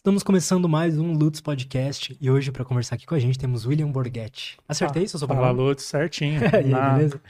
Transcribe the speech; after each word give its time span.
Estamos 0.00 0.22
começando 0.22 0.66
mais 0.66 0.98
um 0.98 1.12
Lutz 1.12 1.42
Podcast 1.42 2.16
e 2.18 2.30
hoje 2.30 2.50
para 2.50 2.64
conversar 2.64 2.94
aqui 2.94 3.04
com 3.04 3.14
a 3.14 3.18
gente 3.18 3.38
temos 3.38 3.66
William 3.66 3.90
Borghetti. 3.90 4.56
Acertei 4.66 5.02
isso, 5.02 5.18
seu 5.18 5.28
Fala 5.28 5.50
Lutz, 5.50 5.82
certinho. 5.84 6.40
Aí, 6.56 6.68
Na- 6.70 6.94
beleza? 6.94 7.20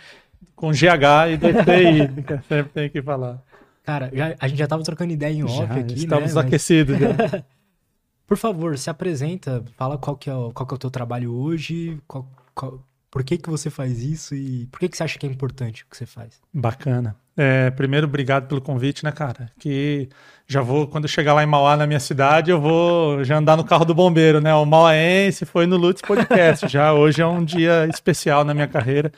Com 0.55 0.71
GH 0.71 1.33
e 1.33 1.37
DTI, 1.37 2.43
sempre 2.49 2.73
tem 2.73 2.89
que 2.89 3.03
falar. 3.03 3.43
Cara, 3.83 4.09
já- 4.15 4.37
a 4.39 4.47
gente 4.47 4.59
já 4.59 4.69
tava 4.69 4.85
trocando 4.85 5.13
ideia 5.13 5.33
em 5.35 5.43
off 5.43 5.57
Já, 5.57 5.65
aqui, 5.65 5.95
estamos 5.95 6.29
né? 6.33 6.35
Mas, 6.35 6.37
aquecidos. 6.37 6.97
já. 6.97 7.09
por 8.25 8.37
favor, 8.37 8.79
se 8.79 8.89
apresenta, 8.89 9.65
fala 9.77 9.99
qual 9.99 10.17
que 10.17 10.31
é 10.31 10.35
o, 10.35 10.53
qual 10.53 10.65
que 10.65 10.73
é 10.73 10.77
o 10.77 10.79
teu 10.79 10.91
trabalho 10.93 11.33
hoje, 11.35 11.99
qual- 12.07 12.29
qual- 12.55 12.87
por 13.11 13.25
que 13.25 13.37
que 13.37 13.51
você 13.51 13.69
faz 13.69 14.01
isso 14.01 14.33
e 14.37 14.67
por 14.67 14.79
que 14.79 14.89
que 14.89 14.97
você 14.97 15.03
acha 15.03 15.19
que 15.19 15.27
é 15.27 15.29
importante 15.29 15.83
o 15.83 15.87
que 15.91 15.97
você 15.97 16.07
faz? 16.07 16.41
Bacana. 16.55 17.17
É, 17.43 17.71
primeiro, 17.71 18.07
obrigado 18.07 18.49
pelo 18.49 18.61
convite, 18.61 19.03
né, 19.03 19.11
cara? 19.11 19.51
Que 19.59 20.11
já 20.47 20.61
vou, 20.61 20.87
quando 20.87 21.05
eu 21.05 21.09
chegar 21.09 21.33
lá 21.33 21.43
em 21.43 21.47
Mauá, 21.47 21.75
na 21.75 21.87
minha 21.87 21.99
cidade, 21.99 22.51
eu 22.51 22.61
vou 22.61 23.25
já 23.25 23.39
andar 23.39 23.57
no 23.57 23.65
carro 23.65 23.87
do 23.87 23.95
bombeiro, 23.95 24.43
né? 24.43 24.55
O 24.55 24.67
Mauaense 24.67 25.47
foi 25.47 25.65
no 25.65 25.79
Lutz 25.79 26.03
Podcast. 26.03 26.69
já 26.69 26.93
hoje 26.93 27.23
é 27.23 27.27
um 27.27 27.43
dia 27.43 27.87
especial 27.87 28.45
na 28.45 28.53
minha 28.53 28.69
carreira. 28.69 29.11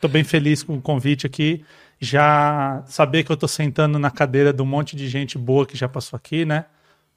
Tô 0.00 0.08
bem 0.08 0.24
feliz 0.24 0.62
com 0.62 0.76
o 0.76 0.80
convite 0.80 1.26
aqui. 1.26 1.62
Já 2.00 2.82
saber 2.86 3.24
que 3.24 3.30
eu 3.30 3.36
tô 3.36 3.46
sentando 3.46 3.98
na 3.98 4.10
cadeira 4.10 4.54
de 4.54 4.62
um 4.62 4.66
monte 4.66 4.96
de 4.96 5.06
gente 5.06 5.36
boa 5.36 5.66
que 5.66 5.76
já 5.76 5.86
passou 5.86 6.16
aqui, 6.16 6.46
né? 6.46 6.64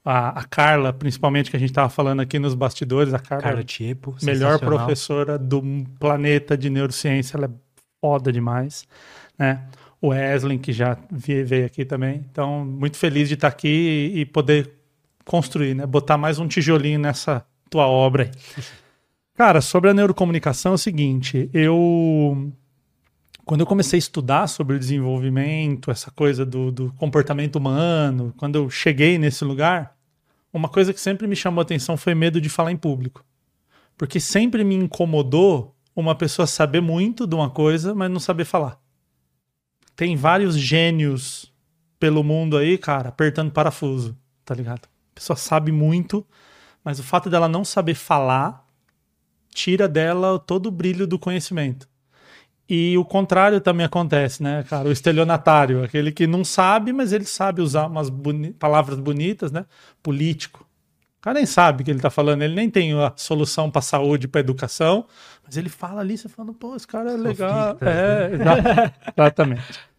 A, 0.04 0.40
a 0.40 0.44
Carla, 0.44 0.92
principalmente, 0.92 1.50
que 1.50 1.56
a 1.56 1.60
gente 1.60 1.72
tava 1.72 1.88
falando 1.88 2.20
aqui 2.20 2.38
nos 2.38 2.54
bastidores, 2.54 3.14
a 3.14 3.18
Carla, 3.18 3.42
Carla 3.42 3.64
Tiepo, 3.64 4.14
melhor 4.22 4.58
professora 4.58 5.38
do 5.38 5.62
planeta 5.98 6.54
de 6.54 6.68
neurociência, 6.68 7.38
ela 7.38 7.46
é 7.46 7.50
foda 7.98 8.30
demais, 8.30 8.86
né? 9.38 9.62
O 10.00 10.08
Wesley, 10.08 10.58
que 10.58 10.72
já 10.72 10.96
veio 11.10 11.66
aqui 11.66 11.84
também. 11.84 12.24
Então, 12.30 12.64
muito 12.64 12.96
feliz 12.96 13.28
de 13.28 13.34
estar 13.34 13.48
aqui 13.48 14.12
e, 14.14 14.24
poder 14.24 14.72
construir, 15.24 15.74
né? 15.74 15.86
Botar 15.86 16.16
mais 16.16 16.38
um 16.38 16.48
tijolinho 16.48 16.98
nessa 16.98 17.44
tua 17.68 17.86
obra 17.86 18.24
aí. 18.24 18.64
Cara, 19.34 19.60
sobre 19.60 19.90
a 19.90 19.94
neurocomunicação 19.94 20.72
é 20.72 20.74
o 20.74 20.78
seguinte, 20.78 21.48
eu 21.54 22.52
quando 23.44 23.62
eu 23.62 23.66
comecei 23.66 23.96
a 23.96 23.98
estudar 23.98 24.46
sobre 24.46 24.76
o 24.76 24.78
desenvolvimento, 24.78 25.90
essa 25.90 26.08
coisa 26.10 26.46
do, 26.46 26.70
do 26.70 26.92
comportamento 26.92 27.56
humano, 27.56 28.32
quando 28.36 28.54
eu 28.54 28.70
cheguei 28.70 29.18
nesse 29.18 29.44
lugar, 29.44 29.96
uma 30.52 30.68
coisa 30.68 30.92
que 30.92 31.00
sempre 31.00 31.26
me 31.26 31.34
chamou 31.34 31.60
a 31.60 31.62
atenção 31.62 31.96
foi 31.96 32.14
medo 32.14 32.40
de 32.40 32.48
falar 32.48 32.70
em 32.70 32.76
público. 32.76 33.24
Porque 33.96 34.20
sempre 34.20 34.62
me 34.62 34.76
incomodou 34.76 35.74
uma 35.96 36.14
pessoa 36.14 36.46
saber 36.46 36.80
muito 36.80 37.26
de 37.26 37.34
uma 37.34 37.50
coisa, 37.50 37.94
mas 37.94 38.10
não 38.10 38.20
saber 38.20 38.44
falar. 38.44 38.78
Tem 40.00 40.16
vários 40.16 40.56
gênios 40.56 41.52
pelo 41.98 42.24
mundo 42.24 42.56
aí, 42.56 42.78
cara, 42.78 43.10
apertando 43.10 43.50
parafuso, 43.52 44.16
tá 44.46 44.54
ligado? 44.54 44.86
A 44.86 45.14
pessoa 45.14 45.36
sabe 45.36 45.70
muito, 45.70 46.26
mas 46.82 46.98
o 46.98 47.02
fato 47.02 47.28
dela 47.28 47.46
não 47.46 47.66
saber 47.66 47.92
falar 47.92 48.66
tira 49.52 49.86
dela 49.86 50.38
todo 50.38 50.68
o 50.68 50.70
brilho 50.70 51.06
do 51.06 51.18
conhecimento. 51.18 51.86
E 52.66 52.96
o 52.96 53.04
contrário 53.04 53.60
também 53.60 53.84
acontece, 53.84 54.42
né, 54.42 54.62
cara? 54.62 54.88
O 54.88 54.90
estelionatário, 54.90 55.84
aquele 55.84 56.10
que 56.12 56.26
não 56.26 56.44
sabe, 56.46 56.94
mas 56.94 57.12
ele 57.12 57.26
sabe 57.26 57.60
usar 57.60 57.86
umas 57.86 58.08
boni- 58.08 58.54
palavras 58.54 58.98
bonitas, 58.98 59.52
né? 59.52 59.66
Político. 60.02 60.66
O 61.18 61.20
cara 61.20 61.34
nem 61.34 61.44
sabe 61.44 61.82
o 61.82 61.84
que 61.84 61.90
ele 61.90 62.00
tá 62.00 62.08
falando, 62.08 62.40
ele 62.40 62.54
nem 62.54 62.70
tem 62.70 62.94
a 62.94 63.12
solução 63.16 63.70
para 63.70 63.82
saúde, 63.82 64.26
para 64.26 64.40
educação, 64.40 65.04
mas 65.44 65.58
ele 65.58 65.68
fala 65.68 66.00
ali, 66.00 66.16
você 66.16 66.26
fala, 66.30 66.54
pô, 66.54 66.74
esse 66.74 66.86
cara 66.86 67.12
é 67.12 67.16
legal. 67.18 67.76
É, 67.82 68.30
exa- 68.32 68.92
exatamente. 69.14 69.89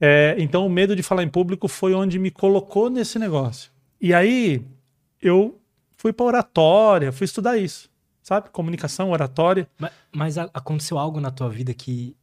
É, 0.00 0.34
então 0.38 0.66
o 0.66 0.70
medo 0.70 0.94
de 0.96 1.02
falar 1.02 1.22
em 1.22 1.28
público 1.28 1.68
foi 1.68 1.94
onde 1.94 2.18
me 2.18 2.30
colocou 2.30 2.90
nesse 2.90 3.18
negócio. 3.18 3.70
E 4.00 4.12
aí 4.12 4.62
eu 5.22 5.58
fui 5.96 6.12
para 6.12 6.26
oratória, 6.26 7.12
fui 7.12 7.24
estudar 7.24 7.56
isso, 7.56 7.90
sabe? 8.22 8.50
Comunicação, 8.50 9.10
oratória. 9.10 9.68
Ma- 9.78 9.90
Mas, 10.12 10.36
a- 10.36 10.50
aconteceu 10.52 10.98
algo 10.98 11.20
na 11.20 11.30
tua 11.30 11.48
vida 11.48 11.72
que 11.72 12.14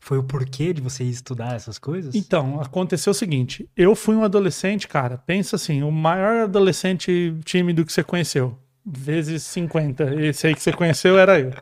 foi 0.00 0.18
o 0.18 0.24
porquê 0.24 0.72
de 0.72 0.80
você 0.82 1.04
estudar 1.04 1.54
essas 1.54 1.78
coisas? 1.78 2.14
Então, 2.14 2.60
aconteceu 2.60 3.12
o 3.12 3.14
seguinte: 3.14 3.68
eu 3.76 3.94
fui 3.94 4.16
um 4.16 4.24
adolescente, 4.24 4.88
cara. 4.88 5.16
Pensa 5.18 5.54
assim, 5.56 5.82
o 5.82 5.92
maior 5.92 6.42
adolescente 6.44 7.32
tímido 7.44 7.84
que 7.86 7.92
você 7.92 8.02
conheceu. 8.02 8.58
Vezes 8.84 9.44
50. 9.44 10.12
Esse 10.20 10.48
aí 10.48 10.54
que 10.56 10.60
você 10.62 10.72
conheceu 10.72 11.16
era 11.16 11.38
eu. 11.38 11.52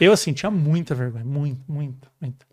Eu, 0.00 0.12
assim, 0.12 0.32
tinha 0.32 0.48
muita 0.50 0.94
vergonha. 0.94 1.24
Muito, 1.24 1.60
muito, 1.66 2.08
muito. 2.20 2.46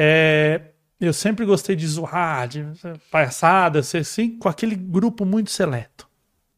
É, 0.00 0.60
eu 1.00 1.12
sempre 1.12 1.44
gostei 1.44 1.74
de 1.74 1.84
zoar, 1.88 2.46
de 2.46 2.64
palhaçada, 3.10 3.80
assim, 3.80 4.38
com 4.38 4.48
aquele 4.48 4.76
grupo 4.76 5.24
muito 5.24 5.50
seleto. 5.50 6.08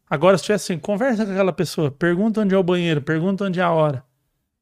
Agora, 0.09 0.37
se 0.37 0.45
tivesse 0.45 0.73
assim, 0.73 0.81
conversa 0.81 1.25
com 1.25 1.33
aquela 1.33 1.53
pessoa, 1.53 1.91
pergunta 1.91 2.43
onde 2.43 2.55
é 2.55 2.59
o 2.59 2.63
banheiro, 2.63 3.01
pergunta 3.01 3.45
onde 3.45 3.59
é 3.59 3.63
a 3.63 3.71
hora. 3.71 4.05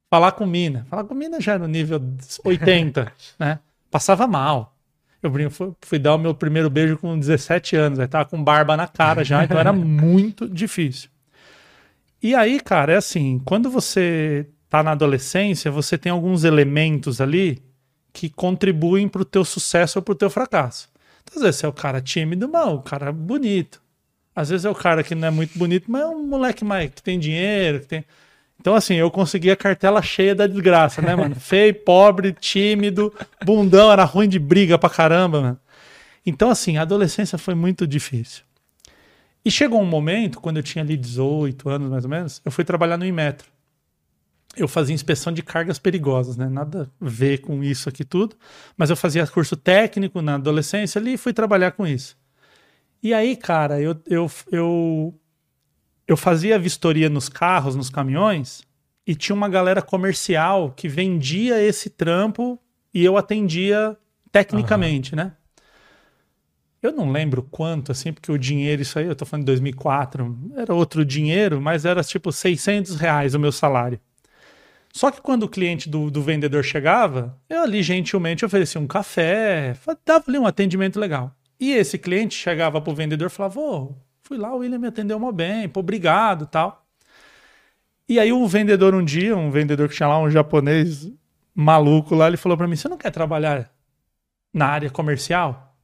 Falar 0.09 0.33
com 0.33 0.47
mina. 0.47 0.87
Falar 0.89 1.05
com 1.05 1.15
mina 1.15 1.41
já 1.41 1.55
era 1.55 1.61
no 1.61 1.67
nível 1.67 2.01
80, 2.45 3.13
né? 3.39 3.59
Passava 3.91 4.29
mal. 4.29 4.77
Eu 5.21 5.51
fui, 5.51 5.73
fui 5.81 5.99
dar 5.99 6.15
o 6.15 6.19
meu 6.19 6.35
primeiro 6.35 6.71
beijo 6.71 6.97
com 6.97 7.19
17 7.19 7.75
anos, 7.75 7.99
aí 7.99 8.07
tava 8.07 8.27
com 8.27 8.43
barba 8.43 8.77
na 8.77 8.87
cara 8.87 9.25
já, 9.25 9.43
então 9.43 9.59
era 9.59 9.73
muito 9.75 10.49
difícil. 10.49 11.11
E 12.23 12.35
aí, 12.35 12.61
cara, 12.61 12.93
é 12.93 12.97
assim, 12.97 13.41
quando 13.45 13.71
você 13.71 14.47
tá 14.69 14.83
na 14.83 14.93
adolescência, 14.93 15.71
você 15.71 15.99
tem 15.99 16.13
alguns 16.13 16.45
elementos 16.45 17.21
ali 17.21 17.61
que 18.19 18.29
contribuem 18.29 19.09
pro 19.09 19.25
teu 19.25 19.45
sucesso 19.45 20.01
ou 20.01 20.03
pro 20.03 20.13
teu 20.13 20.29
fracasso. 20.29 20.89
Então, 21.23 21.37
às 21.37 21.43
vezes 21.43 21.61
você 21.61 21.67
é 21.67 21.69
o 21.69 21.73
cara 21.73 22.01
tímido, 22.01 22.49
mas 22.49 22.67
o 22.67 22.81
cara 22.81 23.13
bonito. 23.13 23.81
Às 24.35 24.49
vezes 24.49 24.65
é 24.65 24.71
o 24.71 24.75
cara 24.75 25.05
que 25.05 25.15
não 25.15 25.29
é 25.29 25.31
muito 25.31 25.57
bonito, 25.57 25.89
mas 25.89 26.03
é 26.03 26.07
um 26.07 26.27
moleque 26.27 26.65
mais 26.65 26.91
que 26.91 27.01
tem 27.01 27.17
dinheiro, 27.17 27.79
que 27.79 27.87
tem. 27.87 28.05
Então, 28.61 28.75
assim, 28.75 28.97
eu 28.97 29.09
consegui 29.09 29.53
a 29.53 29.57
cartela 29.57 30.03
cheia 30.03 30.35
da 30.35 30.49
desgraça, 30.49 31.01
né, 31.01 31.15
mano? 31.15 31.35
Feio, 31.39 31.73
pobre, 31.75 32.33
tímido, 32.33 33.15
bundão, 33.45 33.93
era 33.93 34.03
ruim 34.03 34.29
de 34.29 34.41
briga 34.41 34.77
pra 34.77 34.91
caramba, 34.91 35.41
mano. 35.41 35.61
Então, 36.27 36.51
assim, 36.51 36.77
a 36.77 36.83
adolescência 36.83 37.39
foi 37.39 37.55
muito 37.55 37.87
difícil. 37.87 38.43
E 39.45 39.51
chegou 39.51 39.81
um 39.81 39.87
momento, 39.87 40.41
quando 40.41 40.57
eu 40.57 40.63
tinha 40.65 40.83
ali 40.83 40.97
18 40.97 41.69
anos, 41.69 41.89
mais 41.89 42.05
ou 42.05 42.11
menos, 42.11 42.43
eu 42.45 42.51
fui 42.51 42.65
trabalhar 42.65 42.97
no 42.97 43.07
Inmetro. 43.07 43.49
Eu 44.59 44.67
fazia 44.67 44.95
inspeção 44.95 45.33
de 45.33 45.43
cargas 45.43 45.79
perigosas, 45.79 46.37
né? 46.37 46.49
Nada 46.49 46.91
a 47.01 47.05
ver 47.05 47.39
com 47.39 47.63
isso 47.63 47.89
aqui 47.89 48.05
tudo. 48.05 48.37
Mas 48.77 48.91
eu 48.91 48.97
fazia 48.97 49.27
curso 49.27 49.57
técnico 49.57 50.21
na 50.21 50.35
adolescência 50.35 50.99
ali 50.99 51.15
e 51.15 51.19
fui 51.19 51.33
trabalhar 51.33 51.73
com 51.73 51.87
isso. 51.87 52.17
E 53.03 53.15
aí, 53.15 53.37
cara, 53.37 53.81
eu, 53.81 53.97
eu, 54.07 54.31
eu, 54.51 55.15
eu 56.07 56.17
fazia 56.17 56.59
vistoria 56.59 57.09
nos 57.09 57.29
carros, 57.29 57.77
nos 57.77 57.89
caminhões, 57.89 58.63
e 59.07 59.15
tinha 59.15 59.35
uma 59.35 59.49
galera 59.49 59.81
comercial 59.81 60.73
que 60.73 60.89
vendia 60.89 61.63
esse 61.63 61.89
trampo 61.89 62.59
e 62.93 63.05
eu 63.05 63.17
atendia 63.17 63.97
tecnicamente, 64.33 65.15
né? 65.17 65.33
Eu 66.83 66.93
não 66.93 67.11
lembro 67.11 67.43
quanto, 67.43 67.91
assim, 67.91 68.13
porque 68.13 68.31
o 68.31 68.39
dinheiro, 68.39 68.83
isso 68.83 68.99
aí, 68.99 69.07
eu 69.07 69.17
tô 69.17 69.27
falando 69.27 69.43
de 69.43 69.47
2004, 69.47 70.53
era 70.57 70.75
outro 70.75 71.05
dinheiro, 71.05 71.61
mas 71.61 71.85
era 71.85 72.05
tipo 72.05 72.31
600 72.31 72.97
reais 72.97 73.35
o 73.35 73.39
meu 73.39 73.51
salário. 73.51 74.01
Só 74.99 75.13
que 75.13 75.21
quando 75.21 75.45
o 75.45 75.49
cliente 75.49 75.89
do, 75.89 76.11
do 76.11 76.21
vendedor 76.21 76.65
chegava, 76.65 77.41
eu 77.49 77.63
ali 77.63 77.85
gentilmente 77.85 78.45
oferecia 78.45 78.81
um 78.81 78.87
café, 78.89 79.77
dava 80.05 80.25
ali 80.27 80.37
um 80.37 80.45
atendimento 80.45 80.99
legal. 80.99 81.33
E 81.61 81.71
esse 81.71 81.97
cliente 81.97 82.35
chegava 82.35 82.81
pro 82.81 82.93
vendedor 82.93 83.29
e 83.29 83.31
falava: 83.31 83.61
Ô, 83.61 83.95
fui 84.23 84.37
lá, 84.37 84.53
o 84.53 84.59
William 84.59 84.81
me 84.81 84.89
atendeu 84.89 85.17
mó 85.21 85.31
bem, 85.31 85.69
pô, 85.69 85.79
obrigado 85.79 86.47
tal. 86.47 86.85
E 88.09 88.19
aí 88.19 88.33
o 88.33 88.45
vendedor 88.49 88.93
um 88.93 89.05
dia, 89.05 89.37
um 89.37 89.53
vendedor 89.53 89.89
que 89.89 89.95
tinha 89.95 90.09
lá 90.09 90.19
um 90.19 90.29
japonês 90.29 91.09
maluco 91.55 92.17
lá, 92.17 92.27
ele 92.27 92.37
falou 92.37 92.59
pra 92.59 92.67
mim: 92.67 92.75
Você 92.75 92.89
não 92.89 92.99
quer 92.99 93.13
trabalhar 93.13 93.71
na 94.53 94.67
área 94.67 94.91
comercial? 94.91 95.77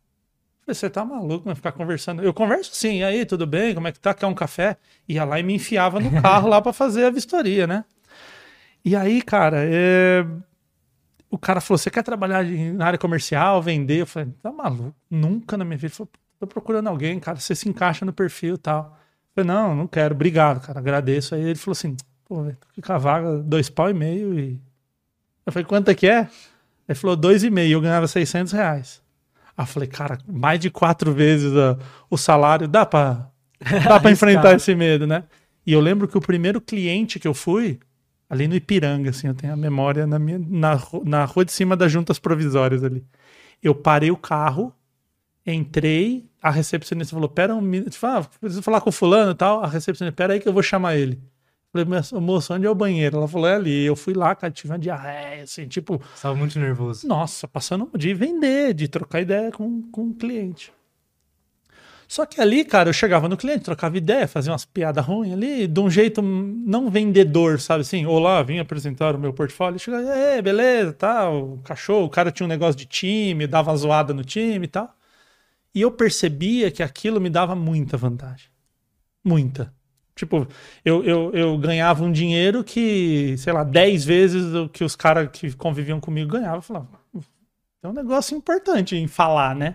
Eu 0.67 0.75
falei, 0.75 0.75
você 0.75 0.91
tá 0.91 1.05
maluco, 1.05 1.45
vai 1.45 1.55
ficar 1.55 1.71
conversando. 1.71 2.21
Eu 2.21 2.35
converso 2.35 2.75
sim, 2.75 3.05
aí, 3.05 3.25
tudo 3.25 3.47
bem? 3.47 3.77
Como 3.77 3.87
é 3.87 3.93
que 3.93 4.01
tá? 4.01 4.13
Quer 4.13 4.27
um 4.27 4.35
café? 4.35 4.77
Ia 5.09 5.25
lá 5.25 5.39
e 5.39 5.45
me 5.45 5.55
enfiava 5.55 6.01
no 6.01 6.21
carro 6.21 6.49
lá 6.49 6.61
pra 6.61 6.73
fazer 6.73 7.05
a 7.05 7.11
vistoria, 7.11 7.65
né? 7.65 7.85
E 8.85 8.95
aí, 8.95 9.23
cara, 9.23 9.59
é, 9.61 10.27
o 11.31 11.39
cara 11.39 11.61
falou: 11.61 11.79
Você 11.79 11.91
quer 11.91 12.03
trabalhar 12.03 12.45
na 12.45 12.87
área 12.87 12.99
comercial, 12.99 13.63
vender? 13.63 14.03
Eu 14.03 14.07
falei: 14.07 14.33
Tá 14.43 14.53
maluco? 14.53 14.95
Nunca 15.11 15.57
na 15.57 15.65
minha 15.65 15.77
vida. 15.77 15.87
Ele 15.87 15.95
falou: 15.95 16.11
Tô 16.39 16.47
procurando 16.47 16.89
alguém, 16.89 17.19
cara, 17.19 17.41
você 17.41 17.55
se 17.55 17.69
encaixa 17.69 18.05
no 18.05 18.13
perfil 18.13 18.55
e 18.55 18.59
tal. 18.59 18.99
Eu 19.37 19.45
falei: 19.45 19.57
Não, 19.57 19.75
não 19.75 19.87
quero, 19.87 20.15
obrigado, 20.15 20.65
cara, 20.65 20.79
agradeço. 20.79 21.35
Aí 21.35 21.43
ele 21.43 21.55
falou 21.57 21.73
assim: 21.73 21.97
Pô, 22.25 22.45
com 22.85 22.93
a 22.93 22.99
vaga, 22.99 23.39
dois 23.39 23.69
pau 23.69 23.91
e 23.91 23.95
meio. 23.95 24.39
E... 24.39 24.61
Eu 25.45 25.53
falei: 25.53 25.67
Quanto 25.67 25.91
é 25.91 25.95
que 25.95 26.07
é? 26.07 26.29
Ele 26.89 26.99
falou: 26.99 27.17
Dois 27.17 27.43
e 27.43 27.51
meio, 27.51 27.73
eu 27.73 27.81
ganhava 27.81 28.07
600 28.07 28.53
reais. 28.53 29.03
Aí 29.57 29.63
eu 29.63 29.67
falei: 29.67 29.89
Cara, 29.89 30.19
mais 30.29 30.61
de 30.61 30.71
quatro 30.71 31.13
vezes 31.13 31.53
o 32.11 32.17
salário, 32.17 32.69
dá 32.69 32.87
pra, 32.87 33.31
dá 33.89 33.99
pra 33.99 34.11
enfrentar 34.13 34.55
esse 34.55 34.75
medo, 34.75 35.07
né? 35.07 35.25
E 35.67 35.73
eu 35.73 35.81
lembro 35.81 36.07
que 36.07 36.19
o 36.19 36.21
primeiro 36.21 36.61
cliente 36.61 37.19
que 37.19 37.27
eu 37.27 37.33
fui, 37.33 37.81
ali 38.35 38.49
no 38.49 38.55
Ipiranga, 38.55 39.11
assim, 39.11 39.29
eu 39.29 39.35
tenho 39.35 39.53
a 39.53 39.57
memória 39.57 40.07
na, 40.07 40.19
minha, 40.19 40.39
na, 40.39 40.79
na 41.05 41.25
rua 41.25 41.45
de 41.45 41.53
cima 41.53 41.77
das 41.77 41.91
juntas 41.91 42.19
provisórias 42.19 42.83
ali. 42.83 43.05
Eu 43.63 43.75
parei 43.75 44.11
o 44.11 44.17
carro, 44.17 44.75
entrei, 45.47 46.29
a 46.43 46.51
recepcionista 46.51 47.15
falou: 47.15 47.29
Pera 47.29 47.55
um 47.55 47.61
minuto, 47.61 47.97
ah, 48.03 48.27
preciso 48.41 48.63
falar 48.63 48.81
com 48.81 48.91
o 48.91 48.93
fulano 48.93 49.31
e 49.31 49.35
tal. 49.35 49.63
A 49.63 49.69
recepcionista, 49.69 50.15
pera 50.15 50.35
aí 50.35 50.41
que 50.41 50.49
eu 50.49 50.53
vou 50.53 50.63
chamar 50.63 50.97
ele. 50.97 51.19
Falei, 51.73 51.89
moça, 52.21 52.55
onde 52.55 52.67
é 52.67 52.71
o 52.71 52.75
banheiro? 52.75 53.17
Ela 53.17 53.27
falou, 53.27 53.49
é 53.49 53.55
ali. 53.57 53.85
Eu 53.85 53.97
fui 53.97 54.15
lá, 54.15 54.33
cara, 54.35 54.53
tive 54.53 54.73
uma 54.73 54.79
diarreia, 54.79 55.43
assim, 55.43 55.67
tipo. 55.67 56.01
Estava 56.15 56.35
muito 56.35 56.57
nervoso. 56.59 57.07
Nossa, 57.07 57.49
passando 57.49 57.91
de 57.97 58.15
vender, 58.15 58.75
de 58.75 58.87
trocar 58.87 59.21
ideia 59.21 59.51
com, 59.51 59.83
com 59.91 60.09
o 60.11 60.15
cliente. 60.15 60.73
Só 62.15 62.25
que 62.25 62.41
ali, 62.41 62.65
cara, 62.65 62.91
eu 62.91 62.93
chegava 62.93 63.29
no 63.29 63.37
cliente, 63.37 63.65
trocava 63.65 63.99
ideia, 63.99 64.29
fazia 64.29 64.53
umas 64.53 64.65
piadas 64.65 65.05
ruins 65.05 65.33
ali, 65.33 65.67
de 65.67 65.81
um 65.81 65.91
jeito 65.91 66.23
não 66.23 66.89
vendedor, 66.89 67.59
sabe 67.59 67.81
assim? 67.81 68.07
Olá, 68.07 68.41
vim 68.41 68.61
apresentar 68.61 69.17
o 69.17 69.19
meu 69.19 69.33
portfólio. 69.33 69.81
Chegava, 69.81 70.09
é, 70.11 70.41
beleza, 70.41 70.93
tal, 70.93 71.59
cachorro. 71.65 72.05
O 72.05 72.09
cara 72.09 72.31
tinha 72.31 72.45
um 72.45 72.49
negócio 72.49 72.77
de 72.77 72.87
time, 72.87 73.49
dava 73.49 73.73
uma 73.73 73.77
zoada 73.77 74.15
no 74.15 74.23
time 74.23 74.65
e 74.65 74.69
tal. 74.69 74.95
E 75.75 75.81
eu 75.81 75.91
percebia 75.91 76.71
que 76.71 76.85
aquilo 76.85 77.21
me 77.21 77.29
dava 77.29 77.57
muita 77.57 77.97
vantagem. 77.97 78.47
Muita. 79.25 79.75
Tipo, 80.15 80.47
eu, 80.85 81.03
eu, 81.03 81.33
eu 81.35 81.59
ganhava 81.59 82.05
um 82.05 82.13
dinheiro 82.13 82.63
que, 82.63 83.35
sei 83.39 83.53
lá, 83.53 83.65
10 83.65 84.05
vezes 84.05 84.55
o 84.55 84.69
que 84.69 84.85
os 84.85 84.95
caras 84.95 85.31
que 85.33 85.53
conviviam 85.57 85.99
comigo 85.99 86.31
ganhavam. 86.31 86.59
Eu 86.59 86.63
falava, 86.63 86.89
é 87.83 87.89
um 87.89 87.93
negócio 87.93 88.37
importante 88.37 88.95
em 88.95 89.09
falar, 89.09 89.57
né? 89.57 89.75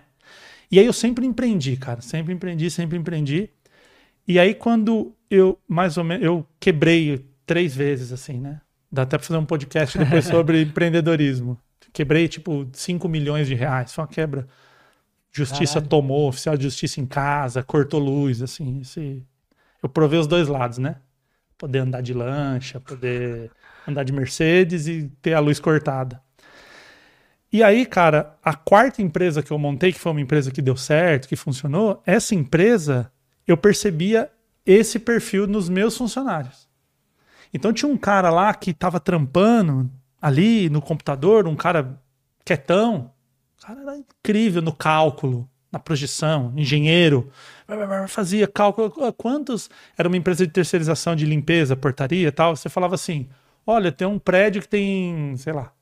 E 0.70 0.78
aí 0.78 0.86
eu 0.86 0.92
sempre 0.92 1.26
empreendi, 1.26 1.76
cara. 1.76 2.00
Sempre 2.00 2.32
empreendi, 2.32 2.70
sempre 2.70 2.96
empreendi. 2.96 3.50
E 4.26 4.38
aí 4.38 4.54
quando 4.54 5.14
eu, 5.30 5.58
mais 5.66 5.96
ou 5.96 6.04
menos, 6.04 6.24
eu 6.24 6.46
quebrei 6.58 7.26
três 7.46 7.74
vezes, 7.74 8.12
assim, 8.12 8.38
né? 8.38 8.60
Dá 8.90 9.02
até 9.02 9.16
pra 9.16 9.26
fazer 9.26 9.38
um 9.38 9.46
podcast 9.46 9.98
depois 9.98 10.24
sobre 10.26 10.62
empreendedorismo. 10.62 11.58
Quebrei, 11.92 12.28
tipo, 12.28 12.68
5 12.72 13.08
milhões 13.08 13.46
de 13.46 13.54
reais. 13.54 13.92
Foi 13.92 14.02
uma 14.02 14.08
quebra. 14.08 14.46
Justiça 15.32 15.74
Caralho. 15.74 15.88
tomou, 15.88 16.28
oficial 16.28 16.56
de 16.56 16.64
justiça 16.64 17.00
em 17.00 17.06
casa, 17.06 17.62
cortou 17.62 18.00
luz, 18.00 18.42
assim. 18.42 18.80
Esse... 18.80 19.24
Eu 19.82 19.88
provei 19.88 20.18
os 20.18 20.26
dois 20.26 20.48
lados, 20.48 20.78
né? 20.78 20.96
Poder 21.56 21.80
andar 21.80 22.00
de 22.00 22.12
lancha, 22.12 22.80
poder 22.80 23.50
andar 23.86 24.02
de 24.02 24.12
Mercedes 24.12 24.88
e 24.88 25.10
ter 25.22 25.34
a 25.34 25.40
luz 25.40 25.60
cortada. 25.60 26.20
E 27.52 27.62
aí, 27.64 27.84
cara, 27.84 28.36
a 28.44 28.54
quarta 28.54 29.02
empresa 29.02 29.42
que 29.42 29.50
eu 29.50 29.58
montei, 29.58 29.92
que 29.92 29.98
foi 29.98 30.12
uma 30.12 30.20
empresa 30.20 30.52
que 30.52 30.62
deu 30.62 30.76
certo, 30.76 31.28
que 31.28 31.34
funcionou, 31.34 32.00
essa 32.06 32.34
empresa 32.34 33.10
eu 33.46 33.56
percebia 33.56 34.30
esse 34.64 34.98
perfil 35.00 35.48
nos 35.48 35.68
meus 35.68 35.96
funcionários. 35.96 36.68
Então 37.52 37.72
tinha 37.72 37.90
um 37.90 37.96
cara 37.96 38.30
lá 38.30 38.54
que 38.54 38.70
estava 38.70 39.00
trampando 39.00 39.90
ali 40.22 40.68
no 40.70 40.80
computador, 40.80 41.48
um 41.48 41.56
cara 41.56 42.00
quietão. 42.44 43.12
O 43.58 43.66
cara 43.66 43.80
era 43.80 43.96
incrível 43.96 44.62
no 44.62 44.72
cálculo, 44.72 45.48
na 45.72 45.78
projeção, 45.78 46.52
engenheiro. 46.56 47.30
Fazia 48.08 48.46
cálculo. 48.46 48.92
Quantos. 49.14 49.68
Era 49.98 50.06
uma 50.08 50.16
empresa 50.16 50.46
de 50.46 50.52
terceirização 50.52 51.16
de 51.16 51.26
limpeza, 51.26 51.74
portaria 51.74 52.28
e 52.28 52.32
tal. 52.32 52.54
Você 52.54 52.68
falava 52.68 52.94
assim: 52.94 53.28
olha, 53.66 53.90
tem 53.90 54.06
um 54.06 54.18
prédio 54.18 54.62
que 54.62 54.68
tem, 54.68 55.36
sei 55.36 55.52
lá, 55.52 55.72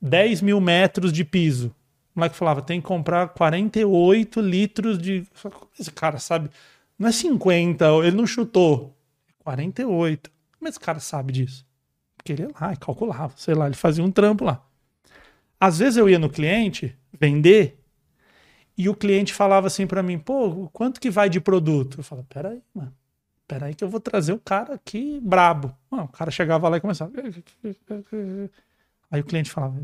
10 0.00 0.42
mil 0.42 0.60
metros 0.60 1.12
de 1.12 1.24
piso. 1.24 1.74
O 2.14 2.20
moleque 2.20 2.36
falava, 2.36 2.62
tem 2.62 2.80
que 2.80 2.86
comprar 2.86 3.28
48 3.28 4.40
litros 4.40 4.98
de. 4.98 5.26
Esse 5.78 5.90
cara 5.90 6.18
sabe. 6.18 6.50
Não 6.98 7.08
é 7.08 7.12
50, 7.12 7.84
ele 8.04 8.16
não 8.16 8.26
chutou. 8.26 8.94
48. 9.44 10.30
Mas 10.60 10.70
esse 10.70 10.80
cara 10.80 11.00
sabe 11.00 11.32
disso. 11.32 11.66
Porque 12.16 12.32
ele 12.32 12.42
ia 12.42 12.50
lá 12.60 12.72
e 12.72 12.76
calculava, 12.76 13.32
sei 13.36 13.54
lá, 13.54 13.66
ele 13.66 13.76
fazia 13.76 14.04
um 14.04 14.10
trampo 14.10 14.44
lá. 14.44 14.62
Às 15.58 15.78
vezes 15.78 15.96
eu 15.96 16.08
ia 16.08 16.18
no 16.18 16.28
cliente 16.28 16.96
vender 17.18 17.80
e 18.76 18.88
o 18.88 18.94
cliente 18.94 19.32
falava 19.32 19.66
assim 19.66 19.86
para 19.86 20.02
mim, 20.02 20.18
pô, 20.18 20.68
quanto 20.72 21.00
que 21.00 21.10
vai 21.10 21.28
de 21.28 21.40
produto? 21.40 21.98
Eu 22.00 22.04
falava, 22.04 22.26
peraí, 22.28 22.62
mano, 22.74 22.94
peraí 23.46 23.74
que 23.74 23.84
eu 23.84 23.88
vou 23.88 24.00
trazer 24.00 24.32
o 24.32 24.38
cara 24.38 24.74
aqui 24.74 25.20
brabo. 25.22 25.74
Mano, 25.90 26.04
o 26.04 26.08
cara 26.08 26.30
chegava 26.30 26.68
lá 26.68 26.76
e 26.78 26.80
começava. 26.80 27.12
Aí 29.10 29.20
o 29.20 29.24
cliente 29.24 29.50
falava: 29.50 29.80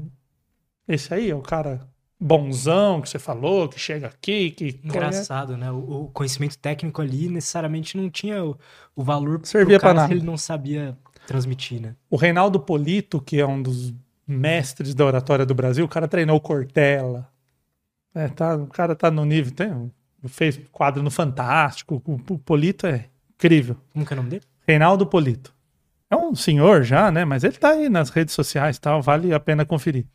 Esse 0.86 1.12
aí 1.12 1.30
é 1.30 1.34
o 1.34 1.42
cara 1.42 1.88
bonzão 2.18 3.00
que 3.00 3.08
você 3.08 3.18
falou, 3.18 3.68
que 3.68 3.78
chega 3.78 4.06
aqui, 4.06 4.50
que. 4.50 4.80
Engraçado, 4.82 5.56
né? 5.56 5.70
O, 5.70 6.04
o, 6.04 6.08
conhecimento 6.08 6.58
técnico 6.58 7.02
ali 7.02 7.28
necessariamente 7.28 7.96
não 7.96 8.08
tinha 8.08 8.44
o, 8.44 8.58
o 8.94 9.02
valor 9.02 9.40
Servia 9.44 9.78
para 9.78 9.94
nada. 9.94 10.08
que 10.08 10.14
ele 10.14 10.24
não 10.24 10.36
sabia 10.36 10.96
transmitir, 11.26 11.80
né? 11.80 11.94
O 12.08 12.16
Reinaldo 12.16 12.60
Polito, 12.60 13.20
que 13.20 13.40
é 13.40 13.46
um 13.46 13.60
dos 13.60 13.94
mestres 14.26 14.94
da 14.94 15.04
oratória 15.04 15.46
do 15.46 15.54
Brasil, 15.54 15.84
o 15.84 15.88
cara 15.88 16.08
treinou 16.08 16.40
Cortella. 16.40 17.28
É, 18.14 18.28
tá, 18.28 18.56
o 18.56 18.66
cara 18.66 18.96
tá 18.96 19.10
no 19.10 19.24
nível. 19.24 19.52
Tem, 19.52 19.92
fez 20.28 20.58
quadro 20.72 21.02
no 21.02 21.10
Fantástico. 21.10 22.02
O, 22.04 22.14
o 22.14 22.38
Polito 22.38 22.86
é 22.86 23.06
incrível. 23.34 23.76
Como 23.92 24.06
que 24.06 24.12
é 24.12 24.14
o 24.14 24.16
nome 24.16 24.30
dele? 24.30 24.44
Reinaldo 24.66 25.06
Polito. 25.06 25.54
É 26.08 26.16
um 26.16 26.34
senhor 26.34 26.84
já, 26.84 27.10
né? 27.10 27.24
Mas 27.24 27.42
ele 27.42 27.56
tá 27.56 27.70
aí 27.70 27.88
nas 27.88 28.10
redes 28.10 28.34
sociais 28.34 28.78
tal, 28.78 29.02
vale 29.02 29.34
a 29.34 29.40
pena 29.40 29.64
conferir. 29.64 30.06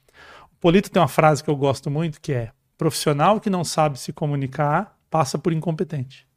O 0.51 0.55
Polito 0.59 0.89
tem 0.89 1.01
uma 1.01 1.07
frase 1.07 1.43
que 1.43 1.49
eu 1.49 1.55
gosto 1.55 1.91
muito 1.91 2.21
que 2.21 2.31
é: 2.31 2.51
profissional 2.77 3.39
que 3.39 3.49
não 3.49 3.63
sabe 3.63 3.99
se 3.99 4.13
comunicar 4.13 4.97
passa 5.09 5.37
por 5.37 5.51
incompetente. 5.51 6.27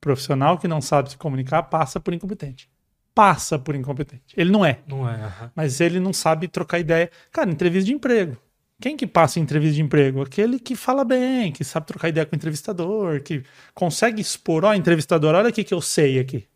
Profissional 0.00 0.58
que 0.58 0.68
não 0.68 0.80
sabe 0.80 1.10
se 1.10 1.18
comunicar 1.18 1.64
passa 1.64 2.00
por 2.00 2.14
incompetente. 2.14 2.70
Passa 3.14 3.58
por 3.58 3.74
incompetente. 3.74 4.34
Ele 4.36 4.50
não 4.50 4.64
é. 4.64 4.80
Não 4.86 5.08
é. 5.08 5.16
Uhum. 5.16 5.50
Mas 5.54 5.80
ele 5.80 6.00
não 6.00 6.12
sabe 6.12 6.48
trocar 6.48 6.78
ideia. 6.78 7.10
Cara, 7.30 7.50
entrevista 7.50 7.86
de 7.86 7.94
emprego. 7.94 8.36
Quem 8.80 8.96
que 8.96 9.06
passa 9.06 9.38
em 9.38 9.42
entrevista 9.42 9.76
de 9.76 9.82
emprego? 9.82 10.20
Aquele 10.22 10.58
que 10.58 10.74
fala 10.74 11.04
bem, 11.04 11.52
que 11.52 11.62
sabe 11.62 11.86
trocar 11.86 12.08
ideia 12.08 12.26
com 12.26 12.34
o 12.34 12.36
entrevistador, 12.36 13.22
que 13.22 13.44
consegue 13.72 14.20
expor, 14.20 14.64
ó, 14.64 14.74
entrevistador, 14.74 15.34
olha 15.34 15.48
o 15.48 15.52
que 15.52 15.72
eu 15.72 15.80
sei 15.80 16.18
aqui 16.18 16.48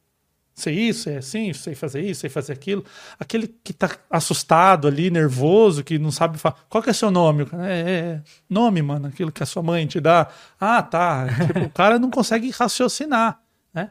sei 0.61 0.75
isso, 0.75 1.05
sei 1.05 1.17
assim, 1.17 1.53
sei 1.53 1.75
fazer 1.75 2.03
isso, 2.03 2.21
sei 2.21 2.31
fazer 2.31 2.53
aquilo. 2.53 2.85
Aquele 3.19 3.49
que 3.49 3.73
tá 3.73 3.91
assustado 4.11 4.89
ali, 4.89 5.11
nervoso, 5.11 5.85
que 5.85 5.99
não 5.99 6.11
sabe 6.11 6.39
falar. 6.39 6.57
Qual 6.69 6.83
que 6.83 6.91
é 6.91 6.93
seu 6.93 7.11
nome? 7.11 7.47
É, 7.53 7.67
é, 7.67 7.91
é, 7.91 8.23
nome, 8.49 8.83
mano, 8.83 9.07
aquilo 9.07 9.33
que 9.33 9.43
a 9.43 9.47
sua 9.47 9.63
mãe 9.63 9.87
te 9.87 10.01
dá. 10.01 10.29
Ah, 10.61 10.83
tá. 10.83 11.27
Tipo, 11.47 11.61
o 11.61 11.71
cara 11.71 11.99
não 11.99 12.11
consegue 12.11 12.51
raciocinar, 12.51 13.41
né? 13.73 13.91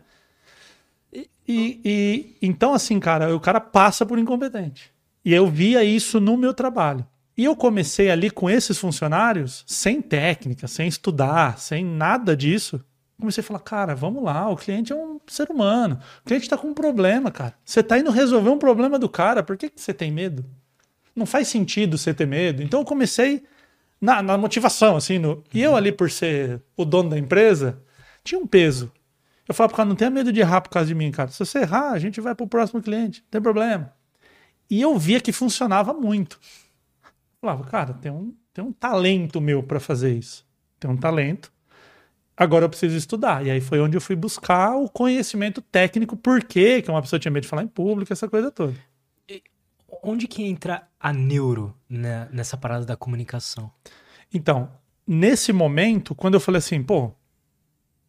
E, 1.12 1.30
e, 1.48 1.81
e, 1.86 2.38
então, 2.42 2.74
assim, 2.74 3.00
cara, 3.00 3.36
o 3.36 3.40
cara 3.40 3.60
passa 3.60 4.06
por 4.06 4.19
incompetente. 4.19 4.92
E 5.24 5.34
eu 5.34 5.48
via 5.48 5.84
isso 5.84 6.19
no 6.19 6.38
meu 6.38 6.54
trabalho. 6.54 7.06
E 7.38 7.46
eu 7.46 7.56
comecei 7.56 8.10
ali 8.10 8.30
com 8.30 8.50
esses 8.50 8.78
funcionários, 8.78 9.64
sem 9.68 10.02
técnica, 10.02 10.68
sem 10.68 10.88
estudar, 10.88 11.60
sem 11.60 11.86
nada 11.86 12.36
disso 12.36 12.84
comecei 13.19 13.42
a 13.42 13.44
falar, 13.44 13.60
cara, 13.60 13.96
vamos 13.96 14.24
lá, 14.24 14.50
o 14.50 14.56
cliente 14.56 14.94
é 14.94 14.96
um 14.96 15.19
ser 15.28 15.50
humano. 15.50 16.00
O 16.21 16.28
cliente 16.28 16.45
está 16.45 16.57
com 16.57 16.68
um 16.68 16.74
problema, 16.74 17.31
cara. 17.31 17.56
Você 17.66 17.80
está 17.80 17.97
indo 17.97 18.12
resolver 18.12 18.50
um 18.50 18.59
problema 18.59 19.00
do 19.00 19.09
cara, 19.09 19.42
por 19.42 19.57
que, 19.57 19.69
que 19.69 19.81
você 19.81 19.94
tem 19.94 20.12
medo? 20.12 20.45
Não 21.16 21.26
faz 21.26 21.47
sentido 21.47 21.97
você 21.97 22.14
ter 22.14 22.28
medo. 22.28 22.62
Então 22.62 22.81
eu 22.81 22.86
comecei 22.86 23.44
na, 24.00 24.21
na 24.21 24.38
motivação, 24.38 24.95
assim. 24.95 25.18
No... 25.18 25.44
E 25.54 25.62
eu 25.62 25.76
ali, 25.76 25.92
por 25.92 26.12
ser 26.12 26.62
o 26.76 26.86
dono 26.86 27.09
da 27.09 27.18
empresa, 27.18 27.81
tinha 28.24 28.40
um 28.40 28.45
peso. 28.45 28.92
Eu 29.47 29.56
falava 29.56 29.69
pro 29.69 29.78
cara, 29.78 29.90
não 29.90 29.95
tenha 29.95 30.12
medo 30.12 30.31
de 30.31 30.40
errar 30.40 30.62
por 30.62 30.69
causa 30.69 30.88
de 30.88 30.94
mim, 30.94 31.09
cara. 31.09 31.30
Se 31.30 31.40
você 31.40 31.59
errar, 31.59 31.92
a 31.92 32.00
gente 32.00 32.21
vai 32.21 32.36
pro 32.36 32.47
próximo 32.47 32.81
cliente, 32.81 33.21
não 33.21 33.30
tem 33.31 33.42
problema. 33.42 33.94
E 34.69 34.81
eu 34.81 34.97
via 34.97 35.21
que 35.21 35.31
funcionava 35.31 35.94
muito. 35.94 36.40
Eu 37.04 37.12
falava, 37.42 37.64
cara, 37.64 37.94
tem 37.94 38.12
um, 38.12 38.36
tem 38.54 38.64
um 38.64 38.74
talento 38.74 39.40
meu 39.40 39.64
para 39.64 39.80
fazer 39.80 40.14
isso. 40.14 40.45
Tem 40.80 40.92
um 40.92 40.97
talento 40.97 41.52
agora 42.37 42.65
eu 42.65 42.69
preciso 42.69 42.95
estudar. 42.95 43.45
E 43.45 43.49
aí 43.49 43.59
foi 43.59 43.79
onde 43.81 43.97
eu 43.97 44.01
fui 44.01 44.15
buscar 44.15 44.75
o 44.77 44.87
conhecimento 44.87 45.61
técnico, 45.61 46.15
por 46.15 46.44
que 46.44 46.83
uma 46.87 47.01
pessoa 47.01 47.19
tinha 47.19 47.31
medo 47.31 47.44
de 47.44 47.49
falar 47.49 47.63
em 47.63 47.67
público, 47.67 48.13
essa 48.13 48.29
coisa 48.29 48.51
toda. 48.51 48.75
E 49.27 49.41
onde 50.03 50.27
que 50.27 50.44
entra 50.44 50.87
a 50.99 51.11
neuro 51.11 51.75
né, 51.89 52.29
nessa 52.31 52.56
parada 52.56 52.85
da 52.85 52.95
comunicação? 52.95 53.71
Então, 54.31 54.71
nesse 55.06 55.51
momento, 55.51 56.13
quando 56.13 56.35
eu 56.35 56.39
falei 56.39 56.59
assim, 56.59 56.83
pô, 56.83 57.11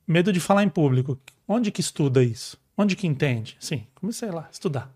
medo 0.06 0.32
de 0.32 0.40
falar 0.40 0.62
em 0.62 0.68
público, 0.68 1.18
onde 1.46 1.72
que 1.72 1.80
estuda 1.80 2.22
isso? 2.22 2.58
Onde 2.76 2.94
que 2.94 3.06
entende? 3.06 3.56
Sim, 3.58 3.86
comecei 3.94 4.30
lá, 4.30 4.42
a 4.42 4.50
estudar. 4.52 4.92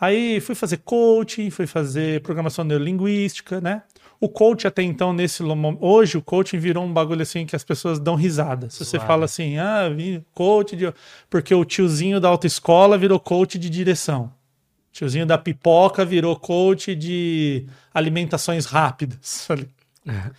Aí 0.00 0.40
fui 0.40 0.54
fazer 0.54 0.78
coaching, 0.78 1.50
fui 1.50 1.66
fazer 1.66 2.22
programação 2.22 2.64
neurolinguística, 2.64 3.60
né? 3.60 3.82
O 4.20 4.28
coach 4.28 4.66
até 4.66 4.82
então, 4.82 5.12
nesse 5.12 5.42
hoje, 5.80 6.18
o 6.18 6.22
coaching 6.22 6.58
virou 6.58 6.84
um 6.84 6.92
bagulho 6.92 7.22
assim 7.22 7.46
que 7.46 7.54
as 7.54 7.62
pessoas 7.62 8.00
dão 8.00 8.16
risada. 8.16 8.68
Se 8.68 8.84
você 8.84 8.98
fala 8.98 9.26
assim, 9.26 9.58
ah, 9.58 9.84
coach 10.34 10.74
de... 10.74 10.92
Porque 11.30 11.54
o 11.54 11.64
tiozinho 11.64 12.20
da 12.20 12.28
autoescola 12.28 12.98
virou 12.98 13.20
coach 13.20 13.58
de 13.58 13.70
direção. 13.70 14.32
O 14.90 14.92
tiozinho 14.92 15.24
da 15.24 15.38
pipoca 15.38 16.04
virou 16.04 16.34
coach 16.34 16.96
de 16.96 17.66
alimentações 17.94 18.66
rápidas. 18.66 19.48
É. 20.06 20.30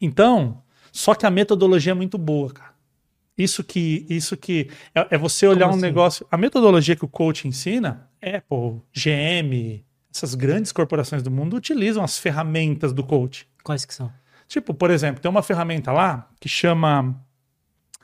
Então, 0.00 0.60
só 0.90 1.14
que 1.14 1.24
a 1.24 1.30
metodologia 1.30 1.92
é 1.92 1.94
muito 1.94 2.18
boa, 2.18 2.50
cara. 2.52 2.72
Isso 3.38 3.62
que, 3.62 4.04
isso 4.10 4.36
que 4.36 4.68
é, 4.92 5.06
é 5.10 5.18
você 5.18 5.46
olhar 5.46 5.66
Como 5.66 5.74
um 5.74 5.76
assim? 5.76 5.86
negócio. 5.86 6.26
A 6.28 6.36
metodologia 6.36 6.96
que 6.96 7.04
o 7.04 7.08
coach 7.08 7.46
ensina, 7.46 8.08
Apple, 8.20 8.82
GM, 8.92 9.84
essas 10.14 10.34
grandes 10.34 10.72
corporações 10.72 11.22
do 11.22 11.30
mundo 11.30 11.56
utilizam 11.56 12.04
as 12.04 12.18
ferramentas 12.18 12.92
do 12.92 13.02
coach. 13.02 13.48
Quais 13.64 13.84
que 13.84 13.94
são? 13.94 14.12
Tipo, 14.46 14.74
por 14.74 14.90
exemplo, 14.90 15.20
tem 15.20 15.30
uma 15.30 15.42
ferramenta 15.42 15.90
lá 15.90 16.28
que 16.38 16.48
chama 16.48 17.18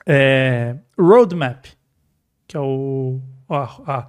é, 0.05 0.75
Roadmap, 0.97 1.65
que 2.47 2.57
é 2.57 2.59
o, 2.59 3.21
a, 3.47 4.07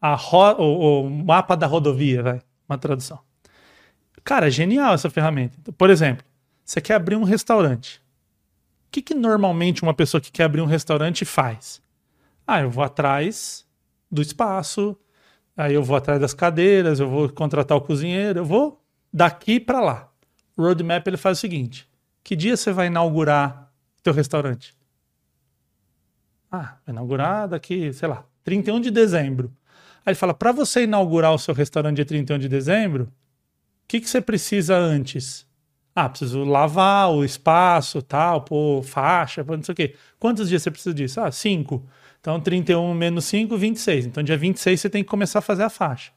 a, 0.00 0.14
a 0.14 0.54
o, 0.58 1.04
o, 1.04 1.10
mapa 1.10 1.54
da 1.54 1.66
rodovia, 1.66 2.22
vai, 2.22 2.40
uma 2.66 2.78
tradução. 2.78 3.18
Cara, 4.24 4.46
é 4.46 4.50
genial 4.50 4.94
essa 4.94 5.10
ferramenta. 5.10 5.58
Por 5.72 5.90
exemplo, 5.90 6.24
você 6.64 6.80
quer 6.80 6.94
abrir 6.94 7.16
um 7.16 7.24
restaurante. 7.24 8.00
O 8.86 8.92
que, 8.92 9.02
que 9.02 9.14
normalmente 9.14 9.82
uma 9.82 9.92
pessoa 9.92 10.20
que 10.20 10.32
quer 10.32 10.44
abrir 10.44 10.62
um 10.62 10.66
restaurante 10.66 11.24
faz? 11.26 11.82
Ah, 12.46 12.62
eu 12.62 12.70
vou 12.70 12.82
atrás 12.82 13.66
do 14.10 14.22
espaço, 14.22 14.96
aí 15.56 15.74
eu 15.74 15.82
vou 15.82 15.96
atrás 15.96 16.20
das 16.20 16.34
cadeiras, 16.34 17.00
eu 17.00 17.08
vou 17.08 17.28
contratar 17.28 17.76
o 17.76 17.80
cozinheiro, 17.80 18.40
eu 18.40 18.44
vou 18.44 18.82
daqui 19.12 19.60
para 19.60 19.80
lá. 19.80 20.08
O 20.56 20.62
roadmap 20.62 21.06
ele 21.06 21.16
faz 21.16 21.38
o 21.38 21.40
seguinte: 21.40 21.88
que 22.22 22.36
dia 22.36 22.56
você 22.56 22.72
vai 22.72 22.86
inaugurar 22.86 23.72
teu 24.02 24.12
restaurante? 24.12 24.74
Ah, 26.50 26.76
vai 26.84 26.92
inaugurar 26.92 27.48
daqui, 27.48 27.92
sei 27.92 28.08
lá, 28.08 28.24
31 28.44 28.80
de 28.80 28.90
dezembro. 28.90 29.52
Aí 30.04 30.10
ele 30.12 30.14
fala: 30.14 30.34
para 30.34 30.52
você 30.52 30.84
inaugurar 30.84 31.32
o 31.32 31.38
seu 31.38 31.54
restaurante 31.54 31.96
dia 31.96 32.04
31 32.04 32.38
de 32.38 32.48
dezembro, 32.48 33.04
o 33.04 33.08
que, 33.88 34.00
que 34.00 34.08
você 34.08 34.20
precisa 34.20 34.76
antes? 34.76 35.46
Ah, 35.94 36.08
preciso 36.08 36.44
lavar 36.44 37.10
o 37.10 37.24
espaço, 37.24 38.00
tal, 38.00 38.42
pôr 38.42 38.82
faixa, 38.82 39.44
não 39.44 39.62
sei 39.62 39.72
o 39.72 39.76
quê. 39.76 39.94
Quantos 40.18 40.48
dias 40.48 40.62
você 40.62 40.70
precisa 40.70 40.94
disso? 40.94 41.20
Ah, 41.20 41.30
cinco. 41.30 41.86
Então, 42.22 42.40
31 42.40 42.94
menos 42.94 43.24
5, 43.24 43.56
26. 43.56 44.06
Então, 44.06 44.22
dia 44.22 44.36
26 44.36 44.80
você 44.80 44.88
tem 44.88 45.02
que 45.02 45.10
começar 45.10 45.40
a 45.40 45.42
fazer 45.42 45.64
a 45.64 45.68
faixa. 45.68 46.12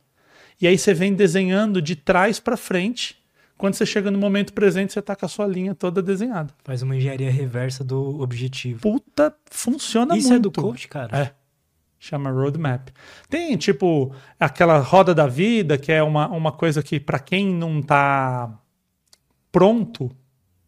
E 0.62 0.68
aí 0.68 0.78
você 0.78 0.94
vem 0.94 1.16
desenhando 1.16 1.82
de 1.82 1.96
trás 1.96 2.40
para 2.40 2.56
frente. 2.56 3.18
Quando 3.58 3.74
você 3.74 3.88
chega 3.88 4.12
no 4.12 4.20
momento 4.20 4.54
presente, 4.54 4.94
você 4.94 5.02
tá 5.02 5.16
com 5.16 5.26
a 5.26 5.30
sua 5.30 5.48
linha 5.48 5.74
toda 5.74 6.04
desenhada. 6.04 6.54
Faz 6.64 6.84
uma 6.84 6.96
engenharia 6.96 7.32
reversa 7.32 7.84
do 7.84 8.22
objetivo. 8.22 8.82
Puta, 8.82 9.36
funciona 9.50 10.16
Isso 10.16 10.30
muito. 10.30 10.34
Isso 10.34 10.34
é 10.34 10.40
do 10.40 10.52
coach, 10.52 10.88
cara? 10.88 11.18
É. 11.18 11.32
Chama 11.98 12.30
roadmap. 12.30 12.90
Tem, 13.28 13.58
tipo, 13.58 14.14
aquela 14.40 14.78
roda 14.78 15.16
da 15.16 15.26
vida, 15.26 15.76
que 15.76 15.92
é 15.92 16.04
uma, 16.04 16.28
uma 16.28 16.52
coisa 16.52 16.84
que, 16.84 17.00
para 17.00 17.18
quem 17.18 17.48
não 17.48 17.82
tá 17.82 18.60
pronto, 19.52 20.12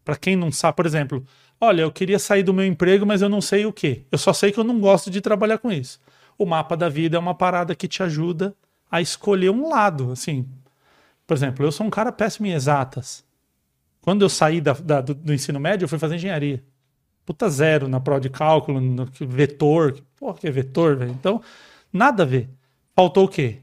para 0.04 0.16
quem 0.16 0.34
não 0.34 0.50
sabe, 0.50 0.74
por 0.74 0.86
exemplo, 0.86 1.24
Olha, 1.60 1.82
eu 1.82 1.90
queria 1.90 2.18
sair 2.18 2.42
do 2.42 2.54
meu 2.54 2.64
emprego, 2.64 3.04
mas 3.04 3.20
eu 3.20 3.28
não 3.28 3.40
sei 3.40 3.66
o 3.66 3.72
que. 3.72 4.04
Eu 4.12 4.18
só 4.18 4.32
sei 4.32 4.52
que 4.52 4.60
eu 4.60 4.64
não 4.64 4.78
gosto 4.78 5.10
de 5.10 5.20
trabalhar 5.20 5.58
com 5.58 5.72
isso. 5.72 6.00
O 6.36 6.46
mapa 6.46 6.76
da 6.76 6.88
vida 6.88 7.16
é 7.16 7.20
uma 7.20 7.34
parada 7.34 7.74
que 7.74 7.88
te 7.88 8.02
ajuda 8.02 8.54
a 8.90 9.00
escolher 9.00 9.50
um 9.50 9.68
lado. 9.68 10.12
Assim, 10.12 10.46
por 11.26 11.36
exemplo, 11.36 11.64
eu 11.66 11.72
sou 11.72 11.86
um 11.86 11.90
cara 11.90 12.12
péssimo 12.12 12.46
em 12.46 12.52
exatas. 12.52 13.24
Quando 14.00 14.22
eu 14.22 14.28
saí 14.28 14.60
da, 14.60 14.72
da, 14.72 15.00
do, 15.00 15.14
do, 15.14 15.34
ensino 15.34 15.58
médio, 15.58 15.84
eu 15.84 15.88
fui 15.88 15.98
fazer 15.98 16.14
engenharia. 16.14 16.62
Puta 17.26 17.50
zero 17.50 17.88
na 17.88 18.00
prova 18.00 18.20
de 18.20 18.30
cálculo, 18.30 18.80
no 18.80 19.04
vetor. 19.20 19.98
Porra, 20.16 20.38
que 20.38 20.46
é 20.46 20.50
vetor, 20.50 20.96
velho? 20.96 21.10
Então, 21.10 21.42
nada 21.92 22.22
a 22.22 22.26
ver. 22.26 22.48
Faltou 22.94 23.24
o 23.24 23.28
quê? 23.28 23.58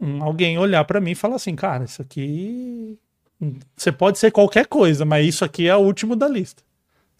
Um, 0.00 0.24
alguém 0.24 0.58
olhar 0.58 0.84
para 0.84 1.00
mim 1.00 1.12
e 1.12 1.14
falar 1.14 1.36
assim, 1.36 1.54
cara, 1.54 1.84
isso 1.84 2.00
aqui. 2.00 2.98
Hum, 3.40 3.58
você 3.76 3.92
pode 3.92 4.18
ser 4.18 4.30
qualquer 4.32 4.66
coisa, 4.66 5.04
mas 5.04 5.26
isso 5.26 5.44
aqui 5.44 5.68
é 5.68 5.76
o 5.76 5.80
último 5.80 6.16
da 6.16 6.26
lista. 6.26 6.62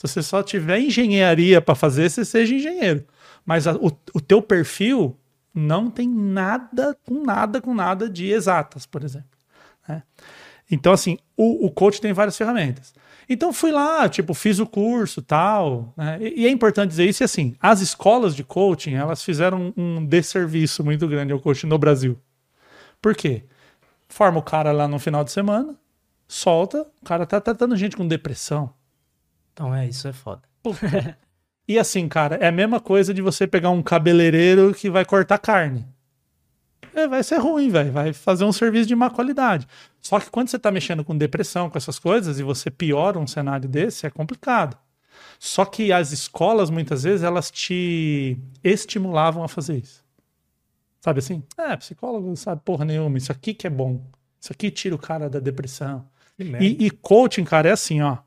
Se 0.04 0.14
você 0.14 0.22
só 0.22 0.42
tiver 0.42 0.80
engenharia 0.80 1.60
para 1.60 1.74
fazer, 1.74 2.10
você 2.10 2.24
seja 2.24 2.54
engenheiro. 2.54 3.04
Mas 3.44 3.66
a, 3.66 3.74
o, 3.74 3.90
o 4.12 4.20
teu 4.20 4.42
perfil 4.42 5.18
não 5.54 5.90
tem 5.90 6.08
nada 6.08 6.96
com 7.06 7.22
nada 7.22 7.60
com 7.60 7.72
nada 7.72 8.10
de 8.10 8.30
exatas, 8.30 8.84
por 8.84 9.02
exemplo. 9.02 9.28
Né? 9.88 10.02
Então, 10.70 10.92
assim, 10.92 11.18
o, 11.36 11.66
o 11.66 11.70
coach 11.70 12.00
tem 12.00 12.12
várias 12.12 12.36
ferramentas. 12.36 12.92
Então 13.28 13.52
fui 13.52 13.70
lá, 13.70 14.06
tipo, 14.08 14.34
fiz 14.34 14.58
o 14.58 14.66
curso 14.66 15.22
tal. 15.22 15.94
Né? 15.96 16.18
E, 16.20 16.42
e, 16.42 16.46
é 16.46 16.50
importante 16.50 16.90
dizer 16.90 17.08
isso 17.08 17.24
assim: 17.24 17.56
as 17.60 17.80
escolas 17.80 18.36
de 18.36 18.44
coaching 18.44 18.94
elas 18.94 19.22
fizeram 19.22 19.72
um, 19.76 19.96
um 19.96 20.04
desserviço 20.04 20.84
muito 20.84 21.08
grande 21.08 21.32
ao 21.32 21.40
coaching 21.40 21.66
no 21.66 21.78
Brasil. 21.78 22.18
Por 23.00 23.14
quê? 23.14 23.44
Forma 24.08 24.38
o 24.38 24.42
cara 24.42 24.72
lá 24.72 24.86
no 24.86 24.98
final 24.98 25.24
de 25.24 25.32
semana, 25.32 25.74
solta, 26.28 26.86
o 27.00 27.04
cara 27.04 27.24
tá 27.26 27.40
tratando 27.40 27.76
gente 27.76 27.96
com 27.96 28.06
depressão. 28.06 28.72
Então 29.54 29.72
é, 29.72 29.86
isso 29.86 30.06
é 30.08 30.12
foda. 30.12 30.42
e 31.66 31.78
assim, 31.78 32.08
cara, 32.08 32.34
é 32.36 32.48
a 32.48 32.52
mesma 32.52 32.80
coisa 32.80 33.14
de 33.14 33.22
você 33.22 33.46
pegar 33.46 33.70
um 33.70 33.82
cabeleireiro 33.82 34.74
que 34.74 34.90
vai 34.90 35.04
cortar 35.04 35.38
carne. 35.38 35.86
É, 36.92 37.06
vai 37.06 37.22
ser 37.22 37.38
ruim, 37.38 37.70
velho. 37.70 37.92
Vai 37.92 38.12
fazer 38.12 38.44
um 38.44 38.52
serviço 38.52 38.86
de 38.86 38.96
má 38.96 39.10
qualidade. 39.10 39.66
Só 40.00 40.18
que 40.18 40.28
quando 40.28 40.48
você 40.48 40.58
tá 40.58 40.70
mexendo 40.70 41.04
com 41.04 41.16
depressão, 41.16 41.70
com 41.70 41.78
essas 41.78 41.98
coisas, 41.98 42.38
e 42.38 42.42
você 42.42 42.70
piora 42.70 43.18
um 43.18 43.26
cenário 43.26 43.68
desse, 43.68 44.06
é 44.06 44.10
complicado. 44.10 44.76
Só 45.38 45.64
que 45.64 45.92
as 45.92 46.12
escolas, 46.12 46.70
muitas 46.70 47.04
vezes, 47.04 47.22
elas 47.22 47.50
te 47.50 48.36
estimulavam 48.62 49.42
a 49.42 49.48
fazer 49.48 49.78
isso. 49.78 50.04
Sabe 51.00 51.20
assim? 51.20 51.42
É, 51.56 51.76
psicólogo 51.76 52.26
não 52.26 52.36
sabe 52.36 52.60
porra 52.64 52.84
nenhuma. 52.84 53.18
Isso 53.18 53.30
aqui 53.30 53.54
que 53.54 53.66
é 53.66 53.70
bom. 53.70 54.04
Isso 54.40 54.52
aqui 54.52 54.70
tira 54.70 54.94
o 54.94 54.98
cara 54.98 55.28
da 55.28 55.38
depressão. 55.38 56.06
E, 56.38 56.86
e 56.86 56.90
coaching, 56.90 57.44
cara, 57.44 57.68
é 57.68 57.72
assim, 57.72 58.02
ó 58.02 58.18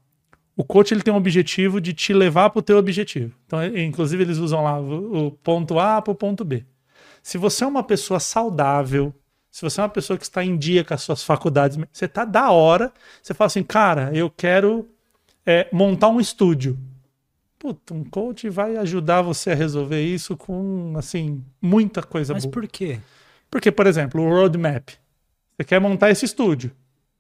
o 0.58 0.64
coach 0.64 0.92
ele 0.92 1.04
tem 1.04 1.14
um 1.14 1.18
objetivo 1.18 1.80
de 1.80 1.94
te 1.94 2.12
levar 2.12 2.50
para 2.50 2.60
o 2.60 2.64
teu 2.64 2.80
objetivo. 2.80 3.38
Então, 3.46 3.64
inclusive, 3.64 4.24
eles 4.24 4.40
usam 4.40 4.64
lá 4.64 4.82
o 4.82 5.30
ponto 5.30 5.78
A 5.78 6.02
para 6.02 6.12
o 6.12 6.16
ponto 6.16 6.44
B. 6.44 6.66
Se 7.22 7.38
você 7.38 7.64
é 7.64 7.68
uma 7.68 7.84
pessoa 7.84 8.20
saudável, 8.20 9.14
se 9.52 9.62
você 9.62 9.80
é 9.80 9.84
uma 9.84 9.90
pessoa 9.90 10.18
que 10.18 10.24
está 10.24 10.44
em 10.44 10.58
dia 10.58 10.84
com 10.84 10.96
as 10.96 11.04
suas 11.04 11.24
faculdades, 11.24 11.78
você 11.94 12.06
está 12.06 12.26
da 12.26 12.50
hora, 12.50 12.92
você 13.22 13.36
fala 13.36 13.46
assim, 13.46 13.62
cara, 13.62 14.10
eu 14.16 14.32
quero 14.32 14.90
é, 15.46 15.68
montar 15.72 16.10
um 16.10 16.20
estúdio. 16.20 16.76
Puta, 17.60 17.94
um 17.94 18.04
coach 18.04 18.50
vai 18.50 18.78
ajudar 18.78 19.22
você 19.22 19.52
a 19.52 19.56
resolver 19.56 20.04
isso 20.04 20.36
com, 20.36 20.96
assim, 20.98 21.44
muita 21.62 22.02
coisa 22.02 22.34
Mas 22.34 22.46
boa. 22.46 22.52
Mas 22.56 22.62
por 22.62 22.68
quê? 22.68 23.00
Porque, 23.52 23.72
por 23.72 23.86
exemplo, 23.86 24.24
o 24.24 24.28
roadmap. 24.28 24.90
Você 25.56 25.64
quer 25.64 25.80
montar 25.80 26.10
esse 26.10 26.26
estúdio. 26.26 26.72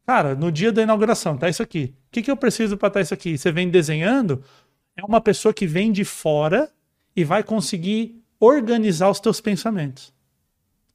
Cara, 0.07 0.35
no 0.35 0.49
dia 0.49 0.71
da 0.71 0.81
inauguração, 0.81 1.37
tá 1.37 1.49
isso 1.49 1.61
aqui. 1.61 1.93
O 2.07 2.11
que, 2.11 2.21
que 2.21 2.31
eu 2.31 2.37
preciso 2.37 2.77
para 2.77 2.87
estar 2.87 2.99
tá 2.99 3.01
isso 3.01 3.13
aqui? 3.13 3.37
Você 3.37 3.51
vem 3.51 3.69
desenhando, 3.69 4.41
é 4.95 5.03
uma 5.03 5.19
pessoa 5.19 5.53
que 5.53 5.67
vem 5.67 5.91
de 5.91 6.05
fora 6.05 6.71
e 7.13 7.25
vai 7.25 7.43
conseguir 7.43 8.23
organizar 8.39 9.09
os 9.09 9.19
teus 9.19 9.41
pensamentos. 9.41 10.13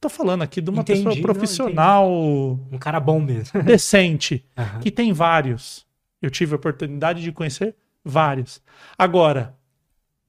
Tô 0.01 0.09
falando 0.09 0.43
aqui 0.43 0.63
de 0.63 0.71
uma 0.71 0.81
entendi, 0.81 1.05
pessoa 1.05 1.23
profissional. 1.23 2.09
Não, 2.09 2.61
um 2.73 2.79
cara 2.79 2.99
bom 2.99 3.21
mesmo. 3.21 3.61
decente. 3.63 4.45
uhum. 4.57 4.81
Que 4.81 4.91
tem 4.91 5.13
vários. 5.13 5.87
Eu 6.21 6.31
tive 6.31 6.55
a 6.55 6.57
oportunidade 6.57 7.23
de 7.23 7.31
conhecer 7.33 7.77
vários. 8.03 8.63
Agora, 8.97 9.55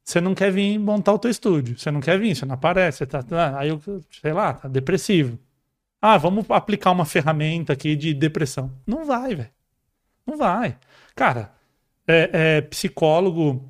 você 0.04 0.20
não 0.20 0.36
quer 0.36 0.52
vir 0.52 0.78
montar 0.78 1.14
o 1.14 1.20
teu 1.20 1.32
estúdio. 1.32 1.80
Você 1.80 1.90
não 1.90 2.02
quer 2.02 2.20
vir, 2.20 2.36
você 2.36 2.46
não 2.46 2.56
aparece. 2.56 2.98
Você 2.98 3.06
tá, 3.06 3.24
tá 3.24 3.58
aí 3.58 3.70
eu, 3.70 3.82
sei 4.22 4.34
lá, 4.34 4.54
tá 4.54 4.68
depressivo. 4.68 5.40
Ah, 6.06 6.18
vamos 6.18 6.44
aplicar 6.50 6.92
uma 6.92 7.06
ferramenta 7.06 7.72
aqui 7.72 7.96
de 7.96 8.14
depressão. 8.14 8.70
Não 8.86 9.06
vai, 9.06 9.36
velho. 9.36 9.50
Não 10.28 10.36
vai. 10.36 10.78
Cara, 11.16 11.54
é, 12.06 12.30
é, 12.34 12.62
psicólogo, 12.62 13.64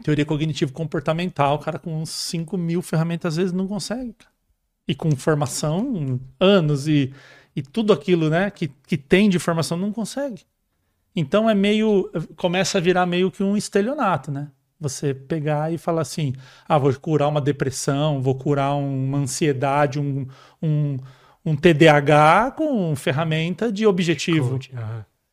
teoria 0.00 0.24
cognitivo 0.24 0.72
comportamental, 0.72 1.58
cara, 1.58 1.76
com 1.76 2.00
uns 2.00 2.10
5 2.10 2.56
mil 2.56 2.80
ferramentas 2.82 3.34
às 3.34 3.36
vezes 3.36 3.52
não 3.52 3.66
consegue. 3.66 4.14
E 4.86 4.94
com 4.94 5.10
formação, 5.16 6.20
anos 6.38 6.86
e, 6.86 7.12
e 7.56 7.62
tudo 7.62 7.92
aquilo 7.92 8.30
né, 8.30 8.48
que, 8.48 8.68
que 8.86 8.96
tem 8.96 9.28
de 9.28 9.40
formação 9.40 9.76
não 9.76 9.90
consegue. 9.90 10.42
Então 11.16 11.50
é 11.50 11.54
meio. 11.54 12.08
Começa 12.36 12.78
a 12.78 12.80
virar 12.80 13.06
meio 13.06 13.28
que 13.28 13.42
um 13.42 13.56
estelionato, 13.56 14.30
né? 14.30 14.52
Você 14.78 15.12
pegar 15.12 15.72
e 15.72 15.78
falar 15.78 16.02
assim: 16.02 16.32
ah, 16.68 16.78
vou 16.78 16.94
curar 16.94 17.26
uma 17.26 17.40
depressão, 17.40 18.22
vou 18.22 18.36
curar 18.36 18.76
uma 18.76 19.18
ansiedade, 19.18 19.98
um, 19.98 20.28
um 20.62 20.96
um 21.46 21.54
TDAH 21.54 22.54
com 22.56 22.96
ferramenta 22.96 23.70
de 23.70 23.86
objetivo. 23.86 24.58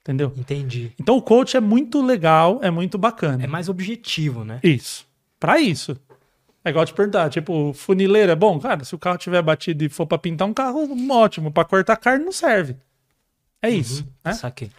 Entendeu? 0.01 0.31
Entendi. 0.37 0.91
Então 0.99 1.17
o 1.17 1.21
coach 1.21 1.57
é 1.57 1.59
muito 1.59 2.01
legal, 2.05 2.59
é 2.61 2.69
muito 2.69 2.97
bacana. 2.99 3.43
É 3.43 3.47
mais 3.47 3.67
objetivo, 3.67 4.45
né? 4.45 4.59
Isso. 4.63 5.07
Para 5.39 5.59
isso. 5.59 5.97
É 6.63 6.69
igual 6.69 6.85
te 6.85 6.93
perguntar, 6.93 7.29
tipo, 7.29 7.73
funileiro 7.73 8.31
é 8.31 8.35
bom? 8.35 8.59
Cara, 8.59 8.83
se 8.83 8.93
o 8.93 8.99
carro 8.99 9.17
tiver 9.17 9.41
batido 9.41 9.83
e 9.83 9.89
for 9.89 10.05
para 10.05 10.17
pintar 10.17 10.47
um 10.47 10.53
carro, 10.53 10.87
ótimo. 11.11 11.51
Para 11.51 11.65
cortar 11.65 11.97
carne 11.97 12.23
não 12.23 12.31
serve. 12.31 12.75
É 13.61 13.69
uhum, 13.69 13.73
isso. 13.73 14.05
Né? 14.23 14.33
Saquei. 14.33 14.69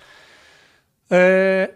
É... 1.11 1.75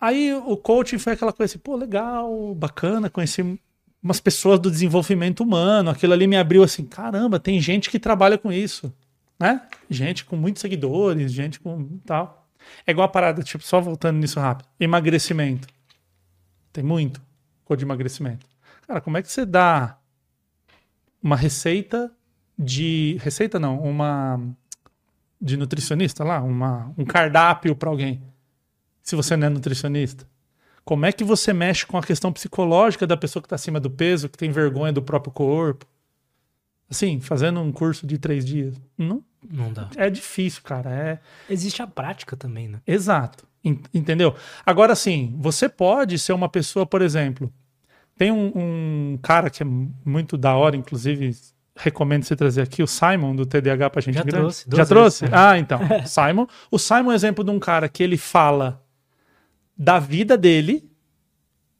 Aí 0.00 0.32
o 0.32 0.56
coaching 0.56 0.98
foi 0.98 1.14
aquela 1.14 1.32
coisa 1.32 1.52
assim, 1.52 1.58
pô, 1.58 1.74
legal, 1.74 2.54
bacana, 2.54 3.10
conheci 3.10 3.58
umas 4.02 4.20
pessoas 4.20 4.58
do 4.60 4.70
desenvolvimento 4.70 5.40
humano. 5.40 5.90
Aquilo 5.90 6.12
ali 6.12 6.26
me 6.26 6.36
abriu 6.36 6.62
assim, 6.62 6.84
caramba, 6.84 7.38
tem 7.38 7.60
gente 7.60 7.90
que 7.90 7.98
trabalha 7.98 8.38
com 8.38 8.52
isso, 8.52 8.92
né? 9.38 9.62
Gente 9.90 10.24
com 10.24 10.36
muitos 10.36 10.60
seguidores, 10.60 11.32
gente 11.32 11.60
com 11.60 11.98
tal. 12.04 12.48
É 12.86 12.90
igual 12.90 13.06
a 13.06 13.10
parada, 13.10 13.42
tipo, 13.42 13.64
só 13.64 13.80
voltando 13.80 14.18
nisso 14.18 14.40
rápido. 14.40 14.68
Emagrecimento. 14.78 15.68
Tem 16.72 16.84
muito 16.84 17.20
cor 17.64 17.76
de 17.76 17.84
emagrecimento. 17.84 18.46
Cara, 18.86 19.00
como 19.00 19.16
é 19.16 19.22
que 19.22 19.30
você 19.30 19.44
dá 19.44 19.98
uma 21.22 21.36
receita 21.36 22.10
de. 22.58 23.18
Receita 23.20 23.58
não, 23.58 23.78
uma. 23.80 24.40
De 25.40 25.56
nutricionista 25.56 26.24
lá, 26.24 26.42
uma, 26.42 26.92
um 26.98 27.04
cardápio 27.04 27.76
para 27.76 27.88
alguém. 27.88 28.20
se 29.02 29.14
você 29.14 29.36
não 29.36 29.46
é 29.46 29.50
nutricionista? 29.50 30.26
Como 30.88 31.04
é 31.04 31.12
que 31.12 31.22
você 31.22 31.52
mexe 31.52 31.84
com 31.84 31.98
a 31.98 32.02
questão 32.02 32.32
psicológica 32.32 33.06
da 33.06 33.14
pessoa 33.14 33.42
que 33.42 33.46
está 33.46 33.56
acima 33.56 33.78
do 33.78 33.90
peso, 33.90 34.26
que 34.26 34.38
tem 34.38 34.50
vergonha 34.50 34.90
do 34.90 35.02
próprio 35.02 35.30
corpo? 35.30 35.84
Assim, 36.90 37.20
fazendo 37.20 37.60
um 37.60 37.70
curso 37.70 38.06
de 38.06 38.16
três 38.16 38.42
dias. 38.42 38.74
Não, 38.96 39.22
Não 39.50 39.70
dá. 39.70 39.90
é 39.96 40.08
difícil, 40.08 40.62
cara. 40.62 40.88
É, 40.90 41.18
Existe 41.52 41.82
a 41.82 41.86
prática 41.86 42.34
também, 42.38 42.68
né? 42.68 42.80
Exato. 42.86 43.46
En- 43.62 43.82
Entendeu? 43.92 44.34
Agora 44.64 44.94
sim, 44.94 45.36
você 45.38 45.68
pode 45.68 46.18
ser 46.18 46.32
uma 46.32 46.48
pessoa, 46.48 46.86
por 46.86 47.02
exemplo. 47.02 47.52
Tem 48.16 48.32
um, 48.32 48.50
um 48.56 49.18
cara 49.22 49.50
que 49.50 49.62
é 49.62 49.66
muito 49.66 50.38
da 50.38 50.56
hora, 50.56 50.74
inclusive, 50.74 51.36
recomendo 51.76 52.22
você 52.24 52.34
trazer 52.34 52.62
aqui, 52.62 52.82
o 52.82 52.86
Simon, 52.86 53.36
do 53.36 53.44
TDAH 53.44 53.90
pra 53.90 54.00
gente 54.00 54.14
Já 54.14 54.22
grande. 54.22 54.38
trouxe, 54.40 54.64
Já 54.64 54.70
duas 54.76 54.88
trouxe? 54.88 55.20
vezes. 55.26 55.34
Ah, 55.38 55.58
então. 55.58 55.78
Simon. 56.06 56.46
O 56.70 56.78
Simon 56.78 57.10
é 57.10 57.12
um 57.12 57.12
exemplo 57.12 57.44
de 57.44 57.50
um 57.50 57.58
cara 57.58 57.90
que 57.90 58.02
ele 58.02 58.16
fala 58.16 58.82
da 59.78 59.98
vida 59.98 60.36
dele. 60.36 60.90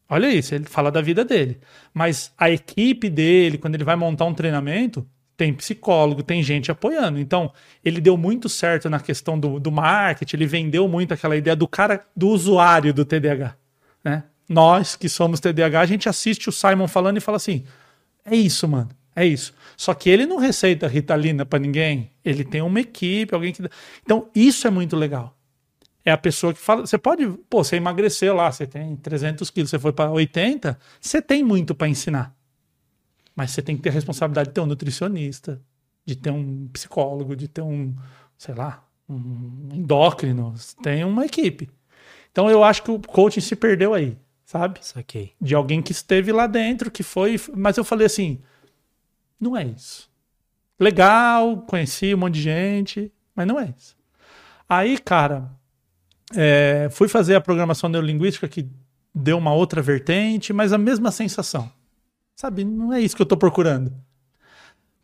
Olha 0.09 0.29
isso, 0.33 0.55
ele 0.55 0.65
fala 0.65 0.91
da 0.91 1.03
vida 1.03 1.25
dele. 1.25 1.59
Mas 1.93 2.33
a 2.39 2.49
equipe 2.51 3.11
dele, 3.11 3.59
quando 3.59 3.75
ele 3.75 3.85
vai 3.85 3.97
montar 3.97 4.25
um 4.25 4.33
treinamento, 4.33 5.07
tem 5.37 5.53
psicólogo, 5.53 6.23
tem 6.23 6.43
gente 6.43 6.71
apoiando. 6.71 7.19
Então, 7.19 7.53
ele 7.85 8.01
deu 8.01 8.17
muito 8.17 8.49
certo 8.49 8.89
na 8.89 8.99
questão 8.99 9.39
do, 9.39 9.61
do 9.61 9.71
marketing, 9.71 10.37
ele 10.37 10.47
vendeu 10.47 10.89
muito 10.89 11.15
aquela 11.15 11.37
ideia 11.37 11.55
do 11.55 11.69
cara, 11.69 12.05
do 12.17 12.29
usuário 12.29 12.93
do 12.95 13.05
TDAH. 13.05 13.55
Né? 14.03 14.25
Nós 14.49 14.97
que 14.97 15.09
somos 15.09 15.41
TDAH, 15.41 15.81
a 15.81 15.87
gente 15.87 16.09
assiste 16.09 16.49
o 16.49 16.53
Simon 16.53 16.89
falando 16.89 17.19
e 17.19 17.21
fala 17.21 17.37
assim: 17.37 17.65
é 18.25 18.35
isso, 18.35 18.67
mano. 18.67 18.91
É 19.15 19.25
isso. 19.25 19.53
Só 19.77 19.95
que 19.95 20.11
ele 20.11 20.27
não 20.27 20.39
receita 20.39 20.87
Ritalina 20.87 21.45
pra 21.45 21.59
ninguém. 21.59 22.11
Ele 22.25 22.45
tem 22.45 22.63
uma 22.63 22.81
equipe, 22.81 23.35
alguém 23.35 23.53
que. 23.53 23.63
Então, 24.03 24.29
isso 24.35 24.67
é 24.67 24.71
muito 24.71 24.97
legal. 24.97 25.38
É 26.05 26.11
a 26.11 26.17
pessoa 26.17 26.55
que 26.55 26.61
fala. 26.61 26.87
Você 26.87 26.97
pode. 26.97 27.27
Pô, 27.51 27.63
você 27.63 27.77
emagreceu 27.77 28.35
lá, 28.35 28.51
você 28.51 28.67
tem 28.67 28.97
300 28.97 29.51
quilos, 29.51 29.71
você 29.71 29.79
foi 29.79 29.93
para 29.93 30.11
80, 30.11 30.79
você 31.01 31.21
tem 31.21 31.43
muito 31.43 31.75
para 31.75 31.89
ensinar. 31.89 32.35
Mas 33.35 33.51
você 33.53 33.63
tem 33.63 33.77
que 33.77 33.83
ter 33.83 33.91
a 33.91 33.93
responsabilidade 33.93 34.49
de 34.49 34.55
ter 34.55 34.61
um 34.61 34.67
nutricionista, 34.67 35.61
de 36.05 36.17
ter 36.17 36.31
um 36.31 36.69
psicólogo, 36.73 37.37
de 37.37 37.47
ter 37.47 37.63
um, 37.63 37.95
sei 38.37 38.55
lá, 38.55 38.85
um 39.09 39.69
endócrino. 39.73 40.55
Tem 40.83 41.05
uma 41.05 41.25
equipe. 41.25 41.71
Então, 42.33 42.51
eu 42.51 42.65
acho 42.65 42.83
que 42.83 42.91
o 42.91 43.01
coaching 43.01 43.41
se 43.41 43.55
perdeu 43.55 43.95
aí, 43.95 44.17
sabe? 44.45 44.79
Saquei. 44.83 45.33
de 45.41 45.55
alguém 45.55 45.83
que 45.83 45.93
esteve 45.93 46.33
lá 46.33 46.47
dentro, 46.47 46.91
que 46.91 47.03
foi. 47.03 47.41
Mas 47.55 47.77
eu 47.77 47.85
falei 47.85 48.07
assim: 48.07 48.41
não 49.41 49.57
é 49.57 49.65
isso. 49.65 50.11
Legal, 50.79 51.59
conheci 51.63 52.15
um 52.15 52.19
monte 52.19 52.35
de 52.35 52.43
gente, 52.43 53.13
mas 53.35 53.47
não 53.47 53.59
é 53.59 53.73
isso. 53.77 53.97
Aí, 54.69 54.99
cara, 54.99 55.51
é, 56.35 56.89
fui 56.91 57.09
fazer 57.09 57.35
a 57.35 57.41
programação 57.41 57.89
neurolinguística 57.89 58.49
que 58.49 58.69
deu 59.15 59.39
uma 59.39 59.53
outra 59.53 59.81
vertente, 59.83 60.53
mas 60.53 60.73
a 60.73 60.79
mesma 60.79 61.11
sensação. 61.11 61.71
Sabe, 62.37 62.65
não 62.65 62.93
é 62.93 63.01
isso 63.01 63.17
que 63.17 63.23
eu 63.23 63.27
tô 63.27 63.37
procurando. 63.37 63.89
O 63.89 63.95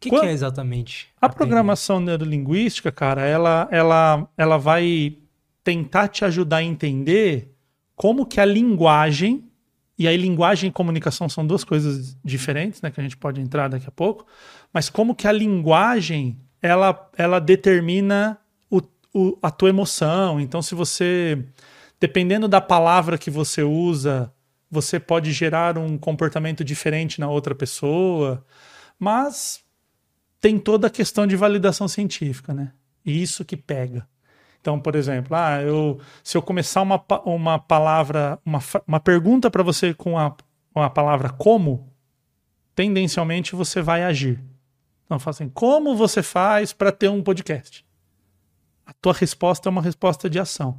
que, 0.00 0.08
Quando- 0.10 0.22
que 0.22 0.26
é 0.28 0.32
exatamente? 0.32 1.08
A 1.20 1.26
aprender? 1.26 1.36
programação 1.38 1.98
neurolinguística, 2.00 2.92
cara, 2.92 3.22
ela, 3.22 3.66
ela, 3.70 4.28
ela 4.36 4.56
vai 4.58 5.16
tentar 5.64 6.08
te 6.08 6.24
ajudar 6.24 6.58
a 6.58 6.62
entender 6.62 7.50
como 7.96 8.26
que 8.26 8.38
a 8.38 8.44
linguagem, 8.44 9.44
e 9.98 10.06
aí 10.06 10.16
linguagem 10.16 10.68
e 10.68 10.72
comunicação 10.72 11.28
são 11.28 11.46
duas 11.46 11.64
coisas 11.64 12.16
diferentes, 12.24 12.82
né, 12.82 12.90
que 12.90 13.00
a 13.00 13.02
gente 13.02 13.16
pode 13.16 13.40
entrar 13.40 13.68
daqui 13.68 13.86
a 13.88 13.90
pouco, 13.90 14.26
mas 14.72 14.90
como 14.90 15.14
que 15.14 15.26
a 15.26 15.32
linguagem, 15.32 16.38
ela, 16.60 17.10
ela 17.16 17.40
determina 17.40 18.38
o, 19.14 19.38
a 19.40 19.50
tua 19.50 19.68
emoção. 19.68 20.40
Então, 20.40 20.60
se 20.60 20.74
você, 20.74 21.42
dependendo 22.00 22.48
da 22.48 22.60
palavra 22.60 23.16
que 23.16 23.30
você 23.30 23.62
usa, 23.62 24.32
você 24.70 24.98
pode 24.98 25.32
gerar 25.32 25.78
um 25.78 25.96
comportamento 25.96 26.64
diferente 26.64 27.20
na 27.20 27.30
outra 27.30 27.54
pessoa, 27.54 28.44
mas 28.98 29.62
tem 30.40 30.58
toda 30.58 30.88
a 30.88 30.90
questão 30.90 31.26
de 31.26 31.36
validação 31.36 31.86
científica, 31.86 32.52
né? 32.52 32.72
E 33.06 33.22
isso 33.22 33.44
que 33.44 33.56
pega. 33.56 34.06
Então, 34.60 34.80
por 34.80 34.94
exemplo, 34.96 35.36
ah, 35.36 35.60
eu, 35.62 36.00
se 36.22 36.36
eu 36.36 36.42
começar 36.42 36.82
uma, 36.82 37.02
uma 37.24 37.58
palavra, 37.58 38.38
uma, 38.44 38.60
uma 38.86 38.98
pergunta 38.98 39.50
para 39.50 39.62
você 39.62 39.94
com 39.94 40.18
a, 40.18 40.34
com 40.72 40.82
a 40.82 40.90
palavra 40.90 41.28
como, 41.28 41.92
tendencialmente 42.74 43.54
você 43.54 43.80
vai 43.80 44.02
agir. 44.02 44.42
Então, 45.04 45.18
fala 45.18 45.34
assim, 45.34 45.48
como 45.50 45.94
você 45.94 46.22
faz 46.22 46.72
para 46.72 46.90
ter 46.90 47.10
um 47.10 47.22
podcast? 47.22 47.84
A 48.86 48.92
tua 48.92 49.12
resposta 49.12 49.68
é 49.68 49.70
uma 49.70 49.82
resposta 49.82 50.28
de 50.28 50.38
ação. 50.38 50.78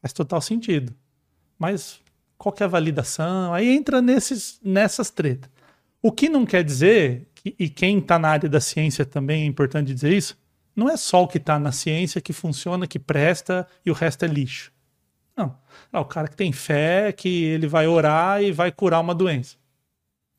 Faz 0.00 0.12
total 0.12 0.40
sentido. 0.40 0.94
Mas 1.58 2.00
qual 2.38 2.54
é 2.58 2.64
a 2.64 2.68
validação? 2.68 3.52
Aí 3.52 3.68
entra 3.68 4.00
nesses, 4.00 4.58
nessas 4.62 5.10
tretas. 5.10 5.50
O 6.02 6.10
que 6.10 6.28
não 6.28 6.46
quer 6.46 6.64
dizer, 6.64 7.28
que- 7.34 7.54
e 7.58 7.68
quem 7.68 7.98
está 7.98 8.18
na 8.18 8.28
área 8.28 8.48
da 8.48 8.60
ciência 8.60 9.04
também 9.04 9.42
é 9.42 9.46
importante 9.46 9.92
dizer 9.92 10.12
isso, 10.12 10.38
não 10.74 10.88
é 10.88 10.96
só 10.96 11.22
o 11.22 11.28
que 11.28 11.36
está 11.36 11.58
na 11.58 11.72
ciência 11.72 12.20
que 12.20 12.32
funciona, 12.32 12.86
que 12.86 12.98
presta 12.98 13.66
e 13.84 13.90
o 13.90 13.94
resto 13.94 14.24
é 14.24 14.28
lixo. 14.28 14.72
Não. 15.36 15.56
Ah, 15.92 16.00
o 16.00 16.04
cara 16.04 16.28
que 16.28 16.36
tem 16.36 16.52
fé 16.52 17.12
que 17.12 17.44
ele 17.44 17.66
vai 17.66 17.86
orar 17.86 18.42
e 18.42 18.52
vai 18.52 18.72
curar 18.72 19.00
uma 19.00 19.14
doença. 19.14 19.56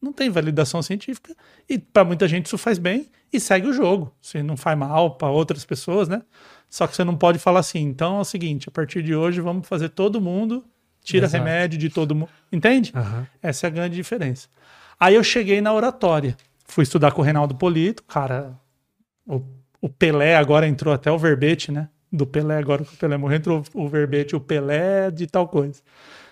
Não 0.01 0.11
tem 0.11 0.31
validação 0.31 0.81
científica 0.81 1.35
e 1.69 1.77
para 1.77 2.03
muita 2.03 2.27
gente 2.27 2.47
isso 2.47 2.57
faz 2.57 2.79
bem 2.79 3.11
e 3.31 3.39
segue 3.39 3.67
o 3.67 3.73
jogo. 3.73 4.11
Se 4.19 4.41
não 4.41 4.57
faz 4.57 4.75
mal 4.77 5.15
para 5.15 5.29
outras 5.29 5.63
pessoas, 5.63 6.07
né? 6.07 6.23
Só 6.71 6.87
que 6.87 6.95
você 6.95 7.03
não 7.03 7.15
pode 7.15 7.37
falar 7.37 7.59
assim. 7.59 7.81
Então 7.81 8.17
é 8.17 8.21
o 8.21 8.25
seguinte: 8.25 8.67
a 8.67 8.71
partir 8.71 9.03
de 9.03 9.13
hoje 9.13 9.39
vamos 9.39 9.67
fazer 9.67 9.89
todo 9.89 10.19
mundo 10.19 10.65
tira 11.03 11.25
Exato. 11.25 11.43
remédio 11.43 11.79
de 11.79 11.89
todo 11.89 12.15
mundo. 12.15 12.29
Entende? 12.51 12.91
Aham. 12.95 13.27
Essa 13.41 13.67
é 13.67 13.69
a 13.69 13.71
grande 13.71 13.95
diferença. 13.95 14.47
Aí 14.99 15.15
eu 15.15 15.23
cheguei 15.23 15.61
na 15.61 15.73
oratória. 15.73 16.37
Fui 16.65 16.83
estudar 16.83 17.11
com 17.11 17.21
o 17.21 17.25
Reinaldo 17.25 17.55
Polito, 17.55 18.03
cara. 18.03 18.53
O, 19.25 19.41
o 19.81 19.89
Pelé 19.89 20.35
agora 20.35 20.67
entrou 20.67 20.93
até 20.93 21.11
o 21.11 21.17
verbete, 21.17 21.71
né? 21.71 21.89
Do 22.11 22.25
Pelé, 22.25 22.57
agora 22.57 22.83
que 22.83 22.93
o 22.93 22.97
Pelé 22.97 23.17
morreu, 23.17 23.37
entrou 23.37 23.63
o 23.73 23.87
verbete, 23.87 24.35
o 24.35 24.39
Pelé 24.39 25.09
de 25.11 25.27
tal 25.27 25.47
coisa. 25.47 25.81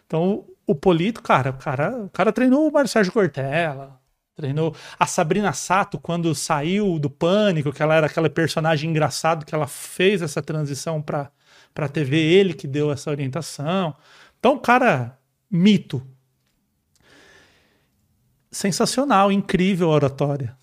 Então, 0.06 0.46
o 0.68 0.76
Polito, 0.76 1.22
cara, 1.22 1.52
o 1.52 1.54
cara, 1.54 2.04
o 2.04 2.10
cara 2.10 2.32
treinou 2.32 2.68
o 2.68 2.72
Mário 2.72 2.90
Sérgio 2.90 3.12
Cortella, 3.12 4.00
treinou 4.40 4.74
a 4.98 5.06
Sabrina 5.06 5.52
Sato 5.52 6.00
quando 6.00 6.34
saiu 6.34 6.98
do 6.98 7.10
Pânico, 7.10 7.74
que 7.74 7.84
ela 7.84 7.96
era 7.96 8.08
aquela 8.08 8.30
personagem 8.30 8.90
engraçado 8.90 9.46
que 9.46 9.54
ela 9.54 9.68
fez 9.68 10.22
essa 10.22 10.42
transição 10.42 11.02
para 11.02 11.30
para 11.74 11.88
TV, 11.88 12.18
ele 12.18 12.54
que 12.56 12.68
deu 12.68 12.92
essa 12.92 13.12
orientação. 13.12 13.96
Então, 14.40 14.58
cara, 14.58 15.18
mito, 15.50 16.02
sensacional, 18.52 19.32
incrível 19.32 19.90
a 19.92 19.94
oratória. 19.94 20.58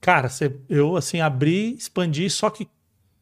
Cara, 0.00 0.28
cê- 0.28 0.54
eu 0.68 0.96
assim 0.96 1.20
abri, 1.20 1.74
expandi, 1.74 2.28
só 2.30 2.50
que 2.50 2.68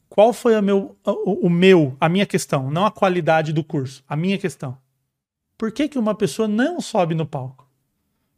qual 0.09 0.33
foi 0.33 0.55
a 0.55 0.61
meu, 0.61 0.97
o, 1.07 1.47
o 1.47 1.51
meu, 1.51 1.97
a 1.99 2.09
minha 2.09 2.27
questão, 2.27 2.71
não 2.71 2.85
a 2.85 2.91
qualidade 2.91 3.53
do 3.53 3.65
curso, 3.65 4.05
a 4.07 4.15
minha 4.15 4.37
questão. 4.37 4.77
Por 5.57 5.73
que, 5.73 5.89
que 5.89 5.99
uma 5.99 6.15
pessoa 6.15 6.47
não 6.47 6.81
sobe 6.81 7.15
no 7.15 7.25
palco? 7.25 7.67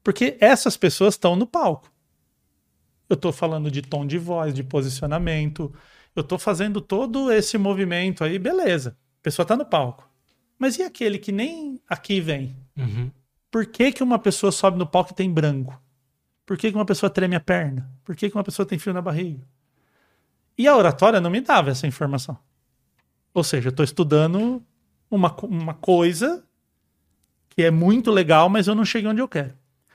Porque 0.05 0.37
essas 0.39 0.77
pessoas 0.77 1.15
estão 1.15 1.35
no 1.35 1.47
palco. 1.47 1.91
Eu 3.09 3.15
estou 3.15 3.33
falando 3.33 3.71
de 3.71 3.81
tom 3.83 4.07
de 4.07 4.19
voz, 4.19 4.53
de 4.53 4.63
posicionamento, 4.63 5.75
eu 6.15 6.21
estou 6.21 6.39
fazendo 6.39 6.81
todo 6.81 7.33
esse 7.33 7.59
movimento 7.59 8.23
aí, 8.23 8.39
beleza. 8.39 8.97
A 9.21 9.23
pessoa 9.23 9.45
está 9.45 9.57
no 9.57 9.65
palco. 9.65 10.09
Mas 10.59 10.79
e 10.79 10.83
aquele 10.83 11.19
que 11.19 11.33
nem 11.33 11.81
aqui 11.89 12.21
vem? 12.21 12.55
Uhum. 12.77 13.11
Por 13.51 13.67
que, 13.67 13.93
que 13.93 14.03
uma 14.03 14.19
pessoa 14.19 14.53
sobe 14.53 14.79
no 14.79 14.87
palco 14.87 15.13
e 15.13 15.15
tem 15.15 15.33
branco? 15.33 15.81
Por 16.47 16.57
que, 16.59 16.71
que 16.71 16.77
uma 16.77 16.85
pessoa 16.85 17.09
treme 17.09 17.35
a 17.35 17.41
perna? 17.41 17.91
Por 18.05 18.15
que, 18.15 18.29
que 18.29 18.37
uma 18.37 18.45
pessoa 18.45 18.67
tem 18.67 18.79
frio 18.79 18.93
na 18.93 19.01
barriga? 19.01 19.43
E 20.57 20.69
a 20.69 20.77
oratória 20.77 21.21
não 21.21 21.31
me 21.31 21.41
dava 21.41 21.71
essa 21.71 21.87
informação. 21.87 22.39
Ou 23.33 23.43
seja, 23.43 23.69
eu 23.69 23.71
estou 23.71 23.85
estudando 23.85 24.63
uma, 25.11 25.35
uma 25.43 25.75
coisa 25.75 26.45
que 27.49 27.63
é 27.63 27.71
muito 27.71 28.11
legal, 28.11 28.49
mas 28.49 28.67
eu 28.67 28.75
não 28.75 28.85
cheguei 28.85 29.11
onde 29.11 29.21
eu 29.21 29.29
quero. 29.29 29.55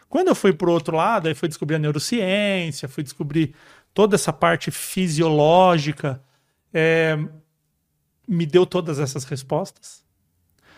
Quando 0.10 0.30
eu 0.30 0.36
fui 0.36 0.52
para 0.52 0.68
o 0.68 0.74
outro 0.74 0.98
lado, 0.98 1.28
aí 1.28 1.36
fui 1.36 1.48
descobrir 1.48 1.76
a 1.76 1.80
neurociência, 1.80 2.90
fui 2.90 3.04
descobrir 3.04 3.54
toda 3.94 4.16
essa 4.16 4.34
parte 4.34 4.72
fisiológica, 4.72 6.22
é, 6.74 7.16
me 8.28 8.46
deu 8.46 8.66
todas 8.66 9.00
essas 9.00 9.24
respostas. 9.24 10.04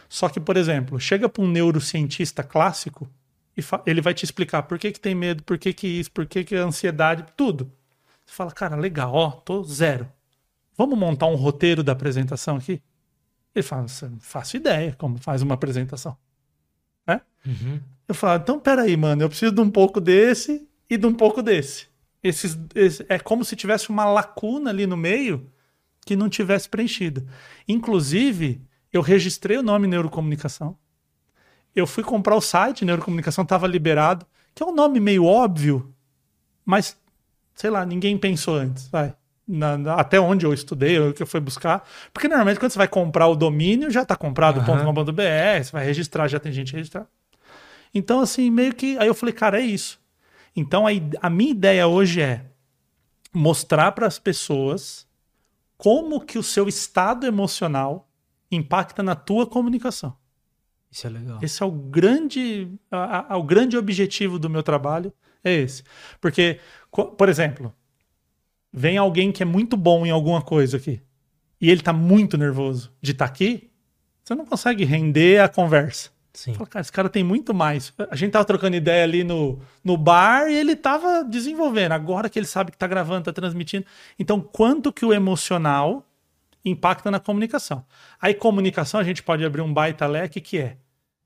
Só 0.10 0.28
que, 0.28 0.42
por 0.42 0.58
exemplo, 0.58 1.00
chega 1.00 1.30
para 1.30 1.42
um 1.42 1.48
neurocientista 1.48 2.44
clássico 2.44 3.10
e 3.58 3.62
ele 3.86 4.02
vai 4.02 4.14
te 4.14 4.26
explicar 4.26 4.64
por 4.64 4.78
que, 4.78 4.92
que 4.92 5.00
tem 5.00 5.16
medo, 5.16 5.44
por 5.44 5.58
que, 5.58 5.74
que 5.74 5.88
isso, 5.88 6.12
por 6.12 6.26
que, 6.26 6.44
que 6.44 6.56
a 6.56 6.64
ansiedade, 6.64 7.26
tudo. 7.38 7.72
Você 8.26 8.36
fala, 8.36 8.52
cara, 8.52 8.76
legal, 8.76 9.14
ó, 9.14 9.32
tô 9.32 9.64
zero. 9.64 10.12
Vamos 10.78 10.98
montar 11.00 11.28
um 11.28 11.36
roteiro 11.36 11.84
da 11.84 11.94
apresentação 11.94 12.58
aqui? 12.58 12.82
Ele 13.56 13.64
fala, 13.64 13.84
"Nossa, 13.84 14.10
não 14.10 14.20
faço 14.20 14.58
ideia 14.58 14.94
como 14.98 15.18
faz 15.18 15.42
uma 15.42 15.56
apresentação. 15.56 16.18
Uhum. 17.46 17.80
Eu 18.08 18.16
falo, 18.16 18.42
então 18.42 18.60
peraí, 18.60 18.96
mano, 18.98 19.22
eu 19.24 19.30
preciso 19.30 19.52
de 19.54 19.62
um 19.62 19.70
pouco 19.70 20.00
desse 20.02 20.68
e 20.90 20.98
de 20.98 21.06
um 21.08 21.14
pouco 21.14 21.42
desse. 21.42 21.88
Esses, 22.24 22.58
esse- 22.76 23.06
é 23.10 23.18
como 23.18 23.44
se 23.46 23.56
tivesse 23.56 23.90
uma 23.90 24.06
lacuna 24.06 24.70
ali 24.70 24.86
no 24.86 24.98
meio 24.98 25.50
que 26.06 26.16
não 26.16 26.30
tivesse 26.30 26.68
preenchida. 26.70 27.26
Inclusive, 27.68 28.62
Eu 28.94 29.02
registrei 29.02 29.58
o 29.58 29.64
nome 29.64 29.88
Neurocomunicação. 29.88 30.78
Eu 31.74 31.88
fui 31.88 32.04
comprar 32.04 32.36
o 32.36 32.42
site, 32.42 32.84
Neurocomunicação 32.84 33.44
estava 33.44 33.66
liberado, 33.66 34.26
que 34.54 34.62
é 34.62 34.66
um 34.66 34.76
nome 34.76 35.00
meio 35.00 35.24
óbvio, 35.24 35.96
mas, 36.66 36.98
sei 37.56 37.70
lá, 37.70 37.86
ninguém 37.86 38.18
pensou 38.18 38.56
antes, 38.56 38.90
vai. 38.90 39.16
Na, 39.54 39.78
na, 39.78 39.96
até 39.96 40.20
onde 40.20 40.46
eu 40.46 40.54
estudei, 40.54 40.98
o 41.00 41.14
que 41.14 41.22
eu 41.22 41.28
fui 41.28 41.40
buscar. 41.42 41.86
Porque 42.14 42.28
normalmente 42.28 42.60
quando 42.60 42.72
você 42.72 42.78
vai 42.78 42.88
comprar 42.88 43.28
o 43.28 43.36
domínio, 43.36 43.92
já 43.92 44.04
está 44.04 44.16
comprado 44.16 44.60
Aham. 44.62 44.86
.com.br, 44.94 45.12
você 45.62 45.72
vai 45.72 45.86
registrar, 45.86 46.28
já 46.28 46.40
tem 46.40 46.52
gente 46.54 46.72
registrada. 46.74 47.08
Então, 47.94 48.22
assim, 48.22 48.50
meio 48.50 48.74
que. 48.74 48.98
Aí 48.98 49.08
eu 49.08 49.14
falei, 49.14 49.34
cara, 49.34 49.60
é 49.60 49.66
isso. 49.66 50.00
Então, 50.56 50.88
a, 50.88 50.92
a 51.22 51.30
minha 51.30 51.52
ideia 51.52 51.86
hoje 51.88 52.22
é 52.22 52.46
mostrar 53.34 53.92
para 53.92 54.08
as 54.08 54.18
pessoas 54.20 55.08
como 55.78 56.22
que 56.22 56.38
o 56.38 56.44
seu 56.44 56.68
estado 56.68 57.26
emocional 57.26 58.10
impacta 58.52 59.02
na 59.02 59.16
tua 59.16 59.46
comunicação. 59.46 60.16
Isso 60.92 61.08
é 61.08 61.10
legal. 61.10 61.40
Esse 61.42 61.64
é 61.64 61.66
o 61.66 61.72
grande, 61.72 62.70
a- 62.92 63.34
a- 63.34 63.38
o 63.38 63.44
grande 63.44 63.78
objetivo 63.78 64.38
do 64.38 64.50
meu 64.50 64.62
trabalho, 64.62 65.12
é 65.44 65.54
esse. 65.54 65.84
Porque, 66.20 66.60
por 67.18 67.30
exemplo, 67.30 67.74
vem 68.72 68.98
alguém 68.98 69.32
que 69.32 69.44
é 69.44 69.46
muito 69.46 69.76
bom 69.76 70.06
em 70.06 70.10
alguma 70.10 70.42
coisa 70.42 70.78
aqui, 70.78 71.02
e 71.60 71.70
ele 71.70 71.82
tá 71.82 71.94
muito 71.94 72.38
nervoso 72.38 72.92
de 73.02 73.12
estar 73.12 73.26
aqui, 73.26 73.70
você 74.24 74.36
não 74.36 74.46
consegue 74.46 74.84
render 74.84 75.42
a 75.42 75.50
conversa. 75.50 76.10
Sim. 76.34 76.54
Fala, 76.54 76.68
cara, 76.68 76.82
esse 76.82 76.92
cara 76.92 77.10
tem 77.10 77.24
muito 77.26 77.54
mais. 77.54 77.94
A 78.10 78.16
gente 78.16 78.32
tava 78.32 78.46
trocando 78.46 78.76
ideia 78.78 79.04
ali 79.04 79.22
no, 79.22 79.60
no 79.84 79.98
bar 79.98 80.48
e 80.50 80.56
ele 80.56 80.78
tava 80.78 81.26
desenvolvendo. 81.26 81.92
Agora 81.92 82.30
que 82.30 82.40
ele 82.40 82.46
sabe 82.46 82.72
que 82.72 82.78
tá 82.78 82.88
gravando, 82.88 83.26
tá 83.26 83.34
transmitindo. 83.34 83.86
Então, 84.18 84.40
quanto 84.40 84.94
que 84.94 85.06
o 85.06 85.12
emocional 85.12 86.06
impacta 86.64 87.12
na 87.12 87.20
comunicação? 87.20 87.84
Aí, 88.22 88.34
comunicação, 88.34 88.98
a 89.00 89.04
gente 89.04 89.22
pode 89.22 89.44
abrir 89.44 89.60
um 89.62 89.74
baita 89.74 90.08
leque 90.08 90.40
que 90.40 90.58
é 90.58 90.78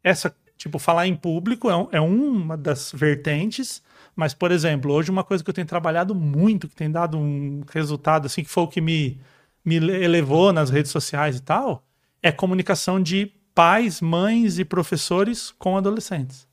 essa, 0.03 0.35
tipo, 0.57 0.79
falar 0.79 1.05
em 1.05 1.15
público 1.15 1.69
é, 1.69 1.75
um- 1.75 1.87
é 1.91 2.01
uma 2.01 2.57
das 2.57 2.91
vertentes, 2.91 3.83
mas, 4.15 4.33
por 4.33 4.51
exemplo, 4.51 4.93
hoje 4.93 5.11
uma 5.11 5.23
coisa 5.23 5.43
que 5.43 5.49
eu 5.49 5.53
tenho 5.53 5.67
trabalhado 5.67 6.15
muito, 6.15 6.67
que 6.69 6.75
tem 6.75 6.89
dado 6.89 7.17
um 7.17 7.63
resultado, 7.71 8.27
assim, 8.27 8.43
que 8.43 8.49
foi 8.49 8.63
o 8.63 8.67
que 8.67 8.79
me, 8.79 9.19
me 9.63 9.75
elevou 9.75 10.53
nas 10.53 10.69
redes 10.69 10.91
sociais 10.91 11.37
e 11.37 11.41
tal, 11.41 11.83
é 12.23 12.31
comunicação 12.31 13.01
de 13.01 13.31
pais, 13.53 14.01
mães 14.01 14.57
e 14.57 14.65
professores 14.65 15.51
com 15.59 15.77
adolescentes. 15.77 16.47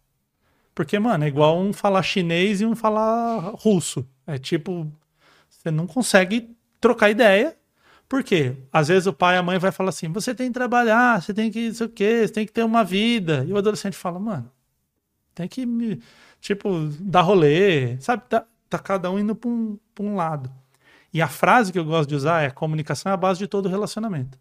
Porque, 0.74 0.98
mano, 0.98 1.24
é 1.24 1.28
igual 1.28 1.58
um 1.58 1.72
falar 1.72 2.02
chinês 2.02 2.60
e 2.60 2.66
um 2.66 2.74
falar 2.74 3.52
russo. 3.56 4.06
É 4.26 4.38
tipo, 4.38 4.90
você 5.48 5.70
não 5.70 5.86
consegue 5.86 6.56
trocar 6.80 7.10
ideia. 7.10 7.56
Por 8.08 8.22
quê? 8.24 8.56
Às 8.72 8.88
vezes 8.88 9.06
o 9.06 9.12
pai 9.12 9.36
e 9.36 9.38
a 9.38 9.42
mãe 9.42 9.58
vai 9.58 9.70
falar 9.72 9.90
assim: 9.90 10.08
você 10.08 10.34
tem 10.34 10.48
que 10.48 10.54
trabalhar, 10.54 11.22
você 11.22 11.32
tem 11.32 11.50
que, 11.50 11.72
sei 11.74 11.86
o 11.86 11.90
quê, 11.90 12.26
você 12.26 12.32
tem 12.32 12.46
que 12.46 12.52
ter 12.52 12.64
uma 12.64 12.84
vida. 12.84 13.44
E 13.46 13.52
o 13.52 13.58
adolescente 13.58 13.96
fala, 13.96 14.18
mano, 14.18 14.50
tem 15.34 15.48
que, 15.48 15.64
me, 15.66 16.00
tipo, 16.42 16.88
dar 17.00 17.22
rolê, 17.22 17.98
sabe? 18.00 18.24
Tá, 18.28 18.44
tá 18.68 18.78
cada 18.78 19.10
um 19.10 19.18
indo 19.18 19.34
pra 19.34 19.48
um, 19.48 19.78
pra 19.94 20.04
um 20.04 20.16
lado. 20.16 20.52
E 21.14 21.22
a 21.22 21.28
frase 21.28 21.72
que 21.72 21.78
eu 21.78 21.84
gosto 21.84 22.08
de 22.08 22.16
usar 22.16 22.42
é: 22.42 22.50
comunicação 22.50 23.10
é 23.10 23.14
a 23.14 23.16
base 23.16 23.38
de 23.38 23.46
todo 23.46 23.68
relacionamento. 23.68 24.38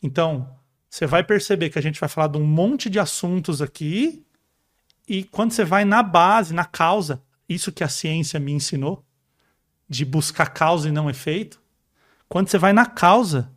Então, 0.00 0.48
você 0.88 1.06
vai 1.06 1.24
perceber 1.24 1.70
que 1.70 1.78
a 1.78 1.82
gente 1.82 1.98
vai 1.98 2.08
falar 2.08 2.28
de 2.28 2.38
um 2.38 2.44
monte 2.44 2.90
de 2.90 3.00
assuntos 3.00 3.62
aqui, 3.62 4.24
e 5.08 5.24
quando 5.24 5.52
você 5.52 5.64
vai 5.64 5.84
na 5.84 6.02
base, 6.02 6.52
na 6.52 6.66
causa, 6.66 7.22
isso 7.48 7.72
que 7.72 7.82
a 7.82 7.88
ciência 7.88 8.38
me 8.38 8.52
ensinou, 8.52 9.04
de 9.88 10.04
buscar 10.04 10.52
causa 10.52 10.88
e 10.88 10.92
não 10.92 11.08
efeito, 11.08 11.60
quando 12.28 12.48
você 12.48 12.58
vai 12.58 12.72
na 12.72 12.84
causa, 12.84 13.50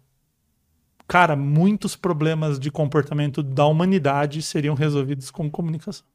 cara, 1.08 1.36
muitos 1.36 1.96
problemas 1.96 2.60
de 2.60 2.72
comportamento 2.72 3.44
da 3.44 3.66
humanidade 3.66 4.42
seriam 4.42 4.76
resolvidos 4.76 5.30
com 5.30 5.50
comunicação. 5.50 6.06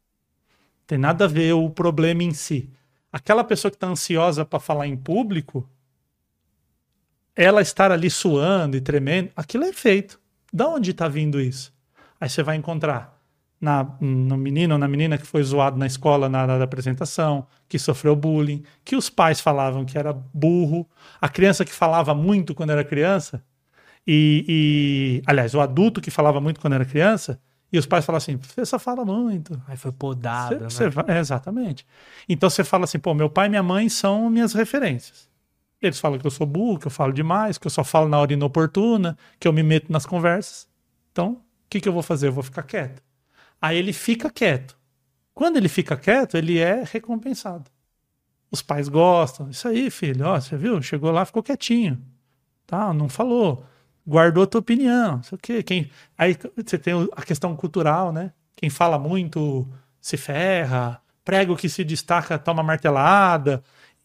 Tem 0.87 0.99
nada 0.99 1.25
a 1.25 1.29
ver 1.29 1.53
o 1.53 1.71
problema 1.71 2.23
em 2.23 2.33
si. 2.33 2.71
Aquela 3.13 3.45
pessoa 3.45 3.71
que 3.71 3.77
está 3.77 3.87
ansiosa 3.87 4.45
para 4.45 4.59
falar 4.59 4.87
em 4.87 4.97
público, 4.97 5.69
ela 7.35 7.63
estar 7.63 7.91
ali 7.91 8.11
suando 8.11 8.77
e 8.77 8.81
tremendo, 8.81 9.31
aquilo 9.37 9.65
é 9.65 9.73
feito. 9.73 10.21
Da 10.53 10.69
onde 10.69 10.91
está 10.91 11.09
vindo 11.09 11.41
isso? 11.41 11.73
Aí 12.21 12.29
você 12.29 12.43
vai 12.43 12.57
encontrar 12.57 13.19
na, 13.61 13.97
no 14.01 14.37
menino 14.37 14.75
ou 14.75 14.79
na 14.79 14.87
menina 14.87 15.17
que 15.17 15.27
foi 15.27 15.43
zoado 15.43 15.77
na 15.77 15.87
escola 15.87 16.29
na 16.29 16.43
hora 16.43 16.59
da 16.59 16.65
apresentação, 16.65 17.47
que 17.69 17.79
sofreu 17.79 18.15
bullying, 18.15 18.63
que 18.85 18.95
os 18.95 19.09
pais 19.09 19.41
falavam 19.41 19.85
que 19.85 19.97
era 19.97 20.13
burro, 20.13 20.89
a 21.21 21.29
criança 21.29 21.65
que 21.65 21.73
falava 21.73 22.15
muito 22.15 22.55
quando 22.55 22.71
era 22.71 22.85
criança, 22.85 23.43
e, 24.07 24.45
e 24.47 25.23
aliás, 25.27 25.55
o 25.55 25.61
adulto 25.61 26.01
que 26.01 26.11
falava 26.11 26.41
muito 26.41 26.61
quando 26.61 26.75
era 26.75 26.85
criança, 26.85 27.41
e 27.75 27.79
os 27.79 27.87
pais 27.87 28.05
falavam 28.05 28.19
assim: 28.25 28.37
você 28.37 28.65
só 28.65 28.79
fala 28.79 29.05
muito. 29.05 29.61
Aí 29.67 29.77
foi 29.77 29.93
podada, 29.93 30.71
Cê- 30.71 30.77
cê 30.77 30.85
né? 30.85 30.91
vai- 30.91 31.05
é, 31.09 31.19
exatamente. 31.19 31.87
Então 32.29 32.49
você 32.51 32.65
fala 32.65 32.85
assim, 32.85 32.99
pô, 32.99 33.15
meu 33.15 33.29
pai 33.31 33.47
e 33.47 33.51
minha 33.51 33.63
mãe 33.63 33.89
são 33.89 34.31
minhas 34.31 34.53
referências. 34.55 35.29
Eles 35.83 36.01
falam 36.01 36.19
que 36.19 36.27
eu 36.27 36.31
sou 36.31 36.47
burro, 36.47 36.79
que 36.79 36.87
eu 36.87 36.91
falo 36.91 37.13
demais, 37.13 37.59
que 37.59 37.67
eu 37.67 37.71
só 37.71 37.85
falo 37.85 38.09
na 38.09 38.19
hora 38.19 38.33
inoportuna, 38.33 39.19
que 39.39 39.47
eu 39.49 39.53
me 39.53 39.63
meto 39.63 39.93
nas 39.93 40.07
conversas. 40.07 40.69
Então, 41.13 41.33
o 41.33 41.41
que, 41.69 41.81
que 41.81 41.89
eu 41.89 41.93
vou 41.93 42.03
fazer? 42.03 42.29
Eu 42.29 42.33
vou 42.33 42.43
ficar 42.43 42.63
quieto. 42.63 43.03
Aí 43.63 43.77
ele 43.79 43.93
fica 43.93 44.31
quieto. 44.31 44.77
Quando 45.35 45.57
ele 45.59 45.69
fica 45.69 45.97
quieto, 45.97 46.37
ele 46.37 46.59
é 46.59 46.85
recompensado. 46.85 47.71
Os 48.51 48.63
pais 48.63 48.89
gostam. 48.89 49.51
Isso 49.51 49.67
aí, 49.69 49.91
filho, 49.91 50.27
ó, 50.27 50.41
você 50.41 50.57
viu? 50.57 50.81
Chegou 50.83 51.11
lá, 51.11 51.25
ficou 51.25 51.43
quietinho. 51.43 52.01
Tá? 52.67 52.93
Não 52.95 53.09
falou. 53.09 53.65
Guardou 54.07 54.47
tua 54.47 54.61
opinião. 54.61 55.17
Não 55.17 55.23
sei 55.23 55.37
o 55.37 55.39
quê. 55.39 55.63
Quem... 55.63 55.91
Aí 56.17 56.37
você 56.57 56.79
tem 56.79 56.95
a 57.13 57.23
questão 57.23 57.55
cultural, 57.57 58.13
né? 58.13 58.33
Quem 58.55 58.71
fala 58.71 58.99
muito 58.99 59.67
se 60.01 60.17
ferra, 60.17 61.01
prega 61.25 61.53
o 61.53 61.57
que 61.57 61.69
se 61.69 61.83
destaca, 61.83 62.39
toma 62.39 62.63
martelada. 62.63 63.63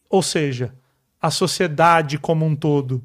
Ou 0.08 0.22
seja, 0.22 0.74
a 1.20 1.30
sociedade 1.30 2.18
como 2.18 2.46
um 2.46 2.56
todo, 2.56 3.04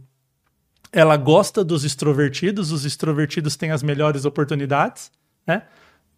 ela 0.91 1.17
gosta 1.17 1.63
dos 1.63 1.83
extrovertidos, 1.83 2.71
os 2.71 2.85
extrovertidos 2.85 3.57
têm 3.57 3.71
as 3.71 3.83
melhores 3.83 4.23
oportunidades, 4.23 5.11
né? 5.45 5.63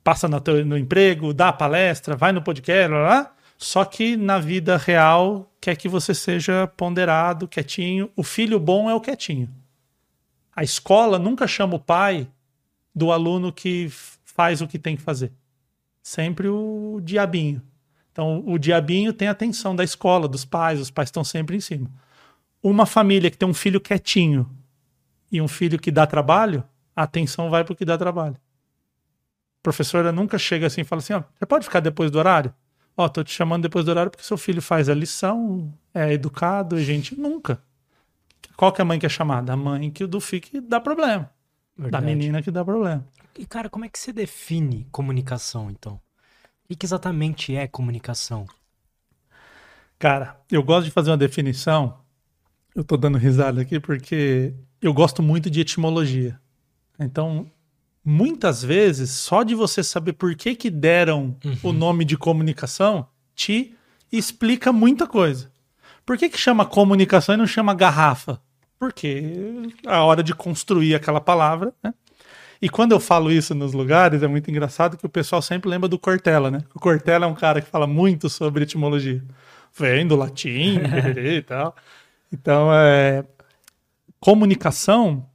Passa 0.04 0.28
no, 0.28 0.40
no 0.64 0.78
emprego, 0.78 1.34
dá 1.34 1.52
palestra, 1.52 2.16
vai 2.16 2.32
no 2.32 2.42
podcast, 2.42 2.92
lá, 2.92 3.00
lá, 3.00 3.36
só 3.58 3.84
que 3.84 4.16
na 4.16 4.38
vida 4.38 4.78
real 4.78 5.52
quer 5.60 5.76
que 5.76 5.90
você 5.90 6.14
seja 6.14 6.68
ponderado, 6.68 7.48
quietinho. 7.48 8.10
O 8.16 8.24
filho 8.24 8.60
bom 8.60 8.90
é 8.90 8.94
o 8.94 9.02
quietinho. 9.02 9.50
A 10.58 10.64
escola 10.64 11.20
nunca 11.20 11.46
chama 11.46 11.76
o 11.76 11.80
pai 11.80 12.28
do 12.94 13.12
aluno 13.12 13.54
que 13.54 13.90
faz 13.92 14.60
o 14.60 14.68
que 14.68 14.80
tem 14.80 14.96
que 14.96 15.04
fazer. 15.04 15.32
Sempre 16.02 16.48
o 16.48 17.00
diabinho. 17.04 17.62
Então, 18.12 18.44
o 18.44 18.58
diabinho 18.58 19.14
tem 19.14 19.28
a 19.28 19.32
atenção 19.32 19.76
da 19.76 19.84
escola, 19.84 20.28
dos 20.28 20.44
pais, 20.44 20.80
os 20.80 20.90
pais 20.90 21.10
estão 21.10 21.24
sempre 21.24 21.56
em 21.56 21.60
cima. 21.60 21.88
Uma 22.64 22.88
família 22.88 23.30
que 23.30 23.38
tem 23.38 23.48
um 23.48 23.54
filho 23.54 23.80
quietinho 23.80 24.50
e 25.32 25.40
um 25.40 25.48
filho 25.48 25.78
que 25.78 25.92
dá 25.92 26.08
trabalho, 26.08 26.64
a 26.96 27.04
atenção 27.04 27.52
vai 27.52 27.64
para 27.64 27.74
o 27.74 27.76
que 27.76 27.86
dá 27.86 27.96
trabalho. 27.96 28.34
A 28.34 29.62
professora 29.62 30.12
nunca 30.12 30.40
chega 30.40 30.66
assim 30.66 30.82
e 30.82 30.84
fala 30.84 31.02
assim: 31.02 31.14
ó, 31.14 31.22
você 31.36 31.46
pode 31.46 31.66
ficar 31.66 31.82
depois 31.82 32.10
do 32.10 32.18
horário? 32.18 32.52
Ó, 32.96 33.08
tô 33.08 33.24
te 33.24 33.32
chamando 33.32 33.62
depois 33.62 33.86
do 33.86 33.92
horário 33.92 34.10
porque 34.10 34.26
seu 34.26 34.40
filho 34.40 34.64
faz 34.64 34.90
a 34.90 34.96
lição, 34.96 35.72
é 35.94 36.14
educado, 36.14 36.80
e 36.80 36.84
gente. 36.84 37.16
Nunca. 37.16 37.62
Qual 38.56 38.72
que 38.72 38.82
é 38.82 38.84
a 38.84 38.86
mãe 38.86 39.00
que 39.00 39.06
é 39.06 39.10
chamada? 39.10 39.54
A 39.54 39.58
mãe 39.58 39.92
que 39.92 40.04
o 40.04 40.08
do 40.08 40.20
fique 40.20 40.60
dá 40.60 40.80
problema. 40.80 41.30
Verdade. 41.78 42.04
Da 42.04 42.10
menina 42.10 42.42
que 42.42 42.50
dá 42.50 42.66
problema. 42.66 43.06
E, 43.38 43.46
cara, 43.46 43.70
como 43.70 43.86
é 43.86 43.90
que 43.90 44.00
você 44.00 44.12
define 44.12 44.88
comunicação, 44.92 45.70
então? 45.70 46.00
O 46.70 46.76
que, 46.76 46.86
exatamente 46.86 47.56
é 47.56 47.68
comunicação? 47.68 48.48
Cara, 50.00 50.40
eu 50.52 50.64
gosto 50.64 50.86
de 50.86 50.92
fazer 50.92 51.12
uma 51.12 51.18
definição. 51.18 52.00
Eu 52.76 52.84
tô 52.84 52.98
dando 52.98 53.18
risada 53.18 53.62
aqui 53.62 53.80
porque 53.80 54.54
eu 54.82 54.94
gosto 54.94 55.24
muito 55.24 55.50
de 55.50 55.62
etimologia. 55.62 56.40
Então, 57.00 57.50
muitas 58.04 58.64
vezes, 58.64 59.12
só 59.12 59.44
de 59.44 59.54
você 59.54 59.84
saber 59.84 60.14
por 60.14 60.36
que 60.36 60.56
que 60.56 60.70
deram 60.70 61.38
o 61.64 61.72
nome 61.72 62.06
de 62.06 62.18
comunicação, 62.18 63.08
te 63.36 63.76
explica 64.12 64.74
muita 64.74 65.06
coisa. 65.08 65.52
Por 66.08 66.18
que 66.18 66.30
que 66.30 66.38
chama 66.38 66.66
comunicação 66.66 67.36
e 67.36 67.38
não 67.38 67.46
chama 67.46 67.74
garrafa? 67.74 68.40
Porque 68.80 69.70
a 69.86 70.06
hora 70.06 70.24
de 70.24 70.34
construir 70.34 70.96
aquela 70.96 71.20
palavra, 71.20 71.74
né? 71.84 71.94
E 72.62 72.70
quando 72.70 72.94
eu 72.94 73.00
falo 73.00 73.30
isso 73.30 73.54
nos 73.54 73.74
lugares, 73.74 74.24
é 74.24 74.28
muito 74.28 74.50
engraçado 74.50 74.96
que 74.96 75.06
o 75.06 75.10
pessoal 75.10 75.42
sempre 75.42 75.70
lembra 75.70 75.90
do 75.90 76.00
Cortella, 76.00 76.50
né? 76.50 76.60
O 76.74 76.80
Cortella 76.80 77.26
é 77.26 77.28
um 77.28 77.36
cara 77.36 77.60
que 77.60 77.70
fala 77.70 77.86
muito 77.86 78.30
sobre 78.30 78.64
etimologia. 78.64 79.22
Vem 79.78 80.08
do 80.08 80.16
latim, 80.16 80.80
e 81.20 81.42
tal. 81.42 81.76
Então, 82.32 82.74
é... 82.74 83.26
comunicação 84.18 85.30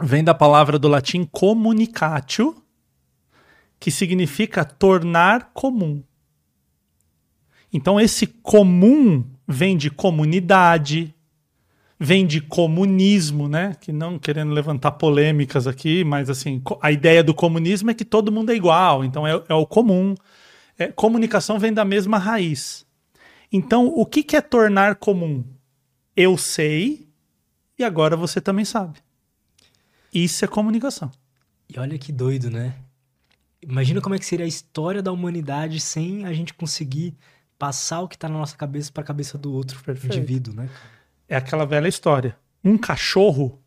vem 0.00 0.22
da 0.22 0.32
palavra 0.32 0.78
do 0.78 0.86
latim 0.86 1.24
communicatio, 1.24 2.54
que 3.80 3.90
significa 3.90 4.64
tornar 4.64 5.50
comum. 5.52 6.04
Então, 7.72 8.00
esse 8.00 8.28
comum 8.28 9.33
vem 9.46 9.76
de 9.76 9.90
comunidade, 9.90 11.14
vem 11.98 12.26
de 12.26 12.40
comunismo, 12.40 13.48
né? 13.48 13.76
Que 13.80 13.92
não 13.92 14.18
querendo 14.18 14.52
levantar 14.52 14.92
polêmicas 14.92 15.66
aqui, 15.66 16.04
mas 16.04 16.28
assim, 16.28 16.62
a 16.80 16.90
ideia 16.90 17.22
do 17.22 17.34
comunismo 17.34 17.90
é 17.90 17.94
que 17.94 18.04
todo 18.04 18.32
mundo 18.32 18.50
é 18.50 18.54
igual, 18.54 19.04
então 19.04 19.26
é, 19.26 19.42
é 19.48 19.54
o 19.54 19.66
comum. 19.66 20.14
É, 20.78 20.88
comunicação 20.88 21.58
vem 21.58 21.72
da 21.72 21.84
mesma 21.84 22.18
raiz. 22.18 22.84
Então, 23.52 23.86
o 23.86 24.04
que, 24.04 24.22
que 24.22 24.36
é 24.36 24.40
tornar 24.40 24.96
comum? 24.96 25.44
Eu 26.16 26.36
sei 26.36 27.08
e 27.78 27.84
agora 27.84 28.16
você 28.16 28.40
também 28.40 28.64
sabe. 28.64 28.98
Isso 30.12 30.44
é 30.44 30.48
comunicação. 30.48 31.10
E 31.68 31.78
olha 31.78 31.98
que 31.98 32.12
doido, 32.12 32.50
né? 32.50 32.74
Imagina 33.62 34.00
como 34.00 34.14
é 34.14 34.18
que 34.18 34.26
seria 34.26 34.44
a 34.44 34.48
história 34.48 35.02
da 35.02 35.10
humanidade 35.10 35.80
sem 35.80 36.24
a 36.26 36.32
gente 36.32 36.52
conseguir 36.52 37.16
passar 37.58 38.00
o 38.00 38.08
que 38.08 38.16
está 38.16 38.28
na 38.28 38.38
nossa 38.38 38.56
cabeça 38.56 38.90
para 38.92 39.02
a 39.02 39.06
cabeça 39.06 39.38
do 39.38 39.52
outro 39.52 39.82
Perfeito. 39.82 40.16
indivíduo, 40.16 40.54
né? 40.54 40.68
É 41.28 41.36
aquela 41.36 41.64
velha 41.64 41.88
história. 41.88 42.36
Um 42.62 42.76
cachorro, 42.76 43.60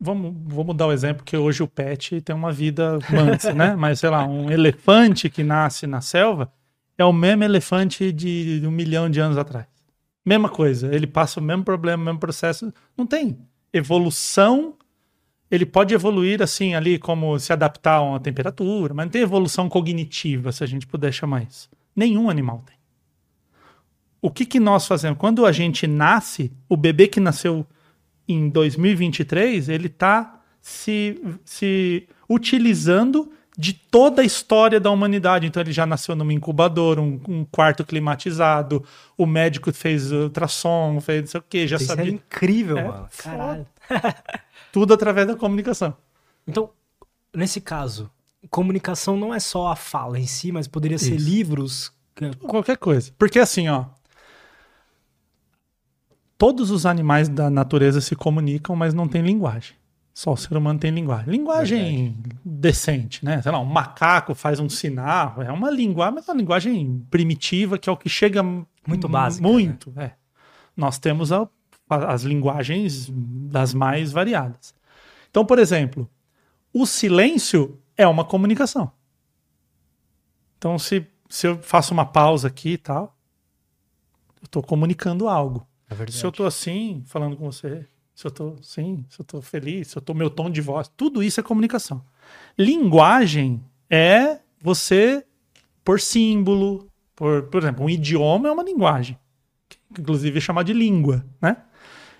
vamos, 0.00 0.34
vamos 0.46 0.76
dar 0.76 0.86
o 0.86 0.90
um 0.90 0.92
exemplo 0.92 1.24
que 1.24 1.36
hoje 1.36 1.62
o 1.62 1.68
pet 1.68 2.20
tem 2.20 2.34
uma 2.34 2.52
vida 2.52 2.98
mansa, 3.10 3.52
né? 3.52 3.74
Mas 3.76 4.00
sei 4.00 4.10
lá, 4.10 4.26
um 4.26 4.50
elefante 4.50 5.28
que 5.28 5.42
nasce 5.42 5.86
na 5.86 6.00
selva 6.00 6.52
é 6.96 7.04
o 7.04 7.12
mesmo 7.12 7.44
elefante 7.44 8.12
de, 8.12 8.60
de 8.60 8.66
um 8.66 8.70
milhão 8.70 9.10
de 9.10 9.20
anos 9.20 9.36
atrás. 9.36 9.66
Mesma 10.24 10.48
coisa, 10.48 10.94
ele 10.94 11.06
passa 11.06 11.40
o 11.40 11.42
mesmo 11.42 11.64
problema, 11.64 12.02
o 12.02 12.06
mesmo 12.06 12.20
processo. 12.20 12.72
Não 12.96 13.06
tem 13.06 13.38
evolução 13.72 14.76
ele 15.52 15.66
pode 15.66 15.92
evoluir 15.92 16.40
assim 16.40 16.74
ali 16.74 16.98
como 16.98 17.38
se 17.38 17.52
adaptar 17.52 17.96
a 17.96 18.02
uma 18.02 18.18
temperatura, 18.18 18.94
mas 18.94 19.04
não 19.04 19.10
tem 19.10 19.20
evolução 19.20 19.68
cognitiva, 19.68 20.50
se 20.50 20.64
a 20.64 20.66
gente 20.66 20.86
puder 20.86 21.12
chamar 21.12 21.42
isso. 21.42 21.68
Nenhum 21.94 22.30
animal 22.30 22.64
tem. 22.64 22.74
O 24.22 24.30
que, 24.30 24.46
que 24.46 24.60
nós 24.60 24.86
fazemos? 24.86 25.18
Quando 25.18 25.44
a 25.44 25.50
gente 25.50 25.86
nasce, 25.88 26.52
o 26.68 26.76
bebê 26.76 27.08
que 27.08 27.18
nasceu 27.18 27.66
em 28.28 28.48
2023, 28.48 29.68
ele 29.68 29.88
está 29.88 30.40
se, 30.60 31.20
se 31.44 32.08
utilizando 32.30 33.32
de 33.58 33.72
toda 33.72 34.22
a 34.22 34.24
história 34.24 34.78
da 34.78 34.90
humanidade. 34.90 35.46
Então 35.46 35.60
ele 35.60 35.72
já 35.72 35.84
nasceu 35.84 36.14
numa 36.14 36.32
incubadora, 36.32 37.02
um, 37.02 37.20
um 37.28 37.44
quarto 37.44 37.84
climatizado, 37.84 38.84
o 39.18 39.26
médico 39.26 39.72
fez 39.72 40.12
ultrassom, 40.12 41.00
fez 41.00 41.22
não 41.22 41.26
sei 41.26 41.40
o 41.40 41.44
quê, 41.48 41.66
já 41.66 41.76
Isso 41.76 41.92
é 41.92 41.96
sabia. 41.96 42.12
é 42.12 42.14
incrível, 42.14 42.78
é, 42.78 42.84
mano. 42.84 43.08
Caralho. 43.18 43.66
Tudo 44.72 44.94
através 44.94 45.26
da 45.26 45.36
comunicação. 45.36 45.94
Então, 46.46 46.70
nesse 47.34 47.60
caso, 47.60 48.10
comunicação 48.48 49.16
não 49.16 49.34
é 49.34 49.40
só 49.40 49.68
a 49.68 49.76
fala 49.76 50.18
em 50.18 50.26
si, 50.26 50.50
mas 50.52 50.66
poderia 50.66 50.98
ser 50.98 51.16
Isso. 51.16 51.28
livros. 51.28 51.92
Qualquer 52.46 52.76
coisa. 52.76 53.12
Porque 53.18 53.38
assim, 53.38 53.68
ó. 53.68 53.86
Todos 56.42 56.72
os 56.72 56.86
animais 56.86 57.28
da 57.28 57.48
natureza 57.48 58.00
se 58.00 58.16
comunicam, 58.16 58.74
mas 58.74 58.92
não 58.92 59.06
tem 59.06 59.22
linguagem. 59.22 59.76
Só 60.12 60.32
o 60.32 60.36
ser 60.36 60.56
humano 60.56 60.76
tem 60.76 60.90
linguagem. 60.90 61.30
Linguagem 61.30 62.10
Verdade. 62.14 62.40
decente, 62.44 63.24
né? 63.24 63.40
Sei 63.40 63.52
lá, 63.52 63.60
um 63.60 63.64
macaco 63.64 64.34
faz 64.34 64.58
um 64.58 64.68
sinal. 64.68 65.40
É 65.40 65.52
uma 65.52 65.70
linguagem, 65.70 66.16
mas 66.16 66.28
é 66.28 66.32
uma 66.32 66.40
linguagem 66.40 67.06
primitiva, 67.08 67.78
que 67.78 67.88
é 67.88 67.92
o 67.92 67.96
que 67.96 68.08
chega. 68.08 68.42
Muito 68.42 69.08
básica. 69.08 69.46
Muito, 69.46 69.92
né? 69.92 70.04
é. 70.04 70.12
Nós 70.76 70.98
temos 70.98 71.30
a 71.30 71.48
as 71.88 72.24
linguagens 72.24 73.08
das 73.08 73.72
mais 73.72 74.10
variadas. 74.10 74.74
Então, 75.30 75.46
por 75.46 75.60
exemplo, 75.60 76.10
o 76.74 76.86
silêncio 76.86 77.80
é 77.96 78.04
uma 78.04 78.24
comunicação. 78.24 78.90
Então, 80.58 80.76
se, 80.76 81.06
se 81.28 81.46
eu 81.46 81.62
faço 81.62 81.94
uma 81.94 82.04
pausa 82.04 82.48
aqui 82.48 82.70
e 82.70 82.78
tal, 82.78 83.16
eu 84.40 84.46
estou 84.46 84.60
comunicando 84.60 85.28
algo. 85.28 85.64
É 86.00 86.10
se 86.10 86.24
eu 86.24 86.30
estou 86.30 86.46
assim, 86.46 87.02
falando 87.06 87.36
com 87.36 87.50
você, 87.50 87.86
se 88.14 88.26
eu 88.26 88.28
estou 88.28 88.58
sim, 88.62 89.04
se 89.08 89.20
eu 89.20 89.22
estou 89.22 89.42
feliz, 89.42 89.88
se 89.88 89.96
eu 89.96 90.00
estou 90.00 90.14
meu 90.14 90.30
tom 90.30 90.50
de 90.50 90.60
voz, 90.60 90.90
tudo 90.96 91.22
isso 91.22 91.40
é 91.40 91.42
comunicação. 91.42 92.04
Linguagem 92.58 93.62
é 93.88 94.40
você 94.60 95.24
por 95.84 96.00
símbolo, 96.00 96.88
por, 97.14 97.44
por 97.44 97.62
exemplo, 97.62 97.84
um 97.84 97.90
idioma 97.90 98.48
é 98.48 98.52
uma 98.52 98.62
linguagem, 98.62 99.18
inclusive 99.90 100.38
é 100.38 100.64
de 100.64 100.72
língua, 100.72 101.24
né? 101.40 101.56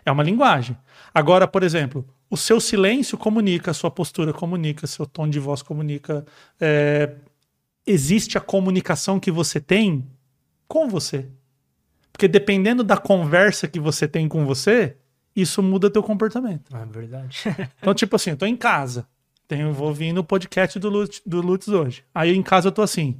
É 0.04 0.10
uma 0.10 0.22
linguagem. 0.22 0.76
Agora, 1.14 1.46
por 1.46 1.62
exemplo, 1.62 2.06
o 2.28 2.36
seu 2.36 2.60
silêncio 2.60 3.16
comunica, 3.18 3.70
a 3.70 3.74
sua 3.74 3.90
postura 3.90 4.32
comunica, 4.32 4.86
seu 4.86 5.06
tom 5.06 5.28
de 5.28 5.38
voz 5.38 5.62
comunica. 5.62 6.24
É... 6.60 7.14
Existe 7.86 8.38
a 8.38 8.40
comunicação 8.40 9.20
que 9.20 9.30
você 9.30 9.60
tem 9.60 10.08
com 10.66 10.88
você. 10.88 11.28
Porque 12.12 12.28
dependendo 12.28 12.84
da 12.84 12.96
conversa 12.96 13.66
que 13.66 13.80
você 13.80 14.06
tem 14.06 14.28
com 14.28 14.44
você, 14.44 14.96
isso 15.34 15.62
muda 15.62 15.90
teu 15.90 16.02
comportamento. 16.02 16.74
É 16.76 16.84
verdade. 16.84 17.38
então, 17.80 17.94
tipo 17.94 18.16
assim, 18.16 18.30
eu 18.30 18.36
tô 18.36 18.46
em 18.46 18.56
casa. 18.56 19.06
Tenho, 19.48 19.72
vou 19.72 19.92
vir 19.92 20.12
no 20.12 20.22
podcast 20.22 20.78
do 20.78 20.88
Lutz, 20.88 21.22
do 21.26 21.40
Lutz 21.40 21.68
hoje. 21.68 22.04
Aí 22.14 22.34
em 22.34 22.42
casa 22.42 22.68
eu 22.68 22.72
tô 22.72 22.82
assim. 22.82 23.18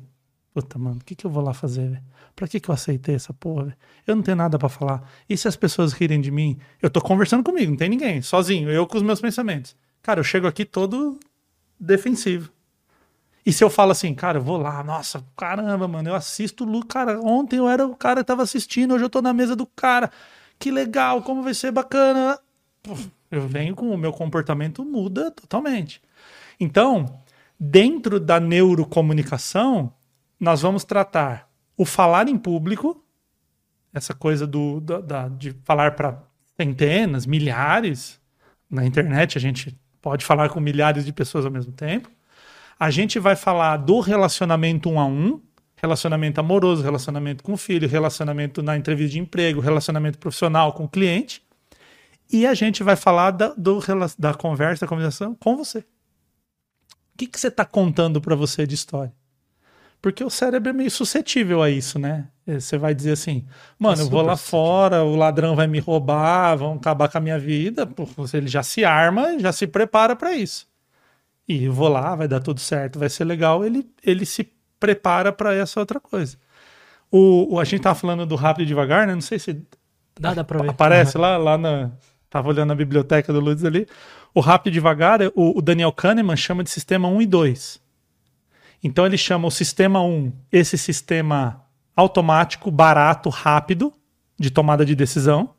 Puta, 0.54 0.78
mano, 0.78 0.98
o 1.00 1.04
que, 1.04 1.14
que 1.14 1.24
eu 1.24 1.30
vou 1.30 1.42
lá 1.42 1.54
fazer, 1.54 1.88
velho? 1.88 2.02
Pra 2.36 2.48
que, 2.48 2.60
que 2.60 2.68
eu 2.68 2.74
aceitei 2.74 3.14
essa 3.14 3.32
porra? 3.32 3.76
Eu 4.06 4.16
não 4.16 4.22
tenho 4.22 4.36
nada 4.36 4.58
para 4.58 4.68
falar. 4.68 5.10
E 5.28 5.36
se 5.36 5.48
as 5.48 5.56
pessoas 5.56 5.92
rirem 5.92 6.20
de 6.20 6.30
mim? 6.30 6.58
Eu 6.80 6.90
tô 6.90 7.00
conversando 7.00 7.42
comigo, 7.42 7.70
não 7.70 7.76
tem 7.76 7.88
ninguém, 7.88 8.22
sozinho, 8.22 8.70
eu 8.70 8.86
com 8.86 8.96
os 8.96 9.02
meus 9.02 9.20
pensamentos. 9.20 9.76
Cara, 10.02 10.20
eu 10.20 10.24
chego 10.24 10.46
aqui 10.46 10.64
todo 10.64 11.18
defensivo. 11.78 12.50
E 13.44 13.52
se 13.52 13.64
eu 13.64 13.68
falo 13.68 13.90
assim, 13.90 14.14
cara, 14.14 14.38
eu 14.38 14.42
vou 14.42 14.56
lá, 14.56 14.82
nossa, 14.84 15.24
caramba, 15.36 15.88
mano, 15.88 16.10
eu 16.10 16.14
assisto 16.14 16.64
o 16.64 16.86
cara, 16.86 17.20
ontem 17.20 17.56
eu 17.56 17.68
era 17.68 17.84
o 17.86 17.96
cara 17.96 18.20
que 18.20 18.26
tava 18.26 18.42
assistindo, 18.42 18.94
hoje 18.94 19.04
eu 19.04 19.10
tô 19.10 19.20
na 19.20 19.32
mesa 19.32 19.56
do 19.56 19.66
cara. 19.66 20.10
Que 20.58 20.70
legal, 20.70 21.22
como 21.22 21.42
vai 21.42 21.54
ser 21.54 21.72
bacana. 21.72 22.38
Eu 23.30 23.48
venho 23.48 23.74
com 23.74 23.90
o 23.90 23.98
meu 23.98 24.12
comportamento 24.12 24.84
muda 24.84 25.30
totalmente. 25.32 26.00
Então, 26.60 27.20
dentro 27.58 28.20
da 28.20 28.38
neurocomunicação, 28.38 29.92
nós 30.38 30.62
vamos 30.62 30.84
tratar 30.84 31.48
o 31.76 31.84
falar 31.84 32.28
em 32.28 32.38
público, 32.38 33.04
essa 33.92 34.14
coisa 34.14 34.46
do, 34.46 34.80
da, 34.80 35.00
da 35.00 35.28
de 35.28 35.52
falar 35.64 35.96
para 35.96 36.22
centenas, 36.56 37.26
milhares, 37.26 38.20
na 38.70 38.86
internet 38.86 39.36
a 39.36 39.40
gente 39.40 39.78
pode 40.00 40.24
falar 40.24 40.48
com 40.48 40.60
milhares 40.60 41.04
de 41.04 41.12
pessoas 41.12 41.44
ao 41.44 41.50
mesmo 41.50 41.72
tempo. 41.72 42.08
A 42.82 42.90
gente 42.90 43.20
vai 43.20 43.36
falar 43.36 43.76
do 43.76 44.00
relacionamento 44.00 44.90
um 44.90 44.98
a 44.98 45.06
um, 45.06 45.40
relacionamento 45.76 46.40
amoroso, 46.40 46.82
relacionamento 46.82 47.44
com 47.44 47.52
o 47.52 47.56
filho, 47.56 47.88
relacionamento 47.88 48.60
na 48.60 48.76
entrevista 48.76 49.12
de 49.12 49.20
emprego, 49.20 49.60
relacionamento 49.60 50.18
profissional 50.18 50.72
com 50.72 50.82
o 50.82 50.88
cliente. 50.88 51.44
E 52.28 52.44
a 52.44 52.54
gente 52.54 52.82
vai 52.82 52.96
falar 52.96 53.30
da, 53.30 53.54
do, 53.56 53.78
da 54.18 54.34
conversa, 54.34 54.84
da 54.84 54.88
conversação 54.88 55.32
com 55.32 55.56
você. 55.56 55.78
O 55.78 55.84
que, 57.18 57.28
que 57.28 57.38
você 57.38 57.46
está 57.46 57.64
contando 57.64 58.20
para 58.20 58.34
você 58.34 58.66
de 58.66 58.74
história? 58.74 59.14
Porque 60.00 60.24
o 60.24 60.30
cérebro 60.30 60.70
é 60.70 60.72
meio 60.72 60.90
suscetível 60.90 61.62
a 61.62 61.70
isso, 61.70 62.00
né? 62.00 62.26
É, 62.44 62.58
você 62.58 62.76
vai 62.76 62.96
dizer 62.96 63.12
assim, 63.12 63.46
mano, 63.78 64.02
eu 64.02 64.10
vou 64.10 64.22
lá 64.22 64.36
fora, 64.36 65.04
o 65.04 65.14
ladrão 65.14 65.54
vai 65.54 65.68
me 65.68 65.78
roubar, 65.78 66.56
vão 66.56 66.74
acabar 66.74 67.08
com 67.08 67.18
a 67.18 67.20
minha 67.20 67.38
vida. 67.38 67.88
Ele 68.34 68.48
já 68.48 68.64
se 68.64 68.84
arma, 68.84 69.38
já 69.38 69.52
se 69.52 69.68
prepara 69.68 70.16
para 70.16 70.34
isso. 70.34 70.71
E 71.48 71.68
vou 71.68 71.88
lá, 71.88 72.14
vai 72.14 72.28
dar 72.28 72.40
tudo 72.40 72.60
certo, 72.60 72.98
vai 72.98 73.08
ser 73.08 73.24
legal. 73.24 73.64
Ele, 73.64 73.86
ele 74.04 74.24
se 74.24 74.50
prepara 74.78 75.32
para 75.32 75.54
essa 75.54 75.80
outra 75.80 76.00
coisa. 76.00 76.36
O, 77.10 77.54
o, 77.54 77.60
a 77.60 77.64
gente 77.64 77.82
tava 77.82 77.98
falando 77.98 78.24
do 78.24 78.36
rápido 78.36 78.64
e 78.64 78.66
devagar, 78.66 79.06
né? 79.06 79.14
Não 79.14 79.20
sei 79.20 79.38
se 79.38 79.62
dá, 80.18 80.34
dá 80.34 80.44
pra 80.44 80.62
ver. 80.62 80.70
aparece 80.70 81.16
uhum. 81.16 81.22
lá, 81.22 81.36
lá 81.36 81.58
na. 81.58 81.90
Tava 82.30 82.48
olhando 82.48 82.72
a 82.72 82.74
biblioteca 82.74 83.32
do 83.32 83.40
Lutz 83.40 83.64
ali. 83.64 83.86
O 84.34 84.40
rápido 84.40 84.72
e 84.72 84.74
devagar, 84.74 85.20
o, 85.34 85.58
o 85.58 85.60
Daniel 85.60 85.92
Kahneman 85.92 86.36
chama 86.36 86.64
de 86.64 86.70
sistema 86.70 87.06
1 87.06 87.22
e 87.22 87.26
2. 87.26 87.82
Então 88.82 89.04
ele 89.04 89.18
chama 89.18 89.46
o 89.46 89.50
sistema 89.50 90.02
1, 90.02 90.32
esse 90.50 90.78
sistema 90.78 91.62
automático, 91.94 92.70
barato, 92.70 93.28
rápido, 93.28 93.92
de 94.38 94.50
tomada 94.50 94.84
de 94.84 94.94
decisão. 94.94 95.50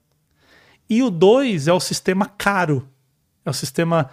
E 0.89 1.01
o 1.03 1.09
2 1.09 1.67
é 1.67 1.73
o 1.73 1.79
sistema 1.79 2.25
caro. 2.25 2.89
É 3.45 3.49
o 3.49 3.53
sistema 3.53 4.09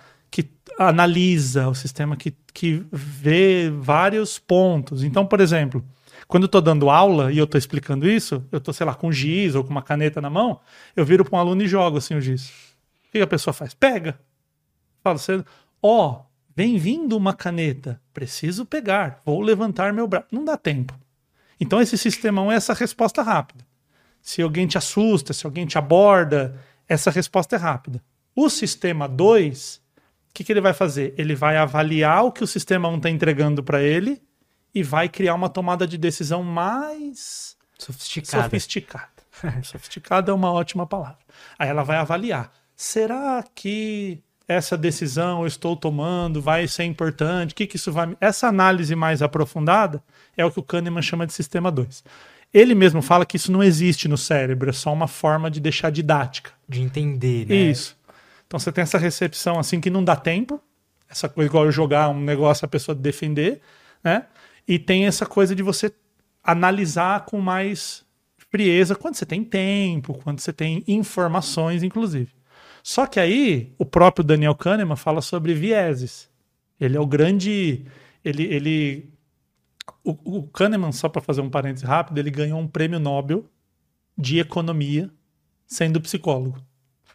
analisa, 0.88 1.68
o 1.68 1.74
sistema 1.74 2.16
que, 2.16 2.34
que 2.52 2.84
vê 2.90 3.70
vários 3.70 4.38
pontos. 4.38 5.02
Então, 5.02 5.26
por 5.26 5.40
exemplo, 5.40 5.84
quando 6.26 6.44
eu 6.44 6.46
estou 6.46 6.60
dando 6.60 6.90
aula 6.90 7.32
e 7.32 7.38
eu 7.38 7.44
estou 7.44 7.58
explicando 7.58 8.08
isso, 8.08 8.44
eu 8.50 8.58
estou, 8.58 8.72
sei 8.72 8.86
lá, 8.86 8.94
com 8.94 9.12
giz 9.12 9.54
ou 9.54 9.64
com 9.64 9.70
uma 9.70 9.82
caneta 9.82 10.20
na 10.20 10.30
mão, 10.30 10.60
eu 10.96 11.04
viro 11.04 11.24
para 11.24 11.36
um 11.36 11.40
aluno 11.40 11.62
e 11.62 11.68
jogo 11.68 11.98
assim 11.98 12.14
o 12.14 12.20
giz. 12.20 12.48
O 13.08 13.12
que 13.12 13.18
a 13.20 13.26
pessoa 13.26 13.52
faz? 13.52 13.74
Pega. 13.74 14.18
Fala, 15.02 15.18
você, 15.18 15.44
ó, 15.82 16.08
oh, 16.08 16.30
Vem 16.60 16.76
vindo 16.76 17.16
uma 17.16 17.32
caneta, 17.32 18.00
preciso 18.12 18.66
pegar, 18.66 19.22
vou 19.24 19.40
levantar 19.40 19.92
meu 19.92 20.06
braço. 20.06 20.26
Não 20.30 20.44
dá 20.44 20.56
tempo. 20.58 20.98
Então 21.58 21.80
esse 21.80 21.96
sistema 21.96 22.52
é 22.52 22.56
essa 22.56 22.74
resposta 22.74 23.22
rápida. 23.22 23.64
Se 24.20 24.42
alguém 24.42 24.66
te 24.66 24.76
assusta, 24.76 25.32
se 25.32 25.46
alguém 25.46 25.64
te 25.64 25.78
aborda, 25.78 26.60
essa 26.88 27.10
resposta 27.10 27.56
é 27.56 27.58
rápida. 27.58 28.02
O 28.34 28.50
sistema 28.50 29.08
2, 29.08 29.79
o 30.30 30.32
que, 30.32 30.44
que, 30.44 30.52
ele 30.52 30.60
vai 30.60 30.72
fazer? 30.72 31.12
Ele 31.18 31.34
vai 31.34 31.56
avaliar 31.56 32.24
o 32.24 32.32
que 32.32 32.44
o 32.44 32.46
sistema 32.46 32.88
1 32.88 32.92
um 32.92 32.96
está 32.96 33.10
entregando 33.10 33.62
para 33.62 33.82
ele 33.82 34.22
e 34.74 34.82
vai 34.82 35.08
criar 35.08 35.34
uma 35.34 35.48
tomada 35.48 35.86
de 35.86 35.98
decisão 35.98 36.42
mais 36.42 37.56
sofisticada. 37.76 38.44
sofisticada. 38.44 39.08
Sofisticado 39.62 40.30
é 40.30 40.34
uma 40.34 40.52
ótima 40.52 40.86
palavra. 40.86 41.18
Aí 41.58 41.68
ela 41.68 41.82
vai 41.82 41.96
avaliar. 41.96 42.52
Será 42.76 43.42
que 43.54 44.22
essa 44.46 44.76
decisão 44.76 45.40
eu 45.40 45.46
estou 45.46 45.76
tomando 45.76 46.42
vai 46.42 46.68
ser 46.68 46.84
importante? 46.84 47.52
O 47.52 47.54
que, 47.54 47.66
que 47.66 47.76
isso 47.76 47.90
vai. 47.92 48.16
Essa 48.20 48.48
análise 48.48 48.94
mais 48.94 49.22
aprofundada 49.22 50.02
é 50.36 50.44
o 50.44 50.50
que 50.50 50.60
o 50.60 50.62
Kahneman 50.62 51.02
chama 51.02 51.26
de 51.26 51.32
sistema 51.32 51.70
2. 51.70 52.04
Ele 52.52 52.74
mesmo 52.74 53.00
fala 53.00 53.24
que 53.24 53.36
isso 53.36 53.52
não 53.52 53.62
existe 53.62 54.08
no 54.08 54.18
cérebro, 54.18 54.70
é 54.70 54.72
só 54.72 54.92
uma 54.92 55.06
forma 55.06 55.50
de 55.50 55.60
deixar 55.60 55.90
didática. 55.90 56.50
De 56.68 56.82
entender, 56.82 57.46
né? 57.46 57.54
Isso. 57.54 57.96
Então 58.50 58.58
você 58.58 58.72
tem 58.72 58.82
essa 58.82 58.98
recepção 58.98 59.60
assim 59.60 59.80
que 59.80 59.88
não 59.88 60.02
dá 60.02 60.16
tempo, 60.16 60.60
essa 61.08 61.28
coisa 61.28 61.48
igual 61.48 61.66
eu 61.66 61.70
jogar 61.70 62.08
um 62.08 62.20
negócio 62.20 62.64
a 62.64 62.68
pessoa 62.68 62.96
defender, 62.96 63.60
né? 64.02 64.26
E 64.66 64.76
tem 64.76 65.06
essa 65.06 65.24
coisa 65.24 65.54
de 65.54 65.62
você 65.62 65.94
analisar 66.42 67.26
com 67.26 67.40
mais 67.40 68.04
frieza 68.50 68.96
quando 68.96 69.14
você 69.14 69.24
tem 69.24 69.44
tempo, 69.44 70.14
quando 70.14 70.40
você 70.40 70.52
tem 70.52 70.82
informações, 70.88 71.84
inclusive. 71.84 72.32
Só 72.82 73.06
que 73.06 73.20
aí 73.20 73.72
o 73.78 73.86
próprio 73.86 74.24
Daniel 74.24 74.56
Kahneman 74.56 74.96
fala 74.96 75.20
sobre 75.20 75.54
vieses. 75.54 76.28
Ele 76.80 76.96
é 76.96 77.00
o 77.00 77.06
grande. 77.06 77.84
Ele. 78.24 78.42
ele 78.52 79.10
o, 80.02 80.38
o 80.38 80.42
Kahneman, 80.48 80.90
só 80.90 81.08
para 81.08 81.22
fazer 81.22 81.40
um 81.40 81.50
parêntese 81.50 81.86
rápido, 81.86 82.18
ele 82.18 82.32
ganhou 82.32 82.58
um 82.58 82.66
prêmio 82.66 82.98
Nobel 82.98 83.44
de 84.18 84.40
economia 84.40 85.08
sendo 85.68 86.00
psicólogo. 86.00 86.60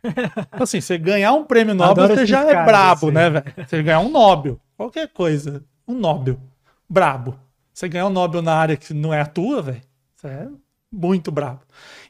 Então, 0.08 0.64
assim, 0.64 0.82
você 0.82 0.98
ganhar 0.98 1.34
um 1.34 1.44
prêmio 1.44 1.74
Nobel, 1.76 1.92
Adoro 2.06 2.16
você 2.16 2.26
já 2.26 2.42
é 2.44 2.64
brabo, 2.66 3.08
assim. 3.08 3.16
né, 3.16 3.30
velho? 3.30 3.46
Você 3.68 3.84
ganhar 3.84 4.00
um 4.00 4.10
Nobel, 4.10 4.60
qualquer 4.78 5.08
coisa, 5.10 5.64
um 5.88 5.94
Nobel, 5.94 6.38
brabo. 6.90 7.40
Você 7.74 7.88
ganhar 7.90 8.08
um 8.08 8.10
Nobel 8.12 8.42
na 8.42 8.54
área 8.56 8.78
que 8.78 8.94
não 8.94 9.14
é 9.14 9.22
a 9.22 9.26
tua, 9.26 9.62
velho, 9.62 9.82
você 10.16 10.28
é 10.28 10.48
muito 10.92 11.32
brabo. 11.32 11.62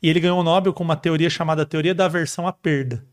E 0.02 0.10
ele 0.10 0.20
ganhou 0.20 0.40
um 0.40 0.44
Nobel 0.44 0.74
com 0.74 0.84
uma 0.84 0.96
teoria 0.96 1.30
chamada 1.30 1.66
teoria 1.66 1.96
da 1.96 2.06
aversão 2.06 2.48
à 2.48 2.54
perda, 2.54 3.04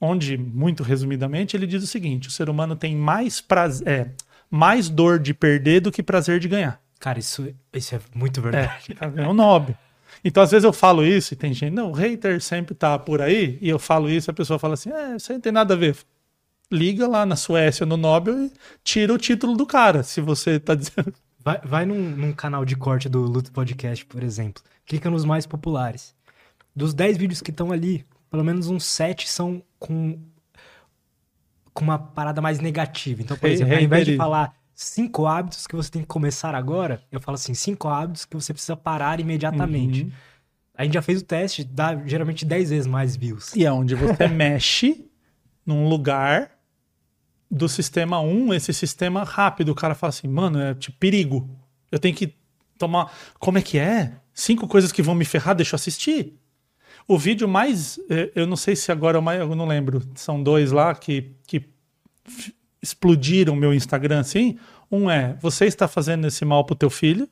onde, 0.00 0.36
muito 0.36 0.82
resumidamente, 0.82 1.56
ele 1.56 1.66
diz 1.66 1.82
o 1.82 1.86
seguinte: 1.86 2.28
o 2.28 2.30
ser 2.30 2.50
humano 2.50 2.76
tem 2.76 2.94
mais 2.94 3.40
prazer, 3.40 3.88
é, 3.88 4.08
mais 4.50 4.88
dor 4.88 5.18
de 5.18 5.32
perder 5.32 5.80
do 5.80 5.90
que 5.90 6.02
prazer 6.02 6.38
de 6.40 6.48
ganhar. 6.48 6.80
Cara, 7.00 7.18
isso, 7.18 7.48
isso 7.72 7.94
é 7.94 8.00
muito 8.14 8.40
É, 8.40 8.42
verdade. 8.42 8.96
é 9.16 9.28
um 9.28 9.32
Nobel. 9.34 9.74
Então, 10.24 10.42
às 10.42 10.50
vezes 10.50 10.64
eu 10.64 10.72
falo 10.72 11.04
isso 11.04 11.34
e 11.34 11.36
tem 11.36 11.52
gente, 11.52 11.72
não, 11.72 11.90
o 11.90 11.94
hater 11.94 12.40
sempre 12.40 12.74
tá 12.74 12.98
por 12.98 13.20
aí, 13.20 13.58
e 13.60 13.68
eu 13.68 13.78
falo 13.78 14.08
isso, 14.08 14.30
a 14.30 14.34
pessoa 14.34 14.58
fala 14.58 14.74
assim, 14.74 14.90
é, 14.90 15.16
isso 15.16 15.30
aí 15.30 15.36
não 15.36 15.42
tem 15.42 15.52
nada 15.52 15.74
a 15.74 15.76
ver. 15.76 15.96
Liga 16.70 17.08
lá 17.08 17.24
na 17.24 17.36
Suécia, 17.36 17.86
no 17.86 17.96
Nobel, 17.96 18.44
e 18.44 18.52
tira 18.84 19.12
o 19.12 19.18
título 19.18 19.56
do 19.56 19.64
cara, 19.64 20.02
se 20.02 20.20
você 20.20 20.58
tá 20.60 20.74
dizendo. 20.74 21.14
Vai, 21.42 21.60
vai 21.64 21.86
num, 21.86 22.10
num 22.10 22.32
canal 22.32 22.64
de 22.64 22.76
corte 22.76 23.08
do 23.08 23.20
Luto 23.22 23.50
Podcast, 23.52 24.04
por 24.04 24.22
exemplo. 24.22 24.62
Clica 24.84 25.08
nos 25.08 25.24
mais 25.24 25.46
populares. 25.46 26.14
Dos 26.74 26.92
10 26.92 27.16
vídeos 27.16 27.40
que 27.40 27.50
estão 27.50 27.72
ali, 27.72 28.04
pelo 28.30 28.44
menos 28.44 28.68
uns 28.68 28.84
7 28.84 29.28
são 29.28 29.62
com, 29.78 30.18
com 31.72 31.84
uma 31.84 31.98
parada 31.98 32.42
mais 32.42 32.60
negativa. 32.60 33.22
Então, 33.22 33.36
por 33.36 33.48
exemplo, 33.48 33.74
ao 33.74 33.80
invés 33.80 34.04
de 34.04 34.16
falar 34.16 34.54
cinco 34.80 35.26
hábitos 35.26 35.66
que 35.66 35.74
você 35.74 35.90
tem 35.90 36.02
que 36.02 36.08
começar 36.08 36.54
agora, 36.54 37.02
eu 37.10 37.20
falo 37.20 37.34
assim, 37.34 37.52
cinco 37.52 37.88
hábitos 37.88 38.24
que 38.24 38.36
você 38.36 38.52
precisa 38.52 38.76
parar 38.76 39.18
imediatamente. 39.18 40.04
Uhum. 40.04 40.12
A 40.72 40.84
gente 40.84 40.94
já 40.94 41.02
fez 41.02 41.20
o 41.20 41.24
teste, 41.24 41.64
dá 41.64 41.96
geralmente 42.06 42.44
10 42.44 42.70
vezes 42.70 42.86
mais 42.86 43.16
views. 43.16 43.52
E 43.56 43.64
é 43.64 43.72
onde 43.72 43.96
você 43.96 44.28
mexe 44.30 45.04
num 45.66 45.88
lugar 45.88 46.52
do 47.50 47.68
sistema 47.68 48.20
1, 48.20 48.54
esse 48.54 48.72
sistema 48.72 49.24
rápido. 49.24 49.70
O 49.70 49.74
cara 49.74 49.96
fala 49.96 50.10
assim, 50.10 50.28
mano, 50.28 50.60
é 50.60 50.74
tipo 50.74 50.96
perigo. 50.96 51.50
Eu 51.90 51.98
tenho 51.98 52.14
que 52.14 52.32
tomar. 52.78 53.12
Como 53.40 53.58
é 53.58 53.62
que 53.62 53.78
é? 53.78 54.12
Cinco 54.32 54.68
coisas 54.68 54.92
que 54.92 55.02
vão 55.02 55.16
me 55.16 55.24
ferrar, 55.24 55.56
deixa 55.56 55.74
eu 55.74 55.76
assistir. 55.76 56.38
O 57.08 57.18
vídeo 57.18 57.48
mais. 57.48 57.98
eh, 58.08 58.30
Eu 58.36 58.46
não 58.46 58.56
sei 58.56 58.76
se 58.76 58.92
agora 58.92 59.16
é 59.16 59.20
o 59.20 59.22
mais. 59.22 59.40
Eu 59.40 59.56
não 59.56 59.66
lembro. 59.66 60.00
São 60.14 60.40
dois 60.40 60.70
lá 60.70 60.94
que, 60.94 61.32
que 61.48 61.64
explodiram 62.82 63.56
meu 63.56 63.72
Instagram 63.72 64.20
assim. 64.20 64.58
Um 64.90 65.10
é: 65.10 65.36
você 65.40 65.66
está 65.66 65.86
fazendo 65.86 66.26
esse 66.26 66.44
mal 66.44 66.64
pro 66.64 66.74
teu 66.74 66.90
filho. 66.90 67.28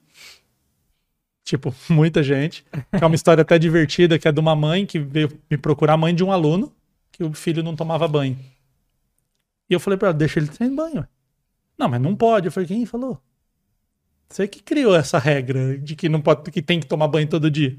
Tipo, 1.45 1.75
muita 1.89 2.23
gente. 2.23 2.65
É 2.93 3.05
uma 3.05 3.15
história 3.15 3.43
até 3.43 3.59
divertida, 3.59 4.19
que 4.19 4.29
é 4.29 4.33
de 4.33 4.41
uma 4.41 4.57
mãe 4.57 4.85
que 4.85 4.99
veio 4.99 5.31
me 5.51 5.57
procurar, 5.57 5.97
mãe 5.97 6.15
de 6.15 6.25
um 6.25 6.33
aluno, 6.33 6.73
que 7.13 7.23
o 7.23 7.33
filho 7.33 7.63
não 7.63 7.77
tomava 7.77 8.07
banho. 8.09 8.39
E 9.69 9.75
eu 9.75 9.81
falei 9.81 9.97
pra 9.99 10.09
ela, 10.09 10.17
deixa 10.17 10.39
ele 10.39 10.53
sem 10.53 10.75
banho. 10.75 11.01
ué." 11.01 11.09
Não, 11.79 11.89
mas 11.89 12.01
não 12.01 12.17
pode. 12.17 12.47
Eu 12.47 12.53
falei, 12.53 12.67
quem 12.67 12.87
falou? 12.87 13.21
Você 14.29 14.49
que 14.49 14.63
criou 14.63 14.95
essa 14.97 15.19
regra 15.19 15.79
de 15.79 15.95
que 15.95 16.09
não 16.09 16.21
pode, 16.21 16.51
que 16.51 16.63
tem 16.63 16.81
que 16.81 16.87
tomar 16.87 17.09
banho 17.09 17.29
todo 17.29 17.51
dia. 17.51 17.77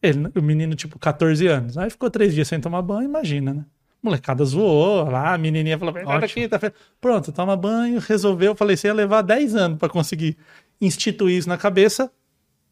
Ele, 0.00 0.30
o 0.36 0.42
menino, 0.42 0.74
tipo, 0.76 0.98
14 0.98 1.46
anos. 1.46 1.76
Aí 1.76 1.90
ficou 1.90 2.10
três 2.10 2.34
dias 2.34 2.46
sem 2.46 2.60
tomar 2.60 2.82
banho, 2.82 3.08
imagina, 3.08 3.52
né? 3.52 3.64
Molecada 4.02 4.44
zoou 4.44 5.10
lá, 5.10 5.34
a 5.34 5.38
menininha 5.38 5.78
falou, 5.78 5.94
Ótimo. 5.94 6.12
aqui, 6.12 6.48
tá 6.48 6.58
fe-" 6.58 6.72
Pronto, 7.00 7.32
toma 7.32 7.56
banho, 7.56 7.98
resolveu. 7.98 8.52
Eu 8.52 8.56
falei, 8.56 8.76
você 8.76 8.86
ia 8.86 8.94
levar 8.94 9.22
10 9.22 9.54
anos 9.56 9.78
pra 9.78 9.88
conseguir 9.88 10.36
instituir 10.80 11.38
isso 11.38 11.48
na 11.48 11.58
cabeça. 11.58 12.10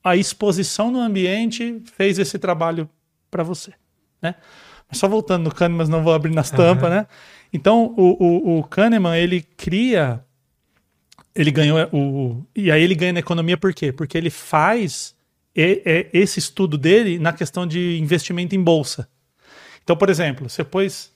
A 0.04 0.14
exposição 0.14 0.90
no 0.90 1.00
ambiente 1.00 1.82
fez 1.96 2.18
esse 2.18 2.38
trabalho 2.38 2.88
pra 3.30 3.42
você, 3.42 3.72
né? 4.22 4.36
Só 4.92 5.08
voltando 5.08 5.44
no 5.44 5.52
Kahneman, 5.52 5.78
mas 5.78 5.88
não 5.88 6.04
vou 6.04 6.14
abrir 6.14 6.32
nas 6.32 6.48
tampas, 6.50 6.88
né? 6.88 7.08
Então, 7.52 7.92
o, 7.96 8.24
o, 8.24 8.58
o 8.58 8.64
Kahneman, 8.64 9.16
ele 9.16 9.42
cria 9.42 10.22
ele 11.36 11.50
ganhou 11.50 11.78
o 11.92 12.46
e 12.56 12.70
aí 12.70 12.82
ele 12.82 12.94
ganha 12.94 13.12
na 13.12 13.18
economia 13.18 13.58
por 13.58 13.74
quê? 13.74 13.92
Porque 13.92 14.16
ele 14.16 14.30
faz 14.30 15.14
esse 15.54 16.38
estudo 16.38 16.76
dele 16.76 17.18
na 17.18 17.32
questão 17.32 17.66
de 17.66 17.98
investimento 17.98 18.54
em 18.54 18.62
bolsa. 18.62 19.08
Então, 19.82 19.96
por 19.96 20.10
exemplo, 20.10 20.48
você 20.48 20.64
pôs 20.64 21.12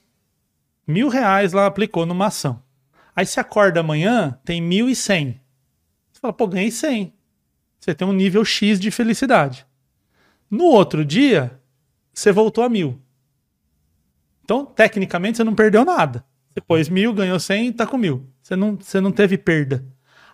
mil 0.91 1.07
reais 1.07 1.53
lá, 1.53 1.65
aplicou 1.65 2.05
numa 2.05 2.27
ação. 2.27 2.61
Aí 3.15 3.25
você 3.25 3.39
acorda 3.39 3.79
amanhã, 3.79 4.37
tem 4.45 4.61
mil 4.61 4.89
e 4.89 4.95
cem. 4.95 5.39
Você 6.11 6.19
fala, 6.19 6.33
pô, 6.33 6.47
ganhei 6.47 6.71
100. 6.71 7.13
Você 7.79 7.95
tem 7.95 8.07
um 8.07 8.13
nível 8.13 8.45
X 8.45 8.79
de 8.79 8.91
felicidade. 8.91 9.65
No 10.49 10.65
outro 10.65 11.03
dia, 11.03 11.59
você 12.13 12.31
voltou 12.31 12.63
a 12.63 12.69
mil. 12.69 13.01
Então, 14.43 14.65
tecnicamente, 14.65 15.37
você 15.37 15.43
não 15.43 15.55
perdeu 15.55 15.83
nada. 15.83 16.23
Você 16.49 16.61
pôs 16.61 16.89
mil, 16.89 17.13
ganhou 17.13 17.39
100 17.39 17.67
e 17.67 17.71
tá 17.71 17.87
com 17.87 17.97
mil. 17.97 18.27
Você 18.43 18.55
não, 18.55 18.75
você 18.75 18.99
não 18.99 19.11
teve 19.11 19.37
perda. 19.37 19.83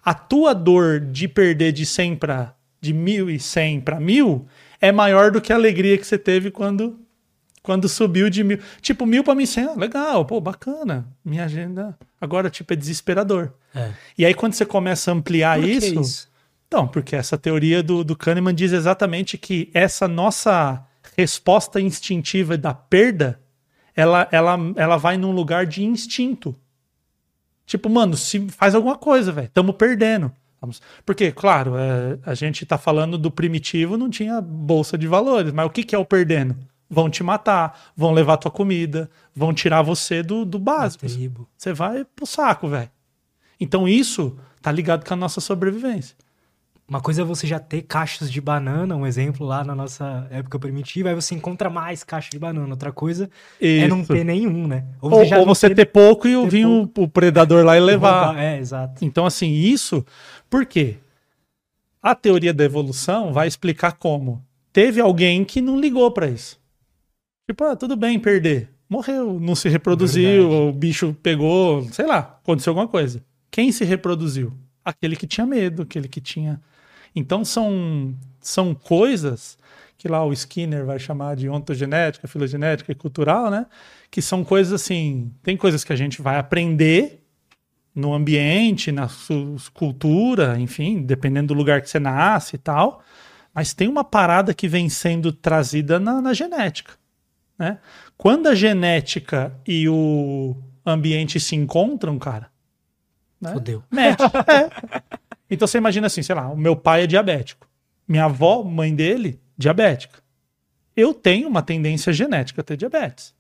A 0.04 0.14
tua 0.14 0.54
dor 0.54 1.00
de 1.00 1.28
perder 1.28 1.72
de 1.72 1.86
100 1.86 2.16
para 2.18 2.56
de 2.80 2.94
1.100 2.94 3.84
para 3.84 4.00
mil 4.00 4.48
é 4.80 4.92
maior 4.92 5.32
do 5.32 5.42
que 5.42 5.52
a 5.52 5.56
alegria 5.56 5.98
que 5.98 6.06
você 6.06 6.18
teve 6.18 6.52
quando 6.52 7.00
quando 7.68 7.90
subiu 7.90 8.30
de 8.30 8.46
mil. 8.46 8.60
Tipo, 8.80 9.06
mil 9.06 9.26
para 9.26 9.36
1.100, 9.36 9.68
ah, 9.68 9.74
legal, 9.78 10.24
pô, 10.24 10.40
bacana. 10.40 11.06
Minha 11.24 11.44
agenda 11.44 11.98
agora, 12.20 12.50
tipo, 12.50 12.72
é 12.72 12.78
desesperador. 12.78 13.52
É. 13.76 13.92
E 14.18 14.26
aí, 14.26 14.34
quando 14.34 14.54
você 14.54 14.66
começa 14.66 15.12
a 15.12 15.14
ampliar 15.14 15.62
isso, 15.62 16.00
isso? 16.00 16.32
Então, 16.66 16.88
porque 16.88 17.14
essa 17.14 17.38
teoria 17.38 17.84
do, 17.84 18.06
do 18.06 18.16
Kahneman 18.16 18.56
diz 18.56 18.72
exatamente 18.72 19.38
que 19.38 19.70
essa 19.74 20.08
nossa 20.08 20.82
resposta 21.18 21.82
instintiva 21.82 22.58
da 22.58 22.74
perda, 22.74 23.38
ela, 23.94 24.30
ela, 24.32 24.58
ela 24.78 24.96
vai 24.96 25.18
num 25.18 25.34
lugar 25.34 25.66
de 25.66 25.84
instinto. 25.84 26.56
Tipo, 27.66 27.90
mano, 27.90 28.16
se 28.16 28.48
faz 28.48 28.76
alguma 28.76 28.98
coisa, 28.98 29.30
velho, 29.34 29.48
estamos 29.48 29.76
perdendo. 29.76 30.32
Porque, 31.06 31.34
claro, 31.34 31.74
é, 31.76 32.18
a 32.26 32.34
gente 32.34 32.66
tá 32.66 32.78
falando 32.78 33.18
do 33.18 33.30
primitivo, 33.30 33.98
não 33.98 34.10
tinha 34.10 34.40
bolsa 34.40 34.98
de 34.98 35.06
valores, 35.06 35.52
mas 35.52 35.66
o 35.66 35.70
que, 35.70 35.84
que 35.84 35.94
é 35.94 35.98
o 35.98 36.06
perdendo? 36.06 36.56
Vão 36.90 37.10
te 37.10 37.22
matar, 37.24 37.78
vão 37.96 38.14
levar 38.14 38.38
tua 38.38 38.52
comida, 38.52 39.10
vão 39.36 39.54
tirar 39.54 39.82
você 39.82 40.24
do, 40.24 40.46
do 40.46 40.58
básico. 40.58 41.06
Você 41.58 41.74
vai 41.74 42.06
pro 42.06 42.26
saco, 42.26 42.68
velho. 42.70 42.90
Então 43.60 43.88
isso 43.88 44.38
tá 44.62 44.72
ligado 44.72 45.06
com 45.06 45.14
a 45.14 45.18
nossa 45.18 45.42
sobrevivência. 45.42 46.16
Uma 46.90 47.02
coisa 47.02 47.22
é 47.22 47.26
você 47.26 47.46
já 47.46 47.60
ter 47.60 47.82
caixas 47.82 48.32
de 48.32 48.40
banana, 48.40 48.96
um 48.96 49.06
exemplo 49.06 49.46
lá 49.46 49.62
na 49.62 49.76
nossa 49.76 50.26
época 50.32 50.58
primitiva, 50.58 51.10
aí 51.10 51.16
você 51.16 51.36
encontra 51.36 51.70
mais 51.70 52.02
caixas 52.02 52.30
de 52.30 52.40
banana. 52.40 52.70
Outra 52.70 52.94
coisa 52.94 53.30
é 53.60 53.86
não 53.90 54.00
Isso. 54.00 54.14
ter 54.14 54.24
nenhum, 54.24 54.68
né? 54.68 54.86
Ou, 55.02 55.12
ou 55.12 55.30
não 55.30 55.46
você 55.46 55.70
ter 55.76 55.88
pouco 55.88 56.30
e 56.30 56.34
ter 56.44 56.50
vir 56.50 56.66
o, 56.66 56.90
o 56.98 57.08
predador 57.10 57.66
lá 57.66 57.76
e 57.76 57.82
levar. 57.82 58.38
É, 58.38 58.58
exato. 58.58 59.04
Então, 59.04 59.26
assim, 59.26 59.52
isso. 59.52 60.06
Por 60.50 60.66
quê? 60.66 60.96
A 62.02 62.16
teoria 62.16 62.54
da 62.54 62.64
evolução 62.64 63.34
vai 63.34 63.50
explicar 63.50 63.92
como. 63.92 64.42
Teve 64.72 65.02
alguém 65.02 65.44
que 65.44 65.60
não 65.60 65.78
ligou 65.78 66.10
pra 66.10 66.30
isso. 66.30 66.58
Tipo, 67.48 67.64
ah, 67.64 67.76
tudo 67.76 67.96
bem 67.96 68.20
perder. 68.20 68.70
Morreu, 68.90 69.40
não 69.40 69.56
se 69.56 69.70
reproduziu, 69.70 70.50
Verdade. 70.50 70.70
o 70.70 70.72
bicho 70.74 71.16
pegou, 71.24 71.84
sei 71.92 72.06
lá, 72.06 72.40
aconteceu 72.44 72.72
alguma 72.72 72.88
coisa. 72.88 73.24
Quem 73.50 73.72
se 73.72 73.86
reproduziu? 73.86 74.54
Aquele 74.84 75.16
que 75.16 75.26
tinha 75.26 75.46
medo, 75.46 75.84
aquele 75.84 76.08
que 76.08 76.20
tinha. 76.22 76.62
Então 77.16 77.44
são, 77.44 78.14
são 78.40 78.76
coisas 78.76 79.58
que 79.98 80.08
lá 80.08 80.24
o 80.26 80.32
Skinner 80.32 80.86
vai 80.86 81.00
chamar 81.00 81.36
de 81.36 81.50
ontogenética, 81.50 82.28
filogenética 82.28 82.92
e 82.92 82.96
cultural, 82.96 83.50
né? 83.50 83.66
Que 84.12 84.22
são 84.22 84.44
coisas 84.44 84.74
assim. 84.74 85.32
Tem 85.42 85.58
coisas 85.58 85.84
que 85.84 85.92
a 85.92 85.96
gente 85.96 86.22
vai 86.22 86.38
aprender 86.38 87.24
no 87.96 88.14
ambiente, 88.14 88.92
na 88.92 89.08
sua 89.08 89.56
cultura, 89.74 90.60
enfim, 90.60 91.02
dependendo 91.02 91.48
do 91.48 91.58
lugar 91.58 91.82
que 91.82 91.90
você 91.90 92.00
nasce 92.00 92.56
e 92.56 92.60
tal. 92.60 93.02
Mas 93.54 93.74
tem 93.74 93.88
uma 93.88 94.04
parada 94.04 94.54
que 94.54 94.68
vem 94.68 94.88
sendo 94.88 95.34
trazida 95.34 96.00
na, 96.00 96.22
na 96.22 96.34
genética. 96.34 96.94
Né? 97.58 97.80
Quando 98.18 98.48
a 98.48 98.56
genética 98.56 99.54
e 99.68 99.88
o 99.90 100.56
ambiente 100.86 101.40
se 101.40 101.56
encontram, 101.56 102.18
cara. 102.20 102.50
Né? 103.40 103.54
Mete. 103.92 104.24
É. 104.24 105.08
Então 105.50 105.68
você 105.68 105.78
imagina 105.78 106.08
assim, 106.08 106.22
sei 106.22 106.36
lá, 106.36 106.50
o 106.50 106.58
meu 106.58 106.76
pai 106.76 107.04
é 107.04 107.08
diabético. 107.08 107.68
Minha 108.08 108.26
avó, 108.26 108.64
mãe 108.64 108.94
dele, 108.94 109.40
diabética. 109.58 110.20
Eu 110.96 111.14
tenho 111.14 111.48
uma 111.48 111.62
tendência 111.62 112.12
genética 112.12 112.62
a 112.62 112.64
ter 112.64 112.76
diabetes. 112.76 113.34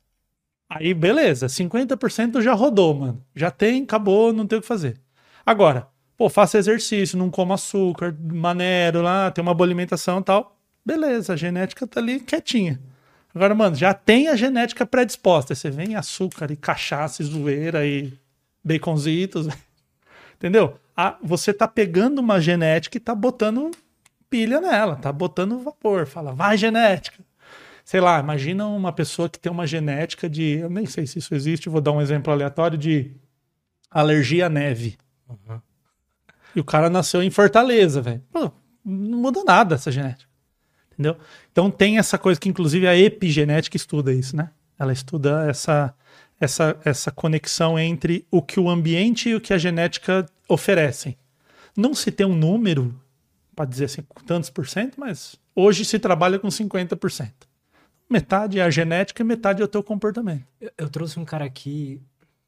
Aí, 0.69 0.93
beleza, 0.93 1.47
50% 1.47 2.41
já 2.41 2.53
rodou, 2.53 2.93
mano. 2.93 3.23
Já 3.35 3.49
tem, 3.49 3.83
acabou, 3.83 4.33
não 4.33 4.45
tem 4.45 4.59
o 4.59 4.61
que 4.61 4.67
fazer. 4.67 4.99
Agora, 5.45 5.87
pô, 6.17 6.29
faça 6.29 6.57
exercício, 6.57 7.17
não 7.17 7.29
coma 7.29 7.55
açúcar, 7.55 8.15
maneiro 8.21 9.01
lá, 9.01 9.31
tem 9.31 9.41
uma 9.41 9.53
boa 9.53 9.65
alimentação 9.65 10.19
e 10.19 10.23
tal. 10.23 10.57
Beleza, 10.85 11.33
a 11.33 11.37
genética 11.37 11.87
tá 11.87 11.99
ali 11.99 12.19
quietinha. 12.19 12.79
Agora, 13.37 13.53
mano, 13.53 13.75
já 13.75 13.93
tem 13.93 14.29
a 14.29 14.35
genética 14.35 14.83
predisposta. 14.83 15.53
Você 15.53 15.69
vem 15.69 15.95
açúcar 15.95 16.49
e 16.49 16.55
cachaça 16.55 17.21
e 17.21 17.25
zoeira 17.25 17.85
e 17.85 18.11
baconzitos. 18.63 19.47
Entendeu? 20.35 20.79
Ah, 20.95 21.19
você 21.21 21.53
tá 21.53 21.67
pegando 21.67 22.17
uma 22.17 22.41
genética 22.41 22.97
e 22.97 22.99
tá 22.99 23.13
botando 23.13 23.69
pilha 24.27 24.59
nela, 24.59 24.95
tá 24.95 25.11
botando 25.11 25.59
vapor. 25.59 26.07
Fala, 26.07 26.33
vai 26.33 26.57
genética. 26.57 27.23
Sei 27.85 28.01
lá, 28.01 28.19
imagina 28.19 28.65
uma 28.65 28.91
pessoa 28.91 29.29
que 29.29 29.37
tem 29.37 29.51
uma 29.51 29.67
genética 29.67 30.27
de. 30.27 30.57
Eu 30.57 30.69
nem 30.71 30.87
sei 30.87 31.05
se 31.05 31.19
isso 31.19 31.35
existe, 31.35 31.69
vou 31.69 31.79
dar 31.79 31.91
um 31.91 32.01
exemplo 32.01 32.33
aleatório 32.33 32.75
de 32.75 33.15
alergia 33.91 34.47
à 34.47 34.49
neve. 34.49 34.97
Uhum. 35.29 35.61
E 36.55 36.59
o 36.59 36.63
cara 36.63 36.89
nasceu 36.89 37.21
em 37.21 37.29
Fortaleza, 37.29 38.01
velho. 38.01 38.23
Não 38.33 38.51
muda 38.83 39.43
nada 39.43 39.75
essa 39.75 39.91
genética. 39.91 40.26
Entendeu? 40.97 41.15
Então 41.51 41.69
tem 41.69 41.99
essa 41.99 42.17
coisa 42.17 42.39
que, 42.39 42.49
inclusive, 42.49 42.87
a 42.87 42.97
epigenética 42.97 43.77
estuda 43.77 44.11
isso, 44.11 44.35
né? 44.35 44.49
Ela 44.79 44.91
estuda 44.91 45.47
essa, 45.47 45.93
essa, 46.39 46.75
essa 46.83 47.11
conexão 47.11 47.77
entre 47.77 48.25
o 48.31 48.41
que 48.41 48.59
o 48.59 48.69
ambiente 48.69 49.29
e 49.29 49.35
o 49.35 49.41
que 49.41 49.53
a 49.53 49.57
genética 49.57 50.25
oferecem. 50.49 51.15
Não 51.75 51.93
se 51.93 52.11
tem 52.11 52.25
um 52.25 52.35
número 52.35 52.99
para 53.55 53.65
dizer 53.65 53.85
assim, 53.85 54.03
tantos 54.25 54.49
por 54.49 54.67
cento, 54.67 54.99
mas 54.99 55.35
hoje 55.55 55.85
se 55.85 55.99
trabalha 55.99 56.39
com 56.39 56.47
50%. 56.47 57.31
Metade 58.09 58.59
é 58.59 58.63
a 58.63 58.69
genética 58.69 59.21
e 59.21 59.25
metade 59.25 59.61
é 59.61 59.65
o 59.65 59.67
teu 59.67 59.83
comportamento. 59.83 60.45
Eu, 60.59 60.71
eu 60.77 60.89
trouxe 60.89 61.19
um 61.19 61.25
cara 61.25 61.45
aqui 61.45 62.01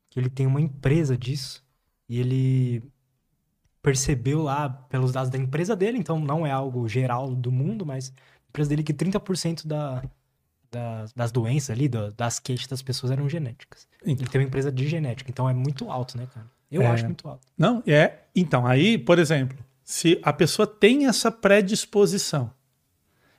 que 0.09 0.19
ele 0.19 0.29
tem 0.29 0.47
uma 0.47 0.61
empresa 0.61 1.17
disso 1.17 1.63
e 2.07 2.19
ele 2.19 2.83
percebeu 3.81 4.43
lá 4.43 4.69
pelos 4.69 5.11
dados 5.11 5.29
da 5.29 5.37
empresa 5.37 5.75
dele, 5.75 5.97
então 5.97 6.19
não 6.19 6.45
é 6.45 6.51
algo 6.51 6.87
geral 6.87 7.33
do 7.33 7.51
mundo, 7.51 7.85
mas 7.85 8.13
empresa 8.49 8.69
dele 8.69 8.83
que 8.83 8.93
30% 8.93 9.65
da, 9.67 10.03
da, 10.71 11.05
das 11.15 11.31
doenças 11.31 11.69
ali, 11.71 11.87
da, 11.87 12.09
das 12.11 12.39
queixas 12.39 12.67
das 12.67 12.81
pessoas 12.81 13.11
eram 13.11 13.29
genéticas. 13.29 13.87
Então. 14.01 14.13
Ele 14.13 14.27
tem 14.27 14.41
uma 14.41 14.47
empresa 14.47 14.71
de 14.71 14.87
genética, 14.87 15.29
então 15.31 15.49
é 15.49 15.53
muito 15.53 15.89
alto, 15.89 16.17
né, 16.17 16.27
cara? 16.33 16.45
Eu 16.71 16.81
É. 16.83 16.87
acho 16.87 17.05
muito 17.05 17.27
alto. 17.27 17.47
Não, 17.57 17.81
é. 17.87 18.19
Então, 18.35 18.65
aí, 18.67 18.97
por 18.97 19.17
exemplo, 19.19 19.57
se 19.83 20.19
a 20.23 20.31
pessoa 20.31 20.67
tem 20.67 21.07
essa 21.07 21.31
predisposição 21.31 22.51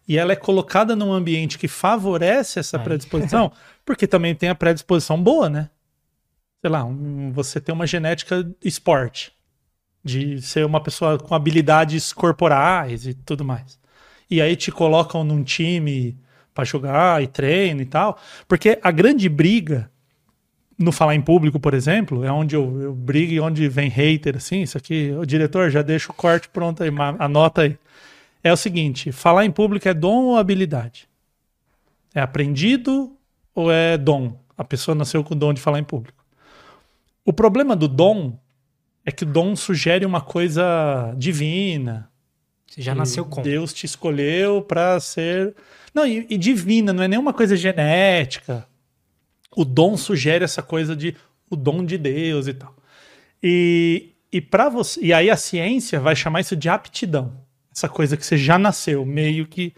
e 0.08 0.18
ela 0.18 0.32
é 0.32 0.36
colocada 0.36 0.96
num 0.96 1.12
ambiente 1.12 1.56
que 1.58 1.68
favorece 1.68 2.58
essa 2.58 2.76
Aí. 2.78 2.82
predisposição, 2.84 3.52
porque 3.86 4.06
também 4.06 4.34
tem 4.34 4.48
a 4.48 4.54
predisposição 4.54 5.22
boa, 5.22 5.48
né? 5.48 5.70
Sei 6.60 6.70
lá, 6.70 6.84
um- 6.84 7.32
você 7.32 7.60
tem 7.60 7.72
uma 7.74 7.86
genética 7.86 8.48
esporte, 8.64 9.32
de 10.04 10.40
ser 10.42 10.64
uma 10.66 10.82
pessoa 10.82 11.18
com 11.18 11.34
habilidades 11.34 12.12
corporais 12.12 13.06
e 13.06 13.14
tudo 13.14 13.44
mais. 13.44 13.78
E 14.30 14.40
aí 14.40 14.54
te 14.54 14.70
colocam 14.70 15.24
num 15.24 15.42
time 15.42 16.16
pra 16.54 16.64
jogar 16.64 17.22
e 17.22 17.26
treino 17.26 17.80
e 17.80 17.86
tal, 17.86 18.18
porque 18.46 18.78
a 18.82 18.90
grande 18.90 19.28
briga 19.28 19.90
no 20.78 20.92
falar 20.92 21.14
em 21.14 21.20
público, 21.20 21.60
por 21.60 21.74
exemplo, 21.74 22.24
é 22.24 22.32
onde 22.32 22.56
eu, 22.56 22.80
eu 22.80 22.94
brigo 22.94 23.32
e 23.32 23.40
onde 23.40 23.68
vem 23.68 23.90
hater, 23.90 24.36
assim, 24.36 24.62
isso 24.62 24.78
aqui, 24.78 25.12
o 25.12 25.26
diretor, 25.26 25.70
já 25.70 25.82
deixa 25.82 26.10
o 26.10 26.14
corte 26.14 26.48
pronto 26.48 26.82
aí, 26.82 26.90
anota 27.18 27.62
aí. 27.62 27.78
É 28.42 28.50
o 28.50 28.56
seguinte, 28.56 29.12
falar 29.12 29.44
em 29.44 29.50
público 29.50 29.86
é 29.86 29.92
dom 29.92 30.24
ou 30.24 30.36
habilidade? 30.38 31.06
É 32.14 32.20
aprendido 32.22 33.14
ou 33.54 33.70
é 33.70 33.98
dom? 33.98 34.38
A 34.56 34.64
pessoa 34.64 34.94
nasceu 34.94 35.22
com 35.22 35.34
o 35.34 35.36
dom 35.36 35.52
de 35.52 35.60
falar 35.60 35.78
em 35.78 35.84
público. 35.84 36.24
O 37.26 37.32
problema 37.32 37.76
do 37.76 37.86
dom 37.86 38.38
é 39.04 39.12
que 39.12 39.24
o 39.24 39.26
dom 39.26 39.54
sugere 39.54 40.06
uma 40.06 40.22
coisa 40.22 41.14
divina, 41.18 42.10
Você 42.70 42.80
já 42.82 42.94
nasceu 42.94 43.24
com. 43.24 43.42
Deus 43.42 43.72
te 43.74 43.84
escolheu 43.84 44.62
para 44.62 44.98
ser. 45.00 45.54
Não, 45.92 46.06
e, 46.06 46.24
e 46.30 46.38
divina, 46.38 46.92
não 46.92 47.02
é 47.02 47.08
nenhuma 47.08 47.32
coisa 47.32 47.56
genética. 47.56 48.64
O 49.56 49.64
dom 49.64 49.96
sugere 49.96 50.44
essa 50.44 50.62
coisa 50.62 50.94
de 50.94 51.16
o 51.50 51.56
dom 51.56 51.84
de 51.84 51.98
Deus 51.98 52.46
e 52.46 52.54
tal. 52.54 52.72
E, 53.42 54.10
e 54.32 54.40
para 54.40 54.68
você. 54.68 55.00
E 55.02 55.12
aí 55.12 55.28
a 55.28 55.36
ciência 55.36 55.98
vai 55.98 56.14
chamar 56.14 56.42
isso 56.42 56.54
de 56.54 56.68
aptidão. 56.68 57.32
Essa 57.74 57.88
coisa 57.88 58.16
que 58.16 58.24
você 58.24 58.38
já 58.38 58.56
nasceu, 58.56 59.04
meio 59.04 59.46
que. 59.46 59.74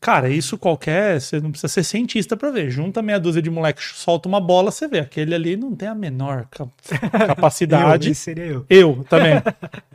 Cara, 0.00 0.30
isso 0.30 0.56
qualquer. 0.56 1.20
Você 1.20 1.38
não 1.38 1.50
precisa 1.50 1.68
ser 1.68 1.84
cientista 1.84 2.34
para 2.34 2.50
ver. 2.50 2.70
Junta 2.70 3.02
meia 3.02 3.20
dúzia 3.20 3.42
de 3.42 3.50
moleque, 3.50 3.82
solta 3.82 4.26
uma 4.26 4.40
bola, 4.40 4.70
você 4.70 4.88
vê. 4.88 5.00
Aquele 5.00 5.34
ali 5.34 5.54
não 5.54 5.74
tem 5.76 5.88
a 5.88 5.94
menor 5.94 6.46
cap- 6.50 6.70
capacidade. 7.26 8.08
Eu, 8.08 8.14
seria 8.14 8.44
eu. 8.44 8.66
Eu 8.70 9.04
também. 9.10 9.34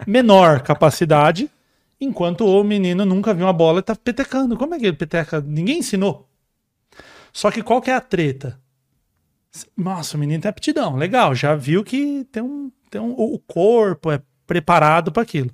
Menor 0.05 0.61
capacidade, 0.61 1.49
enquanto 2.01 2.45
o 2.45 2.63
menino 2.63 3.05
nunca 3.05 3.33
viu 3.33 3.45
uma 3.45 3.53
bola 3.53 3.79
e 3.79 3.83
tá 3.83 3.95
petecando. 3.95 4.57
Como 4.57 4.73
é 4.73 4.79
que 4.79 4.87
ele 4.87 4.97
peteca? 4.97 5.39
Ninguém 5.39 5.77
ensinou. 5.77 6.27
Só 7.31 7.51
que 7.51 7.61
qual 7.61 7.81
que 7.81 7.91
é 7.91 7.95
a 7.95 8.01
treta? 8.01 8.59
Nossa, 9.77 10.17
o 10.17 10.19
menino 10.19 10.41
tem 10.41 10.49
aptidão. 10.49 10.95
Legal, 10.95 11.35
já 11.35 11.55
viu 11.55 11.83
que 11.83 12.25
tem 12.31 12.41
um, 12.41 12.71
tem 12.89 12.99
um, 12.99 13.11
o 13.11 13.37
corpo 13.37 14.11
é 14.11 14.21
preparado 14.47 15.11
para 15.11 15.21
aquilo. 15.21 15.51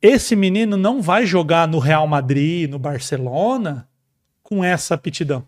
Esse 0.00 0.34
menino 0.34 0.76
não 0.76 1.02
vai 1.02 1.26
jogar 1.26 1.68
no 1.68 1.78
Real 1.78 2.06
Madrid, 2.06 2.70
no 2.70 2.78
Barcelona, 2.78 3.88
com 4.42 4.64
essa 4.64 4.94
aptidão. 4.94 5.40
O 5.40 5.46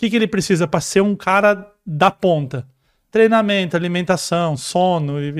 que, 0.00 0.10
que 0.10 0.16
ele 0.16 0.28
precisa 0.28 0.66
para 0.66 0.80
ser 0.80 1.00
um 1.00 1.16
cara 1.16 1.72
da 1.86 2.10
ponta? 2.10 2.68
Treinamento, 3.10 3.76
alimentação, 3.76 4.56
sono 4.56 5.20
e 5.22 5.32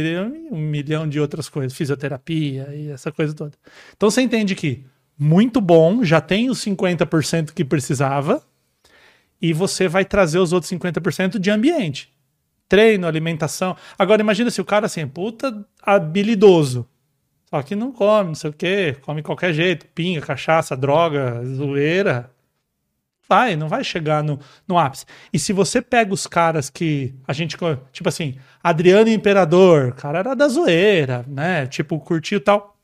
um 0.51 0.59
milhão 0.59 1.07
de 1.07 1.21
outras 1.21 1.49
coisas, 1.49 1.77
fisioterapia 1.77 2.75
e 2.75 2.91
essa 2.91 3.13
coisa 3.13 3.35
toda. 3.35 3.53
Então 3.95 4.11
você 4.11 4.23
entende 4.23 4.55
que 4.55 4.85
muito 5.19 5.61
bom, 5.61 6.03
já 6.03 6.21
tem 6.21 6.49
os 6.49 6.65
50% 6.65 7.53
que 7.53 7.65
precisava, 7.65 8.43
e 9.41 9.53
você 9.53 9.89
vai 9.89 10.05
trazer 10.05 10.39
os 10.39 10.53
outros 10.53 10.71
50% 10.73 11.39
de 11.39 11.51
ambiente. 11.51 12.13
Treino, 12.69 13.07
alimentação. 13.07 13.77
Agora 13.99 14.21
imagina 14.21 14.51
se 14.51 14.61
o 14.61 14.65
cara 14.65 14.87
assim, 14.87 15.01
é 15.01 15.07
puta 15.07 15.65
habilidoso. 15.83 16.87
Só 17.49 17.63
que 17.63 17.75
não 17.75 17.93
come, 17.93 18.29
não 18.29 18.35
sei 18.35 18.51
o 18.51 18.53
quê, 18.53 18.97
come 19.01 19.23
qualquer 19.23 19.55
jeito, 19.55 19.87
pinga, 19.95 20.21
cachaça, 20.21 20.77
droga, 20.77 21.43
zoeira. 21.47 22.31
Vai, 23.29 23.57
não 23.57 23.69
vai 23.69 23.85
chegar 23.85 24.25
no, 24.25 24.41
no 24.67 24.79
ápice. 24.79 25.05
E 25.31 25.39
se 25.39 25.53
você 25.53 25.83
pega 25.83 26.15
os 26.15 26.27
caras 26.27 26.71
que 26.71 27.15
a 27.27 27.33
gente, 27.35 27.57
tipo 27.93 28.09
assim, 28.09 28.37
Adriano 28.63 29.11
Imperador, 29.11 29.93
cara 29.93 30.21
era 30.21 30.35
da 30.35 30.49
zoeira, 30.49 31.25
né? 31.29 31.67
Tipo, 31.67 32.01
curtiu 32.01 32.41
tal. 32.41 32.75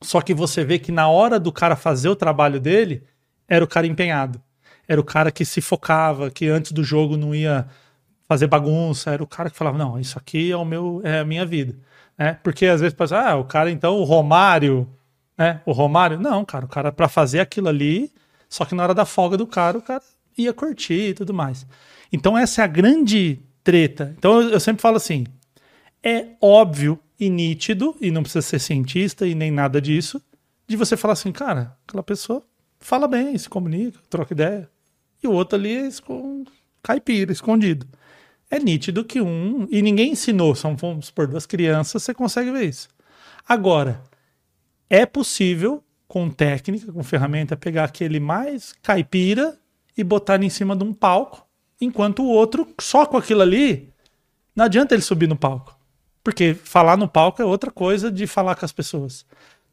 Só 0.00 0.22
que 0.22 0.32
você 0.32 0.64
vê 0.64 0.78
que 0.78 0.90
na 0.90 1.08
hora 1.08 1.38
do 1.38 1.52
cara 1.52 1.76
fazer 1.76 2.08
o 2.08 2.16
trabalho 2.16 2.58
dele, 2.58 3.02
era 3.46 3.64
o 3.64 3.68
cara 3.68 3.86
empenhado. 3.86 4.40
Era 4.88 5.00
o 5.00 5.04
cara 5.04 5.30
que 5.30 5.44
se 5.44 5.60
focava, 5.60 6.30
que 6.30 6.48
antes 6.48 6.72
do 6.72 6.82
jogo 6.82 7.16
não 7.16 7.34
ia 7.34 7.66
fazer 8.26 8.46
bagunça, 8.46 9.10
era 9.10 9.22
o 9.22 9.26
cara 9.26 9.50
que 9.50 9.56
falava, 9.56 9.76
não, 9.76 9.98
isso 9.98 10.18
aqui 10.18 10.50
é 10.50 10.56
o 10.56 10.64
meu, 10.64 11.00
é 11.04 11.20
a 11.20 11.24
minha 11.24 11.44
vida. 11.44 11.76
Né? 12.16 12.38
Porque 12.42 12.66
às 12.66 12.80
vezes 12.80 12.94
pensa, 12.96 13.18
ah, 13.18 13.36
o 13.36 13.44
cara 13.44 13.70
então, 13.70 13.96
o 13.96 14.04
Romário, 14.04 14.88
né? 15.36 15.60
O 15.66 15.72
Romário, 15.72 16.18
não, 16.18 16.44
cara, 16.44 16.64
o 16.64 16.68
cara 16.68 16.92
para 16.92 17.08
fazer 17.08 17.40
aquilo 17.40 17.68
ali, 17.68 18.12
só 18.48 18.64
que 18.64 18.74
na 18.74 18.82
hora 18.82 18.94
da 18.94 19.04
folga 19.04 19.36
do 19.36 19.46
cara, 19.46 19.78
o 19.78 19.82
cara 19.82 20.02
ia 20.36 20.52
curtir 20.52 21.10
e 21.10 21.14
tudo 21.14 21.32
mais. 21.34 21.66
Então 22.12 22.36
essa 22.36 22.62
é 22.62 22.64
a 22.64 22.68
grande 22.68 23.40
treta. 23.62 24.14
Então 24.18 24.40
eu, 24.40 24.50
eu 24.50 24.60
sempre 24.60 24.82
falo 24.82 24.96
assim, 24.96 25.26
é 26.02 26.26
óbvio 26.40 26.98
e 27.18 27.30
nítido, 27.30 27.96
e 28.00 28.10
não 28.10 28.22
precisa 28.22 28.42
ser 28.42 28.58
cientista 28.58 29.26
e 29.26 29.34
nem 29.34 29.50
nada 29.50 29.80
disso, 29.80 30.20
de 30.66 30.76
você 30.76 30.96
falar 30.96 31.12
assim, 31.12 31.32
cara, 31.32 31.76
aquela 31.86 32.02
pessoa 32.02 32.42
fala 32.80 33.08
bem, 33.08 33.36
se 33.38 33.48
comunica, 33.48 33.98
troca 34.10 34.34
ideia. 34.34 34.68
E 35.22 35.26
o 35.26 35.32
outro 35.32 35.58
ali 35.58 35.74
é 35.74 35.86
escon... 35.86 36.44
caipira, 36.82 37.32
escondido. 37.32 37.86
É 38.50 38.58
nítido 38.58 39.04
que 39.04 39.20
um. 39.20 39.66
E 39.70 39.80
ninguém 39.80 40.12
ensinou, 40.12 40.54
são, 40.54 40.76
vamos 40.76 41.06
supor, 41.06 41.26
duas 41.26 41.46
crianças, 41.46 42.02
você 42.02 42.12
consegue 42.12 42.50
ver 42.50 42.68
isso. 42.68 42.88
Agora, 43.48 44.02
é 44.88 45.06
possível, 45.06 45.82
com 46.14 46.30
técnica, 46.30 46.92
com 46.92 47.02
ferramenta, 47.02 47.56
pegar 47.56 47.82
aquele 47.82 48.20
mais 48.20 48.72
caipira 48.80 49.58
e 49.96 50.04
botar 50.04 50.36
ele 50.36 50.46
em 50.46 50.48
cima 50.48 50.76
de 50.76 50.84
um 50.84 50.94
palco, 50.94 51.44
enquanto 51.80 52.22
o 52.22 52.28
outro, 52.28 52.72
só 52.80 53.04
com 53.04 53.16
aquilo 53.16 53.42
ali, 53.42 53.92
não 54.54 54.66
adianta 54.66 54.94
ele 54.94 55.02
subir 55.02 55.28
no 55.28 55.34
palco. 55.34 55.76
Porque 56.22 56.54
falar 56.54 56.96
no 56.96 57.08
palco 57.08 57.42
é 57.42 57.44
outra 57.44 57.68
coisa 57.68 58.12
de 58.12 58.28
falar 58.28 58.54
com 58.54 58.64
as 58.64 58.70
pessoas. 58.70 59.26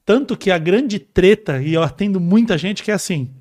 Tanto 0.04 0.36
que 0.36 0.50
a 0.50 0.58
grande 0.58 0.98
treta, 0.98 1.62
e 1.62 1.76
eu 1.76 1.84
atendo 1.84 2.20
muita 2.20 2.58
gente 2.58 2.82
que 2.82 2.90
é 2.90 2.96
assim: 2.96 3.32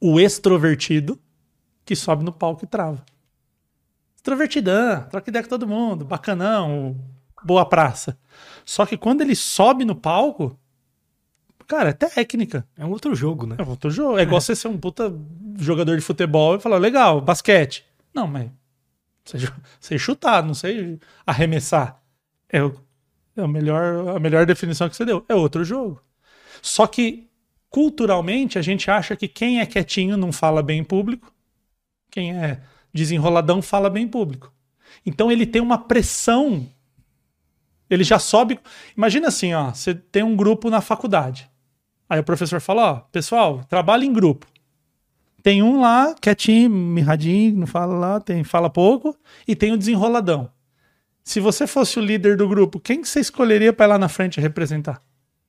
o 0.00 0.20
extrovertido 0.20 1.18
que 1.84 1.96
sobe 1.96 2.24
no 2.24 2.32
palco 2.32 2.64
e 2.64 2.68
trava. 2.68 3.04
Extrovertidão, 4.14 5.08
troca 5.08 5.28
ideia 5.28 5.42
com 5.42 5.50
todo 5.50 5.66
mundo, 5.66 6.04
bacanão, 6.04 6.96
boa 7.42 7.66
praça. 7.68 8.16
Só 8.64 8.86
que 8.86 8.96
quando 8.96 9.22
ele 9.22 9.34
sobe 9.34 9.84
no 9.84 9.96
palco, 9.96 10.56
cara, 11.66 11.90
é 11.90 11.92
técnica. 11.92 12.66
É 12.76 12.84
um 12.84 12.90
outro 12.90 13.14
jogo, 13.14 13.46
né? 13.46 13.56
É 13.58 13.62
um 13.62 13.68
outro 13.68 13.90
jogo. 13.90 14.18
É 14.18 14.22
igual 14.22 14.40
você 14.40 14.54
ser 14.54 14.68
um 14.68 14.78
puta 14.78 15.12
jogador 15.58 15.96
de 15.96 16.02
futebol 16.02 16.56
e 16.56 16.60
falar, 16.60 16.78
legal, 16.78 17.20
basquete. 17.20 17.84
Não, 18.14 18.26
mas 18.26 18.50
sei, 19.80 19.98
chutar, 19.98 20.42
não 20.42 20.54
sei 20.54 20.98
arremessar. 21.26 22.00
É, 22.50 22.58
é 23.36 23.42
o 23.42 23.48
melhor, 23.48 24.16
a 24.16 24.20
melhor 24.20 24.46
definição 24.46 24.88
que 24.88 24.96
você 24.96 25.04
deu. 25.04 25.24
É 25.28 25.34
outro 25.34 25.64
jogo. 25.64 26.00
Só 26.62 26.86
que, 26.86 27.28
culturalmente, 27.68 28.58
a 28.58 28.62
gente 28.62 28.90
acha 28.90 29.16
que 29.16 29.28
quem 29.28 29.60
é 29.60 29.66
quietinho 29.66 30.16
não 30.16 30.32
fala 30.32 30.62
bem 30.62 30.80
em 30.80 30.84
público. 30.84 31.32
Quem 32.10 32.34
é 32.34 32.60
desenroladão 32.94 33.60
fala 33.60 33.90
bem 33.90 34.04
em 34.04 34.08
público. 34.08 34.52
Então 35.04 35.30
ele 35.30 35.46
tem 35.46 35.60
uma 35.60 35.78
pressão. 35.78 36.66
Ele 37.90 38.02
já 38.02 38.18
sobe. 38.18 38.58
Imagina 38.96 39.28
assim, 39.28 39.52
ó, 39.52 39.72
você 39.72 39.94
tem 39.94 40.22
um 40.22 40.36
grupo 40.36 40.70
na 40.70 40.80
faculdade. 40.80 41.50
Aí 42.08 42.20
o 42.20 42.24
professor 42.24 42.60
fala, 42.60 42.82
ó, 42.82 42.94
pessoal, 43.12 43.64
trabalha 43.68 44.04
em 44.04 44.12
grupo. 44.12 44.46
Tem 45.42 45.62
um 45.62 45.80
lá, 45.80 46.14
quietinho, 46.20 46.70
mirradinho, 46.70 47.56
não 47.56 47.66
fala 47.66 47.94
lá, 47.94 48.20
tem, 48.20 48.42
fala 48.42 48.68
pouco, 48.68 49.16
e 49.46 49.54
tem 49.54 49.72
o 49.72 49.78
desenroladão. 49.78 50.50
Se 51.22 51.40
você 51.40 51.66
fosse 51.66 51.98
o 51.98 52.02
líder 52.02 52.36
do 52.36 52.48
grupo, 52.48 52.80
quem 52.80 53.00
que 53.00 53.08
você 53.08 53.20
escolheria 53.20 53.72
para 53.72 53.86
ir 53.86 53.88
lá 53.88 53.98
na 53.98 54.08
frente 54.08 54.40
representar? 54.40 55.02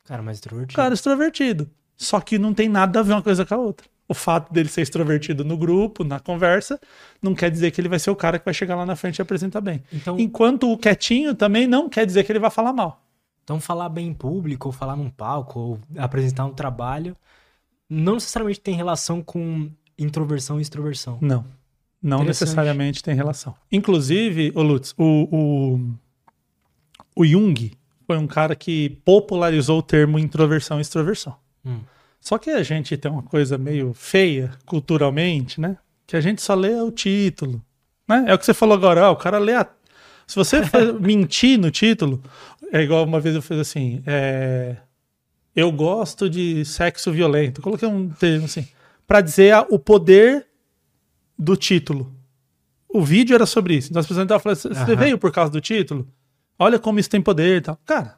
Cara, 0.06 0.22
mais 0.24 0.38
extrovertido. 0.38 0.76
Cara 0.76 0.94
extrovertido. 0.94 1.70
Só 1.96 2.20
que 2.20 2.38
não 2.38 2.54
tem 2.54 2.70
nada 2.70 3.00
a 3.00 3.04
ver 3.04 3.14
uma 3.14 3.22
coisa 3.22 3.46
com 3.46 3.54
a 3.54 3.58
outra 3.58 3.88
o 4.08 4.14
fato 4.14 4.54
dele 4.54 4.70
ser 4.70 4.82
extrovertido 4.82 5.44
no 5.44 5.58
grupo, 5.58 6.04
na 6.04 6.20
conversa, 6.20 6.80
não 7.22 7.36
quer 7.36 7.52
dizer 7.52 7.72
que 7.72 7.82
ele 7.82 7.90
vai 7.90 8.00
ser 8.00 8.10
o 8.10 8.16
cara 8.16 8.40
que 8.40 8.46
vai 8.46 8.54
chegar 8.54 8.76
lá 8.76 8.86
na 8.86 8.96
frente 8.96 9.18
e 9.18 9.22
apresentar 9.22 9.60
bem. 9.60 9.84
Então, 9.92 10.18
Enquanto 10.20 10.72
o 10.72 10.78
quietinho 10.78 11.36
também 11.36 11.68
não 11.68 11.90
quer 11.90 12.06
dizer 12.06 12.24
que 12.24 12.32
ele 12.32 12.40
vai 12.40 12.50
falar 12.50 12.72
mal. 12.72 13.04
Então, 13.48 13.62
falar 13.62 13.88
bem 13.88 14.10
em 14.10 14.14
público, 14.14 14.68
ou 14.68 14.74
falar 14.74 14.98
num 14.98 15.10
palco, 15.10 15.58
ou 15.58 15.80
apresentar 15.98 16.44
um 16.44 16.52
trabalho, 16.52 17.16
não 17.90 18.16
necessariamente 18.16 18.60
tem 18.60 18.76
relação 18.76 19.24
com 19.24 19.72
introversão 19.98 20.60
e 20.60 20.62
extroversão. 20.62 21.18
Não. 21.22 21.46
Não 22.04 22.26
necessariamente 22.26 23.02
tem 23.02 23.16
relação. 23.16 23.56
Inclusive, 23.72 24.52
o 24.54 24.62
Lutz, 24.62 24.94
o, 24.98 25.30
o, 25.32 25.80
o 27.16 27.26
Jung 27.26 27.72
foi 28.06 28.18
um 28.18 28.28
cara 28.28 28.54
que 28.54 28.90
popularizou 29.06 29.80
o 29.80 29.82
termo 29.82 30.20
introversão 30.20 30.80
e 30.80 30.82
extroversão. 30.82 31.38
Hum. 31.66 31.80
Só 32.20 32.38
que 32.38 32.50
a 32.50 32.64
gente 32.64 32.98
tem 32.98 33.10
uma 33.10 33.24
coisa 33.24 33.58
meio 33.58 33.94
feia 33.94 34.52
culturalmente, 34.66 35.62
né? 35.62 35.78
Que 36.06 36.18
a 36.18 36.22
gente 36.22 36.42
só 36.42 36.54
lê 36.54 36.76
o 36.82 36.92
título. 36.92 37.64
Né? 38.06 38.26
É 38.28 38.34
o 38.34 38.38
que 38.38 38.46
você 38.46 38.54
falou 38.54 38.76
agora, 38.76 39.06
ah, 39.06 39.12
o 39.12 39.16
cara 39.16 39.38
lê 39.38 39.54
a. 39.54 39.66
Se 40.28 40.36
você 40.36 40.58
mentir 41.00 41.58
no 41.58 41.72
título, 41.72 42.22
é 42.72 42.82
igual 42.82 43.04
uma 43.04 43.20
vez 43.20 43.36
eu 43.36 43.42
fiz 43.42 43.58
assim: 43.58 44.02
é... 44.06 44.78
eu 45.56 45.72
gosto 45.72 46.30
de 46.30 46.64
sexo 46.66 47.12
violento. 47.12 47.62
Coloquei 47.62 47.88
um 47.88 48.10
termo 48.10 48.46
assim, 48.46 48.68
para 49.06 49.22
dizer 49.22 49.54
o 49.70 49.80
poder 49.80 50.48
do 51.38 51.56
título. 51.56 52.14
O 52.90 53.04
vídeo 53.04 53.36
era 53.36 53.46
sobre 53.46 53.76
isso. 53.76 53.90
Então 53.90 54.00
as 54.00 54.08
pessoas 54.08 54.24
estavam 54.24 54.42
falando: 54.42 54.58
você 54.58 54.92
uhum. 54.92 54.98
veio 54.98 55.18
por 55.18 55.32
causa 55.32 55.52
do 55.52 55.62
título? 55.62 56.08
Olha 56.60 56.80
como 56.80 57.00
isso 57.00 57.10
tem 57.10 57.22
poder 57.22 57.58
e 57.58 57.62
tal. 57.62 57.80
Cara, 57.86 58.18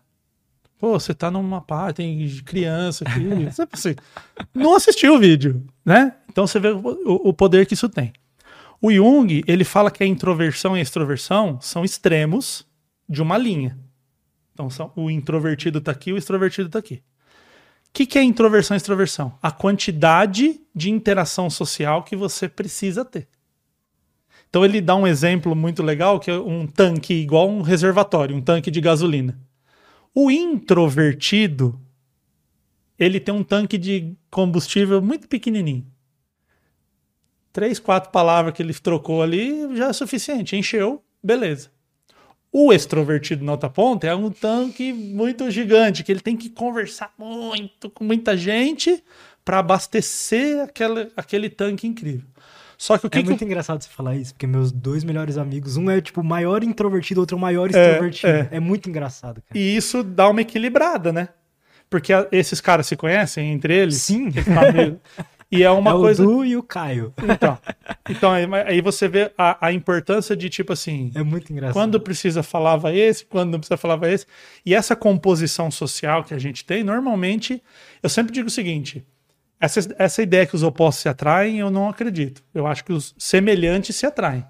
Pô, 0.79 0.97
você 0.97 1.13
tá 1.13 1.29
numa 1.29 1.59
parte, 1.59 1.97
tem 1.97 2.25
criança 2.45 3.03
aqui. 3.03 3.19
você, 3.75 3.95
não 4.53 4.73
assistiu 4.73 5.15
o 5.15 5.19
vídeo, 5.19 5.61
né? 5.83 6.15
Então 6.31 6.47
você 6.47 6.57
vê 6.57 6.69
o, 6.69 6.81
o, 7.05 7.33
poder 7.33 7.65
que 7.65 7.73
isso 7.73 7.89
tem. 7.89 8.13
O 8.81 8.89
Jung, 8.89 9.43
ele 9.45 9.65
fala 9.65 9.91
que 9.91 10.01
a 10.01 10.07
introversão 10.07 10.77
e 10.77 10.79
a 10.79 10.81
extroversão 10.81 11.59
são 11.59 11.83
extremos 11.83 12.65
de 13.09 13.21
uma 13.21 13.37
linha. 13.37 13.77
Então 14.59 14.69
são, 14.69 14.91
o 14.93 15.09
introvertido 15.09 15.79
tá 15.79 15.91
aqui, 15.91 16.11
o 16.11 16.17
extrovertido 16.17 16.67
tá 16.67 16.79
aqui. 16.79 16.95
O 16.95 17.01
que, 17.93 18.05
que 18.05 18.19
é 18.19 18.23
introversão 18.23 18.75
e 18.75 18.77
extroversão? 18.77 19.39
A 19.41 19.49
quantidade 19.51 20.59
de 20.75 20.89
interação 20.89 21.49
social 21.49 22.03
que 22.03 22.13
você 22.13 22.49
precisa 22.49 23.05
ter. 23.05 23.29
Então 24.49 24.65
ele 24.65 24.81
dá 24.81 24.97
um 24.97 25.07
exemplo 25.07 25.55
muito 25.55 25.81
legal, 25.81 26.19
que 26.19 26.29
é 26.29 26.37
um 26.37 26.67
tanque 26.67 27.13
igual 27.13 27.49
um 27.49 27.61
reservatório, 27.61 28.35
um 28.35 28.41
tanque 28.41 28.69
de 28.69 28.81
gasolina. 28.81 29.39
O 30.13 30.29
introvertido, 30.29 31.79
ele 32.97 33.17
tem 33.17 33.33
um 33.33 33.45
tanque 33.45 33.77
de 33.77 34.13
combustível 34.29 35.01
muito 35.01 35.25
pequenininho. 35.29 35.87
Três, 37.53 37.79
quatro 37.79 38.11
palavras 38.11 38.53
que 38.53 38.61
ele 38.61 38.73
trocou 38.73 39.21
ali 39.21 39.73
já 39.77 39.87
é 39.87 39.93
suficiente. 39.93 40.57
Encheu, 40.57 41.01
beleza. 41.23 41.71
O 42.51 42.73
extrovertido 42.73 43.45
na 43.45 43.51
outra 43.51 43.69
ponta 43.69 44.07
é 44.07 44.15
um 44.15 44.31
tanque 44.31 44.91
muito 44.91 45.49
gigante, 45.51 46.03
que 46.03 46.11
ele 46.11 46.19
tem 46.19 46.35
que 46.35 46.49
conversar 46.49 47.13
muito 47.17 47.89
com 47.91 48.03
muita 48.03 48.35
gente 48.35 49.03
para 49.45 49.59
abastecer 49.59 50.61
aquele, 50.61 51.11
aquele 51.15 51.49
tanque 51.49 51.85
incrível. 51.85 52.27
Só 52.77 52.97
que 52.97 53.05
o 53.05 53.09
que 53.09 53.19
É 53.19 53.23
muito 53.23 53.39
que... 53.39 53.45
engraçado 53.45 53.83
você 53.83 53.89
falar 53.89 54.15
isso, 54.15 54.33
porque 54.33 54.47
meus 54.47 54.71
dois 54.71 55.03
melhores 55.03 55.37
amigos, 55.37 55.75
um 55.75 55.91
é 55.91 55.99
tipo 55.99 56.23
maior 56.23 56.63
introvertido, 56.63 57.19
outro 57.19 57.35
é 57.35 57.37
o 57.37 57.41
maior 57.41 57.69
extrovertido. 57.69 58.31
É, 58.31 58.39
é. 58.39 58.49
é 58.51 58.59
muito 58.59 58.89
engraçado, 58.89 59.41
cara. 59.41 59.59
E 59.59 59.75
isso 59.75 60.01
dá 60.01 60.29
uma 60.29 60.41
equilibrada, 60.41 61.11
né? 61.11 61.29
Porque 61.89 62.13
esses 62.31 62.61
caras 62.61 62.87
se 62.87 62.95
conhecem 62.95 63.51
entre 63.51 63.75
eles? 63.75 63.95
Sim. 63.95 64.29
E 65.51 65.63
é 65.63 65.71
uma 65.71 65.91
é 65.91 65.93
coisa. 65.93 66.23
O 66.23 66.27
Du 66.27 66.45
e 66.45 66.55
o 66.55 66.61
Caio. 66.61 67.13
Então, 67.23 67.57
então 68.09 68.31
aí, 68.31 68.81
você 68.81 69.07
vê 69.07 69.31
a, 69.37 69.67
a, 69.67 69.73
importância 69.73 70.35
de 70.35 70.49
tipo 70.49 70.73
assim. 70.73 71.11
É 71.15 71.23
muito 71.23 71.51
engraçado. 71.51 71.73
Quando 71.73 71.99
precisa 71.99 72.43
falava 72.43 72.93
esse, 72.93 73.25
quando 73.25 73.51
não 73.51 73.59
precisa 73.59 73.77
falava 73.77 74.09
esse. 74.09 74.27
E 74.65 74.75
essa 74.75 74.95
composição 74.95 75.71
social 75.71 76.23
que 76.23 76.33
a 76.33 76.37
gente 76.37 76.63
tem, 76.63 76.83
normalmente, 76.83 77.63
eu 78.03 78.09
sempre 78.09 78.31
digo 78.31 78.47
o 78.47 78.51
seguinte: 78.51 79.03
essa, 79.59 79.79
essa 79.97 80.21
ideia 80.21 80.45
que 80.45 80.55
os 80.55 80.63
opostos 80.63 81.01
se 81.01 81.09
atraem, 81.09 81.59
eu 81.59 81.71
não 81.71 81.89
acredito. 81.89 82.43
Eu 82.53 82.67
acho 82.67 82.85
que 82.85 82.93
os 82.93 83.15
semelhantes 83.17 83.95
se 83.95 84.05
atraem. 84.05 84.45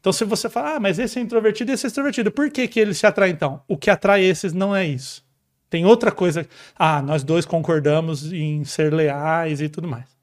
Então, 0.00 0.12
se 0.12 0.24
você 0.24 0.48
falar, 0.48 0.76
ah, 0.76 0.80
mas 0.80 0.98
esse 0.98 1.18
é 1.18 1.22
introvertido 1.22 1.70
e 1.70 1.74
esse 1.74 1.86
é 1.86 1.88
extrovertido, 1.88 2.30
por 2.32 2.50
que, 2.50 2.66
que 2.66 2.80
eles 2.80 2.98
se 2.98 3.06
atraem 3.06 3.32
então? 3.32 3.62
O 3.68 3.76
que 3.76 3.90
atrai 3.90 4.24
esses 4.24 4.52
não 4.52 4.74
é 4.74 4.86
isso. 4.86 5.22
Tem 5.68 5.86
outra 5.86 6.10
coisa. 6.10 6.46
Ah, 6.76 7.00
nós 7.00 7.22
dois 7.22 7.46
concordamos 7.46 8.32
em 8.32 8.64
ser 8.64 8.92
leais 8.92 9.60
e 9.60 9.68
tudo 9.68 9.86
mais. 9.86 10.19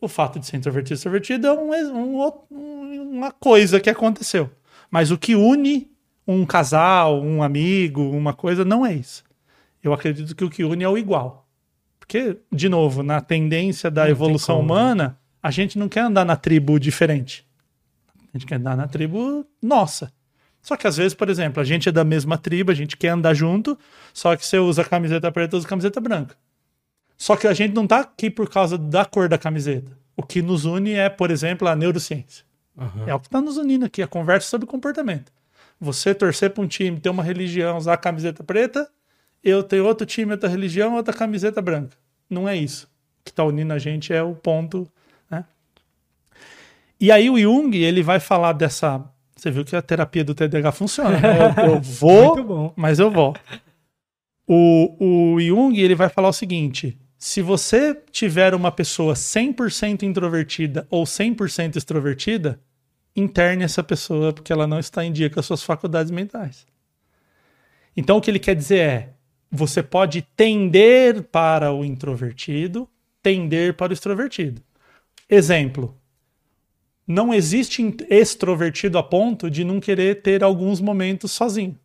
O 0.00 0.08
fato 0.08 0.38
de 0.38 0.46
ser 0.46 0.56
introvertido 0.56 0.94
e 0.94 0.96
extrovertido 0.96 1.46
é 1.46 1.52
um, 1.52 1.72
um, 2.50 3.10
uma 3.12 3.30
coisa 3.30 3.78
que 3.78 3.90
aconteceu. 3.90 4.50
Mas 4.90 5.10
o 5.10 5.18
que 5.18 5.34
une 5.34 5.90
um 6.26 6.46
casal, 6.46 7.20
um 7.20 7.42
amigo, 7.42 8.02
uma 8.02 8.32
coisa, 8.32 8.64
não 8.64 8.86
é 8.86 8.94
isso. 8.94 9.24
Eu 9.82 9.92
acredito 9.92 10.34
que 10.34 10.44
o 10.44 10.50
que 10.50 10.64
une 10.64 10.84
é 10.84 10.88
o 10.88 10.96
igual. 10.96 11.48
Porque, 11.98 12.38
de 12.52 12.68
novo, 12.68 13.02
na 13.02 13.20
tendência 13.20 13.90
da 13.90 14.04
não 14.04 14.10
evolução 14.10 14.56
como, 14.56 14.68
né? 14.68 14.74
humana, 14.74 15.18
a 15.42 15.50
gente 15.50 15.78
não 15.78 15.88
quer 15.88 16.00
andar 16.00 16.24
na 16.24 16.36
tribo 16.36 16.78
diferente. 16.78 17.46
A 18.32 18.38
gente 18.38 18.46
quer 18.46 18.56
andar 18.56 18.76
na 18.76 18.86
tribo 18.86 19.44
nossa. 19.62 20.12
Só 20.62 20.76
que 20.76 20.86
às 20.86 20.96
vezes, 20.96 21.14
por 21.14 21.28
exemplo, 21.28 21.60
a 21.60 21.64
gente 21.64 21.88
é 21.88 21.92
da 21.92 22.04
mesma 22.04 22.36
tribo, 22.36 22.70
a 22.70 22.74
gente 22.74 22.96
quer 22.96 23.08
andar 23.08 23.34
junto, 23.34 23.78
só 24.12 24.36
que 24.36 24.44
você 24.44 24.58
usa 24.58 24.84
camiseta 24.84 25.32
preta, 25.32 25.56
usa 25.56 25.66
camiseta 25.66 26.00
branca. 26.00 26.36
Só 27.20 27.36
que 27.36 27.46
a 27.46 27.52
gente 27.52 27.74
não 27.74 27.86
tá 27.86 28.00
aqui 28.00 28.30
por 28.30 28.48
causa 28.48 28.78
da 28.78 29.04
cor 29.04 29.28
da 29.28 29.36
camiseta. 29.36 29.92
O 30.16 30.22
que 30.22 30.40
nos 30.40 30.64
une 30.64 30.94
é, 30.94 31.10
por 31.10 31.30
exemplo, 31.30 31.68
a 31.68 31.76
neurociência. 31.76 32.46
Uhum. 32.74 33.06
É 33.06 33.14
o 33.14 33.20
que 33.20 33.26
está 33.26 33.42
nos 33.42 33.58
unindo 33.58 33.84
aqui, 33.84 34.02
a 34.02 34.06
conversa 34.06 34.48
sobre 34.48 34.66
comportamento. 34.66 35.30
Você 35.78 36.14
torcer 36.14 36.48
para 36.48 36.64
um 36.64 36.66
time, 36.66 36.98
ter 36.98 37.10
uma 37.10 37.22
religião, 37.22 37.76
usar 37.76 37.92
a 37.92 37.98
camiseta 37.98 38.42
preta, 38.42 38.88
eu 39.44 39.62
tenho 39.62 39.84
outro 39.84 40.06
time, 40.06 40.32
outra 40.32 40.48
religião, 40.48 40.94
outra 40.94 41.12
camiseta 41.12 41.60
branca. 41.60 41.94
Não 42.28 42.48
é 42.48 42.56
isso. 42.56 42.86
O 43.20 43.24
que 43.24 43.32
está 43.32 43.44
unindo 43.44 43.74
a 43.74 43.78
gente 43.78 44.14
é 44.14 44.22
o 44.22 44.34
ponto. 44.34 44.90
Né? 45.30 45.44
E 46.98 47.12
aí 47.12 47.28
o 47.28 47.38
Jung 47.38 47.76
ele 47.76 48.02
vai 48.02 48.18
falar 48.18 48.54
dessa. 48.54 49.04
Você 49.36 49.50
viu 49.50 49.62
que 49.62 49.76
a 49.76 49.82
terapia 49.82 50.24
do 50.24 50.34
TDAH 50.34 50.72
funciona. 50.72 51.20
Né? 51.20 51.36
Eu, 51.38 51.74
eu 51.74 51.80
vou, 51.84 52.72
mas 52.74 52.98
eu 52.98 53.10
vou. 53.10 53.36
O, 54.46 55.34
o 55.34 55.38
Jung 55.38 55.78
ele 55.78 55.94
vai 55.94 56.08
falar 56.08 56.30
o 56.30 56.32
seguinte: 56.32 56.98
se 57.22 57.42
você 57.42 57.94
tiver 58.10 58.54
uma 58.54 58.72
pessoa 58.72 59.12
100% 59.12 60.04
introvertida 60.04 60.86
ou 60.88 61.04
100% 61.04 61.76
extrovertida, 61.76 62.58
interne 63.14 63.62
essa 63.62 63.82
pessoa 63.82 64.32
porque 64.32 64.50
ela 64.50 64.66
não 64.66 64.78
está 64.78 65.04
em 65.04 65.12
dia 65.12 65.28
com 65.28 65.38
as 65.38 65.44
suas 65.44 65.62
faculdades 65.62 66.10
mentais. 66.10 66.66
Então 67.94 68.16
o 68.16 68.22
que 68.22 68.30
ele 68.30 68.38
quer 68.38 68.56
dizer 68.56 68.78
é: 68.78 69.14
você 69.50 69.82
pode 69.82 70.22
tender 70.34 71.22
para 71.24 71.70
o 71.70 71.84
introvertido, 71.84 72.88
tender 73.22 73.76
para 73.76 73.90
o 73.90 73.92
extrovertido. 73.92 74.62
Exemplo: 75.28 75.94
não 77.06 77.34
existe 77.34 77.82
extrovertido 78.08 78.96
a 78.96 79.02
ponto 79.02 79.50
de 79.50 79.62
não 79.62 79.78
querer 79.78 80.22
ter 80.22 80.42
alguns 80.42 80.80
momentos 80.80 81.32
sozinho. 81.32 81.78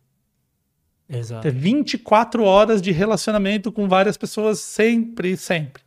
Exato. 1.08 1.42
Ter 1.42 1.52
24 1.52 2.42
horas 2.44 2.82
de 2.82 2.90
relacionamento 2.92 3.70
com 3.70 3.88
várias 3.88 4.16
pessoas 4.16 4.60
sempre, 4.60 5.36
sempre. 5.36 5.82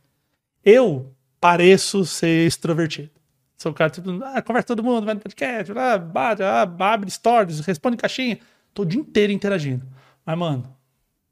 Eu 0.64 1.14
pareço 1.40 2.04
ser 2.04 2.46
extrovertido. 2.46 3.10
Sou 3.56 3.72
o 3.72 3.74
cara, 3.74 3.90
tipo, 3.90 4.10
ah, 4.24 4.40
conversa 4.40 4.68
todo 4.68 4.82
mundo, 4.82 5.04
vai 5.04 5.14
no 5.14 5.20
podcast, 5.20 5.70
bate, 6.12 6.42
abre 6.42 7.10
stories, 7.10 7.60
responde 7.60 7.96
caixinha. 7.96 8.38
Tô 8.72 8.82
o 8.82 8.86
dia 8.86 9.00
inteiro 9.00 9.32
interagindo. 9.32 9.86
Mas, 10.24 10.38
mano, 10.38 10.74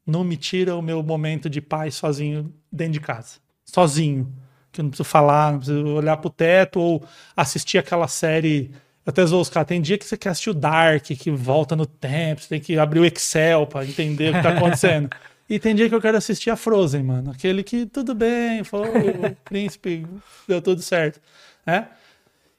não 0.06 0.24
me 0.24 0.36
tira 0.36 0.76
o 0.76 0.82
meu 0.82 1.02
momento 1.02 1.48
de 1.48 1.60
paz 1.60 1.94
sozinho 1.94 2.52
dentro 2.70 2.94
de 2.94 3.00
casa. 3.00 3.36
Sozinho. 3.64 4.32
Que 4.70 4.80
eu 4.80 4.84
não 4.84 4.90
preciso 4.90 5.08
falar, 5.08 5.52
não 5.52 5.58
preciso 5.58 5.86
olhar 5.86 6.16
pro 6.18 6.28
teto 6.28 6.78
ou 6.80 7.02
assistir 7.34 7.78
aquela 7.78 8.08
série. 8.08 8.70
Até 9.08 9.24
os 9.24 9.48
caras. 9.48 9.66
Tem 9.66 9.80
dia 9.80 9.96
que 9.96 10.04
você 10.04 10.18
quer 10.18 10.28
assistir 10.28 10.50
o 10.50 10.54
Dark, 10.54 11.02
que 11.02 11.30
volta 11.30 11.74
no 11.74 11.86
tempo, 11.86 12.42
você 12.42 12.48
tem 12.50 12.60
que 12.60 12.78
abrir 12.78 13.00
o 13.00 13.06
Excel 13.06 13.66
para 13.66 13.86
entender 13.86 14.28
o 14.28 14.34
que 14.34 14.42
tá 14.42 14.50
acontecendo. 14.50 15.08
E 15.50 15.58
tem 15.58 15.74
dia 15.74 15.88
que 15.88 15.94
eu 15.94 16.00
quero 16.02 16.18
assistir 16.18 16.50
a 16.50 16.56
Frozen, 16.56 17.02
mano. 17.02 17.30
Aquele 17.30 17.62
que 17.62 17.86
tudo 17.86 18.14
bem, 18.14 18.62
foi 18.64 18.86
o 18.86 19.34
príncipe, 19.46 20.06
deu 20.46 20.60
tudo 20.60 20.82
certo. 20.82 21.22
Né? 21.64 21.88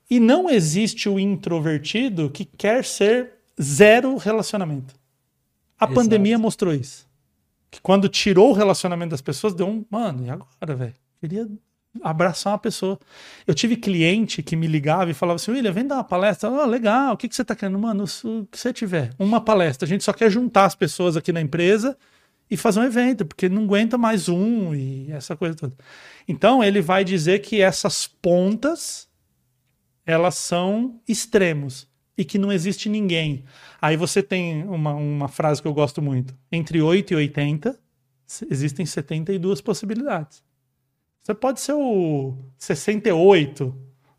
E 0.09 0.19
não 0.19 0.49
existe 0.49 1.07
o 1.07 1.19
introvertido 1.19 2.31
que 2.31 2.43
quer 2.43 2.83
ser 2.83 3.33
zero 3.61 4.17
relacionamento. 4.17 4.95
A 5.79 5.85
Exato. 5.85 5.93
pandemia 5.93 6.39
mostrou 6.39 6.73
isso. 6.73 7.07
Que 7.69 7.79
quando 7.79 8.09
tirou 8.09 8.49
o 8.49 8.53
relacionamento 8.53 9.11
das 9.11 9.21
pessoas, 9.21 9.53
deu 9.53 9.67
um. 9.67 9.85
Mano, 9.87 10.25
e 10.25 10.29
agora, 10.31 10.75
velho? 10.75 10.95
Queria 11.21 11.47
abraçar 12.01 12.53
uma 12.53 12.59
pessoa. 12.59 12.99
Eu 13.47 13.53
tive 13.53 13.75
cliente 13.75 14.43
que 14.43 14.55
me 14.55 14.67
ligava 14.67 15.11
e 15.11 15.13
falava 15.13 15.37
assim: 15.37 15.51
William, 15.51 15.71
vem 15.71 15.85
dar 15.85 15.95
uma 15.95 16.03
palestra. 16.03 16.49
Oh, 16.49 16.65
legal, 16.65 17.13
o 17.13 17.17
que, 17.17 17.27
que 17.27 17.35
você 17.35 17.43
tá 17.43 17.55
querendo? 17.55 17.79
Mano, 17.79 18.03
o 18.03 18.45
que 18.45 18.59
você 18.59 18.71
tiver. 18.71 19.11
Uma 19.17 19.41
palestra. 19.41 19.85
A 19.85 19.89
gente 19.89 20.03
só 20.03 20.13
quer 20.13 20.29
juntar 20.29 20.65
as 20.65 20.75
pessoas 20.75 21.17
aqui 21.17 21.31
na 21.31 21.41
empresa 21.41 21.97
e 22.49 22.57
fazer 22.57 22.79
um 22.79 22.83
evento, 22.83 23.25
porque 23.25 23.47
não 23.47 23.63
aguenta 23.63 23.97
mais 23.97 24.27
um 24.27 24.73
e 24.73 25.11
essa 25.11 25.35
coisa 25.35 25.55
toda. 25.55 25.75
Então, 26.27 26.63
ele 26.63 26.81
vai 26.81 27.03
dizer 27.03 27.39
que 27.39 27.61
essas 27.61 28.07
pontas 28.07 29.07
elas 30.05 30.35
são 30.35 30.99
extremos 31.07 31.87
e 32.17 32.25
que 32.25 32.39
não 32.39 32.51
existe 32.51 32.89
ninguém. 32.89 33.45
Aí 33.79 33.95
você 33.95 34.23
tem 34.23 34.63
uma, 34.63 34.93
uma 34.93 35.27
frase 35.27 35.61
que 35.61 35.67
eu 35.67 35.73
gosto 35.73 36.01
muito: 36.01 36.35
entre 36.51 36.81
8 36.81 37.13
e 37.13 37.15
80, 37.15 37.79
existem 38.49 38.85
72 38.85 39.61
possibilidades. 39.61 40.43
Você 41.29 41.35
pode 41.35 41.61
ser 41.61 41.73
o 41.73 42.35
68 42.57 43.75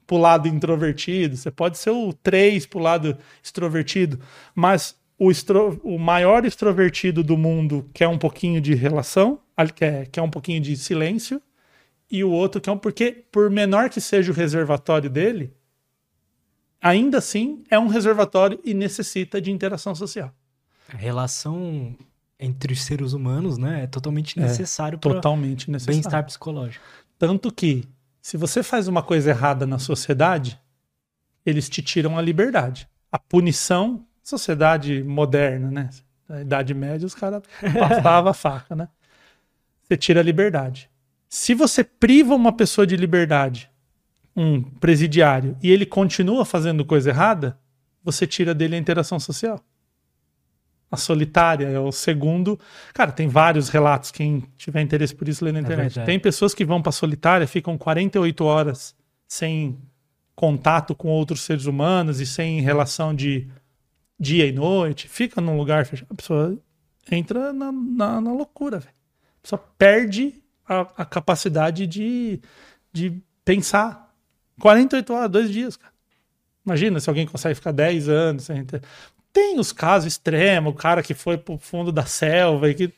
pro 0.06 0.16
lado 0.16 0.46
introvertido, 0.46 1.36
você 1.36 1.50
pode 1.50 1.76
ser 1.76 1.90
o 1.90 2.12
3 2.12 2.66
pro 2.66 2.78
lado 2.78 3.18
extrovertido, 3.42 4.20
mas 4.54 4.94
o, 5.18 5.28
extro, 5.28 5.80
o 5.82 5.98
maior 5.98 6.44
extrovertido 6.44 7.24
do 7.24 7.36
mundo 7.36 7.90
quer 7.92 8.06
um 8.06 8.16
pouquinho 8.16 8.61
de 8.61 8.76
relação, 8.76 9.40
quer, 9.74 10.06
quer 10.06 10.22
um 10.22 10.30
pouquinho 10.30 10.61
de 10.61 10.76
silêncio, 10.76 11.42
e 12.08 12.22
o 12.22 12.30
outro 12.30 12.61
quer 12.61 12.70
um. 12.70 12.78
Porque, 12.78 13.24
por 13.32 13.50
menor 13.50 13.90
que 13.90 14.00
seja 14.00 14.30
o 14.30 14.34
reservatório 14.34 15.11
dele, 15.11 15.52
ainda 16.80 17.18
assim 17.18 17.64
é 17.68 17.76
um 17.76 17.88
reservatório 17.88 18.61
e 18.64 18.72
necessita 18.72 19.40
de 19.40 19.50
interação 19.50 19.96
social. 19.96 20.32
A 20.88 20.96
relação 20.96 21.96
entre 22.40 22.72
os 22.72 22.82
seres 22.82 23.12
humanos, 23.12 23.58
né, 23.58 23.84
é 23.84 23.86
totalmente 23.86 24.40
necessário 24.40 24.98
para 24.98 25.12
Totalmente 25.12 25.70
necessário. 25.70 26.00
bem-estar 26.00 26.24
psicológico. 26.24 26.82
Tanto 27.20 27.52
que, 27.52 27.84
se 28.22 28.38
você 28.38 28.62
faz 28.62 28.88
uma 28.88 29.02
coisa 29.02 29.28
errada 29.28 29.66
na 29.66 29.78
sociedade, 29.78 30.58
eles 31.44 31.68
te 31.68 31.82
tiram 31.82 32.16
a 32.16 32.22
liberdade. 32.22 32.88
A 33.12 33.18
punição, 33.18 34.06
sociedade 34.22 35.04
moderna, 35.04 35.70
né? 35.70 35.90
Na 36.26 36.40
Idade 36.40 36.72
Média, 36.72 37.04
os 37.04 37.14
caras 37.14 37.42
passavam 37.78 38.30
a 38.30 38.32
faca, 38.32 38.74
né? 38.74 38.88
Você 39.82 39.98
tira 39.98 40.20
a 40.20 40.22
liberdade. 40.22 40.88
Se 41.28 41.52
você 41.52 41.84
priva 41.84 42.34
uma 42.34 42.54
pessoa 42.54 42.86
de 42.86 42.96
liberdade, 42.96 43.70
um 44.34 44.62
presidiário, 44.62 45.58
e 45.62 45.70
ele 45.70 45.84
continua 45.84 46.46
fazendo 46.46 46.86
coisa 46.86 47.10
errada, 47.10 47.60
você 48.02 48.26
tira 48.26 48.54
dele 48.54 48.76
a 48.76 48.78
interação 48.78 49.20
social. 49.20 49.62
A 50.91 50.97
solitária 50.97 51.68
é 51.68 51.78
o 51.78 51.93
segundo. 51.93 52.59
Cara, 52.93 53.12
tem 53.12 53.28
vários 53.28 53.68
relatos. 53.68 54.11
Quem 54.11 54.45
tiver 54.57 54.80
interesse 54.80 55.14
por 55.14 55.28
isso, 55.28 55.45
lê 55.45 55.53
na 55.53 55.61
internet. 55.61 55.95
verdade. 55.95 56.07
tem 56.07 56.18
pessoas 56.18 56.53
que 56.53 56.64
vão 56.64 56.82
pra 56.82 56.91
solitária, 56.91 57.47
ficam 57.47 57.78
48 57.78 58.45
horas 58.45 58.95
sem 59.26 59.78
contato 60.34 60.95
com 60.95 61.09
outros 61.09 61.43
seres 61.43 61.66
humanos 61.66 62.20
e 62.20 62.26
sem 62.26 62.61
relação 62.61 63.14
de 63.14 63.47
dia 64.18 64.47
e 64.47 64.53
noite. 64.53 65.09
Fica 65.09 65.41
num 65.41 65.57
lugar 65.57 65.86
fechado. 65.86 66.09
A 66.11 66.14
pessoa 66.14 66.59
entra 67.11 67.53
na, 67.53 67.70
na, 67.70 68.20
na 68.20 68.32
loucura, 68.32 68.78
velho. 68.78 68.95
A 69.38 69.43
pessoa 69.43 69.64
perde 69.78 70.43
a, 70.68 70.80
a 70.97 71.05
capacidade 71.05 71.86
de, 71.86 72.41
de 72.93 73.20
pensar. 73.45 74.12
48 74.61 75.12
horas, 75.12 75.30
dois 75.30 75.51
dias, 75.51 75.76
cara. 75.76 75.93
Imagina 76.64 77.01
se 77.01 77.09
alguém 77.09 77.26
consegue 77.26 77.55
ficar 77.55 77.72
10 77.72 78.09
anos 78.09 78.45
sem 78.45 78.64
ter... 78.64 78.82
Tem 79.33 79.59
os 79.59 79.72
casos 79.72 80.07
extremos, 80.12 80.72
o 80.72 80.76
cara 80.76 81.03
que 81.03 81.14
foi 81.14 81.39
pro 81.39 81.59
fundo 81.59 81.93
da 81.93 82.05
selva 82.07 82.68
e 82.70 82.74
que. 82.74 82.93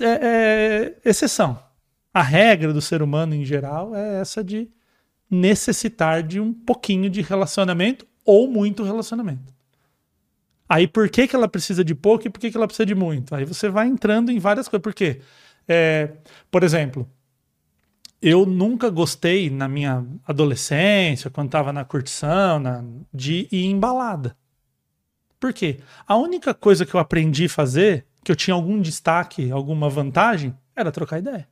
É, 0.00 0.94
é 1.04 1.10
exceção. 1.10 1.58
A 2.14 2.22
regra 2.22 2.72
do 2.72 2.80
ser 2.80 3.02
humano 3.02 3.34
em 3.34 3.44
geral 3.44 3.94
é 3.94 4.20
essa 4.20 4.44
de 4.44 4.70
necessitar 5.30 6.22
de 6.22 6.38
um 6.40 6.52
pouquinho 6.52 7.08
de 7.10 7.22
relacionamento 7.22 8.06
ou 8.24 8.46
muito 8.48 8.84
relacionamento. 8.84 9.52
Aí 10.68 10.86
por 10.86 11.08
que, 11.08 11.26
que 11.26 11.36
ela 11.36 11.48
precisa 11.48 11.84
de 11.84 11.94
pouco 11.94 12.26
e 12.26 12.30
por 12.30 12.38
que, 12.40 12.50
que 12.50 12.56
ela 12.56 12.66
precisa 12.66 12.86
de 12.86 12.94
muito? 12.94 13.34
Aí 13.34 13.44
você 13.44 13.68
vai 13.68 13.86
entrando 13.88 14.30
em 14.30 14.38
várias 14.38 14.68
coisas. 14.68 14.82
Por 14.82 14.94
quê? 14.94 15.20
É, 15.68 16.10
por 16.50 16.62
exemplo, 16.62 17.08
eu 18.20 18.46
nunca 18.46 18.88
gostei 18.88 19.50
na 19.50 19.68
minha 19.68 20.04
adolescência, 20.26 21.30
quando 21.30 21.48
estava 21.48 21.72
na 21.72 21.84
curtição, 21.84 22.58
na- 22.60 22.84
de 23.12 23.48
ir 23.50 23.64
em 23.66 23.78
balada. 23.78 24.36
Por 25.42 25.52
quê? 25.52 25.80
A 26.06 26.14
única 26.14 26.54
coisa 26.54 26.86
que 26.86 26.94
eu 26.94 27.00
aprendi 27.00 27.46
a 27.46 27.48
fazer, 27.48 28.06
que 28.22 28.30
eu 28.30 28.36
tinha 28.36 28.54
algum 28.54 28.80
destaque, 28.80 29.50
alguma 29.50 29.90
vantagem, 29.90 30.54
era 30.76 30.92
trocar 30.92 31.18
ideia. 31.18 31.48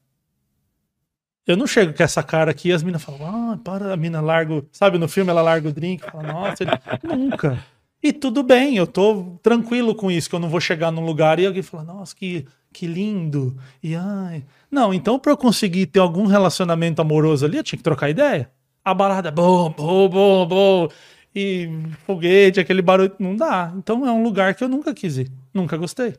Eu 1.44 1.56
não 1.56 1.66
chego 1.66 1.92
com 1.92 2.00
essa 2.00 2.22
cara 2.22 2.52
aqui 2.52 2.70
as 2.70 2.84
minas 2.84 3.02
falam, 3.02 3.26
ah, 3.26 3.58
para, 3.58 3.92
a 3.92 3.96
mina 3.96 4.20
larga, 4.20 4.54
o-" 4.54 4.68
sabe, 4.70 4.96
no 4.96 5.08
filme 5.08 5.32
ela 5.32 5.42
larga 5.42 5.70
o 5.70 5.72
drink, 5.72 6.08
fala, 6.08 6.22
nossa, 6.22 6.62
ele... 6.62 6.70
nunca. 7.02 7.58
E 8.00 8.12
tudo 8.12 8.44
bem, 8.44 8.76
eu 8.76 8.86
tô 8.86 9.36
tranquilo 9.42 9.92
com 9.92 10.08
isso, 10.08 10.30
que 10.30 10.36
eu 10.36 10.40
não 10.40 10.48
vou 10.48 10.60
chegar 10.60 10.92
num 10.92 11.04
lugar 11.04 11.40
e 11.40 11.46
alguém 11.46 11.60
fala, 11.60 11.82
nossa, 11.82 12.14
que, 12.14 12.46
que 12.72 12.86
lindo. 12.86 13.56
E 13.82 13.96
ai. 13.96 14.44
Não, 14.70 14.94
então 14.94 15.18
para 15.18 15.32
eu 15.32 15.36
conseguir 15.36 15.86
ter 15.86 15.98
algum 15.98 16.26
relacionamento 16.26 17.02
amoroso 17.02 17.44
ali, 17.44 17.56
eu 17.56 17.64
tinha 17.64 17.76
que 17.76 17.82
trocar 17.82 18.08
ideia. 18.08 18.52
A 18.84 18.94
balada, 18.94 19.32
bom, 19.32 19.68
bom, 19.76 20.08
bom, 20.08 20.46
bom. 20.46 20.88
E 21.34 21.68
foguete, 22.04 22.60
aquele 22.60 22.82
barulho. 22.82 23.12
Não 23.18 23.36
dá. 23.36 23.72
Então 23.76 24.06
é 24.06 24.10
um 24.10 24.22
lugar 24.22 24.54
que 24.54 24.64
eu 24.64 24.68
nunca 24.68 24.92
quis 24.92 25.16
ir. 25.18 25.30
Nunca 25.54 25.76
gostei. 25.76 26.16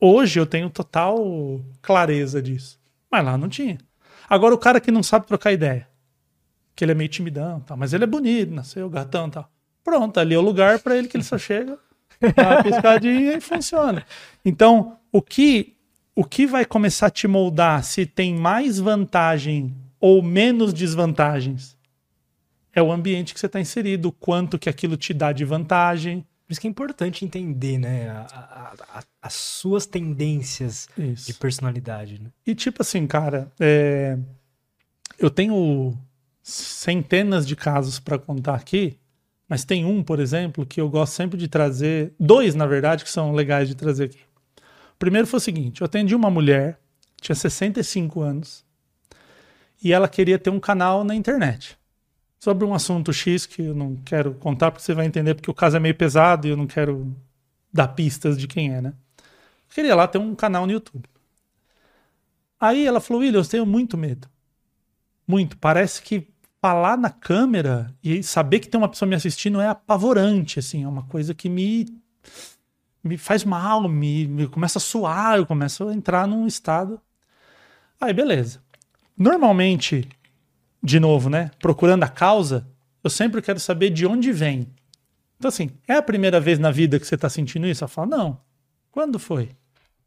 Hoje 0.00 0.38
eu 0.38 0.46
tenho 0.46 0.70
total 0.70 1.60
clareza 1.80 2.42
disso. 2.42 2.78
Mas 3.10 3.24
lá 3.24 3.38
não 3.38 3.48
tinha. 3.48 3.78
Agora 4.28 4.54
o 4.54 4.58
cara 4.58 4.80
que 4.80 4.90
não 4.90 5.02
sabe 5.02 5.26
trocar 5.26 5.52
ideia. 5.52 5.88
Que 6.74 6.84
ele 6.84 6.92
é 6.92 6.94
meio 6.94 7.08
timidão, 7.08 7.60
tal, 7.60 7.76
mas 7.76 7.92
ele 7.92 8.04
é 8.04 8.06
bonito, 8.06 8.52
nasceu 8.52 8.90
gatão 8.90 9.28
e 9.28 9.30
tal. 9.30 9.48
Pronto, 9.84 10.18
ali 10.18 10.34
é 10.34 10.38
o 10.38 10.42
lugar 10.42 10.80
para 10.80 10.96
ele 10.96 11.06
que 11.06 11.16
ele 11.16 11.22
só 11.22 11.38
chega, 11.38 11.78
dá 12.34 12.50
uma 12.50 12.62
piscadinha 12.64 13.34
e 13.34 13.40
funciona. 13.40 14.04
Então, 14.44 14.98
o 15.12 15.22
que 15.22 15.74
o 16.16 16.24
que 16.24 16.46
vai 16.46 16.64
começar 16.64 17.08
a 17.08 17.10
te 17.10 17.26
moldar 17.26 17.82
se 17.82 18.06
tem 18.06 18.34
mais 18.34 18.78
vantagem 18.78 19.74
ou 20.00 20.22
menos 20.22 20.72
desvantagens? 20.72 21.76
É 22.74 22.82
o 22.82 22.90
ambiente 22.90 23.32
que 23.32 23.40
você 23.40 23.46
está 23.46 23.60
inserido, 23.60 24.08
o 24.08 24.12
quanto 24.12 24.58
que 24.58 24.68
aquilo 24.68 24.96
te 24.96 25.14
dá 25.14 25.32
de 25.32 25.44
vantagem. 25.44 26.20
Por 26.46 26.52
isso 26.52 26.60
que 26.60 26.66
é 26.66 26.70
importante 26.70 27.24
entender, 27.24 27.78
né, 27.78 28.08
a- 28.10 28.26
a- 28.32 28.98
a- 28.98 29.04
as 29.22 29.32
suas 29.34 29.86
tendências 29.86 30.88
Isso. 30.98 31.26
de 31.26 31.34
personalidade, 31.34 32.20
né? 32.20 32.30
E 32.46 32.54
tipo 32.54 32.82
assim, 32.82 33.06
cara, 33.06 33.50
é, 33.58 34.18
eu 35.18 35.30
tenho 35.30 35.96
centenas 36.42 37.46
de 37.46 37.56
casos 37.56 37.98
para 37.98 38.18
contar 38.18 38.56
aqui, 38.56 38.98
mas 39.48 39.64
tem 39.64 39.84
um, 39.84 40.02
por 40.02 40.20
exemplo, 40.20 40.66
que 40.66 40.80
eu 40.80 40.88
gosto 40.90 41.14
sempre 41.14 41.38
de 41.38 41.48
trazer, 41.48 42.12
dois, 42.20 42.54
na 42.54 42.66
verdade, 42.66 43.04
que 43.04 43.10
são 43.10 43.32
legais 43.32 43.68
de 43.68 43.74
trazer 43.74 44.04
aqui. 44.04 44.18
O 44.94 44.98
primeiro 44.98 45.26
foi 45.26 45.38
o 45.38 45.40
seguinte: 45.40 45.80
eu 45.80 45.86
atendi 45.86 46.14
uma 46.14 46.30
mulher, 46.30 46.78
tinha 47.20 47.34
65 47.34 48.20
anos, 48.20 48.64
e 49.82 49.92
ela 49.92 50.08
queria 50.08 50.38
ter 50.38 50.50
um 50.50 50.60
canal 50.60 51.04
na 51.04 51.14
internet. 51.14 51.78
Sobre 52.44 52.66
um 52.66 52.74
assunto 52.74 53.10
X 53.10 53.46
que 53.46 53.62
eu 53.62 53.74
não 53.74 53.96
quero 54.04 54.34
contar, 54.34 54.70
porque 54.70 54.84
você 54.84 54.92
vai 54.92 55.06
entender, 55.06 55.34
porque 55.34 55.50
o 55.50 55.54
caso 55.54 55.78
é 55.78 55.80
meio 55.80 55.94
pesado 55.94 56.46
e 56.46 56.50
eu 56.50 56.56
não 56.58 56.66
quero 56.66 57.10
dar 57.72 57.88
pistas 57.88 58.36
de 58.36 58.46
quem 58.46 58.70
é, 58.70 58.82
né? 58.82 58.92
Queria 59.70 59.94
lá 59.94 60.06
ter 60.06 60.18
um 60.18 60.34
canal 60.34 60.66
no 60.66 60.72
YouTube. 60.72 61.08
Aí 62.60 62.86
ela 62.86 63.00
falou: 63.00 63.22
William, 63.22 63.40
eu 63.40 63.48
tenho 63.48 63.64
muito 63.64 63.96
medo. 63.96 64.28
Muito. 65.26 65.56
Parece 65.56 66.02
que 66.02 66.28
falar 66.60 66.98
na 66.98 67.08
câmera 67.08 67.90
e 68.04 68.22
saber 68.22 68.60
que 68.60 68.68
tem 68.68 68.78
uma 68.78 68.90
pessoa 68.90 69.08
me 69.08 69.16
assistindo 69.16 69.58
é 69.58 69.68
apavorante, 69.68 70.58
assim, 70.58 70.84
é 70.84 70.88
uma 70.88 71.04
coisa 71.04 71.32
que 71.32 71.48
me 71.48 71.86
me 73.02 73.16
faz 73.16 73.42
mal, 73.42 73.88
me, 73.88 74.28
me 74.28 74.48
começa 74.48 74.76
a 74.76 74.82
suar, 74.82 75.38
eu 75.38 75.46
começo 75.46 75.88
a 75.88 75.94
entrar 75.94 76.28
num 76.28 76.46
estado. 76.46 77.00
Aí, 77.98 78.12
beleza. 78.12 78.62
Normalmente, 79.16 80.06
de 80.84 81.00
novo, 81.00 81.30
né? 81.30 81.50
Procurando 81.58 82.02
a 82.02 82.08
causa, 82.08 82.68
eu 83.02 83.08
sempre 83.08 83.40
quero 83.40 83.58
saber 83.58 83.88
de 83.88 84.06
onde 84.06 84.30
vem. 84.30 84.68
Então, 85.38 85.48
assim, 85.48 85.70
é 85.88 85.94
a 85.94 86.02
primeira 86.02 86.38
vez 86.38 86.58
na 86.58 86.70
vida 86.70 87.00
que 87.00 87.06
você 87.06 87.14
está 87.14 87.30
sentindo 87.30 87.66
isso? 87.66 87.82
Eu 87.82 87.88
falo, 87.88 88.10
não. 88.10 88.40
Quando 88.92 89.18
foi? 89.18 89.48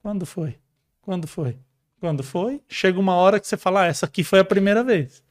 Quando 0.04 0.26
foi? 0.26 0.56
Quando 1.02 1.28
foi? 1.28 1.58
Quando 2.00 2.24
foi? 2.24 2.62
Chega 2.70 3.00
uma 3.00 3.16
hora 3.16 3.40
que 3.40 3.48
você 3.48 3.58
fala, 3.58 3.82
ah, 3.82 3.86
essa 3.88 4.06
aqui 4.06 4.24
foi 4.24 4.40
a 4.40 4.46
primeira 4.46 4.84
vez. 4.84 5.24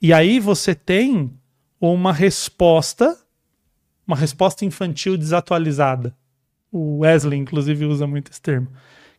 E 0.00 0.12
aí 0.12 0.38
você 0.38 0.76
tem 0.76 1.36
uma 1.80 2.12
resposta, 2.12 3.18
uma 4.06 4.16
resposta 4.16 4.64
infantil 4.64 5.18
desatualizada. 5.18 6.16
O 6.70 6.98
Wesley, 6.98 7.38
inclusive, 7.38 7.84
usa 7.84 8.06
muito 8.06 8.30
esse 8.30 8.40
termo. 8.40 8.68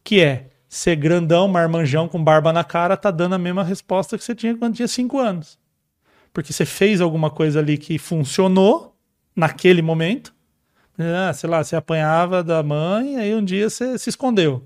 Que 0.03 0.22
é 0.22 0.49
ser 0.70 0.95
grandão, 0.95 1.47
marmanjão 1.47 2.07
com 2.07 2.24
barba 2.24 2.53
na 2.53 2.63
cara, 2.63 2.95
tá 2.95 3.09
dando 3.09 3.34
a 3.34 3.39
mesma 3.39 3.63
resposta 3.63 4.15
que 4.17 4.24
você 4.24 4.36
tinha 4.36 4.55
quando 4.55 4.76
tinha 4.76 4.88
5 4.88 5.17
anos. 5.17 5.57
Porque 6.32 6.53
você 6.53 6.63
fez 6.63 7.01
alguma 7.01 7.32
coisa 7.32 7.59
ali 7.59 7.76
que 7.76 7.97
funcionou 7.97 8.95
naquele 9.36 9.82
momento. 9.82 10.32
Ah, 10.97 11.34
sei 11.34 11.49
lá, 11.49 11.63
você 11.63 11.76
apanhava 11.76 12.43
da 12.43 12.61
mãe, 12.61 13.17
aí 13.17 13.34
um 13.34 13.43
dia 13.43 13.67
você 13.67 13.97
se 13.97 14.11
escondeu. 14.11 14.63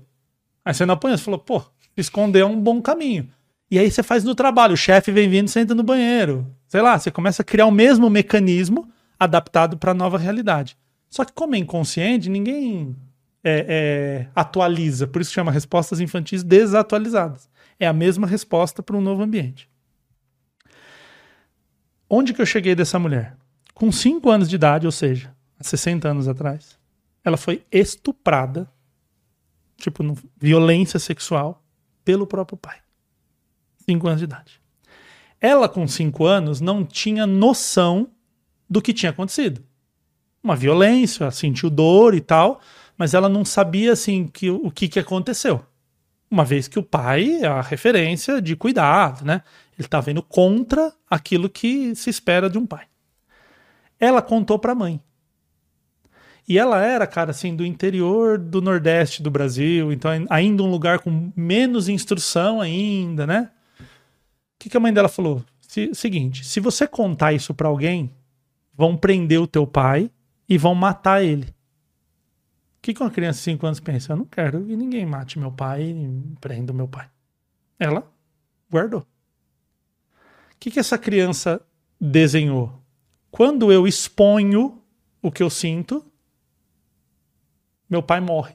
Aí 0.62 0.74
você 0.74 0.84
não 0.84 0.94
apanhou, 0.94 1.16
você 1.16 1.24
falou, 1.24 1.40
pô, 1.40 1.62
esconder 1.96 2.40
é 2.40 2.44
um 2.44 2.60
bom 2.60 2.82
caminho. 2.82 3.28
E 3.70 3.78
aí 3.78 3.90
você 3.90 4.02
faz 4.02 4.24
no 4.24 4.34
trabalho, 4.34 4.74
o 4.74 4.76
chefe 4.76 5.10
vem 5.10 5.28
vindo, 5.28 5.48
senta 5.48 5.74
no 5.74 5.82
banheiro. 5.82 6.46
Sei 6.68 6.82
lá, 6.82 6.98
você 6.98 7.10
começa 7.10 7.40
a 7.40 7.44
criar 7.44 7.66
o 7.66 7.72
mesmo 7.72 8.10
mecanismo 8.10 8.88
adaptado 9.18 9.78
para 9.78 9.92
a 9.92 9.94
nova 9.94 10.18
realidade. 10.18 10.76
Só 11.08 11.24
que 11.24 11.32
como 11.32 11.54
é 11.54 11.58
inconsciente, 11.58 12.28
ninguém 12.28 12.94
é, 13.44 13.66
é, 13.68 14.28
atualiza. 14.34 15.06
Por 15.06 15.20
isso 15.20 15.32
chama 15.32 15.52
respostas 15.52 16.00
infantis 16.00 16.42
desatualizadas. 16.42 17.48
É 17.78 17.86
a 17.86 17.92
mesma 17.92 18.26
resposta 18.26 18.82
para 18.82 18.96
um 18.96 19.00
novo 19.00 19.22
ambiente. 19.22 19.68
Onde 22.08 22.32
que 22.32 22.40
eu 22.40 22.46
cheguei 22.46 22.74
dessa 22.74 22.98
mulher? 22.98 23.36
Com 23.74 23.92
5 23.92 24.30
anos 24.30 24.48
de 24.48 24.54
idade, 24.54 24.86
ou 24.86 24.92
seja, 24.92 25.34
há 25.58 25.64
60 25.64 26.08
anos 26.08 26.28
atrás, 26.28 26.78
ela 27.24 27.36
foi 27.36 27.64
estuprada, 27.70 28.70
tipo, 29.76 30.02
no, 30.02 30.16
violência 30.36 30.98
sexual, 30.98 31.62
pelo 32.04 32.26
próprio 32.26 32.56
pai. 32.56 32.78
5 33.84 34.06
anos 34.06 34.20
de 34.20 34.24
idade. 34.24 34.60
Ela, 35.40 35.68
com 35.68 35.86
5 35.86 36.24
anos, 36.24 36.60
não 36.60 36.84
tinha 36.84 37.26
noção 37.26 38.10
do 38.70 38.80
que 38.80 38.94
tinha 38.94 39.10
acontecido. 39.10 39.62
Uma 40.42 40.54
violência, 40.54 41.30
sentiu 41.30 41.68
dor 41.68 42.14
e 42.14 42.20
tal, 42.20 42.60
mas 42.96 43.14
ela 43.14 43.28
não 43.28 43.44
sabia 43.44 43.92
assim 43.92 44.26
que, 44.26 44.50
o 44.50 44.70
que, 44.70 44.88
que 44.88 44.98
aconteceu. 44.98 45.64
Uma 46.30 46.44
vez 46.44 46.68
que 46.68 46.78
o 46.78 46.82
pai 46.82 47.40
é 47.42 47.46
a 47.46 47.60
referência 47.60 48.40
de 48.40 48.56
cuidado, 48.56 49.24
né? 49.24 49.42
Ele 49.78 49.86
estava 49.86 50.10
indo 50.10 50.22
contra 50.22 50.92
aquilo 51.08 51.48
que 51.48 51.94
se 51.94 52.10
espera 52.10 52.48
de 52.48 52.58
um 52.58 52.66
pai. 52.66 52.86
Ela 53.98 54.22
contou 54.22 54.58
para 54.58 54.72
a 54.72 54.74
mãe. 54.74 55.00
E 56.46 56.58
ela 56.58 56.82
era, 56.84 57.06
cara, 57.06 57.30
assim, 57.30 57.56
do 57.56 57.64
interior 57.64 58.38
do 58.38 58.60
Nordeste 58.60 59.22
do 59.22 59.30
Brasil, 59.30 59.92
então 59.92 60.10
ainda 60.28 60.62
um 60.62 60.70
lugar 60.70 60.98
com 60.98 61.32
menos 61.34 61.88
instrução 61.88 62.60
ainda, 62.60 63.26
né? 63.26 63.50
O 63.80 63.84
que, 64.58 64.68
que 64.68 64.76
a 64.76 64.80
mãe 64.80 64.92
dela 64.92 65.08
falou? 65.08 65.42
Se, 65.60 65.94
seguinte, 65.94 66.44
se 66.44 66.60
você 66.60 66.86
contar 66.86 67.32
isso 67.32 67.54
para 67.54 67.68
alguém, 67.68 68.10
vão 68.74 68.96
prender 68.96 69.40
o 69.40 69.46
teu 69.46 69.66
pai 69.66 70.10
e 70.48 70.58
vão 70.58 70.74
matar 70.74 71.24
ele 71.24 71.54
que, 72.84 72.92
que 72.92 73.02
uma 73.02 73.10
criança 73.10 73.38
de 73.38 73.44
5 73.44 73.66
anos 73.66 73.80
pensa? 73.80 74.12
Eu 74.12 74.16
não 74.18 74.26
quero 74.26 74.62
que 74.62 74.76
ninguém 74.76 75.06
mate 75.06 75.38
meu 75.38 75.50
pai 75.50 75.96
prenda 76.38 76.70
meu 76.70 76.86
pai. 76.86 77.08
Ela 77.78 78.06
guardou. 78.70 79.00
O 79.00 79.06
que, 80.60 80.70
que 80.70 80.78
essa 80.78 80.98
criança 80.98 81.64
desenhou? 81.98 82.78
Quando 83.30 83.72
eu 83.72 83.86
exponho 83.86 84.82
o 85.22 85.32
que 85.32 85.42
eu 85.42 85.48
sinto, 85.48 86.04
meu 87.88 88.02
pai 88.02 88.20
morre. 88.20 88.54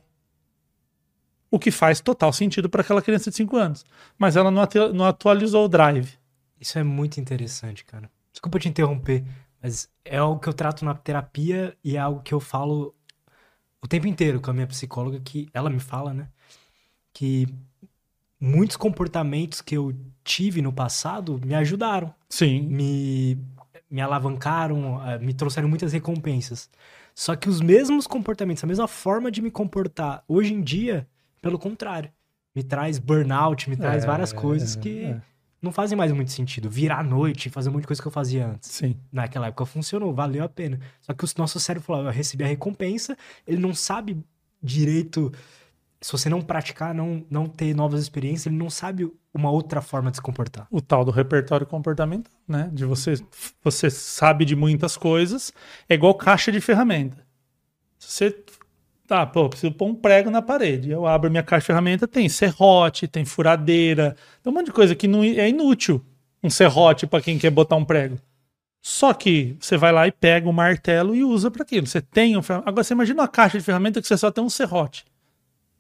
O 1.50 1.58
que 1.58 1.72
faz 1.72 2.00
total 2.00 2.32
sentido 2.32 2.70
para 2.70 2.82
aquela 2.82 3.02
criança 3.02 3.32
de 3.32 3.36
5 3.36 3.58
anos. 3.58 3.84
Mas 4.16 4.36
ela 4.36 4.52
não, 4.52 4.62
atu 4.62 4.94
não 4.94 5.06
atualizou 5.06 5.66
o 5.66 5.70
drive. 5.70 6.20
Isso 6.62 6.78
é 6.78 6.84
muito 6.84 7.20
interessante, 7.20 7.84
cara. 7.84 8.12
Desculpa 8.32 8.60
te 8.60 8.70
interromper, 8.70 9.26
mas 9.60 9.90
é 10.06 10.18
algo 10.18 10.40
que 10.40 10.48
eu 10.48 10.54
trato 10.54 10.86
na 10.86 10.94
terapia 10.94 11.76
e 11.84 11.96
é 11.96 12.00
algo 12.00 12.22
que 12.22 12.34
eu 12.34 12.40
falo 12.40 12.94
o 13.82 13.88
tempo 13.88 14.08
inteiro 14.08 14.42
com 14.42 14.52
a 14.52 14.54
minha 14.54 14.68
psicóloga 14.68 15.20
que 15.20 15.50
ela 15.54 15.70
me 15.70 15.80
fala, 15.80 16.14
né? 16.14 16.28
Que 17.14 17.48
muitos 18.40 18.78
comportamentos 18.78 19.62
que 19.62 19.76
eu 19.76 19.94
tive 20.24 20.62
no 20.62 20.72
passado 20.72 21.40
me 21.44 21.56
ajudaram. 21.56 22.14
Sim. 22.30 22.62
Me, 22.62 23.38
me 23.90 24.02
alavancaram, 24.02 25.02
eh, 25.08 25.20
me 25.20 25.34
trouxeram 25.34 25.68
muitas 25.68 25.94
recompensas. 25.94 26.70
Só 27.16 27.36
que 27.36 27.50
os 27.50 27.62
mesmos 27.62 28.08
comportamentos, 28.08 28.64
a 28.64 28.68
mesma 28.68 28.88
forma 28.88 29.30
de 29.30 29.42
me 29.42 29.52
comportar 29.52 30.24
hoje 30.28 30.54
em 30.54 30.62
dia, 30.62 31.08
pelo 31.42 31.60
contrário, 31.60 32.12
me 32.56 32.64
traz 32.64 32.98
burnout, 32.98 33.70
me 33.70 33.76
traz 33.76 34.04
é, 34.04 34.08
várias 34.08 34.32
coisas 34.32 34.76
que 34.76 35.04
é 35.04 35.22
não 35.62 35.72
fazem 35.72 35.98
mais 35.98 36.12
muito 36.12 36.32
sentido. 36.32 36.70
Virar 36.70 37.00
à 37.00 37.04
noite, 37.04 37.50
fazer 37.50 37.70
um 37.70 37.74
monte 37.74 37.82
de 37.82 37.88
coisa 37.88 38.02
que 38.02 38.08
eu 38.08 38.12
fazia 38.12 38.48
antes. 38.48 38.70
Sim. 38.72 38.96
Naquela 39.12 39.48
época 39.48 39.66
funcionou, 39.66 40.14
valeu 40.14 40.44
a 40.44 40.50
pena. 40.50 40.80
Só 41.02 41.14
que 41.14 41.24
o 41.24 41.28
nosso 41.38 41.60
cérebro 41.60 41.86
falou, 41.86 42.06
eu 42.06 42.12
recebi 42.12 42.44
a 42.44 42.48
recompensa, 42.48 43.18
ele 43.46 43.60
não 43.60 43.74
sabe 43.74 44.18
direito. 44.62 45.32
Se 46.02 46.12
você 46.12 46.30
não 46.30 46.42
praticar, 46.42 46.94
não, 46.94 47.26
não 47.30 47.48
ter 47.48 47.76
novas 47.76 48.02
experiências, 48.02 48.48
ele 48.48 48.56
não 48.56 48.70
sabe 48.70 49.12
uma 49.34 49.52
outra 49.52 49.82
forma 49.82 50.10
de 50.10 50.18
se 50.18 50.22
comportar. 50.22 50.68
O 50.72 50.82
tal 50.82 51.04
do 51.04 51.12
repertório 51.12 51.68
comportamental, 51.68 52.32
né? 52.48 52.70
De 52.72 52.86
você, 52.86 53.16
você 53.62 53.90
sabe 53.90 54.46
de 54.46 54.56
muitas 54.56 54.96
coisas, 54.96 55.52
é 55.90 55.96
igual 55.96 56.14
caixa 56.16 56.52
de 56.52 56.62
ferramenta. 56.62 57.18
Se 57.98 58.12
você 58.14 58.44
Tá, 59.10 59.26
pô, 59.26 59.50
preciso 59.50 59.74
pôr 59.74 59.88
um 59.88 59.96
prego 59.96 60.30
na 60.30 60.40
parede. 60.40 60.92
Eu 60.92 61.08
abro 61.08 61.32
minha 61.32 61.42
caixa 61.42 61.64
de 61.64 61.66
ferramenta, 61.66 62.08
tem 62.08 62.30
serrote, 62.30 63.08
tem 63.08 63.26
furadeira, 63.26 64.16
tem 64.44 64.54
um 64.54 64.56
monte 64.56 64.68
de 64.68 64.72
coisa 64.72 64.94
que 64.94 65.08
não 65.08 65.24
é 65.24 65.50
inútil. 65.50 66.06
Um 66.44 66.50
serrote 66.50 67.08
para 67.08 67.20
quem 67.20 67.40
quer 67.40 67.50
botar 67.50 67.76
um 67.76 67.84
prego. 67.84 68.20
Só 68.84 69.12
que 69.12 69.58
você 69.60 69.78
vai 69.78 69.92
lá 69.92 70.06
e 70.06 70.12
pega 70.12 70.46
o 70.46 70.52
um 70.52 70.54
martelo 70.54 71.16
e 71.16 71.24
usa 71.24 71.50
para 71.50 71.64
aquilo. 71.64 71.88
Você 71.88 72.02
tem 72.02 72.38
um 72.38 72.42
Agora 72.64 72.84
você 72.84 72.94
imagina 72.94 73.24
uma 73.24 73.28
caixa 73.28 73.58
de 73.58 73.64
ferramenta 73.64 74.00
que 74.00 74.08
você 74.08 74.16
só 74.16 74.30
tem 74.30 74.44
um 74.44 74.50
serrote. 74.50 75.04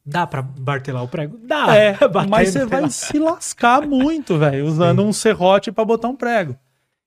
Dá 0.03 0.25
para 0.25 0.43
martelar 0.57 1.03
o 1.03 1.07
prego? 1.07 1.37
Dá. 1.43 1.77
É, 1.77 1.95
mas 2.27 2.49
você 2.49 2.65
vai 2.65 2.89
se 2.89 3.19
lascar 3.19 3.85
muito, 3.85 4.39
velho, 4.39 4.65
usando 4.65 5.03
Sim. 5.03 5.07
um 5.07 5.13
serrote 5.13 5.71
para 5.71 5.85
botar 5.85 6.07
um 6.07 6.15
prego. 6.15 6.57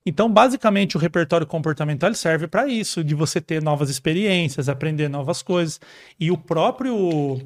Então, 0.05 0.31
basicamente, 0.31 0.97
o 0.97 1.01
repertório 1.01 1.47
comportamental 1.47 2.13
serve 2.15 2.49
para 2.49 2.67
isso, 2.67 3.05
de 3.05 3.15
você 3.15 3.41
ter 3.41 3.63
novas 3.63 3.89
experiências, 3.89 4.69
aprender 4.69 5.09
novas 5.09 5.43
coisas. 5.43 5.81
E 6.19 6.31
o 6.31 6.37
próprio. 6.37 7.41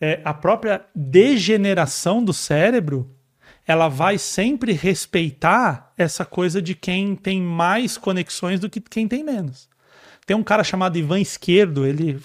É, 0.00 0.20
a 0.24 0.32
própria 0.32 0.84
degeneração 0.94 2.22
do 2.22 2.32
cérebro, 2.32 3.10
ela 3.66 3.88
vai 3.88 4.16
sempre 4.16 4.72
respeitar 4.72 5.92
essa 5.98 6.24
coisa 6.24 6.62
de 6.62 6.74
quem 6.74 7.16
tem 7.16 7.42
mais 7.42 7.98
conexões 7.98 8.60
do 8.60 8.70
que 8.70 8.80
quem 8.80 9.08
tem 9.08 9.24
menos. 9.24 9.68
Tem 10.24 10.36
um 10.36 10.44
cara 10.44 10.62
chamado 10.62 10.96
Ivan 10.96 11.20
Esquerdo, 11.20 11.84
ele 11.84 12.20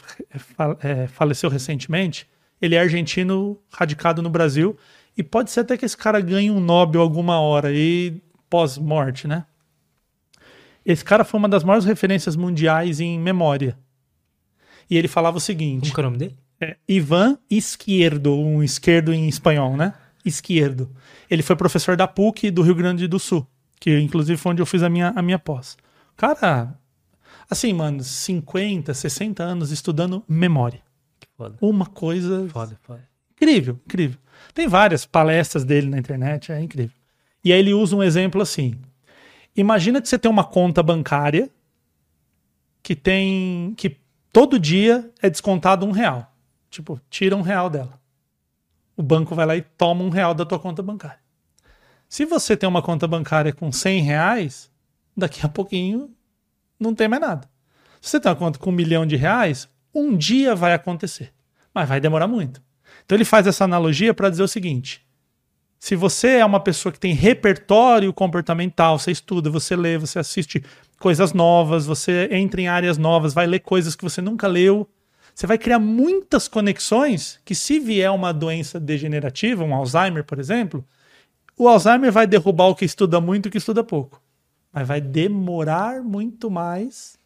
é, 0.83 1.07
faleceu 1.07 1.49
recentemente. 1.49 2.27
Ele 2.61 2.75
é 2.75 2.79
argentino, 2.79 3.59
radicado 3.71 4.21
no 4.21 4.29
Brasil. 4.29 4.77
E 5.17 5.23
pode 5.23 5.51
ser 5.51 5.61
até 5.61 5.75
que 5.75 5.85
esse 5.85 5.97
cara 5.97 6.21
ganhe 6.21 6.51
um 6.51 6.59
Nobel 6.59 7.01
alguma 7.01 7.39
hora 7.39 7.69
aí 7.69 8.21
pós-morte, 8.49 9.27
né? 9.27 9.45
Esse 10.85 11.03
cara 11.03 11.23
foi 11.23 11.39
uma 11.39 11.49
das 11.49 11.63
maiores 11.63 11.85
referências 11.85 12.35
mundiais 12.35 12.99
em 12.99 13.19
memória. 13.19 13.77
E 14.89 14.97
ele 14.97 15.07
falava 15.07 15.37
o 15.37 15.41
seguinte: 15.41 15.91
Como 15.91 16.05
é 16.05 16.07
o 16.07 16.11
nome 16.11 16.17
dele? 16.17 16.37
É 16.59 16.77
Ivan 16.87 17.37
Esquerdo, 17.49 18.35
um 18.35 18.63
esquerdo 18.63 19.13
em 19.13 19.27
espanhol, 19.27 19.75
né? 19.75 19.93
Esquerdo. 20.25 20.89
Ele 21.29 21.43
foi 21.43 21.55
professor 21.55 21.95
da 21.97 22.07
PUC 22.07 22.51
do 22.51 22.61
Rio 22.61 22.75
Grande 22.75 23.07
do 23.07 23.19
Sul, 23.19 23.45
que 23.79 23.99
inclusive 23.99 24.37
foi 24.37 24.53
onde 24.53 24.61
eu 24.61 24.65
fiz 24.65 24.83
a 24.83 24.89
minha, 24.89 25.13
a 25.15 25.21
minha 25.21 25.39
pós. 25.39 25.77
Cara, 26.15 26.77
assim, 27.49 27.73
mano, 27.73 28.03
50, 28.03 28.93
60 28.93 29.43
anos 29.43 29.71
estudando 29.71 30.23
memória. 30.27 30.81
Que 31.19 31.27
foda. 31.35 31.57
Uma 31.59 31.85
coisa. 31.85 32.47
Foda, 32.49 32.77
foda. 32.83 33.03
Incrível, 33.31 33.79
incrível. 33.85 34.19
Tem 34.53 34.67
várias 34.67 35.05
palestras 35.05 35.65
dele 35.65 35.89
na 35.89 35.97
internet, 35.97 36.51
é 36.51 36.61
incrível. 36.61 36.95
E 37.43 37.51
aí 37.51 37.59
ele 37.59 37.73
usa 37.73 37.95
um 37.95 38.03
exemplo 38.03 38.41
assim: 38.41 38.75
Imagina 39.55 40.01
que 40.01 40.09
você 40.09 40.17
tem 40.17 40.29
uma 40.29 40.43
conta 40.43 40.81
bancária 40.81 41.49
que 42.81 42.95
tem. 42.95 43.73
que 43.77 43.97
todo 44.31 44.59
dia 44.59 45.11
é 45.21 45.29
descontado 45.29 45.85
um 45.85 45.91
real. 45.91 46.31
Tipo, 46.69 46.99
tira 47.09 47.35
um 47.35 47.41
real 47.41 47.69
dela. 47.69 48.01
O 48.97 49.03
banco 49.03 49.35
vai 49.35 49.45
lá 49.45 49.55
e 49.55 49.61
toma 49.61 50.03
um 50.03 50.09
real 50.09 50.33
da 50.33 50.45
tua 50.45 50.59
conta 50.59 50.81
bancária. 50.81 51.19
Se 52.09 52.25
você 52.25 52.55
tem 52.55 52.67
uma 52.67 52.81
conta 52.81 53.07
bancária 53.07 53.51
com 53.53 53.71
100 53.71 54.01
reais, 54.01 54.71
daqui 55.15 55.45
a 55.45 55.49
pouquinho 55.49 56.11
não 56.79 56.93
tem 56.93 57.07
mais 57.07 57.21
nada. 57.21 57.49
Se 58.01 58.11
você 58.11 58.19
tem 58.19 58.31
uma 58.31 58.37
conta 58.37 58.59
com 58.59 58.69
um 58.69 58.73
milhão 58.73 59.05
de 59.05 59.15
reais, 59.15 59.69
um 59.93 60.15
dia 60.15 60.55
vai 60.55 60.73
acontecer. 60.73 61.33
mas 61.73 61.89
vai 61.89 61.99
demorar 61.99 62.27
muito. 62.27 62.61
Então 63.03 63.15
ele 63.15 63.25
faz 63.25 63.47
essa 63.47 63.63
analogia 63.63 64.13
para 64.13 64.29
dizer 64.29 64.43
o 64.43 64.47
seguinte: 64.47 65.02
se 65.83 65.97
você 65.97 66.37
é 66.37 66.45
uma 66.45 66.61
pessoa 66.61 66.93
que 66.93 66.99
tem 66.99 67.13
repertório 67.13 68.13
comportamental, 68.13 68.97
você 68.97 69.11
estuda, 69.11 69.49
você 69.49 69.75
lê, 69.75 69.97
você 69.97 70.17
assiste 70.17 70.63
coisas 70.97 71.33
novas, 71.33 71.85
você 71.85 72.29
entra 72.31 72.61
em 72.61 72.69
áreas 72.69 72.97
novas, 72.97 73.33
vai 73.33 73.45
ler 73.45 73.59
coisas 73.59 73.93
que 73.93 74.01
você 74.01 74.21
nunca 74.21 74.47
leu, 74.47 74.89
você 75.35 75.45
vai 75.45 75.57
criar 75.57 75.79
muitas 75.79 76.47
conexões 76.47 77.37
que, 77.43 77.53
se 77.53 77.81
vier 77.81 78.09
uma 78.11 78.31
doença 78.31 78.79
degenerativa, 78.79 79.65
um 79.65 79.75
Alzheimer, 79.75 80.23
por 80.23 80.39
exemplo, 80.39 80.87
o 81.57 81.67
Alzheimer 81.67 82.13
vai 82.13 82.25
derrubar 82.25 82.67
o 82.67 82.75
que 82.75 82.85
estuda 82.85 83.19
muito 83.19 83.47
e 83.47 83.49
o 83.49 83.51
que 83.51 83.57
estuda 83.57 83.83
pouco. 83.83 84.21
Mas 84.71 84.87
vai 84.87 85.01
demorar 85.01 86.01
muito 86.01 86.49
mais 86.49 87.19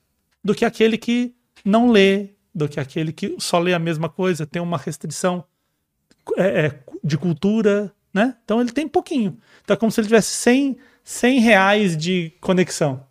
do 0.44 0.56
que 0.56 0.66
aquele 0.66 0.98
que 0.98 1.36
não 1.64 1.92
lê, 1.92 2.32
do 2.56 2.68
que 2.68 2.80
aquele 2.80 3.14
que 3.14 3.36
só 3.38 3.60
lê 3.60 3.76
a 3.76 3.80
mesma 3.80 4.10
coisa, 4.10 4.48
tem 4.48 4.60
uma 4.60 4.80
restrição 4.80 5.46
é, 6.36 6.66
é, 6.66 6.80
de 7.04 7.20
cultura, 7.20 7.94
né? 8.14 8.36
Então 8.44 8.60
ele 8.62 8.72
tem 8.72 8.88
pouquinho. 8.88 9.38
Então 9.64 9.74
é 9.74 9.78
como 9.78 9.92
se 9.92 10.00
ele 10.00 10.08
tivesse 10.08 10.30
100, 10.30 10.78
100 11.04 11.40
reais 11.40 11.98
de 11.98 12.34
conexão. 12.42 13.06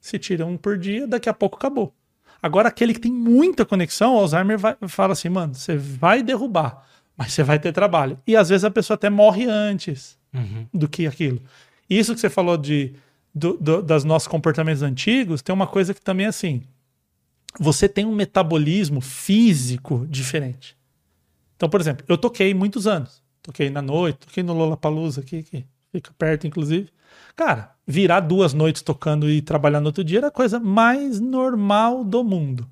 Se 0.00 0.18
tira 0.18 0.46
um 0.46 0.56
por 0.56 0.78
dia, 0.78 1.06
daqui 1.06 1.28
a 1.28 1.34
pouco 1.34 1.56
acabou. 1.56 1.94
Agora, 2.40 2.68
aquele 2.68 2.94
que 2.94 3.00
tem 3.00 3.12
muita 3.12 3.64
conexão, 3.64 4.14
o 4.14 4.18
Alzheimer 4.18 4.58
vai, 4.58 4.76
fala 4.86 5.12
assim, 5.12 5.28
mano, 5.28 5.54
você 5.54 5.76
vai 5.76 6.22
derrubar, 6.22 6.86
mas 7.16 7.32
você 7.32 7.42
vai 7.42 7.58
ter 7.58 7.72
trabalho. 7.72 8.18
E 8.26 8.36
às 8.36 8.48
vezes 8.48 8.64
a 8.64 8.70
pessoa 8.70 8.94
até 8.94 9.10
morre 9.10 9.46
antes 9.46 10.16
uhum. 10.32 10.66
do 10.72 10.88
que 10.88 11.06
aquilo. 11.06 11.42
Isso 11.90 12.14
que 12.14 12.20
você 12.20 12.30
falou 12.30 12.56
de, 12.56 12.94
do, 13.34 13.54
do, 13.54 13.82
das 13.82 14.04
nossos 14.04 14.28
comportamentos 14.28 14.82
antigos, 14.82 15.42
tem 15.42 15.52
uma 15.52 15.66
coisa 15.66 15.92
que 15.92 16.00
também 16.00 16.26
é 16.26 16.28
assim. 16.28 16.62
Você 17.58 17.88
tem 17.88 18.04
um 18.04 18.14
metabolismo 18.14 19.00
físico 19.00 20.06
diferente. 20.08 20.76
Então, 21.56 21.68
por 21.68 21.80
exemplo, 21.80 22.04
eu 22.08 22.16
toquei 22.16 22.54
muitos 22.54 22.86
anos. 22.86 23.20
Toquei 23.48 23.70
na 23.70 23.80
noite, 23.80 24.18
toquei 24.26 24.42
no 24.42 24.52
Lollapalooza 24.52 25.22
aqui, 25.22 25.42
que 25.42 25.64
fica 25.90 26.10
perto, 26.18 26.46
inclusive. 26.46 26.90
Cara, 27.34 27.74
virar 27.86 28.20
duas 28.20 28.52
noites 28.52 28.82
tocando 28.82 29.30
e 29.30 29.40
trabalhar 29.40 29.80
no 29.80 29.86
outro 29.86 30.04
dia 30.04 30.18
era 30.18 30.26
a 30.26 30.30
coisa 30.30 30.60
mais 30.60 31.18
normal 31.18 32.04
do 32.04 32.22
mundo. 32.22 32.68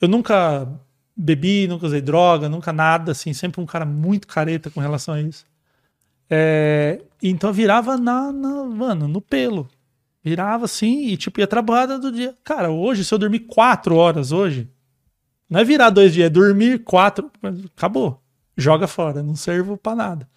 Eu 0.00 0.08
nunca 0.08 0.66
bebi, 1.14 1.68
nunca 1.68 1.84
usei 1.84 2.00
droga, 2.00 2.48
nunca 2.48 2.72
nada, 2.72 3.12
assim, 3.12 3.34
sempre 3.34 3.60
um 3.60 3.66
cara 3.66 3.84
muito 3.84 4.26
careta 4.26 4.70
com 4.70 4.80
relação 4.80 5.12
a 5.12 5.20
isso. 5.20 5.44
É, 6.30 7.02
então 7.22 7.50
eu 7.50 7.54
virava 7.54 7.98
na, 7.98 8.32
na, 8.32 8.64
mano, 8.64 9.06
no 9.06 9.20
pelo. 9.20 9.68
Virava 10.24 10.64
assim 10.64 11.08
e 11.08 11.16
tipo 11.18 11.40
ia 11.40 11.46
trabalhar 11.46 11.98
do 11.98 12.10
dia. 12.10 12.34
Cara, 12.42 12.70
hoje, 12.70 13.04
se 13.04 13.12
eu 13.12 13.18
dormir 13.18 13.40
quatro 13.40 13.96
horas 13.96 14.32
hoje, 14.32 14.66
não 15.46 15.60
é 15.60 15.64
virar 15.64 15.90
dois 15.90 16.14
dias, 16.14 16.28
é 16.28 16.30
dormir 16.30 16.84
quatro, 16.84 17.30
acabou. 17.76 18.19
Joga 18.60 18.86
fora, 18.86 19.22
não 19.22 19.34
servo 19.34 19.76
para 19.76 19.96
nada. 19.96 20.28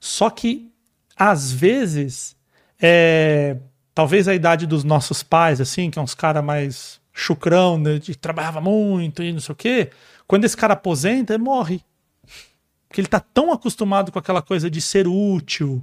Só 0.00 0.28
que, 0.28 0.70
às 1.16 1.52
vezes, 1.52 2.36
é, 2.80 3.56
talvez 3.94 4.26
a 4.26 4.34
idade 4.34 4.66
dos 4.66 4.82
nossos 4.82 5.22
pais, 5.22 5.60
assim, 5.60 5.90
que 5.90 5.98
é 5.98 6.02
uns 6.02 6.14
caras 6.14 6.44
mais 6.44 7.00
chucrão, 7.12 7.78
né, 7.78 7.98
de 7.98 8.16
trabalhava 8.16 8.60
muito 8.60 9.22
e 9.22 9.32
não 9.32 9.40
sei 9.40 9.52
o 9.52 9.56
quê, 9.56 9.90
quando 10.26 10.44
esse 10.44 10.56
cara 10.56 10.74
aposenta, 10.74 11.32
ele 11.32 11.42
morre. 11.42 11.80
Porque 12.88 13.00
ele 13.00 13.08
tá 13.08 13.20
tão 13.20 13.52
acostumado 13.52 14.10
com 14.10 14.18
aquela 14.18 14.42
coisa 14.42 14.68
de 14.68 14.80
ser 14.80 15.06
útil, 15.06 15.82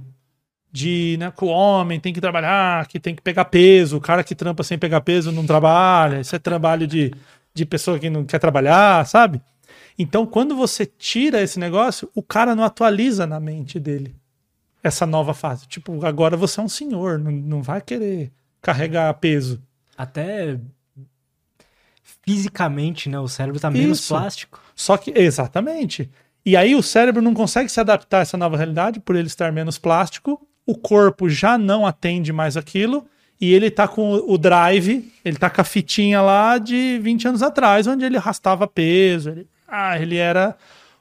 de 0.70 1.16
né, 1.18 1.30
que 1.30 1.44
o 1.44 1.48
homem 1.48 1.98
tem 1.98 2.12
que 2.12 2.20
trabalhar, 2.20 2.86
que 2.86 3.00
tem 3.00 3.14
que 3.14 3.22
pegar 3.22 3.46
peso, 3.46 3.96
o 3.96 4.00
cara 4.00 4.22
que 4.22 4.34
trampa 4.34 4.62
sem 4.62 4.78
pegar 4.78 5.00
peso 5.00 5.32
não 5.32 5.46
trabalha, 5.46 6.20
isso 6.20 6.36
é 6.36 6.38
trabalho 6.38 6.86
de, 6.86 7.12
de 7.54 7.64
pessoa 7.64 7.98
que 7.98 8.10
não 8.10 8.24
quer 8.24 8.38
trabalhar, 8.38 9.06
sabe? 9.06 9.40
Então, 9.98 10.26
quando 10.26 10.56
você 10.56 10.86
tira 10.86 11.42
esse 11.42 11.58
negócio, 11.58 12.10
o 12.14 12.22
cara 12.22 12.54
não 12.54 12.64
atualiza 12.64 13.26
na 13.26 13.38
mente 13.38 13.78
dele 13.78 14.14
essa 14.82 15.06
nova 15.06 15.32
fase. 15.32 15.66
Tipo, 15.66 16.04
agora 16.04 16.36
você 16.36 16.60
é 16.60 16.62
um 16.62 16.68
senhor, 16.68 17.18
não, 17.18 17.30
não 17.30 17.62
vai 17.62 17.80
querer 17.80 18.32
carregar 18.60 19.12
peso. 19.14 19.62
Até 19.96 20.58
fisicamente, 22.26 23.08
né? 23.08 23.18
O 23.18 23.28
cérebro 23.28 23.60
tá 23.60 23.70
menos 23.70 24.00
Isso. 24.00 24.08
plástico. 24.14 24.60
Só 24.74 24.96
que, 24.96 25.12
exatamente. 25.16 26.10
E 26.44 26.56
aí 26.56 26.74
o 26.74 26.82
cérebro 26.82 27.22
não 27.22 27.34
consegue 27.34 27.68
se 27.68 27.78
adaptar 27.78 28.18
a 28.18 28.22
essa 28.22 28.36
nova 28.36 28.56
realidade 28.56 29.00
por 29.00 29.14
ele 29.14 29.28
estar 29.28 29.52
menos 29.52 29.78
plástico. 29.78 30.46
O 30.66 30.76
corpo 30.76 31.28
já 31.28 31.56
não 31.56 31.86
atende 31.86 32.32
mais 32.32 32.56
aquilo. 32.56 33.06
E 33.40 33.52
ele 33.52 33.72
tá 33.72 33.88
com 33.88 34.12
o 34.12 34.38
drive, 34.38 35.12
ele 35.24 35.36
tá 35.36 35.50
com 35.50 35.60
a 35.60 35.64
fitinha 35.64 36.22
lá 36.22 36.58
de 36.58 37.00
20 37.02 37.26
anos 37.26 37.42
atrás, 37.42 37.88
onde 37.88 38.04
ele 38.04 38.16
arrastava 38.16 38.68
peso. 38.68 39.30
Ele, 39.30 39.48
ah, 39.72 39.98
ele 39.98 40.18
era 40.18 40.54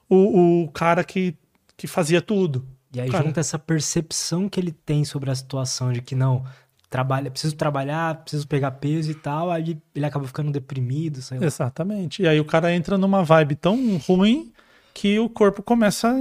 o, 0.09 0.63
o 0.63 0.71
cara 0.71 1.03
que, 1.03 1.35
que 1.75 1.87
fazia 1.87 2.21
tudo. 2.21 2.65
E 2.93 3.01
aí 3.01 3.09
Cara. 3.09 3.25
junta 3.25 3.41
essa 3.41 3.59
percepção 3.59 4.47
que 4.47 4.59
ele 4.59 4.71
tem 4.71 5.03
sobre 5.03 5.29
a 5.29 5.35
situação 5.35 5.91
de 5.91 6.01
que 6.01 6.15
não, 6.15 6.45
trabalha, 6.89 7.31
preciso 7.31 7.55
trabalhar, 7.55 8.15
preciso 8.15 8.45
pegar 8.47 8.71
peso 8.71 9.11
e 9.11 9.15
tal, 9.15 9.49
aí 9.49 9.77
ele 9.95 10.05
acaba 10.05 10.27
ficando 10.27 10.51
deprimido, 10.51 11.21
sei 11.21 11.39
lá. 11.39 11.45
Exatamente. 11.45 12.21
E 12.21 12.27
aí 12.27 12.39
o 12.39 12.45
cara 12.45 12.73
entra 12.73 12.97
numa 12.97 13.23
vibe 13.23 13.55
tão 13.55 13.97
ruim 13.97 14.51
que 14.93 15.17
o 15.17 15.29
corpo 15.29 15.63
começa, 15.63 16.13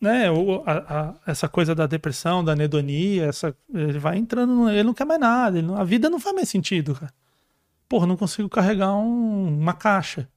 né, 0.00 0.26
a, 0.66 0.72
a, 0.72 1.14
essa 1.30 1.48
coisa 1.48 1.76
da 1.76 1.86
depressão, 1.86 2.44
da 2.44 2.52
anedonia, 2.52 3.26
essa, 3.26 3.54
ele 3.72 4.00
vai 4.00 4.18
entrando, 4.18 4.68
ele 4.68 4.82
não 4.82 4.94
quer 4.94 5.04
mais 5.04 5.20
nada, 5.20 5.62
não, 5.62 5.76
a 5.76 5.84
vida 5.84 6.10
não 6.10 6.18
faz 6.18 6.34
mais 6.34 6.48
sentido, 6.48 6.96
cara. 6.96 7.14
Porra, 7.88 8.04
não 8.04 8.16
consigo 8.16 8.48
carregar 8.48 8.94
um, 8.96 9.60
uma 9.60 9.74
caixa. 9.74 10.28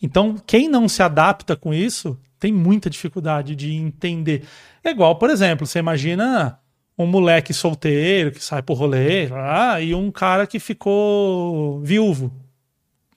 Então, 0.00 0.36
quem 0.46 0.68
não 0.68 0.88
se 0.88 1.02
adapta 1.02 1.56
com 1.56 1.74
isso 1.74 2.18
tem 2.38 2.52
muita 2.52 2.88
dificuldade 2.88 3.56
de 3.56 3.74
entender. 3.74 4.44
É 4.82 4.90
igual, 4.90 5.16
por 5.16 5.28
exemplo, 5.28 5.66
você 5.66 5.78
imagina 5.78 6.58
um 6.96 7.06
moleque 7.06 7.52
solteiro 7.52 8.32
que 8.32 8.42
sai 8.42 8.62
pro 8.62 8.74
rolê 8.74 9.28
ah, 9.32 9.80
e 9.80 9.94
um 9.94 10.10
cara 10.10 10.46
que 10.46 10.58
ficou 10.58 11.80
viúvo. 11.80 12.32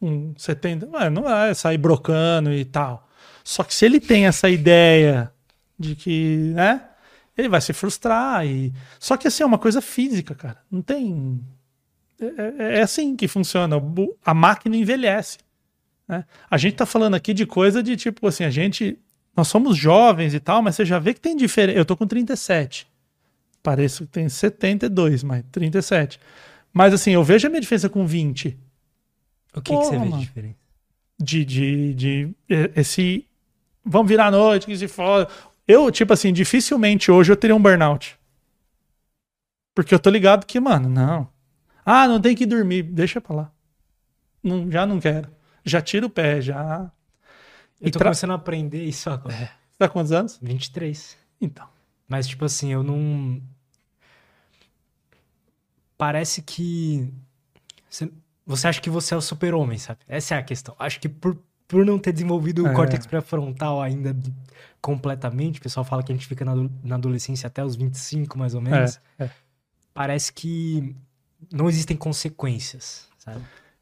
Um 0.02 0.34
70. 0.36 0.88
Ué, 0.90 1.10
não 1.10 1.30
é 1.30 1.54
sair 1.54 1.78
brocando 1.78 2.52
e 2.52 2.66
tal. 2.66 3.08
Só 3.44 3.64
que 3.64 3.74
se 3.74 3.86
ele 3.86 4.00
tem 4.00 4.26
essa 4.26 4.50
ideia 4.50 5.32
de 5.78 5.96
que, 5.96 6.52
né? 6.56 6.88
Ele 7.38 7.50
vai 7.50 7.62
se 7.62 7.74
frustrar. 7.74 8.46
E... 8.46 8.74
Só 9.00 9.18
que 9.18 9.28
assim, 9.28 9.44
é 9.44 9.46
uma 9.46 9.58
coisa 9.58 9.82
física, 9.82 10.36
cara. 10.36 10.58
Não 10.70 10.82
tem. 10.82 11.40
É, 12.20 12.26
é, 12.26 12.80
é 12.80 12.82
assim 12.82 13.16
que 13.16 13.28
funciona. 13.28 13.82
A 14.24 14.34
máquina 14.34 14.76
envelhece. 14.76 15.40
Né? 16.12 16.26
A 16.50 16.58
gente 16.58 16.76
tá 16.76 16.86
falando 16.86 17.16
aqui 17.16 17.34
de 17.34 17.46
coisa 17.46 17.82
de 17.82 17.96
tipo 17.96 18.28
assim, 18.28 18.44
a 18.44 18.50
gente 18.50 19.00
nós 19.34 19.48
somos 19.48 19.78
jovens 19.78 20.34
e 20.34 20.42
tal, 20.42 20.62
mas 20.62 20.76
você 20.76 20.84
já 20.84 21.00
vê 21.00 21.14
que 21.14 21.22
tem 21.22 21.38
diferença. 21.38 21.80
Eu 21.80 21.86
tô 21.86 21.96
com 21.96 22.06
37. 22.06 22.86
Pareço 23.64 24.06
que 24.06 24.12
tem 24.12 24.28
72, 24.28 25.24
mas 25.24 25.46
37. 25.54 26.20
Mas 26.74 26.94
assim, 26.94 27.12
eu 27.12 27.24
vejo 27.24 27.48
a 27.48 27.50
minha 27.50 27.62
diferença 27.62 27.88
com 27.88 28.06
20. 28.06 28.58
O 29.56 29.62
que, 29.62 29.72
que 29.72 29.78
você 29.78 29.98
vê 29.98 30.10
de 30.10 30.20
diferença? 30.20 30.56
De, 31.18 31.46
de, 31.46 31.94
de, 31.94 32.36
esse. 32.76 33.26
Vamos 33.86 34.10
virar 34.10 34.28
a 34.28 34.32
noite, 34.32 34.66
que 34.66 34.76
se 34.76 34.90
for. 34.90 35.30
Eu, 35.66 35.90
tipo 35.92 36.12
assim, 36.12 36.34
dificilmente 36.34 37.10
hoje 37.10 37.32
eu 37.32 37.38
teria 37.38 37.56
um 37.56 37.62
burnout. 37.62 38.20
Porque 39.74 39.96
eu 39.96 40.00
tô 40.00 40.10
ligado 40.10 40.46
que, 40.46 40.60
mano, 40.60 40.90
não. 40.90 41.30
Ah, 41.86 42.06
não 42.06 42.20
tem 42.20 42.36
que 42.36 42.46
dormir. 42.46 42.84
Deixa 42.84 43.22
pra 43.22 43.36
lá. 43.36 43.52
Não, 44.44 44.70
já 44.70 44.86
não 44.86 45.00
quero. 45.00 45.30
Já 45.64 45.82
tira 45.82 46.06
o 46.06 46.10
pé, 46.10 46.42
já 46.42 46.92
eu 47.82 47.90
tô 47.90 47.98
tra... 47.98 48.10
começando 48.10 48.32
a 48.32 48.36
aprender 48.36 48.84
isso 48.84 49.10
agora. 49.10 49.34
É. 49.34 49.46
Você 49.46 49.78
tá 49.78 49.90
quantos 49.90 50.12
anos? 50.12 50.38
23. 50.42 51.18
Então. 51.42 51.68
Mas, 52.08 52.28
tipo 52.28 52.46
assim, 52.46 52.72
eu 52.72 52.84
não. 52.84 53.42
Parece 55.98 56.42
que. 56.44 57.12
Você 58.46 58.68
acha 58.68 58.82
que 58.82 58.90
você 58.90 59.14
é 59.14 59.18
o 59.18 59.22
super-homem, 59.22 59.78
sabe? 59.78 60.00
Essa 60.08 60.36
é 60.36 60.38
a 60.38 60.44
questão. 60.44 60.76
Acho 60.78 61.00
que 61.00 61.10
por, 61.10 61.38
por 61.68 61.86
não 61.86 61.98
ter 61.98 62.12
desenvolvido 62.12 62.68
é. 62.68 62.72
o 62.72 62.76
córtex 62.76 63.06
pré-frontal 63.06 63.82
ainda 63.82 64.16
completamente, 64.82 65.60
o 65.60 65.62
pessoal 65.62 65.84
fala 65.84 66.04
que 66.04 66.12
a 66.12 66.16
gente 66.16 66.28
fica 66.28 66.44
na, 66.44 66.56
na 66.84 66.96
adolescência 66.96 67.48
até 67.48 67.64
os 67.64 67.76
25, 67.76 68.38
mais 68.38 68.54
ou 68.54 68.62
menos. 68.62 69.00
É, 69.18 69.26
é. 69.26 69.32
Parece 69.94 70.34
que 70.34 70.96
não 71.52 71.70
existem 71.70 71.96
consequências, 71.96 73.08
sabe? 73.18 73.42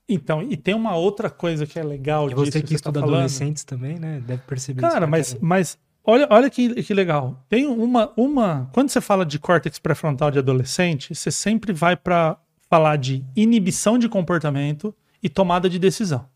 Então, 0.09 0.41
e 0.41 0.57
tem 0.57 0.73
uma 0.73 0.95
outra 0.95 1.29
coisa 1.29 1.67
que 1.67 1.77
é 1.77 1.83
legal 1.83 2.31
e 2.31 2.33
você 2.33 2.61
que, 2.61 2.69
que 2.69 2.73
estuda 2.73 2.99
tá 2.99 3.05
adolescentes 3.05 3.63
também, 3.63 3.99
né? 3.99 4.19
Deve 4.25 4.41
perceber 4.41 4.81
Cara, 4.81 5.05
isso. 5.05 5.07
mas, 5.07 5.37
mas 5.39 5.77
olha, 6.03 6.27
olha 6.31 6.49
que, 6.49 6.81
que 6.81 6.93
legal. 6.95 7.45
Tem 7.47 7.67
uma, 7.67 8.11
uma. 8.17 8.67
Quando 8.73 8.89
você 8.89 8.99
fala 8.99 9.23
de 9.23 9.37
córtex 9.37 9.77
pré-frontal 9.77 10.31
de 10.31 10.39
adolescente, 10.39 11.13
você 11.13 11.29
sempre 11.29 11.71
vai 11.71 11.95
para 11.95 12.37
falar 12.67 12.95
de 12.95 13.23
inibição 13.35 13.99
de 13.99 14.09
comportamento 14.09 14.95
e 15.21 15.29
tomada 15.29 15.69
de 15.69 15.77
decisão. 15.77 16.27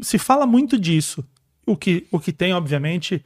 Se 0.00 0.16
fala 0.16 0.46
muito 0.46 0.78
disso. 0.78 1.24
O 1.66 1.76
que, 1.76 2.06
o 2.10 2.18
que 2.18 2.32
tem, 2.32 2.52
obviamente, 2.52 3.24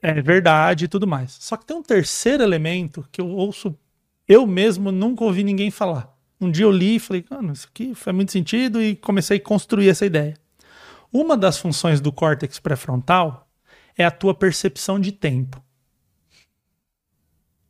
é 0.00 0.20
verdade 0.20 0.84
e 0.84 0.88
tudo 0.88 1.06
mais. 1.06 1.36
Só 1.40 1.56
que 1.56 1.64
tem 1.64 1.76
um 1.76 1.82
terceiro 1.82 2.42
elemento 2.42 3.06
que 3.10 3.20
eu 3.20 3.28
ouço, 3.28 3.76
eu 4.26 4.46
mesmo 4.46 4.90
nunca 4.90 5.24
ouvi 5.24 5.44
ninguém 5.44 5.70
falar 5.70 6.11
um 6.44 6.50
dia 6.50 6.64
eu 6.64 6.70
li 6.70 6.96
e 6.96 7.00
falei, 7.00 7.24
mano, 7.30 7.52
isso 7.52 7.68
aqui 7.70 7.94
faz 7.94 8.14
muito 8.14 8.32
sentido 8.32 8.82
e 8.82 8.96
comecei 8.96 9.38
a 9.38 9.40
construir 9.40 9.88
essa 9.88 10.04
ideia. 10.04 10.36
Uma 11.12 11.36
das 11.36 11.58
funções 11.58 12.00
do 12.00 12.10
córtex 12.10 12.58
pré-frontal 12.58 13.48
é 13.96 14.04
a 14.04 14.10
tua 14.10 14.34
percepção 14.34 14.98
de 14.98 15.12
tempo. 15.12 15.62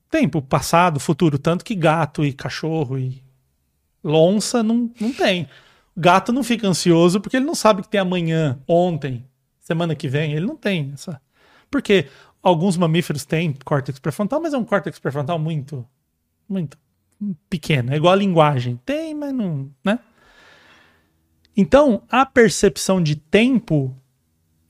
Tempo, 0.09 0.41
passado, 0.41 1.01
futuro. 1.01 1.39
Tanto 1.39 1.65
que 1.65 1.75
gato 1.75 2.25
e 2.25 2.33
cachorro 2.33 2.99
e 2.99 3.23
lonça 4.05 4.63
não, 4.63 4.91
não 5.01 5.13
tem. 5.13 5.49
Gato 5.97 6.33
não 6.33 6.45
fica 6.45 6.69
ansioso 6.69 7.21
porque 7.21 7.37
ele 7.37 7.47
não 7.47 7.55
sabe 7.55 7.83
que 7.83 7.89
tem 7.89 8.01
amanhã, 8.01 8.61
ontem, 8.69 9.27
semana 9.59 9.95
que 9.95 10.09
vem. 10.09 10.33
Ele 10.33 10.47
não 10.47 10.57
tem 10.57 10.93
essa. 10.95 11.21
Porque 11.71 12.07
alguns 12.43 12.77
mamíferos 12.77 13.25
têm 13.25 13.53
córtex 13.65 13.99
pré-frontal, 13.99 14.41
mas 14.41 14.55
é 14.55 14.59
um 14.59 14.65
córtex 14.65 14.99
pré-frontal 14.99 15.39
muito, 15.39 15.87
muito 16.49 16.79
pequeno. 17.49 17.93
É 17.93 17.97
igual 17.97 18.13
a 18.13 18.17
linguagem. 18.17 18.81
Tem, 18.85 19.15
mas 19.15 19.33
não. 19.33 19.71
Né? 19.85 19.99
Então, 21.57 22.03
a 22.11 22.25
percepção 22.25 23.03
de 23.03 23.17
tempo 23.17 23.95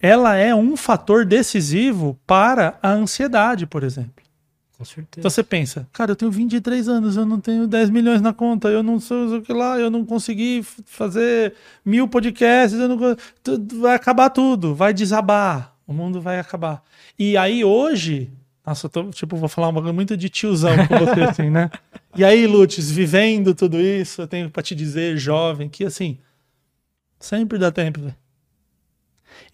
ela 0.02 0.34
é 0.34 0.52
um 0.52 0.76
fator 0.76 1.24
decisivo 1.24 2.18
para 2.26 2.76
a 2.82 2.90
ansiedade, 2.90 3.66
por 3.66 3.84
exemplo. 3.84 4.22
Com 4.76 4.84
certeza. 4.84 5.20
Então 5.20 5.30
você 5.30 5.44
pensa, 5.44 5.86
cara, 5.92 6.10
eu 6.10 6.16
tenho 6.16 6.30
23 6.32 6.88
anos, 6.88 7.16
eu 7.16 7.24
não 7.24 7.38
tenho 7.38 7.68
10 7.68 7.90
milhões 7.90 8.20
na 8.20 8.32
conta, 8.32 8.66
eu 8.66 8.82
não 8.82 8.98
sou 8.98 9.36
o 9.36 9.42
que 9.42 9.52
lá, 9.52 9.78
eu 9.78 9.88
não 9.88 10.04
consegui 10.04 10.64
fazer 10.86 11.54
mil 11.84 12.08
podcasts, 12.08 12.80
eu 12.80 12.88
não, 12.88 12.98
vai 13.80 13.94
acabar 13.94 14.28
tudo, 14.30 14.74
vai 14.74 14.92
desabar, 14.92 15.76
o 15.86 15.92
mundo 15.92 16.20
vai 16.20 16.40
acabar. 16.40 16.82
E 17.16 17.36
aí 17.36 17.64
hoje, 17.64 18.28
nossa, 18.66 18.86
eu 18.86 18.90
tô, 18.90 19.10
tipo, 19.10 19.36
vou 19.36 19.48
falar 19.48 19.68
uma 19.68 19.80
coisa 19.80 19.92
muito 19.92 20.16
de 20.16 20.28
tiozão 20.28 20.74
com 20.88 20.98
você, 20.98 21.22
assim, 21.30 21.48
né? 21.48 21.70
E 22.14 22.24
aí, 22.24 22.46
Lutz, 22.46 22.90
vivendo 22.90 23.54
tudo 23.54 23.80
isso, 23.80 24.22
eu 24.22 24.26
tenho 24.26 24.50
para 24.50 24.62
te 24.62 24.74
dizer, 24.74 25.16
jovem, 25.16 25.68
que 25.68 25.84
assim, 25.84 26.18
sempre 27.18 27.58
dá 27.58 27.72
tempo, 27.72 28.00
velho. 28.00 28.16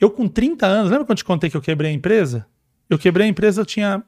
Eu 0.00 0.10
com 0.10 0.28
30 0.28 0.66
anos, 0.66 0.90
lembra 0.90 1.04
quando 1.04 1.18
eu 1.18 1.22
te 1.22 1.24
contei 1.24 1.48
que 1.48 1.56
eu 1.56 1.62
quebrei 1.62 1.90
a 1.90 1.94
empresa? 1.94 2.46
Eu 2.90 2.98
quebrei 2.98 3.26
a 3.26 3.30
empresa, 3.30 3.60
eu 3.60 3.66
tinha 3.66 4.02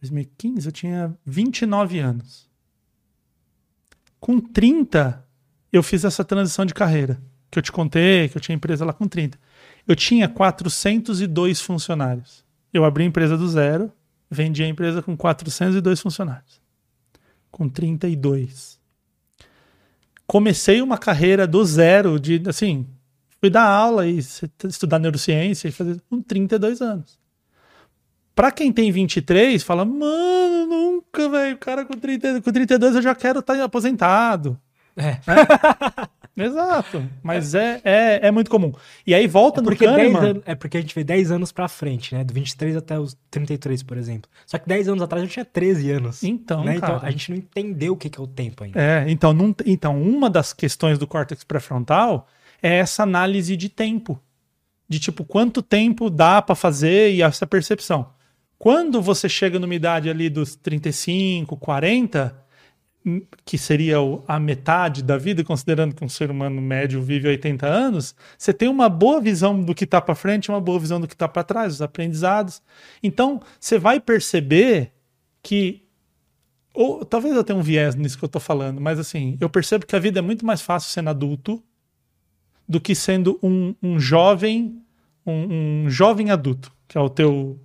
2015, 0.00 0.66
eu 0.66 0.72
tinha 0.72 1.18
29 1.24 1.98
anos. 1.98 2.48
Com 4.20 4.40
30, 4.40 5.24
eu 5.72 5.82
fiz 5.82 6.04
essa 6.04 6.24
transição 6.24 6.64
de 6.64 6.74
carreira. 6.74 7.20
Que 7.50 7.58
eu 7.58 7.62
te 7.62 7.72
contei, 7.72 8.28
que 8.28 8.36
eu 8.36 8.40
tinha 8.40 8.54
empresa 8.54 8.84
lá 8.84 8.92
com 8.92 9.08
30. 9.08 9.38
Eu 9.86 9.96
tinha 9.96 10.28
402 10.28 11.60
funcionários. 11.60 12.44
Eu 12.72 12.84
abri 12.84 13.04
a 13.04 13.06
empresa 13.06 13.36
do 13.36 13.48
zero, 13.48 13.90
vendi 14.30 14.62
a 14.62 14.68
empresa 14.68 15.00
com 15.00 15.16
402 15.16 16.00
funcionários. 16.00 16.57
Com 17.50 17.68
32. 17.68 18.78
Comecei 20.26 20.82
uma 20.82 20.98
carreira 20.98 21.46
do 21.46 21.64
zero, 21.64 22.20
de 22.20 22.42
assim, 22.46 22.86
fui 23.40 23.48
dar 23.48 23.64
aula 23.64 24.06
e 24.06 24.18
estudar 24.18 24.98
neurociência 24.98 25.68
e 25.68 25.72
fazer 25.72 26.00
com 26.08 26.20
32 26.20 26.82
anos. 26.82 27.18
Pra 28.34 28.52
quem 28.52 28.72
tem 28.72 28.92
23, 28.92 29.62
fala, 29.62 29.84
mano, 29.84 30.66
nunca, 30.66 31.28
velho, 31.28 31.56
o 31.56 31.58
cara 31.58 31.84
com, 31.84 31.94
30, 31.94 32.40
com 32.42 32.52
32 32.52 32.96
eu 32.96 33.02
já 33.02 33.14
quero 33.14 33.40
estar 33.40 33.56
tá 33.56 33.64
aposentado. 33.64 34.60
É. 34.96 35.10
é. 35.10 36.08
Exato. 36.44 37.04
Mas 37.22 37.54
é, 37.54 37.80
é, 37.84 38.26
é, 38.28 38.30
muito 38.30 38.50
comum. 38.50 38.72
E 39.06 39.14
aí 39.14 39.26
volta 39.26 39.60
é 39.60 39.62
no 39.62 39.76
Kahneman... 39.76 40.18
Anos, 40.18 40.42
é 40.46 40.54
porque 40.54 40.78
a 40.78 40.80
gente 40.80 40.94
vê 40.94 41.02
10 41.02 41.30
anos 41.30 41.52
pra 41.52 41.68
frente, 41.68 42.14
né? 42.14 42.24
Do 42.24 42.32
23 42.32 42.76
até 42.76 42.98
os 42.98 43.16
33, 43.30 43.82
por 43.82 43.96
exemplo. 43.96 44.30
Só 44.46 44.58
que 44.58 44.68
10 44.68 44.88
anos 44.88 45.02
atrás 45.02 45.22
eu 45.22 45.28
tinha 45.28 45.44
13 45.44 45.90
anos. 45.90 46.22
Então, 46.22 46.64
né? 46.64 46.76
Então 46.76 47.00
a 47.02 47.10
gente 47.10 47.30
não 47.30 47.38
entendeu 47.38 47.94
o 47.94 47.96
que 47.96 48.08
é 48.08 48.22
o 48.22 48.26
tempo 48.26 48.64
ainda. 48.64 48.80
É, 48.80 49.04
então, 49.08 49.32
não, 49.32 49.54
então 49.66 50.00
uma 50.00 50.30
das 50.30 50.52
questões 50.52 50.98
do 50.98 51.06
córtex 51.06 51.44
pré-frontal 51.44 52.26
é 52.62 52.76
essa 52.76 53.02
análise 53.02 53.56
de 53.56 53.68
tempo. 53.68 54.20
De 54.88 54.98
tipo, 54.98 55.24
quanto 55.24 55.62
tempo 55.62 56.08
dá 56.08 56.40
para 56.40 56.54
fazer 56.54 57.12
e 57.12 57.22
essa 57.22 57.46
percepção. 57.46 58.08
Quando 58.58 59.00
você 59.00 59.28
chega 59.28 59.58
numa 59.58 59.74
idade 59.74 60.10
ali 60.10 60.28
dos 60.28 60.56
35, 60.56 61.56
40, 61.56 62.34
hum, 62.34 62.47
que 63.44 63.58
seria 63.58 63.96
a 64.26 64.38
metade 64.38 65.02
da 65.02 65.16
vida, 65.16 65.44
considerando 65.44 65.94
que 65.94 66.04
um 66.04 66.08
ser 66.08 66.30
humano 66.30 66.60
médio 66.60 67.02
vive 67.02 67.28
80 67.28 67.66
anos, 67.66 68.14
você 68.36 68.52
tem 68.52 68.68
uma 68.68 68.88
boa 68.88 69.20
visão 69.20 69.62
do 69.62 69.74
que 69.74 69.84
está 69.84 70.00
para 70.00 70.14
frente, 70.14 70.50
uma 70.50 70.60
boa 70.60 70.78
visão 70.78 71.00
do 71.00 71.08
que 71.08 71.14
está 71.14 71.28
para 71.28 71.44
trás, 71.44 71.74
os 71.74 71.82
aprendizados. 71.82 72.62
Então, 73.02 73.40
você 73.58 73.78
vai 73.78 74.00
perceber 74.00 74.92
que 75.42 75.84
ou 76.74 77.04
talvez 77.04 77.34
eu 77.34 77.42
tenha 77.42 77.58
um 77.58 77.62
viés 77.62 77.96
nisso 77.96 78.16
que 78.16 78.24
eu 78.24 78.28
estou 78.28 78.40
falando, 78.40 78.80
mas 78.80 79.00
assim, 79.00 79.36
eu 79.40 79.50
percebo 79.50 79.84
que 79.84 79.96
a 79.96 79.98
vida 79.98 80.20
é 80.20 80.22
muito 80.22 80.46
mais 80.46 80.62
fácil 80.62 80.90
sendo 80.90 81.10
adulto 81.10 81.62
do 82.68 82.80
que 82.80 82.94
sendo 82.94 83.38
um, 83.42 83.74
um 83.82 83.98
jovem, 83.98 84.80
um, 85.26 85.86
um 85.86 85.90
jovem 85.90 86.30
adulto, 86.30 86.70
que 86.86 86.96
é 86.96 87.00
o 87.00 87.08
teu 87.08 87.58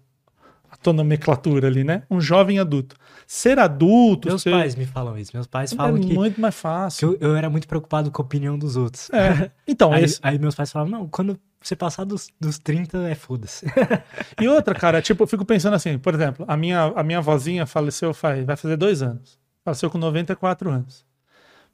tua 0.83 0.93
nomenclatura 0.93 1.67
ali, 1.67 1.83
né? 1.83 2.03
Um 2.11 2.19
jovem 2.19 2.59
adulto. 2.59 2.95
Ser 3.27 3.59
adulto. 3.59 4.27
Meus 4.27 4.41
ser... 4.41 4.51
pais 4.51 4.75
me 4.75 4.85
falam 4.85 5.17
isso. 5.17 5.31
Meus 5.33 5.47
pais 5.47 5.73
falam 5.73 5.97
é 5.97 5.99
que. 5.99 6.11
É 6.11 6.15
muito 6.15 6.39
mais 6.39 6.55
fácil. 6.55 7.17
eu, 7.19 7.29
eu, 7.29 7.35
era 7.35 7.49
muito 7.49 7.67
preocupado 7.67 8.11
com 8.11 8.21
a 8.21 8.25
opinião 8.25 8.57
dos 8.57 8.75
outros. 8.75 9.09
É. 9.11 9.51
Então, 9.67 9.91
aí, 9.93 10.03
esse... 10.03 10.19
aí 10.21 10.37
meus 10.37 10.55
pais 10.55 10.71
falavam: 10.71 10.99
não, 10.99 11.07
quando 11.07 11.39
você 11.61 11.75
passar 11.75 12.03
dos, 12.03 12.29
dos 12.39 12.59
30, 12.59 12.97
é 13.09 13.15
foda-se. 13.15 13.65
e 14.39 14.47
outra, 14.47 14.75
cara, 14.75 15.01
tipo, 15.01 15.23
eu 15.23 15.27
fico 15.27 15.45
pensando 15.45 15.73
assim, 15.73 15.97
por 15.97 16.13
exemplo, 16.13 16.45
a 16.47 16.57
minha, 16.57 16.93
a 16.95 17.03
minha 17.03 17.21
vozinha 17.21 17.65
faleceu 17.65 18.13
faz, 18.13 18.45
vai 18.45 18.55
fazer 18.55 18.75
dois 18.75 19.01
anos. 19.01 19.39
Faleceu 19.63 19.89
com 19.89 19.97
94 19.97 20.69
anos. 20.69 21.05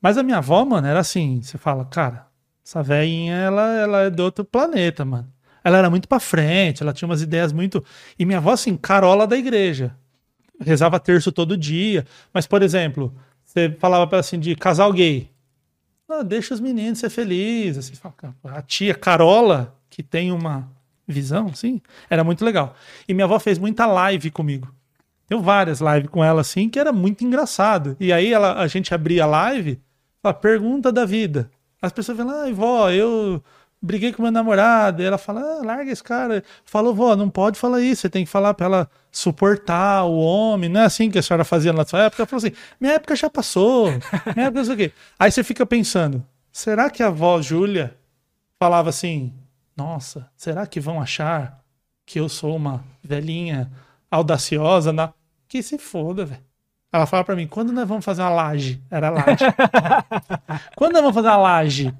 Mas 0.01 0.17
a 0.17 0.23
minha 0.23 0.37
avó, 0.37 0.63
mano, 0.63 0.87
era 0.87 0.99
assim: 0.99 1.41
você 1.41 1.57
fala, 1.57 1.85
cara, 1.85 2.27
essa 2.65 2.83
velhinha, 2.83 3.35
ela, 3.35 3.73
ela 3.73 4.01
é 4.03 4.09
de 4.09 4.21
outro 4.21 4.45
planeta, 4.45 5.03
mano 5.03 5.31
ela 5.63 5.77
era 5.77 5.89
muito 5.89 6.07
para 6.07 6.19
frente, 6.19 6.81
ela 6.81 6.93
tinha 6.93 7.07
umas 7.07 7.21
ideias 7.21 7.51
muito. 7.51 7.83
E 8.17 8.25
minha 8.25 8.37
avó, 8.37 8.51
assim, 8.51 8.75
carola 8.75 9.27
da 9.27 9.37
igreja. 9.37 9.95
Rezava 10.59 10.99
terço 10.99 11.31
todo 11.31 11.57
dia. 11.57 12.05
Mas, 12.33 12.45
por 12.45 12.61
exemplo, 12.61 13.13
você 13.45 13.71
falava 13.79 14.17
assim 14.17 14.39
de 14.39 14.55
casal 14.55 14.91
gay. 14.91 15.29
Ah, 16.07 16.23
deixa 16.23 16.53
os 16.53 16.59
meninos 16.59 16.99
ser 16.99 17.09
felizes. 17.09 17.91
Assim, 17.91 18.13
a 18.43 18.61
tia 18.61 18.95
Carola, 18.95 19.75
que 19.89 20.03
tem 20.03 20.31
uma 20.31 20.69
visão, 21.07 21.47
assim, 21.47 21.81
era 22.09 22.23
muito 22.23 22.43
legal. 22.45 22.75
E 23.07 23.13
minha 23.13 23.25
avó 23.25 23.39
fez 23.39 23.57
muita 23.57 23.85
live 23.85 24.29
comigo. 24.31 24.73
Tenho 25.27 25.41
várias 25.41 25.79
lives 25.79 26.09
com 26.09 26.23
ela, 26.23 26.41
assim, 26.41 26.69
que 26.69 26.79
era 26.79 26.91
muito 26.91 27.23
engraçado. 27.23 27.95
E 27.99 28.11
aí 28.11 28.33
ela, 28.33 28.59
a 28.59 28.67
gente 28.67 28.93
abria 28.93 29.23
a 29.23 29.27
live, 29.27 29.79
a 30.23 30.33
pergunta 30.33 30.91
da 30.91 31.05
vida. 31.05 31.49
As 31.81 31.91
pessoas 31.91 32.17
falam, 32.17 32.41
ai, 32.41 32.51
vó, 32.51 32.89
eu 32.89 33.41
briguei 33.81 34.11
com 34.11 34.21
meu 34.21 34.31
namorado, 34.31 35.01
e 35.01 35.05
ela 35.05 35.17
fala, 35.17 35.41
ah, 35.41 35.65
larga 35.65 35.91
esse 35.91 36.03
cara. 36.03 36.43
Falou, 36.65 36.93
vó, 36.93 37.15
não 37.15 37.29
pode 37.29 37.57
falar 37.57 37.81
isso, 37.81 38.01
você 38.01 38.09
tem 38.09 38.25
que 38.25 38.31
falar 38.31 38.53
pra 38.53 38.65
ela 38.65 38.89
suportar 39.11 40.03
o 40.05 40.17
homem, 40.17 40.69
não 40.69 40.81
é 40.81 40.85
assim 40.85 41.09
que 41.09 41.17
a 41.17 41.21
senhora 41.21 41.45
fazia 41.45 41.73
na 41.73 41.85
sua 41.85 42.03
época? 42.03 42.21
Ela 42.21 42.27
falou 42.27 42.45
assim, 42.45 42.55
minha 42.79 42.93
época 42.93 43.15
já 43.15 43.29
passou, 43.29 43.87
minha 44.35 44.47
época 44.47 44.59
não 44.59 44.65
sei 44.65 44.73
o 44.73 44.77
quê. 44.77 44.91
Aí 45.17 45.31
você 45.31 45.43
fica 45.43 45.65
pensando, 45.65 46.25
será 46.51 46.89
que 46.89 47.01
a 47.01 47.07
avó 47.07 47.41
Júlia 47.41 47.95
falava 48.59 48.89
assim, 48.89 49.33
nossa, 49.75 50.29
será 50.35 50.67
que 50.67 50.79
vão 50.79 51.01
achar 51.01 51.59
que 52.05 52.19
eu 52.19 52.27
sou 52.27 52.55
uma 52.55 52.83
velhinha 53.03 53.71
audaciosa? 54.11 54.91
Na... 54.91 55.13
Que 55.47 55.63
se 55.63 55.77
foda, 55.77 56.25
velho. 56.25 56.49
Ela 56.91 57.05
fala 57.05 57.23
pra 57.23 57.35
mim, 57.35 57.47
quando 57.47 57.71
nós 57.71 57.87
vamos 57.87 58.03
fazer 58.03 58.23
uma 58.23 58.31
laje? 58.31 58.81
Era 58.89 59.11
laje. 59.11 59.45
quando 60.75 60.93
nós 60.93 61.01
vamos 61.01 61.15
fazer 61.15 61.27
uma 61.27 61.37
laje? 61.37 61.95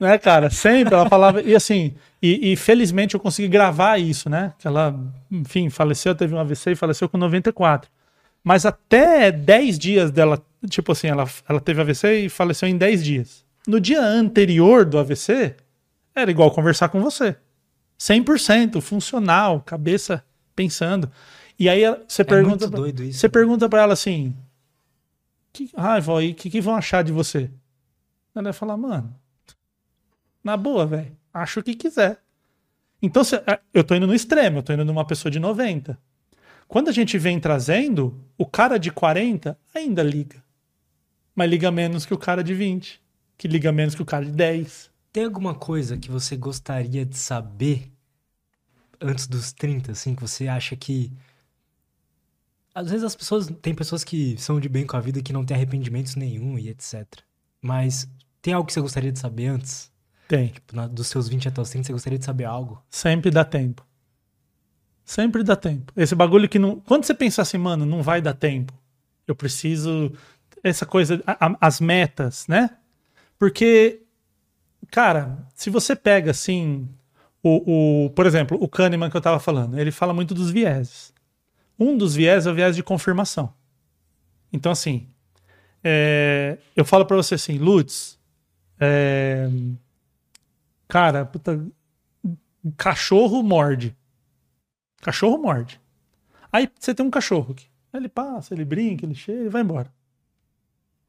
Né, 0.00 0.16
cara? 0.16 0.48
Sempre 0.48 0.94
ela 0.94 1.08
falava. 1.08 1.42
E 1.42 1.54
assim, 1.54 1.94
e, 2.22 2.52
e, 2.52 2.56
felizmente 2.56 3.14
eu 3.14 3.20
consegui 3.20 3.48
gravar 3.48 3.98
isso, 3.98 4.30
né? 4.30 4.54
Que 4.58 4.66
ela, 4.66 4.98
enfim, 5.30 5.68
faleceu, 5.68 6.14
teve 6.14 6.34
um 6.34 6.38
AVC 6.38 6.72
e 6.72 6.76
faleceu 6.76 7.08
com 7.08 7.18
94. 7.18 7.90
Mas 8.42 8.64
até 8.64 9.30
10 9.30 9.78
dias 9.78 10.10
dela, 10.10 10.42
tipo 10.68 10.92
assim, 10.92 11.08
ela, 11.08 11.28
ela 11.46 11.60
teve 11.60 11.82
AVC 11.82 12.20
e 12.20 12.28
faleceu 12.30 12.66
em 12.66 12.78
10 12.78 13.04
dias. 13.04 13.44
No 13.68 13.78
dia 13.78 14.02
anterior 14.02 14.86
do 14.86 14.98
AVC, 14.98 15.54
era 16.14 16.30
igual 16.30 16.50
conversar 16.50 16.88
com 16.88 17.02
você. 17.02 17.36
100% 17.98 18.80
funcional, 18.80 19.60
cabeça 19.60 20.24
pensando. 20.56 21.10
E 21.58 21.68
aí 21.68 21.82
você 22.08 22.22
é 22.22 22.24
pergunta, 22.24 22.66
você 22.66 23.28
pergunta 23.28 23.68
para 23.68 23.82
ela 23.82 23.92
assim: 23.92 24.34
que, 25.52 25.70
ah, 25.74 26.00
vó, 26.00 26.18
e 26.22 26.30
o 26.30 26.34
que, 26.34 26.48
que 26.48 26.60
vão 26.60 26.74
achar 26.74 27.04
de 27.04 27.12
você? 27.12 27.50
Ela 28.34 28.44
vai 28.44 28.52
falar, 28.54 28.78
mano, 28.78 29.14
na 30.42 30.56
boa, 30.56 30.86
velho. 30.86 31.16
Acho 31.32 31.60
o 31.60 31.62
que 31.62 31.74
quiser. 31.74 32.20
Então, 33.02 33.24
se, 33.24 33.36
é, 33.36 33.60
eu 33.72 33.84
tô 33.84 33.94
indo 33.94 34.06
no 34.06 34.14
extremo, 34.14 34.58
eu 34.58 34.62
tô 34.62 34.72
indo 34.72 34.84
numa 34.84 35.06
pessoa 35.06 35.30
de 35.30 35.38
90. 35.38 35.98
Quando 36.68 36.88
a 36.88 36.92
gente 36.92 37.18
vem 37.18 37.40
trazendo, 37.40 38.16
o 38.38 38.46
cara 38.46 38.78
de 38.78 38.90
40 38.90 39.58
ainda 39.74 40.02
liga. 40.02 40.42
Mas 41.34 41.50
liga 41.50 41.70
menos 41.70 42.04
que 42.04 42.14
o 42.14 42.18
cara 42.18 42.44
de 42.44 42.54
20. 42.54 43.00
Que 43.36 43.48
liga 43.48 43.72
menos 43.72 43.94
que 43.94 44.02
o 44.02 44.06
cara 44.06 44.24
de 44.24 44.32
10. 44.32 44.90
Tem 45.12 45.24
alguma 45.24 45.54
coisa 45.54 45.96
que 45.96 46.10
você 46.10 46.36
gostaria 46.36 47.04
de 47.04 47.16
saber 47.16 47.90
antes 49.00 49.26
dos 49.26 49.52
30, 49.52 49.92
assim, 49.92 50.14
que 50.14 50.20
você 50.20 50.46
acha 50.46 50.76
que. 50.76 51.12
Às 52.74 52.90
vezes 52.90 53.04
as 53.04 53.16
pessoas. 53.16 53.48
Tem 53.62 53.74
pessoas 53.74 54.04
que 54.04 54.36
são 54.38 54.60
de 54.60 54.68
bem 54.68 54.86
com 54.86 54.96
a 54.96 55.00
vida 55.00 55.22
que 55.22 55.32
não 55.32 55.44
tem 55.44 55.56
arrependimentos 55.56 56.14
nenhum 56.14 56.58
e 56.58 56.68
etc. 56.68 57.04
Mas 57.60 58.08
tem 58.42 58.54
algo 58.54 58.66
que 58.66 58.72
você 58.72 58.80
gostaria 58.80 59.10
de 59.10 59.18
saber 59.18 59.46
antes? 59.46 59.89
Tem. 60.30 60.46
Tipo, 60.46 60.76
na- 60.76 60.86
dos 60.86 61.08
seus 61.08 61.28
20 61.28 61.48
até 61.48 61.60
os 61.60 61.68
30, 61.70 61.86
você 61.88 61.92
gostaria 61.92 62.16
de 62.16 62.24
saber 62.24 62.44
algo? 62.44 62.80
Sempre 62.88 63.32
dá 63.32 63.44
tempo. 63.44 63.84
Sempre 65.04 65.42
dá 65.42 65.56
tempo. 65.56 65.92
Esse 65.96 66.14
bagulho 66.14 66.48
que 66.48 66.56
não. 66.56 66.78
Quando 66.78 67.04
você 67.04 67.12
pensar 67.12 67.42
assim, 67.42 67.58
mano, 67.58 67.84
não 67.84 68.00
vai 68.00 68.22
dar 68.22 68.34
tempo. 68.34 68.72
Eu 69.26 69.34
preciso. 69.34 70.12
Essa 70.62 70.86
coisa. 70.86 71.20
a- 71.26 71.46
a- 71.48 71.56
as 71.60 71.80
metas, 71.80 72.46
né? 72.46 72.70
Porque, 73.36 74.02
cara, 74.88 75.36
se 75.52 75.68
você 75.68 75.96
pega 75.96 76.30
assim. 76.30 76.88
O, 77.42 78.04
o, 78.06 78.10
por 78.10 78.24
exemplo, 78.24 78.56
o 78.62 78.68
Kahneman 78.68 79.10
que 79.10 79.16
eu 79.16 79.20
tava 79.20 79.40
falando, 79.40 79.76
ele 79.80 79.90
fala 79.90 80.14
muito 80.14 80.32
dos 80.32 80.50
vieses. 80.52 81.12
Um 81.76 81.96
dos 81.98 82.14
vieses 82.14 82.46
é 82.46 82.52
o 82.52 82.54
viés 82.54 82.76
de 82.76 82.84
confirmação. 82.84 83.52
Então, 84.52 84.70
assim, 84.70 85.08
é, 85.82 86.58
eu 86.76 86.84
falo 86.84 87.04
pra 87.06 87.16
você 87.16 87.34
assim, 87.36 87.58
Lutz, 87.58 88.16
é, 88.78 89.48
cara, 90.90 91.24
puta, 91.24 91.64
cachorro 92.76 93.42
morde. 93.42 93.96
Cachorro 95.00 95.38
morde. 95.38 95.80
Aí 96.52 96.68
você 96.78 96.94
tem 96.94 97.06
um 97.06 97.10
cachorro 97.10 97.52
aqui. 97.52 97.66
Ele 97.92 98.08
passa, 98.08 98.54
ele 98.54 98.64
brinca, 98.64 99.06
ele 99.06 99.14
chega 99.14 99.44
e 99.44 99.48
vai 99.48 99.62
embora. 99.62 99.92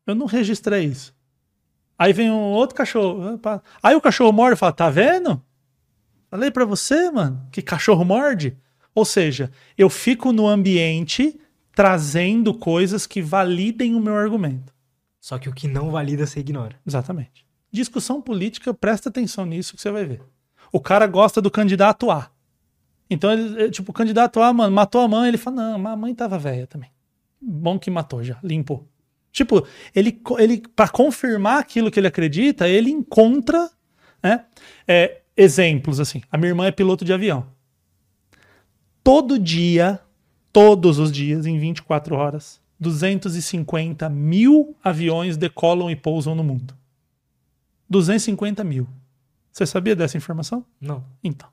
Eu 0.06 0.16
não 0.16 0.26
registrei 0.26 0.86
isso. 0.86 1.16
Aí 1.98 2.14
vem 2.14 2.32
um 2.32 2.36
outro 2.36 2.76
cachorro. 2.76 3.38
pá. 3.38 3.62
Aí 3.82 3.96
o 3.96 4.02
cachorro 4.02 4.32
morde 4.32 4.56
e 4.56 4.58
fala: 4.58 4.74
Tá 4.74 4.90
vendo? 4.90 5.42
Falei 6.30 6.50
pra 6.50 6.66
você, 6.66 7.12
mano, 7.12 7.48
que 7.52 7.62
cachorro 7.62 8.06
morde. 8.06 8.58
Ou 8.96 9.06
seja, 9.06 9.52
eu 9.78 9.90
fico 9.90 10.32
no 10.32 10.48
ambiente 10.48 11.40
trazendo 11.74 12.54
coisas 12.54 13.06
que 13.06 13.22
validem 13.22 13.96
o 13.96 14.00
meu 14.00 14.16
argumento. 14.16 14.74
Só 15.20 15.38
que 15.38 15.48
o 15.48 15.54
que 15.54 15.68
não 15.68 15.92
valida, 15.92 16.26
você 16.26 16.40
ignora. 16.40 16.80
Exatamente. 16.86 17.46
Discussão 17.72 18.22
política, 18.22 18.74
presta 18.74 19.10
atenção 19.10 19.46
nisso 19.46 19.76
que 19.76 19.82
você 19.82 19.92
vai 19.92 20.06
ver. 20.06 20.22
O 20.72 20.80
cara 20.80 21.08
gosta 21.08 21.42
do 21.42 21.50
candidato 21.50 22.12
A. 22.12 22.30
Então, 23.10 23.32
ele, 23.32 23.64
é, 23.64 23.70
tipo, 23.70 23.92
o 23.92 23.94
candidato 23.94 24.42
A, 24.42 24.54
mano, 24.54 24.74
matou 24.74 25.02
a 25.02 25.08
mãe, 25.08 25.28
ele 25.28 25.38
fala, 25.38 25.78
não, 25.78 25.88
a 25.88 25.96
mãe 25.96 26.16
tava 26.16 26.38
velha 26.38 26.68
também. 26.68 26.90
Bom 27.42 27.78
que 27.78 27.90
matou 27.92 28.24
já, 28.24 28.38
limpou. 28.44 28.88
Tipo, 29.32 29.66
ele, 29.96 30.22
ele 30.38 30.64
para 30.76 30.90
confirmar 30.90 31.60
aquilo 31.60 31.90
que 31.90 32.00
ele 32.00 32.08
acredita, 32.08 32.68
ele 32.68 32.92
encontra 32.92 33.70
né, 34.22 34.46
é, 34.88 35.22
exemplos, 35.36 36.00
assim. 36.00 36.22
A 36.32 36.38
minha 36.38 36.50
irmã 36.50 36.66
é 36.66 36.72
piloto 36.72 37.06
de 37.06 37.14
avião. 37.14 37.48
Todo 39.04 39.40
dia, 39.40 40.00
todos 40.52 41.00
os 41.00 41.12
dias, 41.12 41.46
em 41.46 41.58
24 41.58 42.16
horas, 42.16 42.62
250 42.80 44.10
mil 44.10 44.76
aviões 44.84 45.38
decolam 45.38 45.90
e 45.90 45.96
pousam 45.96 46.36
no 46.36 46.44
mundo. 46.44 46.76
250 47.92 48.64
mil. 48.64 48.88
Você 49.52 49.66
sabia 49.66 49.96
dessa 49.96 50.18
informação? 50.18 50.66
Não. 50.80 51.04
Então. 51.22 51.50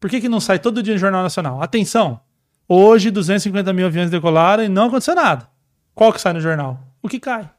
Por 0.00 0.08
que, 0.08 0.22
que 0.22 0.28
não 0.28 0.40
sai 0.40 0.58
todo 0.58 0.82
dia 0.82 0.94
no 0.94 0.98
Jornal 0.98 1.22
Nacional? 1.22 1.62
Atenção! 1.62 2.20
Hoje 2.66 3.10
250 3.10 3.72
mil 3.72 3.86
aviões 3.86 4.10
decolaram 4.10 4.64
e 4.64 4.68
não 4.68 4.86
aconteceu 4.86 5.14
nada. 5.14 5.48
Qual 5.94 6.12
que 6.12 6.20
sai 6.20 6.32
no 6.32 6.40
jornal? 6.40 6.80
O 7.02 7.08
que 7.08 7.20
cai. 7.20 7.50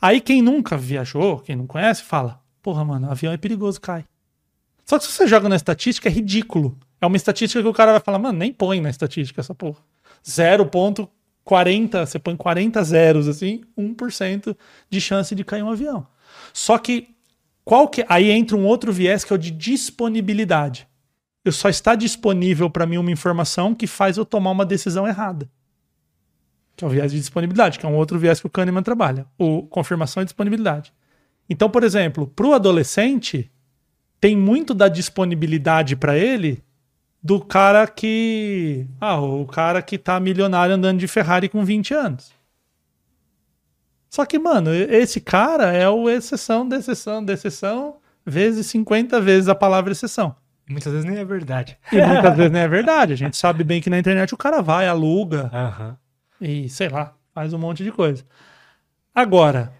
Aí 0.00 0.20
quem 0.20 0.42
nunca 0.42 0.76
viajou, 0.76 1.38
quem 1.38 1.56
não 1.56 1.66
conhece, 1.66 2.02
fala: 2.02 2.40
Porra, 2.60 2.84
mano, 2.84 3.10
avião 3.10 3.32
é 3.32 3.38
perigoso, 3.38 3.80
cai. 3.80 4.04
Só 4.84 4.98
que 4.98 5.04
se 5.04 5.12
você 5.12 5.26
joga 5.26 5.48
na 5.48 5.56
estatística, 5.56 6.08
é 6.08 6.12
ridículo. 6.12 6.76
É 7.00 7.06
uma 7.06 7.16
estatística 7.16 7.62
que 7.62 7.68
o 7.68 7.72
cara 7.72 7.92
vai 7.92 8.00
falar, 8.00 8.18
mano, 8.18 8.38
nem 8.38 8.52
põe 8.52 8.80
na 8.80 8.90
estatística 8.90 9.40
essa 9.40 9.54
porra. 9.54 9.78
0,40, 10.24 12.06
você 12.06 12.18
põe 12.18 12.36
40 12.36 12.84
zeros, 12.84 13.28
assim, 13.28 13.62
1% 13.78 14.56
de 14.90 15.00
chance 15.00 15.34
de 15.34 15.44
cair 15.44 15.62
um 15.62 15.70
avião. 15.70 16.06
Só 16.52 16.78
que, 16.78 17.14
qual 17.64 17.88
que. 17.88 18.04
Aí 18.08 18.30
entra 18.30 18.56
um 18.56 18.66
outro 18.66 18.92
viés 18.92 19.24
que 19.24 19.32
é 19.32 19.36
o 19.36 19.38
de 19.38 19.50
disponibilidade. 19.50 20.88
Eu 21.44 21.52
só 21.52 21.68
está 21.68 21.94
disponível 21.94 22.68
para 22.68 22.86
mim 22.86 22.98
uma 22.98 23.10
informação 23.10 23.74
que 23.74 23.86
faz 23.86 24.16
eu 24.16 24.24
tomar 24.24 24.50
uma 24.50 24.66
decisão 24.66 25.06
errada. 25.06 25.50
Que 26.76 26.84
é 26.84 26.86
o 26.86 26.90
viés 26.90 27.12
de 27.12 27.18
disponibilidade, 27.18 27.78
que 27.78 27.86
é 27.86 27.88
um 27.88 27.96
outro 27.96 28.18
viés 28.18 28.40
que 28.40 28.46
o 28.46 28.50
Kahneman 28.50 28.82
trabalha. 28.82 29.26
O 29.38 29.62
confirmação 29.62 30.22
e 30.22 30.26
disponibilidade. 30.26 30.92
Então, 31.48 31.68
por 31.68 31.82
exemplo, 31.82 32.26
para 32.26 32.46
o 32.46 32.52
adolescente, 32.52 33.50
tem 34.20 34.36
muito 34.36 34.74
da 34.74 34.88
disponibilidade 34.88 35.96
para 35.96 36.16
ele 36.16 36.62
do 37.22 37.40
cara 37.40 37.86
que. 37.86 38.86
Ah, 39.00 39.20
o 39.20 39.46
cara 39.46 39.82
que 39.82 39.98
tá 39.98 40.18
milionário 40.20 40.74
andando 40.74 40.98
de 40.98 41.08
Ferrari 41.08 41.48
com 41.48 41.64
20 41.64 41.94
anos. 41.94 42.32
Só 44.10 44.26
que, 44.26 44.40
mano, 44.40 44.74
esse 44.74 45.20
cara 45.20 45.72
é 45.72 45.88
o 45.88 46.10
exceção 46.10 46.68
da 46.68 46.76
exceção 46.76 47.24
da 47.24 47.32
exceção, 47.32 47.98
vezes 48.26 48.66
50 48.66 49.20
vezes 49.20 49.48
a 49.48 49.54
palavra 49.54 49.92
exceção. 49.92 50.34
E 50.68 50.72
muitas 50.72 50.92
vezes 50.92 51.08
nem 51.08 51.18
é 51.18 51.24
verdade. 51.24 51.78
E 51.92 52.02
muitas 52.02 52.36
vezes 52.36 52.50
não 52.50 52.58
é 52.58 52.66
verdade. 52.66 53.12
A 53.12 53.16
gente 53.16 53.36
sabe 53.36 53.62
bem 53.62 53.80
que 53.80 53.88
na 53.88 53.98
internet 53.98 54.34
o 54.34 54.36
cara 54.36 54.60
vai, 54.60 54.88
aluga 54.88 55.48
Aham. 55.54 55.96
e, 56.40 56.68
sei 56.68 56.88
lá, 56.88 57.14
faz 57.32 57.52
um 57.52 57.58
monte 57.58 57.84
de 57.84 57.92
coisa. 57.92 58.24
Agora, 59.14 59.72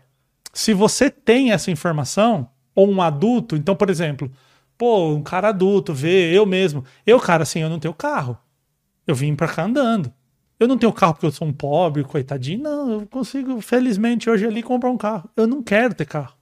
se 0.53 0.73
você 0.73 1.11
tem 1.11 1.51
essa 1.51 1.71
informação, 1.71 2.49
ou 2.73 2.89
um 2.89 3.03
adulto, 3.03 3.57
então, 3.57 3.75
por 3.75 3.91
exemplo, 3.91 4.31
pô, 4.79 5.09
um 5.09 5.23
cara 5.23 5.49
adulto 5.49 5.93
vê, 5.93 6.33
eu 6.33 6.47
mesmo. 6.47 6.85
Eu, 7.05 7.19
cara, 7.19 7.43
assim, 7.43 7.61
eu 7.61 7.69
não 7.69 7.81
tenho 7.81 7.95
carro. 7.95 8.39
Eu 9.07 9.15
vim 9.15 9.35
pra 9.35 9.49
cá 9.49 9.65
andando. 9.65 10.13
Eu 10.61 10.69
não 10.69 10.77
tenho 10.77 10.93
carro 10.93 11.15
porque 11.15 11.27
eu 11.27 11.33
sou 11.33 11.49
um 11.49 11.53
pobre, 11.53 12.05
coitadinho. 12.05 12.63
Não, 12.63 12.91
eu 12.93 13.07
consigo, 13.07 13.61
felizmente, 13.63 14.29
hoje 14.29 14.47
ali 14.47 14.63
comprar 14.63 14.91
um 14.91 14.99
carro. 14.99 15.29
Eu 15.35 15.47
não 15.47 15.63
quero 15.63 15.95
ter 15.95 16.05
carro. 16.05 16.35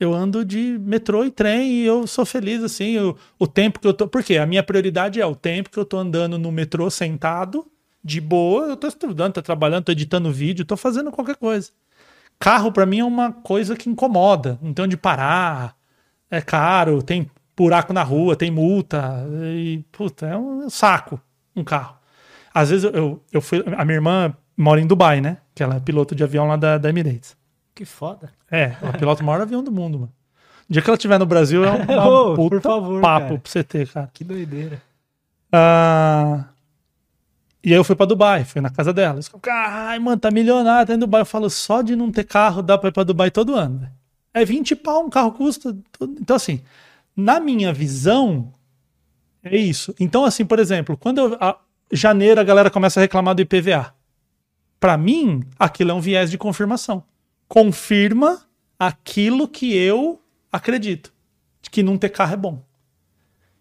Eu 0.00 0.14
ando 0.14 0.44
de 0.44 0.78
metrô 0.80 1.24
e 1.24 1.30
trem 1.30 1.72
e 1.72 1.84
eu 1.84 2.06
sou 2.06 2.24
feliz 2.24 2.62
assim. 2.62 2.92
eu- 2.92 3.16
o 3.38 3.46
tempo 3.46 3.80
que 3.80 3.86
eu 3.86 3.92
tô. 3.92 4.08
Por 4.08 4.22
quê? 4.24 4.38
A 4.38 4.46
minha 4.46 4.62
prioridade 4.62 5.20
é 5.20 5.26
o 5.26 5.34
tempo 5.34 5.68
que 5.70 5.76
eu 5.78 5.84
tô 5.84 5.98
andando 5.98 6.38
no 6.38 6.50
metrô 6.50 6.88
sentado, 6.90 7.66
de 8.02 8.20
boa. 8.20 8.66
Eu 8.68 8.76
tô 8.76 8.86
estudando, 8.88 9.34
tô 9.34 9.42
trabalhando, 9.42 9.84
tô 9.84 9.92
editando 9.92 10.32
vídeo, 10.32 10.64
tô 10.64 10.76
fazendo 10.76 11.10
qualquer 11.10 11.36
coisa. 11.36 11.70
Carro, 12.38 12.72
pra 12.72 12.86
mim, 12.86 13.00
é 13.00 13.04
uma 13.04 13.32
coisa 13.32 13.76
que 13.76 13.90
incomoda. 13.90 14.58
Não 14.62 14.72
tem 14.72 14.84
onde 14.86 14.96
parar. 14.96 15.76
É 16.30 16.40
caro, 16.40 17.02
tem 17.02 17.28
buraco 17.56 17.92
na 17.92 18.02
rua, 18.04 18.36
tem 18.36 18.50
multa. 18.50 19.26
E, 19.54 19.84
puta, 19.92 20.26
é 20.26 20.36
um 20.38 20.70
saco 20.70 21.20
um 21.56 21.64
carro. 21.64 21.97
Às 22.58 22.70
vezes 22.70 22.90
eu, 22.92 23.22
eu, 23.32 23.40
fui. 23.40 23.62
A 23.76 23.84
minha 23.84 23.98
irmã 23.98 24.34
mora 24.56 24.80
em 24.80 24.86
Dubai, 24.86 25.20
né? 25.20 25.38
Que 25.54 25.62
ela 25.62 25.76
é 25.76 25.80
piloto 25.80 26.12
de 26.12 26.24
avião 26.24 26.48
lá 26.48 26.56
da, 26.56 26.76
da 26.76 26.88
Emirates. 26.88 27.36
Que 27.72 27.84
foda. 27.84 28.32
É, 28.50 28.74
ela 28.82 28.92
pilota 28.94 29.22
o 29.22 29.26
maior 29.26 29.42
avião 29.42 29.62
do 29.62 29.70
mundo, 29.70 30.00
mano. 30.00 30.12
O 30.68 30.72
dia 30.72 30.82
que 30.82 30.90
ela 30.90 30.96
estiver 30.96 31.20
no 31.20 31.26
Brasil 31.26 31.64
é 31.64 31.70
um 31.70 31.86
por 32.34 32.50
puta 32.50 32.60
favor, 32.68 33.00
papo 33.00 33.26
cara. 33.26 33.38
pra 33.38 33.50
você 33.50 33.62
ter, 33.62 33.86
cara. 33.88 34.10
Que 34.12 34.24
doideira. 34.24 34.82
Ah, 35.52 36.46
e 37.62 37.70
aí 37.72 37.78
eu 37.78 37.84
fui 37.84 37.94
pra 37.94 38.06
Dubai, 38.06 38.44
fui 38.44 38.60
na 38.60 38.70
casa 38.70 38.92
dela. 38.92 39.14
Eles 39.14 39.30
Ai, 39.48 40.00
mano, 40.00 40.18
tá 40.18 40.28
milionário, 40.28 40.88
tá 40.88 40.94
em 40.94 40.98
Dubai. 40.98 41.20
Eu 41.20 41.26
falo, 41.26 41.48
só 41.48 41.80
de 41.80 41.94
não 41.94 42.10
ter 42.10 42.24
carro 42.24 42.60
dá 42.60 42.76
pra 42.76 42.88
ir 42.88 42.92
pra 42.92 43.04
Dubai 43.04 43.30
todo 43.30 43.54
ano. 43.54 43.88
É 44.34 44.44
20 44.44 44.74
pau, 44.74 45.04
um 45.04 45.10
carro 45.10 45.30
custa. 45.30 45.76
tudo. 45.92 46.16
Então, 46.20 46.34
assim, 46.34 46.60
na 47.16 47.38
minha 47.38 47.72
visão, 47.72 48.52
é 49.44 49.56
isso. 49.56 49.94
Então, 50.00 50.24
assim, 50.24 50.44
por 50.44 50.58
exemplo, 50.58 50.96
quando 50.96 51.18
eu, 51.18 51.36
a, 51.40 51.56
janeiro 51.90 52.40
a 52.40 52.44
galera 52.44 52.70
começa 52.70 53.00
a 53.00 53.02
reclamar 53.02 53.34
do 53.34 53.42
IPVA. 53.42 53.94
Pra 54.78 54.96
mim, 54.96 55.42
aquilo 55.58 55.90
é 55.90 55.94
um 55.94 56.00
viés 56.00 56.30
de 56.30 56.38
confirmação. 56.38 57.02
Confirma 57.48 58.42
aquilo 58.78 59.48
que 59.48 59.74
eu 59.74 60.20
acredito. 60.52 61.12
De 61.60 61.70
que 61.70 61.82
não 61.82 61.98
ter 61.98 62.10
carro 62.10 62.34
é 62.34 62.36
bom. 62.36 62.62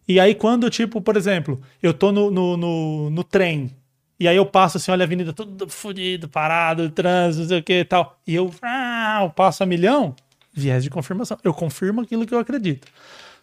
E 0.08 0.20
aí, 0.20 0.36
quando, 0.36 0.70
tipo, 0.70 1.02
por 1.02 1.18
exemplo, 1.18 1.62
eu 1.82 1.94
tô 1.94 2.12
no, 2.12 2.32
no, 2.32 2.56
no, 2.56 3.10
no 3.10 3.24
trem, 3.24 3.76
e 4.20 4.28
aí 4.28 4.38
eu 4.38 4.46
passo 4.46 4.78
assim, 4.78 4.90
olha 4.92 5.04
a 5.04 5.06
avenida 5.06 5.34
tudo 5.34 5.70
fodido, 5.70 6.30
parado, 6.30 6.90
trânsito, 6.90 7.42
não 7.42 7.50
sei 7.50 7.60
o 7.60 7.64
que 7.64 7.80
e 7.80 7.86
tal. 7.86 8.20
E 8.26 8.34
eu, 8.34 8.52
ah, 8.62 9.20
eu 9.24 9.30
passo 9.30 9.64
a 9.64 9.66
milhão, 9.66 10.16
viés 10.54 10.84
de 10.84 10.90
confirmação. 10.90 11.38
Eu 11.44 11.54
confirmo 11.54 12.02
aquilo 12.02 12.26
que 12.26 12.34
eu 12.34 12.40
acredito. 12.40 12.88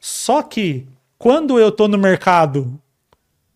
Só 0.01 0.43
que, 0.43 0.87
quando 1.19 1.59
eu 1.59 1.71
tô 1.71 1.87
no 1.87 1.99
mercado 1.99 2.81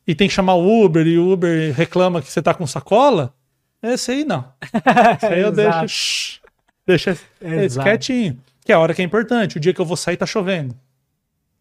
e 0.09 0.15
tem 0.15 0.27
que 0.27 0.33
chamar 0.33 0.55
o 0.55 0.85
Uber, 0.85 1.07
e 1.07 1.19
o 1.19 1.31
Uber 1.31 1.75
reclama 1.75 2.23
que 2.23 2.33
você 2.33 2.41
tá 2.41 2.55
com 2.55 2.67
sacola, 2.67 3.35
esse 3.83 4.11
aí 4.11 4.25
não. 4.25 4.43
Esse 5.15 5.27
aí 5.27 5.41
eu 5.41 5.53
deixo, 5.53 6.41
deixa 6.87 7.17
esse 7.41 7.79
quietinho. 7.79 8.41
Que 8.65 8.73
é 8.73 8.75
a 8.75 8.79
hora 8.81 8.93
que 8.93 9.03
é 9.03 9.05
importante. 9.05 9.59
O 9.59 9.61
dia 9.61 9.73
que 9.73 9.81
eu 9.81 9.85
vou 9.85 9.97
sair 9.97 10.17
tá 10.17 10.27
chovendo. 10.27 10.75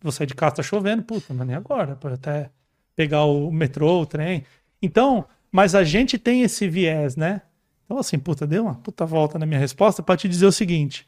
Vou 0.02 0.12
sair 0.12 0.26
de 0.26 0.34
casa, 0.34 0.56
tá 0.56 0.64
chovendo, 0.64 1.04
puta, 1.04 1.34
mas 1.34 1.46
nem 1.46 1.56
agora, 1.56 1.96
para 1.96 2.16
até 2.16 2.50
pegar 2.96 3.26
o 3.26 3.52
metrô, 3.52 4.02
o 4.02 4.06
trem. 4.06 4.46
Então, 4.82 5.26
mas 5.52 5.76
a 5.76 5.84
gente 5.84 6.18
tem 6.18 6.42
esse 6.42 6.68
viés, 6.68 7.16
né? 7.16 7.42
Então, 7.86 8.00
assim, 8.00 8.18
puta, 8.18 8.48
deu 8.48 8.64
uma 8.64 8.76
puta 8.76 9.06
volta 9.06 9.38
na 9.38 9.46
minha 9.46 9.60
resposta 9.60 10.02
para 10.02 10.18
te 10.18 10.28
dizer 10.28 10.46
o 10.46 10.52
seguinte: 10.52 11.08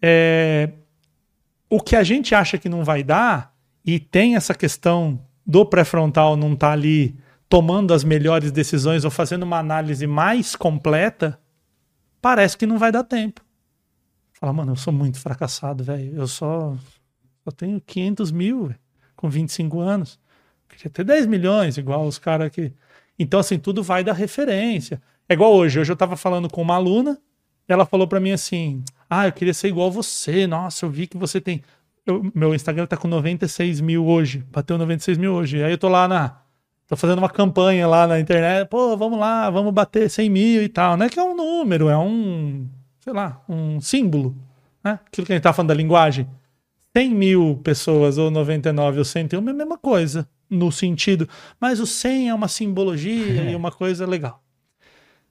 é, 0.00 0.70
o 1.68 1.80
que 1.80 1.96
a 1.96 2.04
gente 2.04 2.34
acha 2.34 2.56
que 2.56 2.68
não 2.68 2.84
vai 2.84 3.02
dar, 3.02 3.54
e 3.84 3.98
tem 3.98 4.36
essa 4.36 4.54
questão 4.54 5.20
do 5.48 5.64
pré-frontal 5.64 6.36
não 6.36 6.52
estar 6.52 6.72
ali 6.72 7.18
tomando 7.48 7.94
as 7.94 8.04
melhores 8.04 8.52
decisões 8.52 9.06
ou 9.06 9.10
fazendo 9.10 9.44
uma 9.44 9.58
análise 9.58 10.06
mais 10.06 10.54
completa, 10.54 11.40
parece 12.20 12.58
que 12.58 12.66
não 12.66 12.76
vai 12.76 12.92
dar 12.92 13.02
tempo. 13.02 13.40
Fala, 14.34 14.52
mano, 14.52 14.72
eu 14.72 14.76
sou 14.76 14.92
muito 14.92 15.18
fracassado, 15.18 15.82
velho. 15.82 16.14
Eu 16.14 16.28
só 16.28 16.76
Só 17.42 17.50
tenho 17.50 17.80
500 17.80 18.30
mil, 18.30 18.66
véio, 18.66 18.78
com 19.16 19.30
25 19.30 19.80
anos. 19.80 20.20
Queria 20.68 20.90
ter 20.90 21.02
10 21.02 21.26
milhões, 21.26 21.78
igual 21.78 22.06
os 22.06 22.18
caras 22.18 22.50
que. 22.50 22.72
Então, 23.18 23.40
assim, 23.40 23.58
tudo 23.58 23.82
vai 23.82 24.04
da 24.04 24.12
referência. 24.12 25.00
É 25.26 25.32
igual 25.32 25.54
hoje. 25.54 25.80
Hoje 25.80 25.90
eu 25.90 25.96
tava 25.96 26.14
falando 26.14 26.48
com 26.50 26.60
uma 26.60 26.74
aluna, 26.76 27.18
ela 27.66 27.86
falou 27.86 28.06
para 28.06 28.20
mim 28.20 28.32
assim: 28.32 28.84
Ah, 29.08 29.26
eu 29.26 29.32
queria 29.32 29.54
ser 29.54 29.68
igual 29.68 29.90
você. 29.90 30.46
Nossa, 30.46 30.84
eu 30.84 30.90
vi 30.90 31.06
que 31.06 31.16
você 31.16 31.40
tem. 31.40 31.62
Eu, 32.08 32.30
meu 32.34 32.54
Instagram 32.54 32.86
tá 32.86 32.96
com 32.96 33.06
96 33.06 33.82
mil 33.82 34.06
hoje. 34.06 34.42
Bateu 34.50 34.78
96 34.78 35.18
mil 35.18 35.34
hoje. 35.34 35.62
Aí 35.62 35.70
eu 35.70 35.78
tô 35.78 35.88
lá 35.88 36.08
na. 36.08 36.40
Tô 36.86 36.96
fazendo 36.96 37.18
uma 37.18 37.28
campanha 37.28 37.86
lá 37.86 38.06
na 38.06 38.18
internet. 38.18 38.66
Pô, 38.66 38.96
vamos 38.96 39.18
lá, 39.18 39.50
vamos 39.50 39.74
bater 39.74 40.08
100 40.08 40.30
mil 40.30 40.62
e 40.62 40.68
tal. 40.70 40.96
Não 40.96 41.04
é 41.04 41.10
que 41.10 41.20
é 41.20 41.22
um 41.22 41.36
número, 41.36 41.90
é 41.90 41.98
um. 41.98 42.66
Sei 43.00 43.12
lá, 43.12 43.42
um 43.46 43.78
símbolo. 43.78 44.34
Né? 44.82 44.98
Aquilo 45.06 45.26
que 45.26 45.32
a 45.34 45.36
gente 45.36 45.42
tá 45.42 45.52
falando 45.52 45.68
da 45.68 45.74
linguagem. 45.74 46.26
100 46.96 47.14
mil 47.14 47.60
pessoas, 47.62 48.16
ou 48.16 48.30
99 48.30 48.98
ou 48.98 49.04
101 49.04 49.46
é 49.46 49.50
a 49.50 49.54
mesma 49.54 49.76
coisa 49.76 50.26
no 50.48 50.72
sentido, 50.72 51.28
mas 51.60 51.78
o 51.78 51.86
100 51.86 52.30
é 52.30 52.34
uma 52.34 52.48
simbologia 52.48 53.50
e 53.50 53.54
uma 53.54 53.70
coisa 53.70 54.06
legal. 54.06 54.42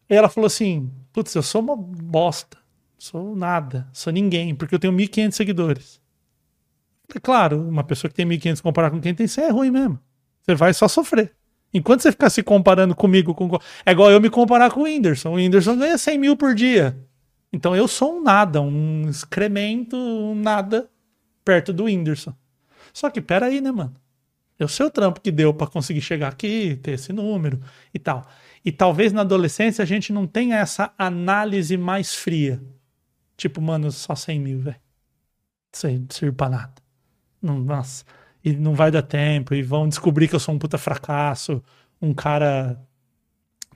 E 0.07 0.15
ela 0.15 0.29
falou 0.29 0.45
assim: 0.45 0.91
Putz, 1.11 1.33
eu 1.33 1.41
sou 1.41 1.61
uma 1.61 1.75
bosta, 1.75 2.57
sou 2.99 3.35
nada, 3.35 3.87
sou 3.91 4.13
ninguém, 4.13 4.53
porque 4.53 4.75
eu 4.75 4.79
tenho 4.79 4.93
1.500 4.93 5.31
seguidores. 5.31 6.06
É 7.15 7.19
claro, 7.19 7.67
uma 7.67 7.83
pessoa 7.83 8.09
que 8.09 8.15
tem 8.15 8.25
1.500 8.25 8.61
comparar 8.61 8.91
com 8.91 8.99
quem 8.99 9.13
tem 9.13 9.27
100 9.27 9.43
é 9.45 9.49
ruim 9.49 9.71
mesmo. 9.71 9.99
Você 10.41 10.55
vai 10.55 10.73
só 10.73 10.87
sofrer. 10.87 11.33
Enquanto 11.73 12.01
você 12.01 12.11
ficar 12.11 12.29
se 12.29 12.41
comparando 12.41 12.95
comigo, 12.95 13.33
com... 13.33 13.49
é 13.85 13.91
igual 13.91 14.11
eu 14.11 14.21
me 14.21 14.29
comparar 14.29 14.71
com 14.71 14.81
o 14.81 14.83
Whindersson. 14.83 15.31
O 15.31 15.35
Whindersson 15.35 15.77
ganha 15.77 15.97
100 15.97 16.17
mil 16.17 16.37
por 16.37 16.53
dia. 16.55 16.97
Então 17.51 17.75
eu 17.75 17.87
sou 17.87 18.17
um 18.17 18.23
nada, 18.23 18.61
um 18.61 19.09
excremento, 19.09 19.95
um 19.95 20.35
nada 20.35 20.89
perto 21.43 21.71
do 21.71 21.85
Whindersson. 21.85 22.33
Só 22.93 23.09
que 23.09 23.21
peraí, 23.21 23.61
né, 23.61 23.71
mano? 23.71 23.95
É 24.59 24.65
o 24.65 24.67
seu 24.67 24.89
trampo 24.89 25.21
que 25.21 25.31
deu 25.31 25.53
para 25.53 25.67
conseguir 25.67 26.01
chegar 26.01 26.29
aqui, 26.29 26.77
ter 26.81 26.91
esse 26.91 27.13
número 27.13 27.61
e 27.93 27.99
tal. 27.99 28.27
E 28.65 28.71
talvez 28.71 29.13
na 29.13 29.21
adolescência 29.21 29.83
a 29.83 29.85
gente 29.85 30.11
não 30.11 30.25
tenha 30.25 30.57
essa 30.57 30.93
análise 30.97 31.77
mais 31.77 32.15
fria. 32.15 32.61
Tipo, 33.35 33.61
mano, 33.61 33.91
só 33.91 34.15
100 34.15 34.39
mil, 34.39 34.59
velho. 34.59 34.81
Isso 35.71 35.85
aí 35.87 35.99
não 35.99 36.07
serve 36.09 36.35
pra 36.35 36.49
nada. 36.49 36.86
Não, 37.41 37.59
nossa. 37.59 38.03
E 38.43 38.53
não 38.53 38.75
vai 38.75 38.91
dar 38.91 39.01
tempo. 39.01 39.53
E 39.53 39.61
vão 39.61 39.87
descobrir 39.87 40.27
que 40.27 40.35
eu 40.35 40.39
sou 40.39 40.55
um 40.55 40.59
puta 40.59 40.77
fracasso. 40.77 41.61
Um 42.01 42.13
cara. 42.13 42.79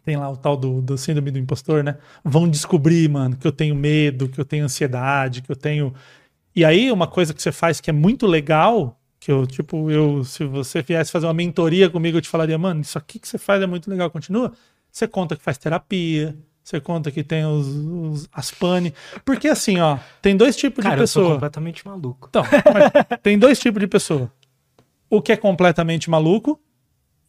Tem 0.04 0.18
lá 0.18 0.30
o 0.30 0.38
tal 0.38 0.58
do, 0.58 0.82
do 0.82 0.98
síndrome 0.98 1.32
do 1.32 1.38
impostor, 1.40 1.84
né? 1.84 1.98
Vão 2.24 2.50
descobrir, 2.50 3.08
mano, 3.10 3.38
que 3.38 3.46
eu 3.48 3.52
tenho 3.52 3.76
medo, 3.76 4.28
que 4.30 4.40
eu 4.40 4.46
tenho 4.46 4.66
ansiedade, 4.66 5.42
que 5.44 5.52
eu 5.52 5.56
tenho. 5.56 5.94
E 6.56 6.66
aí, 6.66 6.92
uma 6.92 7.08
coisa 7.08 7.34
que 7.34 7.42
você 7.42 7.52
faz 7.52 7.80
que 7.80 7.90
é 7.90 7.94
muito 7.94 8.28
legal 8.28 9.00
que 9.22 9.32
eu, 9.32 9.46
tipo, 9.46 9.92
eu, 9.92 10.24
se 10.24 10.44
você 10.46 10.82
viesse 10.82 11.12
fazer 11.12 11.28
uma 11.28 11.34
mentoria 11.34 11.90
comigo, 11.92 12.18
eu 12.18 12.22
te 12.22 12.28
falaria, 12.28 12.58
mano, 12.58 12.82
isso 12.82 12.98
aqui 12.98 13.20
que 13.20 13.28
você 13.28 13.38
faz 13.38 13.62
é 13.62 13.68
muito 13.68 13.88
legal, 13.90 14.10
continua. 14.10 14.52
Você 14.92 15.08
conta 15.08 15.36
que 15.36 15.44
faz 15.44 15.60
terapia, 15.60 16.36
você 16.64 16.80
conta 16.80 17.12
que 17.12 17.24
tem 17.24 17.46
os, 17.46 17.68
os 17.68 18.30
as 18.32 18.52
pane. 18.52 18.94
Porque 19.26 19.48
assim, 19.48 19.80
ó, 19.80 19.98
tem 20.22 20.36
dois 20.36 20.56
tipos 20.56 20.84
Cara, 20.84 20.96
de 20.96 21.02
pessoa. 21.02 21.24
Eu 21.24 21.28
sou 21.28 21.36
completamente 21.36 21.86
maluco. 21.86 22.28
Então, 22.30 22.44
tem 23.22 23.38
dois 23.38 23.60
tipos 23.60 23.80
de 23.80 23.88
pessoa. 23.88 24.32
O 25.10 25.22
que 25.22 25.32
é 25.32 25.38
completamente 25.38 26.10
maluco 26.10 26.60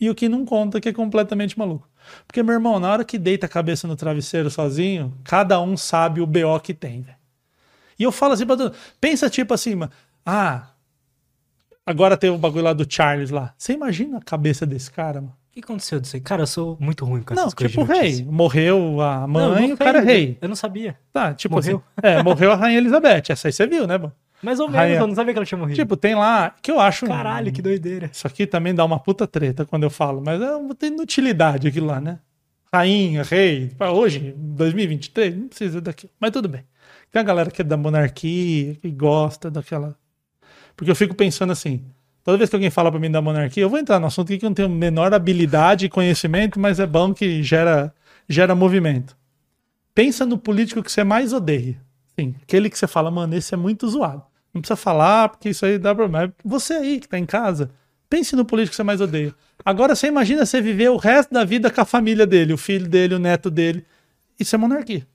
e 0.00 0.08
o 0.10 0.14
que 0.14 0.28
não 0.28 0.44
conta 0.44 0.80
que 0.80 0.88
é 0.88 0.92
completamente 0.92 1.58
maluco. 1.58 1.88
Porque, 2.26 2.42
meu 2.42 2.54
irmão, 2.54 2.78
na 2.78 2.90
hora 2.90 3.04
que 3.04 3.18
deita 3.18 3.46
a 3.46 3.48
cabeça 3.48 3.86
no 3.86 3.96
travesseiro 3.96 4.50
sozinho, 4.50 5.16
cada 5.24 5.60
um 5.60 5.76
sabe 5.76 6.20
o 6.20 6.26
BO 6.26 6.60
que 6.62 6.74
tem, 6.74 7.02
velho. 7.02 7.16
E 7.98 8.02
eu 8.02 8.10
falo 8.10 8.32
assim 8.34 8.46
pra 8.46 8.56
todo 8.56 8.74
pensa 9.00 9.30
tipo 9.30 9.54
assim, 9.54 9.78
ah, 10.26 10.72
Agora 11.84 12.16
teve 12.16 12.34
o 12.34 12.38
bagulho 12.38 12.64
lá 12.64 12.72
do 12.72 12.86
Charles 12.88 13.30
lá. 13.30 13.54
Você 13.58 13.72
imagina 13.72 14.18
a 14.18 14.22
cabeça 14.22 14.64
desse 14.64 14.90
cara, 14.90 15.20
mano? 15.20 15.36
O 15.52 15.54
que 15.54 15.60
aconteceu 15.60 16.00
disso 16.00 16.16
aí? 16.16 16.22
Cara, 16.22 16.42
eu 16.42 16.46
sou 16.46 16.78
muito 16.80 17.04
ruim 17.04 17.20
com 17.22 17.34
essas 17.34 17.44
não, 17.44 17.52
coisas. 17.52 17.72
Tipo, 17.72 17.84
rei. 17.84 18.24
Morreu 18.24 19.02
a 19.02 19.26
mãe 19.26 19.68
e 19.68 19.72
o 19.74 19.76
cara 19.76 19.98
é 19.98 20.02
rei. 20.02 20.38
Eu 20.40 20.48
não 20.48 20.56
sabia. 20.56 20.98
Tá, 21.12 21.34
tipo 21.34 21.54
morreu. 21.54 21.82
assim. 21.98 22.06
É, 22.08 22.22
morreu 22.22 22.52
a 22.52 22.54
Rainha 22.56 22.78
Elizabeth. 22.78 23.24
Essa 23.28 23.48
aí 23.48 23.52
você 23.52 23.66
viu, 23.66 23.86
né, 23.86 23.98
mano? 23.98 24.14
Mais 24.42 24.58
ou 24.58 24.66
menos, 24.66 24.80
Rainha... 24.80 24.98
eu 24.98 25.06
não 25.06 25.14
sabia 25.14 25.34
que 25.34 25.38
ela 25.38 25.44
tinha 25.44 25.58
morrido. 25.58 25.76
Tipo, 25.76 25.94
tem 25.94 26.14
lá, 26.14 26.54
que 26.62 26.70
eu 26.70 26.80
acho. 26.80 27.04
Caralho, 27.04 27.50
um... 27.50 27.52
que 27.52 27.60
doideira. 27.60 28.08
Isso 28.10 28.26
aqui 28.26 28.46
também 28.46 28.74
dá 28.74 28.82
uma 28.82 28.98
puta 28.98 29.26
treta 29.26 29.66
quando 29.66 29.82
eu 29.82 29.90
falo, 29.90 30.22
mas 30.24 30.40
é 30.40 30.56
uma 30.56 30.74
inutilidade 30.82 31.68
aquilo 31.68 31.86
lá, 31.88 32.00
né? 32.00 32.18
Rainha, 32.72 33.22
rei. 33.22 33.72
Hoje, 33.78 34.34
2023, 34.34 35.36
não 35.36 35.48
precisa 35.48 35.82
daquilo. 35.82 36.12
Mas 36.18 36.30
tudo 36.30 36.48
bem. 36.48 36.64
Tem 37.10 37.20
a 37.20 37.22
galera 37.22 37.50
que 37.50 37.60
é 37.60 37.64
da 37.64 37.76
monarquia, 37.76 38.74
que 38.76 38.90
gosta 38.90 39.50
daquela 39.50 39.94
porque 40.76 40.90
eu 40.90 40.96
fico 40.96 41.14
pensando 41.14 41.52
assim, 41.52 41.84
toda 42.24 42.38
vez 42.38 42.50
que 42.50 42.56
alguém 42.56 42.70
fala 42.70 42.90
para 42.90 43.00
mim 43.00 43.10
da 43.10 43.20
monarquia, 43.20 43.62
eu 43.62 43.70
vou 43.70 43.78
entrar 43.78 43.98
no 43.98 44.06
assunto 44.06 44.28
que 44.28 44.44
eu 44.44 44.48
não 44.48 44.54
tenho 44.54 44.68
menor 44.68 45.12
habilidade 45.14 45.86
e 45.86 45.88
conhecimento, 45.88 46.58
mas 46.58 46.80
é 46.80 46.86
bom 46.86 47.12
que 47.12 47.42
gera, 47.42 47.92
gera 48.28 48.54
movimento. 48.54 49.16
Pensa 49.94 50.24
no 50.24 50.38
político 50.38 50.82
que 50.82 50.90
você 50.90 51.04
mais 51.04 51.32
odeia. 51.32 51.78
Sim, 52.18 52.34
aquele 52.42 52.70
que 52.70 52.78
você 52.78 52.86
fala, 52.86 53.10
mano, 53.10 53.34
esse 53.34 53.52
é 53.54 53.56
muito 53.56 53.88
zoado. 53.88 54.22
Não 54.52 54.60
precisa 54.60 54.76
falar, 54.76 55.30
porque 55.30 55.48
isso 55.48 55.64
aí 55.64 55.78
dá 55.78 55.94
problema. 55.94 56.32
Você 56.44 56.74
aí 56.74 57.00
que 57.00 57.08
tá 57.08 57.18
em 57.18 57.26
casa, 57.26 57.70
pense 58.08 58.36
no 58.36 58.44
político 58.44 58.72
que 58.72 58.76
você 58.76 58.82
mais 58.82 59.00
odeia. 59.00 59.34
Agora 59.64 59.94
você 59.94 60.08
imagina 60.08 60.44
você 60.44 60.60
viver 60.60 60.90
o 60.90 60.96
resto 60.96 61.32
da 61.32 61.44
vida 61.44 61.70
com 61.70 61.80
a 61.80 61.84
família 61.84 62.26
dele, 62.26 62.52
o 62.52 62.58
filho 62.58 62.88
dele, 62.88 63.14
o 63.14 63.18
neto 63.18 63.50
dele. 63.50 63.84
Isso 64.38 64.54
é 64.54 64.58
monarquia. 64.58 65.06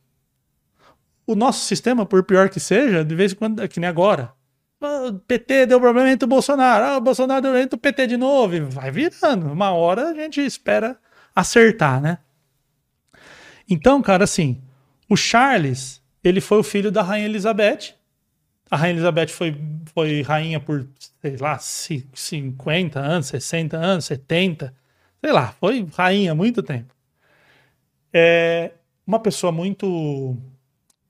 O 1.26 1.36
nosso 1.36 1.66
sistema, 1.66 2.06
por 2.06 2.24
pior 2.24 2.50
que 2.50 2.60
seja, 2.60 3.04
de 3.04 3.14
vez 3.14 3.34
em 3.34 3.36
quando, 3.36 3.62
é 3.62 3.68
que 3.68 3.80
nem 3.80 3.90
agora, 3.90 4.34
PT 5.26 5.66
deu 5.66 5.80
problema 5.80 6.10
entre 6.10 6.26
o 6.26 6.30
Bolsonaro. 6.30 6.86
Ah, 6.86 6.98
o 6.98 7.02
Bolsonaro 7.02 7.42
deu 7.42 7.58
entre 7.58 7.76
o 7.76 7.80
PT 7.80 8.08
de 8.08 8.18
novo. 8.18 8.56
E 8.56 8.60
vai 8.60 8.92
virando. 8.92 9.52
Uma 9.52 9.72
hora 9.72 10.10
a 10.10 10.14
gente 10.14 10.40
espera 10.42 10.98
acertar, 11.36 12.00
né? 12.00 12.20
Então, 13.70 14.02
cara, 14.02 14.24
assim, 14.24 14.62
o 15.10 15.18
Charles, 15.18 16.02
ele 16.24 16.40
foi 16.40 16.60
o 16.60 16.64
filho 16.64 16.92
da 16.92 17.02
Rainha 17.02 17.26
Elizabeth. 17.26 17.96
A 18.70 18.78
Rainha 18.78 18.96
Elizabeth 18.96 19.28
foi, 19.30 19.60
foi 19.94 20.22
rainha 20.22 20.60
por, 20.60 20.88
sei 21.22 21.38
lá, 21.38 21.58
50 21.58 23.00
anos, 23.00 23.28
60 23.28 23.78
anos, 23.78 24.06
70. 24.06 24.74
Sei 25.22 25.32
lá, 25.32 25.54
foi 25.60 25.88
rainha 25.96 26.32
há 26.34 26.36
muito 26.36 26.62
tempo. 26.62 26.94
É 28.14 28.72
uma 29.06 29.20
pessoa 29.20 29.52
muito 29.52 30.38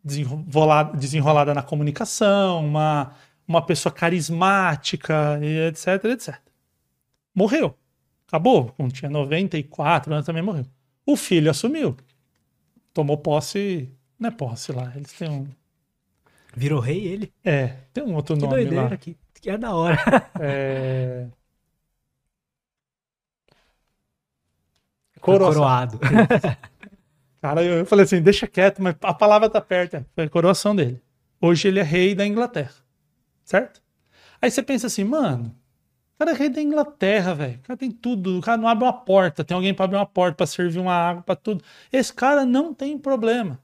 desenrolada, 0.03 0.97
desenrolada 0.97 1.53
na 1.53 1.63
comunicação, 1.63 2.65
uma 2.65 3.13
uma 3.47 3.65
pessoa 3.65 3.93
carismática, 3.93 5.39
etc, 5.41 6.03
etc. 6.05 6.39
Morreu. 7.33 7.77
Acabou. 8.27 8.73
Quando 8.73 8.91
tinha 8.91 9.09
94 9.09 10.13
anos 10.13 10.25
também 10.25 10.43
morreu. 10.43 10.65
O 11.05 11.15
filho 11.15 11.49
assumiu. 11.49 11.95
Tomou 12.93 13.17
posse. 13.17 13.89
Não 14.19 14.29
é 14.29 14.31
posse 14.31 14.71
lá. 14.71 14.91
Eles 14.95 15.13
têm 15.13 15.29
um. 15.29 15.47
Virou 16.55 16.79
rei 16.79 17.05
ele? 17.05 17.33
É, 17.43 17.67
tem 17.93 18.03
um 18.03 18.15
outro 18.15 18.35
que 18.35 18.41
nome 18.41 18.55
doideira, 18.55 18.89
lá. 18.89 18.97
Que, 18.97 19.15
que 19.39 19.49
é 19.49 19.57
da 19.57 19.73
hora. 19.73 19.97
É. 20.41 21.27
Coroado. 25.21 25.99
Cara, 27.41 27.63
eu 27.63 27.85
falei 27.85 28.05
assim, 28.05 28.21
deixa 28.21 28.47
quieto, 28.47 28.81
mas 28.81 28.95
a 29.01 29.13
palavra 29.13 29.49
tá 29.49 29.61
perto. 29.61 30.05
Foi 30.15 30.23
a 30.25 30.29
coroação 30.29 30.75
dele. 30.75 31.01
Hoje 31.39 31.67
ele 31.67 31.79
é 31.79 31.83
rei 31.83 32.15
da 32.15 32.25
Inglaterra. 32.25 32.86
Certo? 33.47 33.81
Aí 34.41 34.51
você 34.51 34.61
pensa 34.61 34.87
assim, 34.87 35.05
mano, 35.05 35.55
o 36.15 36.19
cara 36.19 36.31
é 36.31 36.33
rei 36.33 36.49
da 36.49 36.61
Inglaterra, 36.61 37.33
velho. 37.33 37.55
O 37.55 37.61
cara 37.61 37.77
tem 37.77 37.89
tudo. 37.89 38.39
O 38.39 38.41
cara 38.41 38.57
não 38.57 38.67
abre 38.67 38.83
uma 38.83 38.91
porta. 38.91 39.41
Tem 39.41 39.55
alguém 39.55 39.73
para 39.73 39.85
abrir 39.85 39.95
uma 39.95 40.05
porta, 40.05 40.35
para 40.35 40.45
servir 40.45 40.79
uma 40.79 40.93
água, 40.93 41.23
para 41.23 41.33
tudo. 41.37 41.63
Esse 41.89 42.13
cara 42.13 42.45
não 42.45 42.73
tem 42.73 42.97
problema. 42.97 43.57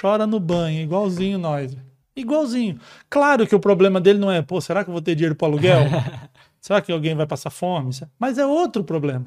Chora 0.00 0.26
no 0.26 0.40
banho, 0.40 0.80
igualzinho 0.80 1.38
nós. 1.38 1.72
Véio. 1.72 1.86
Igualzinho. 2.16 2.80
Claro 3.08 3.46
que 3.46 3.54
o 3.54 3.60
problema 3.60 4.00
dele 4.00 4.18
não 4.18 4.32
é, 4.32 4.42
pô, 4.42 4.60
será 4.60 4.82
que 4.82 4.90
eu 4.90 4.92
vou 4.92 5.00
ter 5.00 5.14
dinheiro 5.14 5.36
para 5.36 5.46
aluguel? 5.46 5.84
será 6.60 6.82
que 6.82 6.90
alguém 6.90 7.14
vai 7.14 7.26
passar 7.26 7.50
fome? 7.50 7.92
Mas 8.18 8.36
é 8.36 8.44
outro 8.44 8.82
problema. 8.82 9.26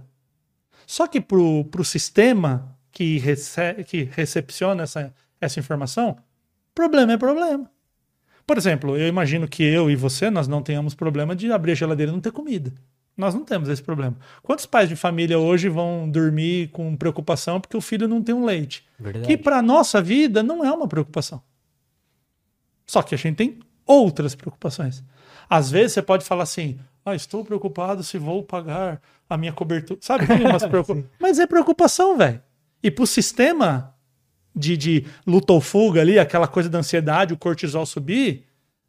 Só 0.86 1.08
que 1.08 1.22
pro, 1.22 1.64
pro 1.72 1.86
sistema 1.86 2.78
que, 2.92 3.20
rece 3.20 3.86
que 3.86 4.04
recepciona 4.04 4.84
essa, 4.84 5.14
essa 5.40 5.62
informação, 5.62 6.18
problema 6.76 7.14
é 7.14 7.18
problema. 7.18 7.72
Por 8.46 8.58
exemplo, 8.58 8.98
eu 8.98 9.08
imagino 9.08 9.48
que 9.48 9.64
eu 9.64 9.90
e 9.90 9.96
você, 9.96 10.30
nós 10.30 10.48
não 10.48 10.62
tenhamos 10.62 10.94
problema 10.94 11.36
de 11.36 11.52
abrir 11.52 11.72
a 11.72 11.76
geladeira 11.76 12.12
e 12.12 12.14
não 12.14 12.22
ter 12.22 12.32
comida. 12.32 12.74
Nós 13.16 13.34
não 13.34 13.44
temos 13.44 13.70
esse 13.70 13.84
problema. 13.84 14.16
Quantos 14.42 14.66
pais 14.66 14.90
de 14.90 14.96
família 14.96 15.38
hoje 15.38 15.70
vão 15.70 16.10
dormir 16.10 16.70
com 16.70 16.96
preocupação 16.96 17.60
porque 17.60 17.78
o 17.78 17.82
filho 17.82 18.08
não 18.08 18.22
tem 18.22 18.34
um 18.34 18.46
leite? 18.46 18.88
Verdade. 19.00 19.28
Que 19.28 19.38
para 19.38 19.62
nossa 19.62 20.02
vida 20.02 20.42
não 20.42 20.64
é 20.66 20.72
uma 20.72 20.88
preocupação. 20.88 21.42
Só 22.86 23.02
que 23.02 23.14
a 23.14 23.18
gente 23.18 23.36
tem 23.36 23.60
outras 23.86 24.34
preocupações. 24.34 25.04
Às 25.50 25.70
vezes 25.70 25.94
você 25.94 26.02
pode 26.02 26.26
falar 26.26 26.44
assim: 26.44 26.80
ah, 27.06 27.16
estou 27.16 27.44
preocupado 27.44 28.04
se 28.04 28.18
vou 28.18 28.44
pagar 28.44 29.02
a 29.30 29.38
minha 29.38 29.54
cobertura. 29.54 30.00
Sabe? 30.02 30.26
Preocup... 30.70 31.06
Mas 31.20 31.40
é 31.40 31.46
preocupação, 31.46 32.18
velho. 32.18 32.42
E 32.82 32.90
para 32.90 33.04
o 33.04 33.08
sistema 33.08 33.91
de, 34.56 34.76
de 34.78 35.06
luta 35.26 35.54
ou 35.54 35.62
fuga 35.62 36.02
ali, 36.02 36.20
aquela 36.20 36.48
coisa 36.48 36.70
da 36.70 36.80
ansiedade, 36.80 37.34
o 37.34 37.38
cortisol 37.38 37.86
subir, 37.86 38.46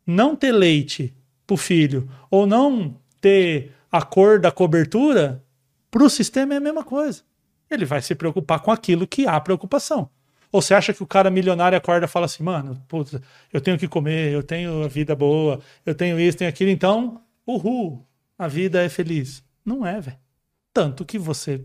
não 0.07 0.35
ter 0.35 0.53
leite 0.53 1.15
pro 1.47 1.57
filho, 1.57 2.09
ou 2.31 2.47
não 2.47 2.97
ter 3.21 3.73
a 3.91 4.03
cor 4.03 4.41
da 4.41 4.51
cobertura, 4.51 5.43
pro 5.91 6.09
sistema 6.09 6.55
é 6.55 6.57
a 6.57 6.61
mesma 6.61 6.83
coisa. 6.83 7.23
Ele 7.71 7.85
vai 7.85 8.03
se 8.03 8.15
preocupar 8.15 8.61
com 8.61 8.71
aquilo 8.71 9.07
que 9.07 9.27
há 9.27 9.39
preocupação. 9.41 10.11
Ou 10.51 10.61
você 10.61 10.75
acha 10.75 10.93
que 10.93 11.03
o 11.03 11.07
cara 11.07 11.31
milionário 11.31 11.79
acorda 11.79 12.05
e 12.05 12.09
fala 12.09 12.27
assim, 12.27 12.43
mano, 12.43 12.83
puta, 12.87 13.23
eu 13.51 13.61
tenho 13.61 13.79
que 13.79 13.89
comer, 13.89 14.33
eu 14.33 14.43
tenho 14.43 14.85
a 14.85 14.89
vida 14.89 15.17
boa, 15.17 15.61
eu 15.85 15.95
tenho 15.95 16.21
isso, 16.21 16.37
tenho 16.37 16.51
aquilo, 16.51 16.71
então, 16.71 17.23
uhul, 17.47 18.07
a 18.39 18.47
vida 18.47 18.83
é 18.83 18.89
feliz. 18.89 19.43
Não 19.65 19.87
é, 19.87 19.99
velho. 20.01 20.19
Tanto 20.75 21.05
que 21.05 21.19
você 21.19 21.65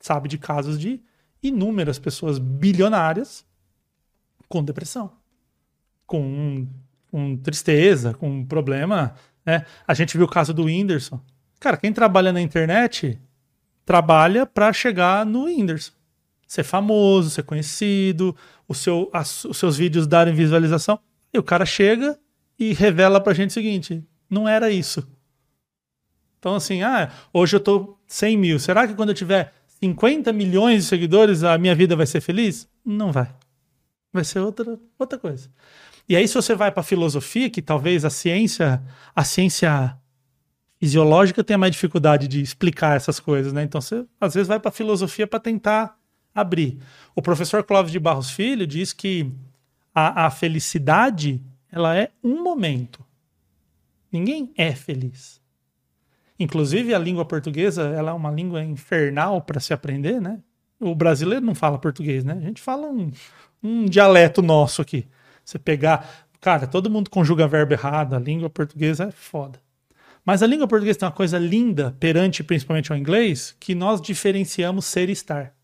sabe 0.00 0.28
de 0.28 0.36
casos 0.36 0.78
de 0.78 1.00
inúmeras 1.48 1.98
pessoas 1.98 2.38
bilionárias 2.38 3.44
com 4.48 4.62
depressão, 4.62 5.12
com, 6.06 6.66
com 7.10 7.36
tristeza, 7.36 8.14
com 8.14 8.44
problema. 8.44 9.14
Né? 9.44 9.64
A 9.86 9.94
gente 9.94 10.16
viu 10.16 10.26
o 10.26 10.30
caso 10.30 10.54
do 10.54 10.64
Whindersson. 10.64 11.20
Cara, 11.58 11.76
quem 11.76 11.92
trabalha 11.92 12.32
na 12.32 12.40
internet 12.40 13.20
trabalha 13.84 14.46
para 14.46 14.72
chegar 14.72 15.24
no 15.24 15.44
Whindersson 15.44 15.96
ser 16.46 16.62
famoso, 16.62 17.30
ser 17.30 17.42
conhecido, 17.42 18.36
seu, 18.72 19.10
as, 19.12 19.44
os 19.44 19.56
seus 19.56 19.76
vídeos 19.76 20.06
darem 20.06 20.34
visualização. 20.34 20.98
E 21.32 21.38
o 21.38 21.42
cara 21.42 21.66
chega 21.66 22.18
e 22.58 22.72
revela 22.72 23.20
pra 23.20 23.34
gente 23.34 23.50
o 23.50 23.54
seguinte: 23.54 24.04
não 24.30 24.48
era 24.48 24.70
isso. 24.70 25.06
Então, 26.38 26.54
assim, 26.54 26.82
ah, 26.82 27.10
hoje 27.32 27.56
eu 27.56 27.60
tô 27.60 27.98
100 28.06 28.36
mil. 28.36 28.58
Será 28.58 28.86
que 28.86 28.94
quando 28.94 29.08
eu 29.08 29.14
tiver 29.14 29.52
50 29.80 30.32
milhões 30.32 30.82
de 30.82 30.88
seguidores 30.88 31.42
a 31.42 31.58
minha 31.58 31.74
vida 31.74 31.94
vai 31.94 32.06
ser 32.06 32.20
feliz? 32.20 32.68
Não 32.84 33.12
vai. 33.12 33.34
Vai 34.12 34.24
ser 34.24 34.40
outra, 34.40 34.78
outra 34.98 35.18
coisa. 35.18 35.50
E 36.08 36.16
aí, 36.16 36.26
se 36.26 36.34
você 36.34 36.54
vai 36.54 36.70
para 36.70 36.82
filosofia, 36.82 37.50
que 37.50 37.60
talvez 37.60 38.04
a 38.04 38.10
ciência, 38.10 38.82
a 39.14 39.24
ciência 39.24 39.96
fisiológica 40.78 41.42
tenha 41.42 41.58
mais 41.58 41.72
dificuldade 41.72 42.28
de 42.28 42.40
explicar 42.40 42.96
essas 42.96 43.18
coisas, 43.18 43.52
né? 43.52 43.62
Então, 43.64 43.80
você 43.80 44.06
às 44.20 44.34
vezes 44.34 44.48
vai 44.48 44.60
para 44.60 44.70
filosofia 44.70 45.26
para 45.26 45.40
tentar 45.40 45.98
abrir. 46.34 46.78
O 47.14 47.20
professor 47.20 47.64
Clóvis 47.64 47.92
de 47.92 47.98
Barros 47.98 48.30
Filho 48.30 48.66
diz 48.66 48.92
que 48.92 49.30
a, 49.94 50.26
a 50.26 50.30
felicidade 50.30 51.42
ela 51.70 51.96
é 51.96 52.10
um 52.22 52.42
momento. 52.42 53.04
Ninguém 54.12 54.52
é 54.56 54.74
feliz. 54.74 55.40
Inclusive 56.38 56.94
a 56.94 56.98
língua 56.98 57.24
portuguesa 57.24 57.82
ela 57.82 58.10
é 58.10 58.14
uma 58.14 58.30
língua 58.30 58.62
infernal 58.62 59.40
para 59.40 59.60
se 59.60 59.72
aprender, 59.72 60.20
né? 60.20 60.40
O 60.78 60.94
brasileiro 60.94 61.44
não 61.44 61.54
fala 61.54 61.78
português, 61.78 62.24
né? 62.24 62.34
A 62.34 62.40
gente 62.46 62.60
fala 62.60 62.88
um, 62.88 63.10
um 63.62 63.86
dialeto 63.86 64.42
nosso 64.42 64.82
aqui. 64.82 65.08
Você 65.44 65.58
pegar, 65.58 66.26
cara, 66.40 66.66
todo 66.66 66.90
mundo 66.90 67.08
conjuga 67.08 67.48
verbo 67.48 67.72
errado. 67.72 68.14
A 68.14 68.18
língua 68.18 68.50
portuguesa 68.50 69.04
é 69.04 69.10
foda. 69.10 69.60
Mas 70.24 70.42
a 70.42 70.46
língua 70.46 70.66
portuguesa 70.66 70.98
tem 70.98 71.08
uma 71.08 71.14
coisa 71.14 71.38
linda 71.38 71.96
perante 72.00 72.42
principalmente 72.42 72.90
ao 72.90 72.98
inglês, 72.98 73.56
que 73.60 73.74
nós 73.74 74.00
diferenciamos 74.00 74.84
ser 74.84 75.08
e 75.08 75.12
estar. 75.12 75.54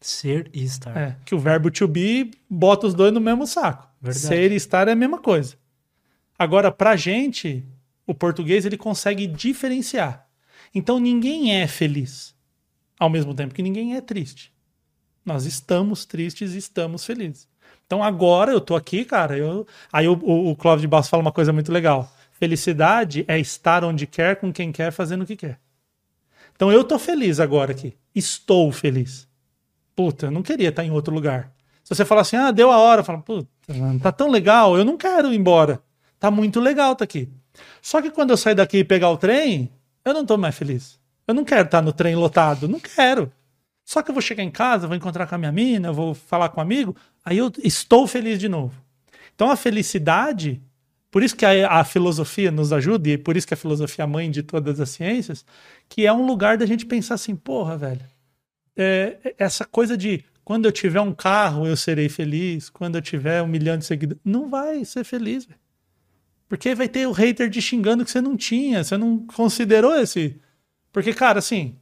Ser 0.00 0.50
e 0.52 0.64
estar. 0.64 0.96
É, 0.96 1.16
que 1.24 1.34
o 1.34 1.38
verbo 1.38 1.70
to 1.70 1.86
be 1.86 2.30
bota 2.48 2.86
os 2.86 2.94
dois 2.94 3.12
no 3.12 3.20
mesmo 3.20 3.46
saco. 3.46 3.86
Verdade. 4.00 4.26
Ser 4.26 4.50
e 4.50 4.56
estar 4.56 4.88
é 4.88 4.92
a 4.92 4.96
mesma 4.96 5.18
coisa. 5.18 5.56
Agora, 6.38 6.72
pra 6.72 6.96
gente, 6.96 7.64
o 8.06 8.14
português 8.14 8.64
ele 8.64 8.76
consegue 8.76 9.26
diferenciar. 9.26 10.28
Então 10.74 10.98
ninguém 10.98 11.54
é 11.54 11.66
feliz 11.66 12.34
ao 12.98 13.10
mesmo 13.10 13.34
tempo 13.34 13.54
que 13.54 13.62
ninguém 13.62 13.96
é 13.96 14.00
triste. 14.00 14.52
Nós 15.24 15.46
estamos 15.46 16.04
tristes 16.04 16.54
e 16.54 16.58
estamos 16.58 17.04
felizes. 17.04 17.48
Então 17.86 18.02
agora 18.02 18.52
eu 18.52 18.60
tô 18.60 18.76
aqui, 18.76 19.04
cara. 19.04 19.36
Eu... 19.36 19.66
Aí 19.92 20.06
o, 20.06 20.14
o, 20.22 20.50
o 20.50 20.56
Clóvis 20.56 20.82
de 20.82 20.88
Bastos 20.88 21.10
fala 21.10 21.22
uma 21.22 21.32
coisa 21.32 21.52
muito 21.52 21.72
legal. 21.72 22.10
Felicidade 22.32 23.24
é 23.28 23.38
estar 23.38 23.84
onde 23.84 24.06
quer, 24.06 24.36
com 24.36 24.52
quem 24.52 24.72
quer, 24.72 24.90
fazendo 24.90 25.22
o 25.22 25.26
que 25.26 25.36
quer. 25.36 25.60
Então 26.54 26.70
eu 26.70 26.84
tô 26.84 26.98
feliz 26.98 27.40
agora 27.40 27.72
aqui. 27.72 27.94
Estou 28.14 28.70
feliz. 28.70 29.28
Puta, 29.94 30.26
eu 30.26 30.30
não 30.30 30.42
queria 30.42 30.68
estar 30.68 30.84
em 30.84 30.90
outro 30.90 31.14
lugar. 31.14 31.52
Se 31.82 31.94
você 31.94 32.04
falar 32.04 32.22
assim, 32.22 32.36
ah, 32.36 32.50
deu 32.50 32.70
a 32.70 32.78
hora, 32.78 33.04
fala, 33.04 33.20
puta, 33.20 33.48
tá 34.02 34.10
tão 34.10 34.30
legal, 34.30 34.76
eu 34.76 34.84
não 34.84 34.96
quero 34.96 35.32
ir 35.32 35.36
embora. 35.36 35.82
Tá 36.18 36.30
muito 36.30 36.58
legal 36.58 36.96
tá 36.96 37.04
aqui. 37.04 37.28
Só 37.80 38.02
que 38.02 38.10
quando 38.10 38.30
eu 38.30 38.36
sair 38.36 38.54
daqui 38.54 38.78
e 38.78 38.84
pegar 38.84 39.10
o 39.10 39.16
trem, 39.16 39.70
eu 40.04 40.12
não 40.12 40.24
tô 40.24 40.36
mais 40.36 40.54
feliz. 40.54 40.98
Eu 41.26 41.34
não 41.34 41.44
quero 41.44 41.64
estar 41.64 41.80
no 41.80 41.92
trem 41.92 42.14
lotado, 42.14 42.68
não 42.68 42.80
quero. 42.80 43.32
Só 43.84 44.02
que 44.02 44.10
eu 44.10 44.14
vou 44.14 44.22
chegar 44.22 44.42
em 44.42 44.50
casa, 44.50 44.86
vou 44.86 44.96
encontrar 44.96 45.26
com 45.26 45.34
a 45.34 45.38
minha 45.38 45.52
mina, 45.52 45.92
vou 45.92 46.14
falar 46.14 46.48
com 46.48 46.60
um 46.60 46.62
amigo, 46.62 46.96
aí 47.24 47.36
eu 47.38 47.52
estou 47.62 48.06
feliz 48.06 48.38
de 48.38 48.48
novo. 48.48 48.82
Então 49.34 49.50
a 49.50 49.56
felicidade, 49.56 50.62
por 51.10 51.22
isso 51.22 51.36
que 51.36 51.44
a, 51.44 51.68
a 51.80 51.84
filosofia 51.84 52.50
nos 52.50 52.72
ajuda, 52.72 53.10
e 53.10 53.18
por 53.18 53.36
isso 53.36 53.46
que 53.46 53.54
a 53.54 53.56
filosofia 53.56 54.02
é 54.02 54.06
a 54.06 54.08
mãe 54.08 54.30
de 54.30 54.42
todas 54.42 54.80
as 54.80 54.90
ciências, 54.90 55.44
que 55.88 56.06
é 56.06 56.12
um 56.12 56.24
lugar 56.24 56.56
da 56.56 56.64
gente 56.64 56.86
pensar 56.86 57.14
assim, 57.14 57.36
porra, 57.36 57.76
velho, 57.76 58.00
é, 58.76 59.34
essa 59.38 59.64
coisa 59.64 59.96
de 59.96 60.24
quando 60.44 60.66
eu 60.66 60.72
tiver 60.72 61.00
um 61.00 61.14
carro 61.14 61.66
eu 61.66 61.76
serei 61.76 62.08
feliz, 62.08 62.68
quando 62.70 62.96
eu 62.96 63.02
tiver 63.02 63.42
um 63.42 63.46
milhão 63.46 63.76
de 63.76 63.84
seguidores. 63.84 64.22
Não 64.24 64.48
vai 64.48 64.84
ser 64.84 65.04
feliz, 65.04 65.44
véio. 65.44 65.58
Porque 66.48 66.74
vai 66.74 66.88
ter 66.88 67.06
o 67.06 67.12
hater 67.12 67.50
te 67.50 67.60
xingando 67.60 68.04
que 68.04 68.10
você 68.10 68.20
não 68.20 68.36
tinha, 68.36 68.84
você 68.84 68.96
não 68.96 69.26
considerou 69.26 69.94
esse. 69.96 70.40
Porque, 70.92 71.12
cara, 71.12 71.38
assim, 71.38 71.76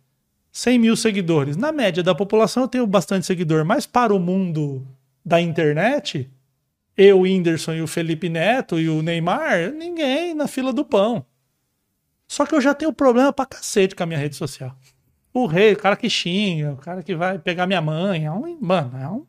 100 0.53 0.79
mil 0.79 0.97
seguidores. 0.97 1.57
Na 1.57 1.73
média 1.73 2.03
da 2.03 2.15
população 2.15 2.65
eu 2.65 2.69
tenho 2.69 2.87
bastante 2.87 3.27
seguidor, 3.27 3.65
mas 3.65 3.87
para 3.87 4.15
o 4.15 4.21
mundo 4.21 4.87
da 5.25 5.41
internet, 5.41 6.31
eu, 6.97 7.19
o 7.19 7.23
Whindersson 7.23 7.75
e 7.75 7.83
o 7.83 7.87
Felipe 7.87 8.29
Neto 8.29 8.79
e 8.79 8.89
o 8.89 9.03
Neymar, 9.03 9.73
ninguém 9.73 10.35
na 10.35 10.47
fila 10.47 10.73
do 10.73 10.85
pão. 10.85 11.25
Só 12.29 12.47
que 12.47 12.55
eu 12.55 12.61
já 12.61 12.75
tenho 12.75 12.93
problema 12.93 13.33
pra 13.33 13.47
cacete 13.47 13.95
com 13.95 14.03
a 14.03 14.07
minha 14.07 14.19
rede 14.19 14.37
social. 14.37 14.77
O 15.35 15.47
rei, 15.47 15.73
o 15.73 15.77
cara 15.77 15.97
que 15.97 16.09
xinga, 16.09 16.73
o 16.73 16.77
cara 16.77 17.03
que 17.03 17.15
vai 17.15 17.39
pegar 17.39 17.67
minha 17.67 17.81
mãe. 17.81 18.27
É 18.27 18.31
um, 18.31 18.59
mano, 18.61 18.99
é 18.99 19.09
um. 19.09 19.27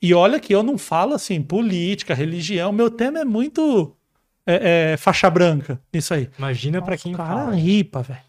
E 0.00 0.14
olha 0.14 0.40
que 0.40 0.54
eu 0.54 0.62
não 0.62 0.78
falo 0.78 1.14
assim, 1.14 1.42
política, 1.42 2.14
religião. 2.14 2.72
Meu 2.72 2.90
tema 2.90 3.20
é 3.20 3.24
muito 3.24 3.96
é, 4.50 4.92
é, 4.92 4.96
faixa 4.96 5.28
branca, 5.28 5.78
isso 5.92 6.14
aí. 6.14 6.30
Imagina 6.38 6.80
para 6.80 6.96
quem 6.96 7.12
cara 7.12 7.44
fala. 7.44 7.54
ripa, 7.54 8.00
velho. 8.00 8.20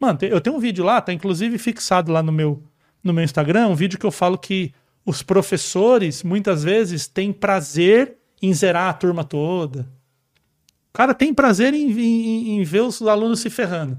Mano, 0.00 0.18
eu 0.22 0.40
tenho 0.40 0.56
um 0.56 0.58
vídeo 0.58 0.82
lá, 0.82 1.02
tá 1.02 1.12
inclusive 1.12 1.58
fixado 1.58 2.10
lá 2.10 2.22
no 2.22 2.32
meu, 2.32 2.62
no 3.04 3.12
meu 3.12 3.22
Instagram, 3.22 3.68
um 3.68 3.74
vídeo 3.74 3.98
que 3.98 4.06
eu 4.06 4.10
falo 4.10 4.38
que 4.38 4.72
os 5.04 5.22
professores, 5.22 6.22
muitas 6.22 6.64
vezes, 6.64 7.06
têm 7.06 7.30
prazer 7.30 8.16
em 8.40 8.52
zerar 8.54 8.88
a 8.88 8.92
turma 8.94 9.22
toda. 9.22 9.80
O 10.88 10.92
cara 10.94 11.12
tem 11.14 11.34
prazer 11.34 11.74
em, 11.74 11.90
em, 11.90 12.58
em 12.58 12.64
ver 12.64 12.80
os 12.80 13.02
alunos 13.02 13.40
se 13.40 13.50
ferrando. 13.50 13.98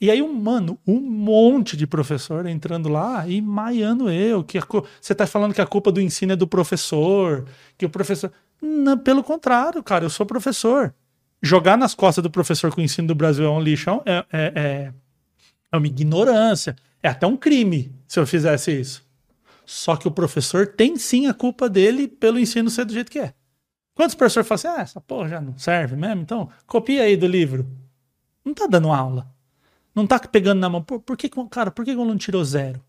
E 0.00 0.10
aí, 0.10 0.20
um, 0.20 0.32
mano, 0.32 0.78
um 0.86 0.98
monte 0.98 1.76
de 1.76 1.86
professor 1.86 2.46
entrando 2.46 2.88
lá 2.88 3.28
e 3.28 3.40
maiando 3.40 4.10
eu. 4.10 4.42
que 4.42 4.58
Você 5.00 5.14
tá 5.14 5.26
falando 5.26 5.54
que 5.54 5.60
a 5.60 5.66
culpa 5.66 5.92
do 5.92 6.00
ensino 6.00 6.32
é 6.32 6.36
do 6.36 6.48
professor, 6.48 7.46
que 7.78 7.86
o 7.86 7.90
professor. 7.90 8.32
Não, 8.60 8.98
pelo 8.98 9.22
contrário, 9.24 9.82
cara, 9.82 10.04
eu 10.04 10.10
sou 10.10 10.26
professor. 10.26 10.94
Jogar 11.42 11.78
nas 11.78 11.94
costas 11.94 12.22
do 12.22 12.30
professor 12.30 12.72
que 12.72 12.80
o 12.80 12.84
ensino 12.84 13.08
do 13.08 13.14
Brasil 13.14 13.44
é 13.44 13.50
um 13.50 13.60
lixo 13.60 14.02
é, 14.04 14.24
é, 14.30 14.52
é, 14.54 14.92
é 15.72 15.76
uma 15.76 15.86
ignorância. 15.86 16.76
É 17.02 17.08
até 17.08 17.26
um 17.26 17.36
crime 17.36 17.94
se 18.06 18.20
eu 18.20 18.26
fizesse 18.26 18.78
isso. 18.78 19.08
Só 19.64 19.96
que 19.96 20.06
o 20.06 20.10
professor 20.10 20.66
tem 20.66 20.96
sim 20.96 21.28
a 21.28 21.34
culpa 21.34 21.68
dele 21.68 22.08
pelo 22.08 22.38
ensino 22.38 22.68
ser 22.68 22.84
do 22.84 22.92
jeito 22.92 23.10
que 23.10 23.20
é. 23.20 23.32
Quantos 23.94 24.14
professores 24.14 24.48
falam 24.48 24.56
assim, 24.56 24.80
ah, 24.80 24.82
essa 24.82 25.00
porra 25.00 25.28
já 25.28 25.40
não 25.40 25.56
serve 25.56 25.96
mesmo? 25.96 26.22
Então, 26.22 26.48
copia 26.66 27.02
aí 27.02 27.16
do 27.16 27.26
livro. 27.26 27.66
Não 28.44 28.52
tá 28.52 28.66
dando 28.66 28.90
aula. 28.90 29.32
Não 29.94 30.06
tá 30.06 30.18
pegando 30.18 30.58
na 30.58 30.68
mão. 30.68 30.82
Por, 30.82 31.00
por 31.00 31.16
que, 31.16 31.28
cara, 31.50 31.70
por 31.70 31.84
que 31.84 31.94
o 31.94 32.00
aluno 32.00 32.18
tirou 32.18 32.44
zero? 32.44 32.82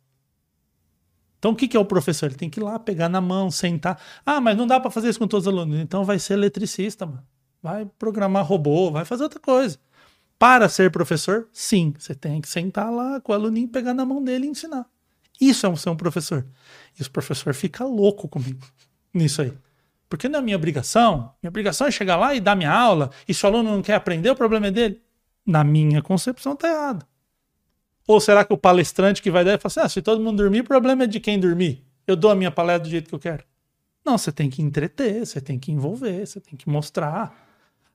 Então, 1.41 1.53
o 1.53 1.55
que, 1.55 1.68
que 1.68 1.76
é 1.76 1.80
o 1.80 1.84
professor? 1.84 2.27
Ele 2.27 2.35
tem 2.35 2.51
que 2.51 2.59
ir 2.59 2.63
lá, 2.63 2.77
pegar 2.77 3.09
na 3.09 3.19
mão, 3.19 3.49
sentar. 3.49 3.99
Ah, 4.23 4.39
mas 4.39 4.55
não 4.55 4.68
dá 4.68 4.80
para 4.80 4.91
fazer 4.91 5.09
isso 5.09 5.18
com 5.18 5.27
todos 5.27 5.47
os 5.47 5.51
alunos. 5.51 5.80
Então, 5.80 6.05
vai 6.05 6.19
ser 6.19 6.34
eletricista, 6.34 7.03
mano. 7.03 7.23
Vai 7.63 7.84
programar 7.97 8.45
robô, 8.45 8.91
vai 8.91 9.05
fazer 9.05 9.23
outra 9.23 9.39
coisa. 9.39 9.80
Para 10.38 10.69
ser 10.69 10.91
professor, 10.91 11.49
sim, 11.51 11.95
você 11.97 12.13
tem 12.13 12.41
que 12.41 12.47
sentar 12.47 12.91
lá 12.91 13.19
com 13.19 13.31
o 13.31 13.35
aluninho, 13.35 13.68
pegar 13.68 13.91
na 13.95 14.05
mão 14.05 14.23
dele 14.23 14.45
e 14.45 14.49
ensinar. 14.49 14.85
Isso 15.39 15.65
é 15.65 15.76
ser 15.76 15.89
um 15.89 15.95
professor. 15.95 16.45
E 16.99 17.01
o 17.01 17.09
professor 17.09 17.55
fica 17.55 17.84
louco 17.85 18.30
comigo 18.30 18.63
nisso 19.11 19.41
aí. 19.41 19.51
Porque 20.07 20.30
não 20.30 20.38
é 20.38 20.41
minha 20.43 20.57
obrigação. 20.57 21.34
Minha 21.41 21.49
obrigação 21.49 21.88
é 21.88 21.91
chegar 21.91 22.18
lá 22.18 22.35
e 22.35 22.39
dar 22.39 22.55
minha 22.55 22.72
aula. 22.72 23.09
E 23.27 23.34
se 23.34 23.43
o 23.43 23.49
aluno 23.49 23.72
não 23.72 23.81
quer 23.81 23.95
aprender, 23.95 24.30
o 24.30 24.35
problema 24.35 24.68
é 24.68 24.72
dele 24.72 25.01
na 25.43 25.63
minha 25.63 26.03
concepção, 26.03 26.55
tá 26.55 26.68
errado. 26.68 27.10
Ou 28.11 28.19
será 28.19 28.43
que 28.43 28.53
o 28.53 28.57
palestrante 28.57 29.21
que 29.21 29.31
vai 29.31 29.43
dar 29.43 29.59
fala 29.59 29.71
assim: 29.71 29.79
ah, 29.79 29.89
se 29.89 30.01
todo 30.01 30.21
mundo 30.21 30.38
dormir, 30.38 30.61
o 30.61 30.63
problema 30.63 31.03
é 31.03 31.07
de 31.07 31.19
quem 31.19 31.39
dormir. 31.39 31.83
Eu 32.05 32.15
dou 32.15 32.31
a 32.31 32.35
minha 32.35 32.51
palestra 32.51 32.83
do 32.83 32.89
jeito 32.89 33.09
que 33.09 33.15
eu 33.15 33.19
quero. 33.19 33.43
Não, 34.03 34.17
você 34.17 34.31
tem 34.31 34.49
que 34.49 34.61
entreter, 34.61 35.25
você 35.25 35.39
tem 35.39 35.59
que 35.59 35.71
envolver, 35.71 36.25
você 36.25 36.39
tem 36.39 36.57
que 36.57 36.67
mostrar. 36.67 37.33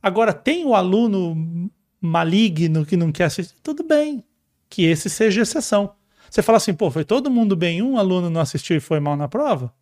Agora, 0.00 0.32
tem 0.32 0.64
o 0.64 0.74
aluno 0.74 1.70
maligno 2.00 2.86
que 2.86 2.96
não 2.96 3.10
quer 3.10 3.24
assistir, 3.24 3.56
tudo 3.62 3.82
bem, 3.82 4.24
que 4.70 4.84
esse 4.84 5.10
seja 5.10 5.42
exceção. 5.42 5.94
Você 6.30 6.42
fala 6.42 6.58
assim, 6.58 6.72
pô, 6.72 6.90
foi 6.90 7.04
todo 7.04 7.30
mundo 7.30 7.56
bem, 7.56 7.82
um 7.82 7.98
aluno 7.98 8.30
não 8.30 8.40
assistiu 8.40 8.76
e 8.76 8.80
foi 8.80 9.00
mal 9.00 9.16
na 9.16 9.26
prova? 9.26 9.74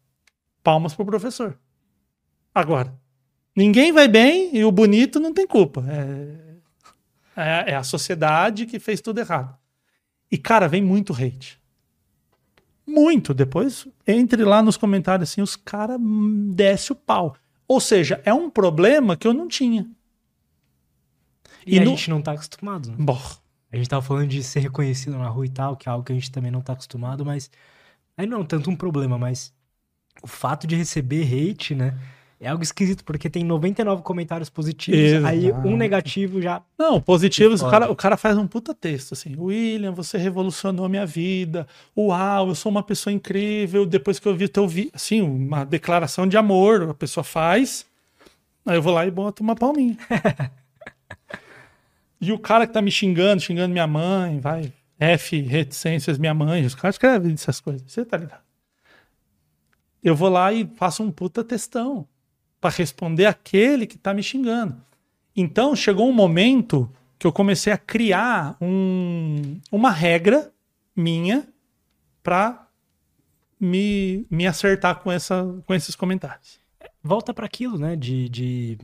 Palmas 0.62 0.94
pro 0.94 1.04
professor. 1.04 1.58
Agora, 2.54 2.98
Ninguém 3.56 3.92
vai 3.92 4.08
bem 4.08 4.50
e 4.52 4.64
o 4.64 4.72
bonito 4.72 5.20
não 5.20 5.32
tem 5.32 5.46
culpa. 5.46 5.84
É, 5.88 7.40
é, 7.40 7.70
é 7.72 7.76
a 7.76 7.84
sociedade 7.84 8.66
que 8.66 8.80
fez 8.80 9.00
tudo 9.00 9.20
errado. 9.20 9.56
E, 10.30 10.36
cara, 10.38 10.68
vem 10.68 10.82
muito 10.82 11.12
hate. 11.12 11.60
Muito. 12.86 13.32
Depois, 13.32 13.86
entre 14.06 14.44
lá 14.44 14.62
nos 14.62 14.76
comentários 14.76 15.30
assim, 15.30 15.40
os 15.40 15.56
caras 15.56 15.98
desce 16.54 16.92
o 16.92 16.96
pau. 16.96 17.36
Ou 17.66 17.80
seja, 17.80 18.20
é 18.24 18.32
um 18.32 18.50
problema 18.50 19.16
que 19.16 19.26
eu 19.26 19.32
não 19.32 19.48
tinha. 19.48 19.88
E, 21.66 21.76
E 21.76 21.78
a 21.78 21.84
no- 21.84 21.90
gente 21.90 22.10
não 22.10 22.22
tá 22.22 22.32
acostumado, 22.32 22.90
né? 22.90 22.96
Bom, 22.98 23.18
A 23.72 23.76
gente 23.76 23.88
tava 23.88 24.02
falando 24.02 24.28
de 24.28 24.42
ser 24.42 24.60
reconhecido 24.60 25.18
na 25.18 25.28
rua 25.28 25.46
e 25.46 25.50
tal, 25.50 25.76
que 25.76 25.88
é 25.88 25.92
algo 25.92 26.04
que 26.04 26.12
a 26.12 26.14
gente 26.14 26.30
também 26.30 26.50
não 26.50 26.62
tá 26.62 26.72
acostumado, 26.74 27.24
mas. 27.24 27.50
Aí 28.16 28.26
não 28.26 28.42
é 28.42 28.44
tanto 28.46 28.70
um 28.70 28.76
problema, 28.76 29.18
mas 29.18 29.54
o 30.22 30.28
fato 30.28 30.66
de 30.66 30.76
receber 30.76 31.24
hate, 31.24 31.74
né? 31.74 31.98
É 32.44 32.48
algo 32.48 32.62
esquisito, 32.62 33.02
porque 33.04 33.30
tem 33.30 33.42
99 33.42 34.02
comentários 34.02 34.50
positivos, 34.50 35.24
aí 35.24 35.46
Exato. 35.46 35.66
um 35.66 35.78
negativo 35.78 36.42
já. 36.42 36.60
Não, 36.78 37.00
positivos, 37.00 37.62
o 37.62 37.70
cara, 37.70 37.90
o 37.90 37.96
cara 37.96 38.18
faz 38.18 38.36
um 38.36 38.46
puta 38.46 38.74
texto, 38.74 39.14
assim. 39.14 39.34
William, 39.34 39.92
você 39.92 40.18
revolucionou 40.18 40.86
minha 40.86 41.06
vida. 41.06 41.66
Uau, 41.96 42.48
eu 42.48 42.54
sou 42.54 42.70
uma 42.70 42.82
pessoa 42.82 43.14
incrível. 43.14 43.86
Depois 43.86 44.18
que 44.18 44.28
eu 44.28 44.36
vi 44.36 44.46
teu 44.46 44.68
vídeo. 44.68 44.90
Assim, 44.92 45.22
uma 45.22 45.64
declaração 45.64 46.26
de 46.26 46.36
amor, 46.36 46.82
a 46.90 46.92
pessoa 46.92 47.24
faz. 47.24 47.86
Aí 48.66 48.76
eu 48.76 48.82
vou 48.82 48.92
lá 48.92 49.06
e 49.06 49.10
boto 49.10 49.42
uma 49.42 49.56
palminha. 49.56 49.96
e 52.20 52.30
o 52.30 52.38
cara 52.38 52.66
que 52.66 52.74
tá 52.74 52.82
me 52.82 52.90
xingando, 52.90 53.40
xingando 53.40 53.72
minha 53.72 53.86
mãe, 53.86 54.38
vai. 54.38 54.70
F, 55.00 55.40
reticências, 55.40 56.18
minha 56.18 56.34
mãe. 56.34 56.66
Os 56.66 56.74
caras 56.74 56.96
escrevem 56.96 57.32
essas 57.32 57.58
coisas. 57.58 57.90
Você 57.90 58.04
tá 58.04 58.18
ligado? 58.18 58.42
Eu 60.02 60.14
vou 60.14 60.28
lá 60.28 60.52
e 60.52 60.70
faço 60.76 61.02
um 61.02 61.10
puta 61.10 61.42
textão 61.42 62.06
para 62.64 62.74
responder 62.74 63.26
aquele 63.26 63.86
que 63.86 63.98
tá 63.98 64.14
me 64.14 64.22
xingando. 64.22 64.74
Então 65.36 65.76
chegou 65.76 66.08
um 66.08 66.14
momento 66.14 66.90
que 67.18 67.26
eu 67.26 67.32
comecei 67.32 67.70
a 67.70 67.76
criar 67.76 68.56
um- 68.58 69.60
uma 69.70 69.90
regra 69.90 70.50
minha 70.96 71.46
para 72.22 72.66
me, 73.60 74.26
me 74.30 74.46
acertar 74.46 74.96
com, 75.00 75.12
essa, 75.12 75.44
com 75.66 75.74
esses 75.74 75.94
comentários. 75.94 76.58
Volta 77.02 77.34
pra 77.34 77.44
aquilo, 77.44 77.76
né? 77.78 77.96
De, 77.96 78.30
de. 78.30 78.78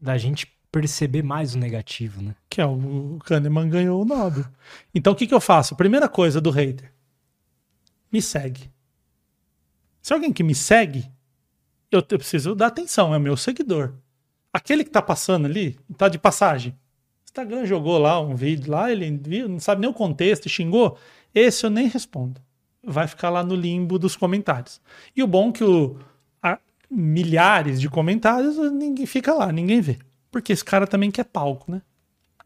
Da 0.00 0.18
gente 0.18 0.52
perceber 0.72 1.22
mais 1.22 1.54
o 1.54 1.58
negativo, 1.58 2.20
né? 2.20 2.34
Que 2.50 2.60
é 2.60 2.66
o, 2.66 3.14
o 3.14 3.18
Kahneman 3.20 3.68
ganhou 3.68 4.02
o 4.02 4.04
Nobel. 4.04 4.44
Então 4.92 5.12
o 5.12 5.16
que, 5.16 5.24
que 5.24 5.34
eu 5.34 5.40
faço? 5.40 5.76
Primeira 5.76 6.08
coisa 6.08 6.40
do 6.40 6.50
hater: 6.50 6.92
me 8.10 8.20
segue. 8.20 8.68
Se 10.02 10.12
alguém 10.12 10.32
que 10.32 10.42
me 10.42 10.54
segue, 10.54 11.08
eu, 11.90 11.98
eu 12.00 12.18
preciso 12.18 12.54
dar 12.54 12.68
atenção, 12.68 13.14
é 13.14 13.16
o 13.16 13.20
meu 13.20 13.36
seguidor. 13.36 13.94
Aquele 14.52 14.84
que 14.84 14.90
tá 14.90 15.02
passando 15.02 15.46
ali, 15.46 15.78
tá 15.96 16.08
de 16.08 16.18
passagem. 16.18 16.76
Instagram 17.24 17.66
jogou 17.66 17.98
lá 17.98 18.20
um 18.20 18.34
vídeo 18.34 18.70
lá, 18.70 18.90
ele 18.90 19.10
viu, 19.22 19.48
não 19.48 19.60
sabe 19.60 19.80
nem 19.80 19.90
o 19.90 19.94
contexto, 19.94 20.48
xingou. 20.48 20.98
Esse 21.34 21.66
eu 21.66 21.70
nem 21.70 21.86
respondo. 21.86 22.40
Vai 22.82 23.06
ficar 23.06 23.28
lá 23.30 23.44
no 23.44 23.54
limbo 23.54 23.98
dos 23.98 24.16
comentários. 24.16 24.80
E 25.14 25.22
o 25.22 25.26
bom 25.26 25.50
é 25.50 25.52
que 25.52 25.64
o, 25.64 25.98
a- 26.42 26.58
milhares 26.90 27.80
de 27.80 27.88
comentários, 27.88 28.56
ninguém 28.72 29.04
fica 29.06 29.34
lá, 29.34 29.52
ninguém 29.52 29.80
vê. 29.80 29.98
Porque 30.30 30.52
esse 30.52 30.64
cara 30.64 30.86
também 30.86 31.10
quer 31.10 31.24
palco, 31.24 31.70
né? 31.70 31.82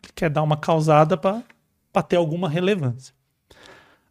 Ele 0.02 0.12
quer 0.14 0.28
dar 0.30 0.42
uma 0.42 0.56
causada 0.56 1.16
pra 1.16 1.42
ter 2.02 2.16
alguma 2.16 2.48
relevância. 2.48 3.14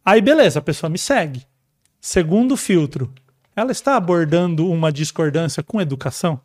Aí, 0.06 0.22
beleza, 0.22 0.60
a 0.60 0.62
pessoa 0.62 0.90
me 0.90 0.98
segue. 0.98 1.46
Segundo 2.00 2.56
filtro, 2.58 3.14
ela 3.56 3.72
está 3.72 3.96
abordando 3.96 4.70
uma 4.70 4.92
discordância 4.92 5.62
com 5.62 5.82
educação? 5.82 6.40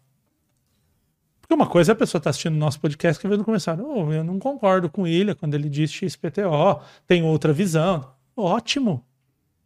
Porque 1.40 1.54
uma 1.54 1.68
coisa 1.68 1.92
é 1.92 1.94
a 1.94 1.96
pessoa 1.96 2.18
estar 2.18 2.30
assistindo 2.30 2.54
o 2.54 2.58
nosso 2.58 2.80
podcast 2.80 3.20
que 3.20 3.28
veio 3.28 3.38
no 3.38 3.44
começar. 3.44 3.80
Oh, 3.80 4.12
eu 4.12 4.24
não 4.24 4.38
concordo 4.38 4.90
com 4.90 5.06
ele 5.06 5.32
quando 5.34 5.54
ele 5.54 5.68
diz 5.68 5.92
XPTO, 5.92 6.80
tem 7.06 7.22
outra 7.22 7.52
visão. 7.52 8.10
Ótimo. 8.36 9.04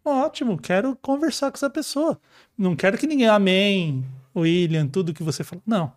Ótimo, 0.04 0.58
quero 0.58 0.96
conversar 0.96 1.50
com 1.50 1.56
essa 1.56 1.70
pessoa. 1.70 2.20
Não 2.56 2.76
quero 2.76 2.98
que 2.98 3.06
ninguém 3.06 3.28
amém, 3.28 4.04
William, 4.36 4.86
tudo 4.86 5.14
que 5.14 5.22
você 5.22 5.42
fala. 5.42 5.62
Não. 5.66 5.92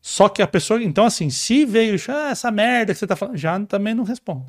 Só 0.00 0.28
que 0.28 0.42
a 0.42 0.46
pessoa, 0.46 0.82
então 0.82 1.04
assim, 1.04 1.30
se 1.30 1.64
veio 1.64 1.96
ah, 2.08 2.30
essa 2.30 2.50
merda 2.50 2.92
que 2.92 2.98
você 2.98 3.06
tá 3.06 3.16
falando, 3.16 3.36
já 3.36 3.58
também 3.60 3.94
não 3.94 4.04
respondo. 4.04 4.46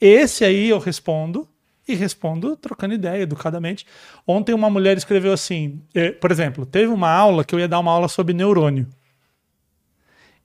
Esse 0.00 0.44
aí 0.44 0.68
eu 0.68 0.78
respondo 0.78 1.48
e 1.86 1.94
respondo 1.94 2.56
trocando 2.56 2.94
ideia, 2.94 3.22
educadamente. 3.22 3.86
Ontem 4.26 4.54
uma 4.54 4.70
mulher 4.70 4.96
escreveu 4.96 5.32
assim, 5.32 5.82
eh, 5.94 6.12
por 6.12 6.30
exemplo, 6.30 6.64
teve 6.64 6.92
uma 6.92 7.10
aula 7.10 7.44
que 7.44 7.54
eu 7.54 7.58
ia 7.58 7.68
dar 7.68 7.80
uma 7.80 7.92
aula 7.92 8.08
sobre 8.08 8.34
neurônio. 8.34 8.86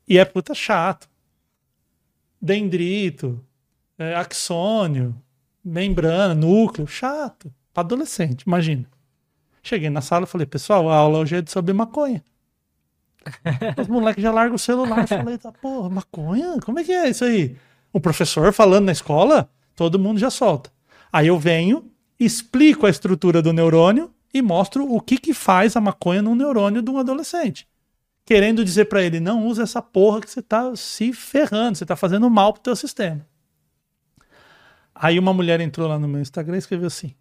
E 0.08 0.18
é 0.18 0.26
puta 0.26 0.54
chato. 0.54 1.08
Dendrito, 2.42 3.44
eh, 3.98 4.16
axônio, 4.16 5.16
membrana, 5.64 6.34
núcleo, 6.34 6.88
chato. 6.88 7.54
Pra 7.74 7.82
adolescente, 7.82 8.42
imagina. 8.44 8.86
Cheguei 9.62 9.90
na 9.90 10.02
sala 10.02 10.24
e 10.24 10.28
falei, 10.28 10.48
pessoal, 10.48 10.90
a 10.90 10.96
aula 10.96 11.20
hoje 11.20 11.36
é 11.36 11.44
sobre 11.46 11.74
maconha. 11.74 12.24
Os 13.78 13.88
moleques 13.88 14.24
já 14.24 14.32
largam 14.32 14.56
o 14.56 14.60
celular. 14.60 15.02
Eu 15.02 15.08
falei, 15.08 15.38
tá, 15.38 15.52
porra, 15.52 15.90
maconha? 15.90 16.58
Como 16.64 16.80
é 16.80 16.84
que 16.84 16.92
é 16.92 17.10
isso 17.10 17.26
aí? 17.26 17.58
O 17.92 18.00
professor 18.00 18.54
falando 18.54 18.86
na 18.86 18.92
escola, 18.92 19.50
todo 19.76 20.00
mundo 20.00 20.20
já 20.20 20.30
solta. 20.30 20.72
Aí 21.12 21.28
eu 21.28 21.40
venho, 21.40 21.90
explico 22.20 22.86
a 22.86 22.90
estrutura 22.90 23.42
do 23.42 23.54
neurônio 23.54 24.14
e 24.34 24.42
mostro 24.42 24.92
o 24.92 25.00
que, 25.00 25.18
que 25.18 25.34
faz 25.34 25.76
a 25.76 25.82
maconha 25.82 26.22
no 26.22 26.36
neurônio 26.36 26.82
de 26.82 26.90
um 26.90 26.98
adolescente. 26.98 27.68
Querendo 28.26 28.66
dizer 28.66 28.86
pra 28.86 29.02
ele, 29.02 29.20
não 29.20 29.48
usa 29.48 29.64
essa 29.64 29.82
porra 29.82 30.20
que 30.20 30.30
você 30.30 30.42
tá 30.42 30.76
se 30.76 31.14
ferrando, 31.14 31.78
você 31.78 31.86
tá 31.86 31.96
fazendo 31.96 32.30
mal 32.30 32.54
pro 32.54 32.62
teu 32.62 32.76
sistema. 32.76 33.26
Aí 34.94 35.18
uma 35.18 35.34
mulher 35.34 35.62
entrou 35.62 35.88
lá 35.88 35.98
no 35.98 36.08
meu 36.08 36.22
Instagram 36.22 36.56
e 36.56 36.60
escreveu 36.60 36.88
assim: 36.88 37.14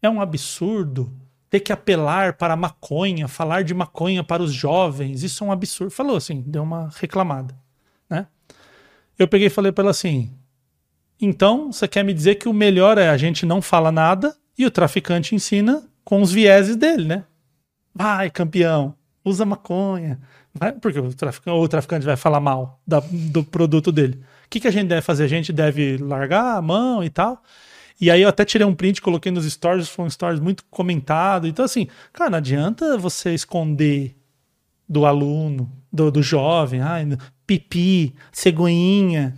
é 0.00 0.08
um 0.08 0.20
absurdo 0.20 1.12
ter 1.48 1.60
que 1.60 1.72
apelar 1.72 2.34
para 2.34 2.54
a 2.54 2.56
maconha, 2.56 3.28
falar 3.28 3.64
de 3.64 3.72
maconha 3.72 4.22
para 4.22 4.42
os 4.42 4.52
jovens, 4.52 5.22
isso 5.22 5.42
é 5.42 5.46
um 5.46 5.52
absurdo. 5.52 5.90
Falou 5.90 6.16
assim, 6.16 6.42
deu 6.46 6.62
uma 6.62 6.90
reclamada, 6.96 7.56
né? 8.08 8.26
Eu 9.18 9.26
peguei 9.26 9.46
e 9.46 9.50
falei 9.50 9.72
para 9.72 9.84
ela 9.84 9.90
assim: 9.90 10.32
então 11.20 11.72
você 11.72 11.86
quer 11.88 12.04
me 12.04 12.12
dizer 12.12 12.36
que 12.36 12.48
o 12.48 12.52
melhor 12.52 12.98
é 12.98 13.08
a 13.08 13.16
gente 13.16 13.46
não 13.46 13.62
fala 13.62 13.90
nada 13.90 14.36
e 14.58 14.66
o 14.66 14.70
traficante 14.70 15.34
ensina 15.34 15.82
com 16.04 16.20
os 16.22 16.30
vieses 16.32 16.76
dele, 16.76 17.04
né? 17.06 17.24
Vai, 17.94 18.30
campeão, 18.30 18.94
usa 19.24 19.44
maconha. 19.44 20.20
Vai, 20.54 20.72
porque 20.72 20.98
o 20.98 21.12
traficante, 21.12 21.56
o 21.56 21.68
traficante 21.68 22.06
vai 22.06 22.16
falar 22.16 22.40
mal 22.40 22.80
da- 22.86 23.02
do 23.10 23.42
produto 23.44 23.90
dele. 23.92 24.20
O 24.46 24.48
que, 24.48 24.60
que 24.60 24.68
a 24.68 24.70
gente 24.70 24.88
deve 24.88 25.02
fazer? 25.02 25.24
A 25.24 25.28
gente 25.28 25.52
deve 25.52 25.98
largar 25.98 26.56
a 26.56 26.62
mão 26.62 27.02
e 27.02 27.10
tal. 27.10 27.42
E 28.00 28.10
aí 28.10 28.22
eu 28.22 28.28
até 28.28 28.44
tirei 28.44 28.66
um 28.66 28.74
print, 28.74 29.00
coloquei 29.00 29.32
nos 29.32 29.50
stories, 29.50 29.88
foi 29.88 30.04
um 30.04 30.10
stories 30.10 30.40
muito 30.40 30.64
comentado. 30.70 31.46
Então, 31.46 31.64
assim, 31.64 31.88
cara, 32.12 32.30
não 32.30 32.38
adianta 32.38 32.96
você 32.98 33.34
esconder 33.34 34.14
do 34.88 35.04
aluno, 35.04 35.70
do, 35.92 36.10
do 36.10 36.22
jovem, 36.22 36.80
ai, 36.80 37.06
pipi, 37.46 38.14
cegonhinha. 38.30 39.34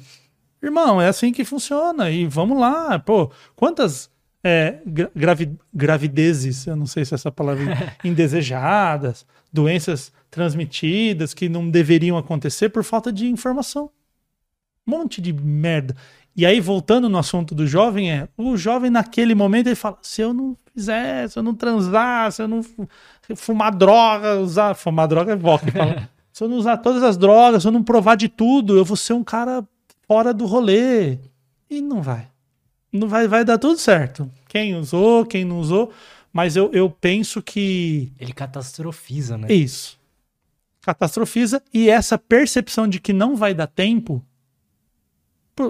Irmão, 0.62 1.00
é 1.00 1.08
assim 1.08 1.32
que 1.32 1.44
funciona. 1.44 2.10
E 2.10 2.26
vamos 2.26 2.58
lá, 2.58 2.98
pô, 2.98 3.30
quantas 3.54 4.10
é, 4.42 4.80
gra- 4.86 5.10
gravi- 5.14 5.58
gravidezes, 5.72 6.66
eu 6.66 6.76
não 6.76 6.86
sei 6.86 7.04
se 7.04 7.14
essa 7.14 7.30
palavra 7.30 7.94
indesejadas, 8.04 9.26
doenças 9.52 10.12
transmitidas 10.30 11.32
que 11.34 11.48
não 11.48 11.68
deveriam 11.70 12.16
acontecer 12.16 12.68
por 12.68 12.82
falta 12.84 13.12
de 13.12 13.26
informação. 13.28 13.90
Um 14.86 14.90
monte 14.92 15.20
de 15.20 15.32
merda. 15.32 15.94
E 16.34 16.46
aí, 16.46 16.60
voltando 16.60 17.08
no 17.08 17.18
assunto 17.18 17.54
do 17.54 17.66
jovem, 17.66 18.12
é 18.12 18.28
o 18.36 18.56
jovem 18.56 18.90
naquele 18.90 19.34
momento 19.34 19.66
ele 19.66 19.74
fala: 19.74 19.98
se 20.00 20.22
eu 20.22 20.32
não 20.32 20.56
fizer, 20.72 21.28
se 21.28 21.38
eu 21.38 21.42
não 21.42 21.52
transar, 21.54 22.30
se 22.30 22.40
eu 22.42 22.48
não 22.48 22.62
fu- 22.62 22.88
fumar 23.34 23.74
droga, 23.74 24.38
usar. 24.40 24.74
Fumar 24.74 25.08
droga 25.08 25.32
é 25.34 25.36
fala. 25.36 26.08
se 26.32 26.44
eu 26.44 26.48
não 26.48 26.56
usar 26.56 26.76
todas 26.78 27.02
as 27.02 27.16
drogas, 27.16 27.62
se 27.62 27.68
eu 27.68 27.72
não 27.72 27.82
provar 27.82 28.14
de 28.16 28.28
tudo, 28.28 28.76
eu 28.76 28.84
vou 28.84 28.96
ser 28.96 29.14
um 29.14 29.24
cara 29.24 29.66
fora 30.08 30.32
do 30.32 30.46
rolê. 30.46 31.18
E 31.70 31.82
não 31.82 32.00
vai. 32.00 32.26
Não 32.90 33.06
vai, 33.06 33.28
vai 33.28 33.44
dar 33.44 33.58
tudo 33.58 33.78
certo. 33.78 34.28
Quem 34.48 34.74
usou, 34.74 35.26
quem 35.26 35.44
não 35.44 35.60
usou. 35.60 35.92
Mas 36.32 36.56
eu, 36.56 36.70
eu 36.72 36.88
penso 36.88 37.42
que 37.42 38.10
Ele 38.18 38.32
catastrofiza, 38.32 39.36
né? 39.36 39.52
isso. 39.52 39.98
Catastrofiza. 40.80 41.62
E 41.72 41.90
essa 41.90 42.16
percepção 42.16 42.88
de 42.88 42.98
que 42.98 43.12
não 43.12 43.36
vai 43.36 43.52
dar 43.52 43.66
tempo. 43.66 44.24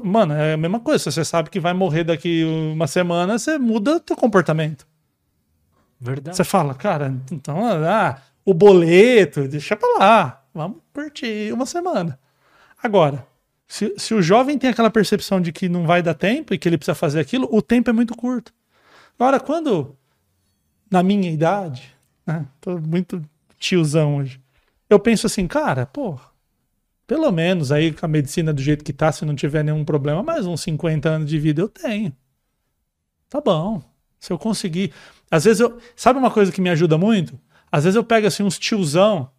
Mano, 0.04 0.34
é 0.34 0.52
a 0.52 0.56
mesma 0.56 0.78
coisa. 0.78 0.98
Se 1.04 1.12
você 1.12 1.24
sabe 1.24 1.50
que 1.50 1.58
vai 1.58 1.72
morrer 1.72 2.04
daqui 2.04 2.44
uma 2.44 2.86
semana, 2.86 3.38
você 3.38 3.58
muda 3.58 3.96
o 3.96 4.00
teu 4.00 4.16
comportamento. 4.16 4.86
Verdade. 6.00 6.36
Você 6.36 6.44
fala, 6.44 6.74
cara, 6.74 7.12
então, 7.32 7.66
ah, 7.66 8.20
o 8.44 8.54
boleto, 8.54 9.48
deixa 9.48 9.74
pra 9.74 9.98
lá. 9.98 10.44
Vamos 10.54 10.78
curtir 10.92 11.52
uma 11.52 11.66
semana. 11.66 12.18
Agora, 12.80 13.26
se, 13.68 13.94
se 13.98 14.14
o 14.14 14.22
jovem 14.22 14.58
tem 14.58 14.70
aquela 14.70 14.90
percepção 14.90 15.40
de 15.40 15.52
que 15.52 15.68
não 15.68 15.86
vai 15.86 16.02
dar 16.02 16.14
tempo 16.14 16.54
e 16.54 16.58
que 16.58 16.66
ele 16.66 16.78
precisa 16.78 16.94
fazer 16.94 17.20
aquilo, 17.20 17.46
o 17.52 17.60
tempo 17.60 17.90
é 17.90 17.92
muito 17.92 18.16
curto. 18.16 18.52
Agora, 19.18 19.38
quando, 19.38 19.94
na 20.90 21.02
minha 21.02 21.30
idade, 21.30 21.94
né, 22.26 22.46
tô 22.62 22.78
muito 22.78 23.22
tiozão 23.58 24.16
hoje, 24.16 24.40
eu 24.88 24.98
penso 24.98 25.26
assim, 25.26 25.46
cara, 25.46 25.84
pô, 25.84 26.18
pelo 27.06 27.30
menos 27.30 27.70
aí 27.70 27.92
com 27.92 28.06
a 28.06 28.08
medicina 28.08 28.54
do 28.54 28.62
jeito 28.62 28.82
que 28.82 28.92
tá, 28.92 29.12
se 29.12 29.26
não 29.26 29.34
tiver 29.34 29.62
nenhum 29.62 29.84
problema, 29.84 30.22
mais 30.22 30.46
uns 30.46 30.62
50 30.62 31.08
anos 31.08 31.28
de 31.28 31.38
vida 31.38 31.60
eu 31.60 31.68
tenho. 31.68 32.16
Tá 33.28 33.40
bom. 33.40 33.82
Se 34.18 34.32
eu 34.32 34.38
conseguir. 34.38 34.92
Às 35.30 35.44
vezes 35.44 35.60
eu. 35.60 35.78
Sabe 35.94 36.18
uma 36.18 36.30
coisa 36.30 36.50
que 36.50 36.60
me 36.60 36.70
ajuda 36.70 36.98
muito? 36.98 37.38
Às 37.70 37.84
vezes 37.84 37.96
eu 37.96 38.02
pego 38.02 38.26
assim 38.26 38.42
uns 38.42 38.58
tiozão 38.58 39.30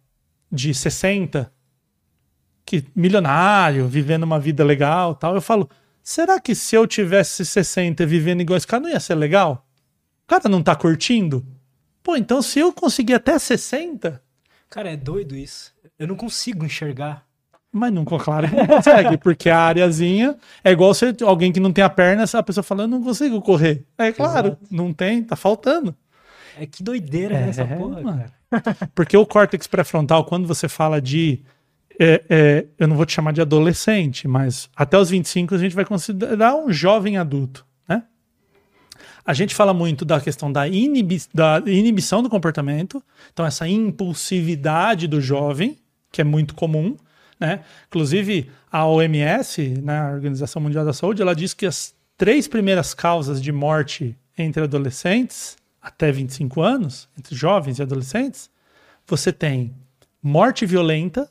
de 0.50 0.72
60, 0.72 1.52
que 2.64 2.84
milionário, 2.94 3.88
vivendo 3.88 4.24
uma 4.24 4.38
vida 4.38 4.64
legal 4.64 5.14
tal. 5.14 5.34
Eu 5.34 5.40
falo, 5.40 5.68
será 6.02 6.40
que 6.40 6.54
se 6.54 6.76
eu 6.76 6.86
tivesse 6.86 7.44
60 7.44 8.04
vivendo 8.06 8.40
igual 8.40 8.56
esse 8.56 8.66
cara, 8.66 8.82
não 8.82 8.90
ia 8.90 9.00
ser 9.00 9.14
legal? 9.14 9.66
O 10.24 10.28
cara 10.28 10.48
não 10.48 10.62
tá 10.62 10.74
curtindo? 10.76 11.44
Pô, 12.02 12.16
então 12.16 12.40
se 12.40 12.58
eu 12.58 12.72
conseguir 12.72 13.14
até 13.14 13.38
60. 13.38 14.22
Cara, 14.68 14.90
é 14.90 14.96
doido 14.96 15.36
isso. 15.36 15.72
Eu 15.98 16.06
não 16.06 16.16
consigo 16.16 16.64
enxergar. 16.64 17.24
Mas 17.72 17.92
não, 17.92 18.04
claro, 18.04 18.48
não 18.52 18.66
consegue, 18.66 19.16
porque 19.16 19.48
a 19.48 19.60
areazinha 19.60 20.36
é 20.64 20.72
igual 20.72 20.92
se 20.92 21.14
alguém 21.22 21.52
que 21.52 21.60
não 21.60 21.72
tem 21.72 21.84
a 21.84 21.90
perna, 21.90 22.24
a 22.32 22.42
pessoa 22.42 22.64
fala, 22.64 22.82
eu 22.82 22.88
não 22.88 23.02
consigo 23.02 23.40
correr. 23.40 23.84
É 23.96 24.10
claro, 24.10 24.48
Exato. 24.48 24.66
não 24.70 24.92
tem, 24.92 25.22
tá 25.22 25.36
faltando. 25.36 25.94
É 26.58 26.66
que 26.66 26.82
doideira 26.82 27.36
é, 27.36 27.48
essa 27.48 27.64
porra, 27.64 28.02
mano. 28.02 28.18
cara. 28.18 28.40
Porque 28.94 29.16
o 29.16 29.24
córtex 29.24 29.66
pré-frontal, 29.66 30.24
quando 30.24 30.46
você 30.46 30.68
fala 30.68 31.00
de. 31.00 31.42
É, 32.02 32.24
é, 32.30 32.66
eu 32.78 32.88
não 32.88 32.96
vou 32.96 33.04
te 33.04 33.12
chamar 33.12 33.32
de 33.32 33.42
adolescente, 33.42 34.26
mas 34.26 34.70
até 34.74 34.98
os 34.98 35.10
25 35.10 35.54
a 35.54 35.58
gente 35.58 35.74
vai 35.74 35.84
considerar 35.84 36.54
um 36.54 36.72
jovem 36.72 37.18
adulto. 37.18 37.66
Né? 37.86 38.02
A 39.22 39.34
gente 39.34 39.54
fala 39.54 39.74
muito 39.74 40.02
da 40.02 40.18
questão 40.18 40.50
da, 40.50 40.66
inibi 40.66 41.20
da 41.34 41.62
inibição 41.66 42.22
do 42.22 42.30
comportamento, 42.30 43.04
então 43.30 43.44
essa 43.44 43.68
impulsividade 43.68 45.06
do 45.06 45.20
jovem, 45.20 45.76
que 46.10 46.22
é 46.22 46.24
muito 46.24 46.54
comum. 46.54 46.96
Né? 47.38 47.60
Inclusive, 47.88 48.50
a 48.72 48.86
OMS, 48.86 49.68
né, 49.82 50.00
a 50.00 50.10
Organização 50.12 50.62
Mundial 50.62 50.86
da 50.86 50.94
Saúde, 50.94 51.20
ela 51.20 51.34
diz 51.34 51.52
que 51.52 51.66
as 51.66 51.94
três 52.16 52.48
primeiras 52.48 52.94
causas 52.94 53.42
de 53.42 53.52
morte 53.52 54.16
entre 54.38 54.62
adolescentes 54.62 55.54
até 55.82 56.10
25 56.10 56.62
anos, 56.62 57.10
entre 57.18 57.34
jovens 57.34 57.78
e 57.78 57.82
adolescentes, 57.82 58.48
você 59.06 59.30
tem 59.30 59.74
morte 60.22 60.64
violenta, 60.64 61.30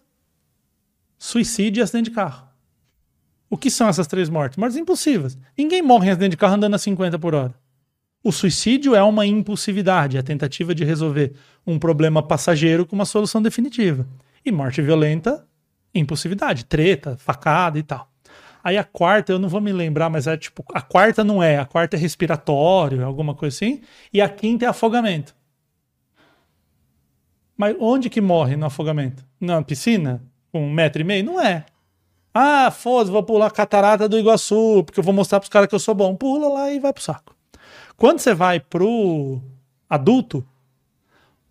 suicídio 1.20 1.82
e 1.82 1.84
acidente 1.84 2.10
de 2.10 2.16
carro. 2.16 2.48
O 3.50 3.58
que 3.58 3.70
são 3.70 3.88
essas 3.88 4.08
três 4.08 4.30
mortes? 4.30 4.58
Mortes 4.58 4.78
impulsivas. 4.78 5.38
Ninguém 5.58 5.82
morre 5.82 6.08
em 6.08 6.12
acidente 6.12 6.32
de 6.32 6.38
carro 6.38 6.56
andando 6.56 6.76
a 6.76 6.80
50 6.80 7.20
por 7.20 7.36
hora. 7.36 7.54
O 8.24 8.32
suicídio 8.32 8.96
é 8.96 9.04
uma 9.04 9.26
impulsividade, 9.26 10.18
a 10.18 10.24
tentativa 10.24 10.74
de 10.74 10.84
resolver 10.84 11.34
um 11.66 11.78
problema 11.78 12.24
passageiro 12.24 12.86
com 12.86 12.96
uma 12.96 13.06
solução 13.06 13.42
definitiva. 13.42 14.08
E 14.46 14.52
morte 14.52 14.82
violenta 14.82 15.46
impulsividade, 15.94 16.66
treta, 16.66 17.18
facada 17.18 17.80
e 17.80 17.84
tal. 17.84 18.10
Aí 18.64 18.78
a 18.78 18.84
quarta, 18.84 19.32
eu 19.32 19.40
não 19.40 19.50
vou 19.50 19.62
me 19.62 19.72
lembrar, 19.72 20.10
mas 20.10 20.28
é 20.28 20.36
tipo, 20.38 20.64
a 20.74 20.82
quarta 20.82 21.24
não 21.24 21.42
é, 21.42 21.58
a 21.58 21.66
quarta 21.66 21.96
é 21.96 22.00
respiratório, 22.00 23.06
alguma 23.06 23.34
coisa 23.34 23.56
assim, 23.56 23.82
e 24.12 24.22
a 24.22 24.28
quinta 24.28 24.66
é 24.66 24.68
afogamento. 24.68 25.36
Mas 27.58 27.76
onde 27.80 28.10
que 28.10 28.22
morre 28.22 28.56
no 28.56 28.66
afogamento? 28.66 29.26
Na 29.40 29.62
piscina? 29.62 30.22
Com 30.52 30.66
um 30.66 30.72
metro 30.72 31.02
e 31.02 31.06
meio? 31.06 31.24
Não 31.24 31.40
é. 31.40 31.66
Ah, 32.34 32.72
foda-se, 32.72 33.12
vou 33.12 33.24
pular 33.24 33.48
a 33.48 33.52
catarata 33.52 34.08
do 34.08 34.18
Iguaçu, 34.18 34.84
porque 34.86 35.00
eu 35.00 35.04
vou 35.04 35.14
mostrar 35.14 35.40
pros 35.40 35.50
caras 35.50 35.68
que 35.68 35.76
eu 35.76 35.80
sou 35.80 35.96
bom. 35.96 36.16
Pula 36.16 36.48
lá 36.48 36.72
e 36.72 36.80
vai 36.80 36.94
pro 36.94 37.02
saco. 37.02 37.36
Quando 37.98 38.20
você 38.20 38.34
vai 38.34 38.60
pro 38.60 39.42
adulto, 39.90 40.46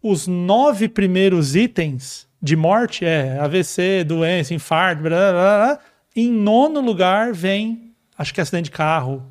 os 0.03 0.27
nove 0.27 0.89
primeiros 0.89 1.55
itens 1.57 2.29
de 2.41 2.57
morte 2.57 3.05
é 3.05 3.39
AVC, 3.39 4.05
doença, 4.05 4.55
infarto, 4.55 5.03
blá, 5.03 5.11
blá, 5.11 5.33
blá. 5.33 5.79
Em 6.15 6.31
nono 6.31 6.81
lugar 6.81 7.33
vem, 7.33 7.93
acho 8.16 8.33
que 8.33 8.41
é 8.41 8.43
acidente 8.43 8.66
de 8.66 8.70
carro. 8.70 9.23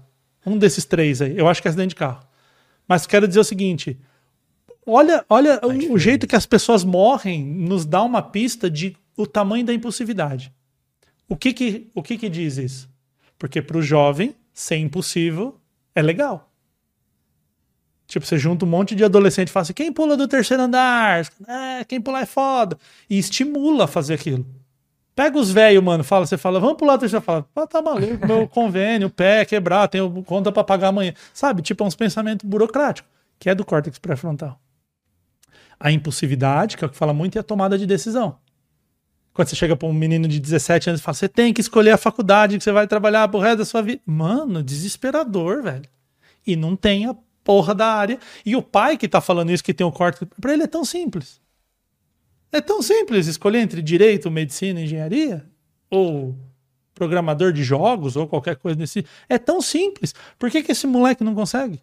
Um 0.46 0.58
desses 0.58 0.86
três 0.86 1.22
aí. 1.22 1.38
Eu 1.38 1.48
acho 1.48 1.62
que 1.62 1.68
é 1.68 1.70
acidente 1.70 1.90
de 1.90 1.96
carro. 1.96 2.20
Mas 2.88 3.08
quero 3.08 3.28
dizer 3.28 3.40
o 3.40 3.44
seguinte: 3.44 3.98
olha, 4.86 5.26
olha 5.30 5.60
o, 5.64 5.94
o 5.94 5.98
jeito 5.98 6.28
que 6.28 6.36
as 6.36 6.46
pessoas 6.46 6.84
morrem 6.84 7.44
nos 7.44 7.86
dá 7.86 8.04
uma 8.04 8.22
pista 8.22 8.70
de 8.70 8.96
o 9.18 9.26
tamanho 9.26 9.66
da 9.66 9.74
impulsividade. 9.74 10.54
O 11.28 11.36
que 11.36 11.52
que, 11.52 11.92
o 11.94 12.02
que, 12.02 12.18
que 12.18 12.30
diz 12.30 12.58
isso? 12.58 12.90
Porque 13.38 13.62
para 13.62 13.78
o 13.78 13.82
jovem, 13.82 14.36
ser 14.54 14.78
impossível 14.78 15.60
é 15.94 16.02
legal. 16.02 16.50
Tipo, 18.08 18.26
você 18.26 18.38
junta 18.38 18.64
um 18.64 18.70
monte 18.70 18.96
de 18.96 19.04
adolescente 19.04 19.50
e 19.50 19.52
fala 19.52 19.64
assim: 19.64 19.74
quem 19.74 19.92
pula 19.92 20.16
do 20.16 20.28
terceiro 20.28 20.64
andar? 20.64 21.28
É, 21.46 21.84
quem 21.84 22.00
pular 22.00 22.22
é 22.22 22.26
foda. 22.26 22.78
E 23.10 23.20
estimula 23.20 23.84
a 23.84 23.88
fazer 23.88 24.14
aquilo. 24.14 24.46
Pega 25.14 25.38
os 25.38 25.52
velhos, 25.52 25.84
mano, 25.84 26.04
fala, 26.04 26.28
você 26.28 26.38
fala, 26.38 26.60
vamos 26.60 26.78
pular 26.78 26.96
do 26.96 27.00
terceiro, 27.00 27.26
fala, 27.26 27.44
ah, 27.56 27.66
tá 27.66 27.82
maluco, 27.82 28.26
meu 28.26 28.46
convênio, 28.48 29.10
pé 29.10 29.44
quebrar, 29.46 29.88
tenho 29.88 30.24
conta 30.24 30.52
para 30.52 30.64
pagar 30.64 30.90
amanhã. 30.90 31.12
Sabe? 31.34 31.64
Tipo, 31.64 31.84
é 31.84 31.88
uns 31.88 31.96
pensamentos 31.96 32.48
burocráticos, 32.48 33.12
que 33.40 33.50
é 33.50 33.56
do 33.56 33.66
córtex 33.66 33.98
pré-frontal. 33.98 34.60
A 35.80 35.92
impulsividade, 35.92 36.78
que 36.78 36.86
é 36.86 36.88
o 36.88 36.90
que 36.90 36.96
fala 36.96 37.14
muito, 37.14 37.36
e 37.36 37.40
a 37.40 37.44
tomada 37.44 37.80
de 37.80 37.88
decisão. 37.88 38.38
Quando 39.38 39.50
você 39.50 39.56
chega 39.56 39.76
para 39.76 39.88
um 39.88 39.94
menino 39.94 40.28
de 40.28 40.40
17 40.40 40.90
anos 40.90 41.00
e 41.00 41.04
fala, 41.04 41.14
você 41.14 41.30
tem 41.30 41.54
que 41.54 41.62
escolher 41.62 41.92
a 41.92 41.98
faculdade 41.98 42.58
que 42.58 42.64
você 42.64 42.72
vai 42.72 42.88
trabalhar 42.88 43.28
pro 43.28 43.40
resto 43.40 43.60
da 43.60 43.66
sua 43.66 43.84
vida. 43.84 44.02
Mano, 44.04 44.64
desesperador, 44.64 45.62
velho. 45.62 45.88
E 46.48 46.56
não 46.56 46.76
tem 46.76 47.06
a 47.06 47.16
porra 47.44 47.76
da 47.76 47.86
área. 47.86 48.18
E 48.44 48.56
o 48.56 48.64
pai 48.64 48.98
que 48.98 49.08
tá 49.08 49.22
falando 49.22 49.52
isso, 49.52 49.64
que 49.64 49.76
tem 49.76 49.86
o 49.86 49.92
corte, 49.92 50.26
para 50.42 50.54
ele 50.54 50.64
é 50.64 50.68
tão 50.68 50.84
simples. 50.84 51.40
É 52.52 52.60
tão 52.60 52.82
simples 52.82 53.28
escolher 53.28 53.60
entre 53.60 53.80
direito, 53.80 54.32
medicina, 54.32 54.82
engenharia, 54.82 55.46
ou 55.88 56.36
programador 56.96 57.54
de 57.54 57.64
jogos, 57.64 58.16
ou 58.16 58.28
qualquer 58.28 58.56
coisa 58.56 58.76
desse. 58.76 59.06
É 59.30 59.38
tão 59.38 59.62
simples. 59.62 60.16
Por 60.40 60.50
que, 60.50 60.64
que 60.64 60.72
esse 60.72 60.88
moleque 60.88 61.24
não 61.24 61.36
consegue? 61.36 61.80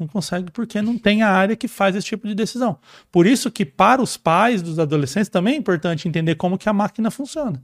Não 0.00 0.08
consegue 0.08 0.50
porque 0.50 0.80
não 0.80 0.96
tem 0.96 1.22
a 1.22 1.28
área 1.28 1.54
que 1.54 1.68
faz 1.68 1.94
esse 1.94 2.06
tipo 2.06 2.26
de 2.26 2.34
decisão. 2.34 2.78
Por 3.12 3.26
isso 3.26 3.50
que 3.50 3.66
para 3.66 4.00
os 4.00 4.16
pais 4.16 4.62
dos 4.62 4.78
adolescentes 4.78 5.28
também 5.28 5.54
é 5.54 5.58
importante 5.58 6.08
entender 6.08 6.36
como 6.36 6.56
que 6.56 6.70
a 6.70 6.72
máquina 6.72 7.10
funciona. 7.10 7.62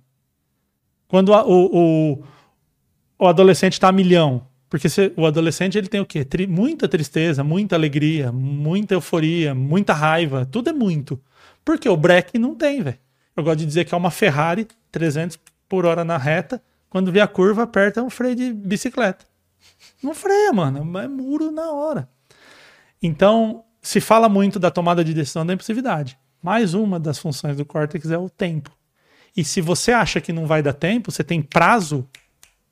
Quando 1.08 1.32
a, 1.32 1.46
o, 1.46 1.70
o, 2.18 2.24
o 3.18 3.26
adolescente 3.26 3.72
está 3.72 3.88
a 3.88 3.92
milhão, 3.92 4.46
porque 4.68 4.88
se, 4.88 5.12
o 5.16 5.24
adolescente 5.24 5.78
ele 5.78 5.88
tem 5.88 6.00
o 6.00 6.04
quê? 6.04 6.26
Tri, 6.26 6.46
muita 6.46 6.86
tristeza, 6.86 7.42
muita 7.42 7.74
alegria, 7.74 8.30
muita 8.30 8.92
euforia, 8.92 9.54
muita 9.54 9.94
raiva. 9.94 10.44
Tudo 10.44 10.68
é 10.68 10.72
muito. 10.74 11.18
Porque 11.64 11.88
o 11.88 11.96
break 11.96 12.38
não 12.38 12.54
tem, 12.54 12.82
velho. 12.82 12.98
Eu 13.34 13.42
gosto 13.42 13.60
de 13.60 13.66
dizer 13.66 13.86
que 13.86 13.94
é 13.94 13.98
uma 13.98 14.10
Ferrari 14.10 14.68
300 14.92 15.38
por 15.66 15.86
hora 15.86 16.04
na 16.04 16.18
reta. 16.18 16.62
Quando 16.90 17.10
vê 17.10 17.20
a 17.20 17.26
curva, 17.26 17.62
aperta 17.62 18.02
um 18.02 18.10
freio 18.10 18.36
de 18.36 18.52
bicicleta. 18.52 19.24
Não 20.02 20.14
freia, 20.14 20.52
mano. 20.52 20.98
É 20.98 21.08
muro 21.08 21.50
na 21.50 21.70
hora. 21.72 22.08
Então, 23.06 23.62
se 23.80 24.00
fala 24.00 24.28
muito 24.28 24.58
da 24.58 24.68
tomada 24.68 25.04
de 25.04 25.14
decisão 25.14 25.46
da 25.46 25.54
impulsividade. 25.54 26.18
Mais 26.42 26.74
uma 26.74 26.98
das 26.98 27.18
funções 27.18 27.56
do 27.56 27.64
córtex 27.64 28.10
é 28.10 28.18
o 28.18 28.28
tempo. 28.28 28.76
E 29.36 29.44
se 29.44 29.60
você 29.60 29.92
acha 29.92 30.20
que 30.20 30.32
não 30.32 30.44
vai 30.44 30.60
dar 30.60 30.72
tempo, 30.72 31.12
você 31.12 31.22
tem 31.22 31.40
prazo, 31.40 32.08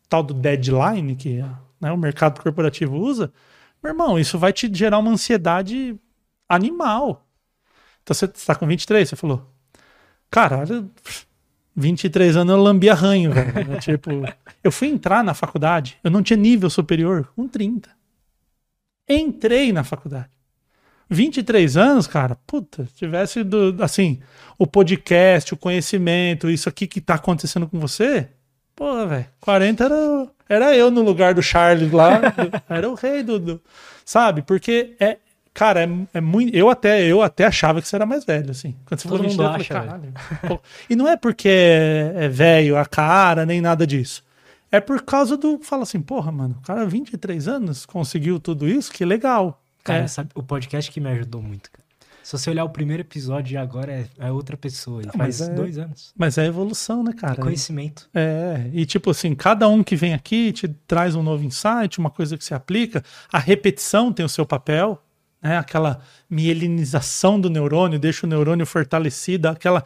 tal 0.09 0.25
do 0.25 0.35
deadline, 0.35 1.15
que 1.15 1.37
né, 1.81 1.93
o 1.93 1.97
mercado 1.97 2.43
corporativo 2.43 2.97
usa, 2.97 3.33
meu 3.81 3.93
irmão, 3.93 4.19
isso 4.19 4.37
vai 4.37 4.53
te 4.53 4.69
gerar 4.75 4.99
uma 4.99 5.13
ansiedade 5.13 5.97
animal. 6.49 7.25
Então 8.03 8.13
você 8.13 8.25
está 8.25 8.57
com 8.57 8.67
23, 8.67 9.09
você 9.09 9.15
falou. 9.15 9.49
Caralho, 10.29 10.91
23 11.77 12.37
anos 12.39 12.57
eu 12.57 12.61
lambi 12.61 12.91
arranho, 12.91 13.31
velho. 13.31 13.79
tipo, 13.79 14.11
eu 14.65 14.73
fui 14.73 14.89
entrar 14.89 15.23
na 15.23 15.33
faculdade, 15.33 15.97
eu 16.03 16.11
não 16.11 16.25
tinha 16.25 16.37
nível 16.37 16.69
superior 16.69 17.31
com 17.37 17.47
30. 17.47 17.89
Entrei 19.09 19.73
na 19.73 19.85
faculdade. 19.85 20.31
23 21.11 21.77
anos, 21.77 22.07
cara, 22.07 22.37
puta, 22.47 22.89
tivesse 22.97 23.45
do, 23.45 23.77
assim, 23.83 24.21
o 24.59 24.67
podcast, 24.67 25.53
o 25.53 25.57
conhecimento, 25.57 26.49
isso 26.51 26.69
aqui 26.69 26.87
que 26.87 27.01
tá 27.01 27.15
acontecendo 27.15 27.69
com 27.69 27.79
você, 27.79 28.29
pô, 28.75 29.07
velho, 29.07 29.27
40 29.41 29.85
era 29.85 30.29
era 30.49 30.77
eu 30.77 30.91
no 30.91 31.03
lugar 31.03 31.35
do 31.35 31.43
Charles 31.43 31.91
lá. 31.91 32.21
era 32.69 32.89
o 32.89 32.95
rei 32.95 33.23
do, 33.23 33.39
do, 33.39 33.63
Sabe? 34.05 34.43
Porque 34.43 34.95
é. 35.01 35.19
Cara, 35.53 35.85
é, 35.85 35.89
é, 36.15 36.21
muito. 36.21 36.55
Eu 36.55 36.69
até, 36.69 37.05
eu 37.05 37.23
até 37.23 37.45
achava 37.45 37.81
que 37.81 37.87
você 37.87 37.95
era 37.95 38.05
mais 38.05 38.25
velho, 38.25 38.51
assim. 38.51 38.75
Quando 38.85 39.01
você 39.01 39.09
Todo 39.09 39.19
falou 39.19 39.31
mundo 39.31 39.47
acha, 39.47 39.75
falei, 39.75 40.59
E 40.91 40.97
não 40.97 41.09
é 41.09 41.17
porque 41.17 41.49
é, 41.49 42.13
é 42.17 42.29
velho 42.29 42.77
a 42.77 42.85
cara, 42.85 43.47
nem 43.47 43.61
nada 43.61 43.87
disso. 43.87 44.25
É 44.75 44.81
por 44.81 45.03
causa 45.03 45.37
do. 45.37 45.61
Fala 45.61 45.85
assim, 45.85 46.01
porra, 46.01 46.33
mano, 46.33 46.57
o 46.59 46.67
cara, 46.67 46.85
23 46.85 47.47
anos, 47.47 47.87
conseguiu 47.87 48.41
tudo 48.41 48.69
isso, 48.69 48.93
que 48.93 49.05
legal. 49.05 49.63
Cara, 49.85 50.05
é. 50.05 50.09
sabe, 50.09 50.31
o 50.35 50.43
podcast 50.43 50.91
que 50.91 50.99
me 50.99 51.09
ajudou 51.11 51.41
muito, 51.41 51.71
cara. 51.71 51.85
Se 52.25 52.33
você 52.33 52.51
olhar 52.51 52.65
o 52.65 52.71
primeiro 52.71 53.03
episódio 53.03 53.51
de 53.51 53.57
agora, 53.57 53.93
é, 53.93 54.07
é 54.19 54.33
outra 54.33 54.57
pessoa. 54.57 55.03
Ele 55.03 55.13
faz 55.13 55.43
é, 55.43 55.51
dois 55.51 55.79
anos. 55.79 56.13
Mas 56.17 56.39
é 56.39 56.47
evolução, 56.47 57.05
né, 57.05 57.13
cara? 57.13 57.35
É 57.35 57.37
conhecimento. 57.37 58.09
É, 58.15 58.69
e 58.73 58.85
tipo 58.85 59.11
assim, 59.11 59.35
cada 59.35 59.69
um 59.69 59.85
que 59.85 59.95
vem 59.95 60.13
aqui 60.13 60.51
te 60.51 60.67
traz 60.67 61.15
um 61.15 61.23
novo 61.23 61.45
insight, 61.45 61.99
uma 61.99 62.11
coisa 62.11 62.37
que 62.37 62.45
se 62.45 62.55
aplica. 62.55 63.05
A 63.31 63.39
repetição 63.39 64.13
tem 64.13 64.25
o 64.25 64.29
seu 64.29 64.47
papel, 64.47 65.01
né? 65.41 65.59
Aquela 65.59 66.01
mielinização 66.29 67.39
do 67.39 67.51
neurônio, 67.51 67.99
deixa 67.99 68.27
o 68.27 68.29
neurônio 68.29 68.65
fortalecido, 68.65 69.47
aquela 69.47 69.85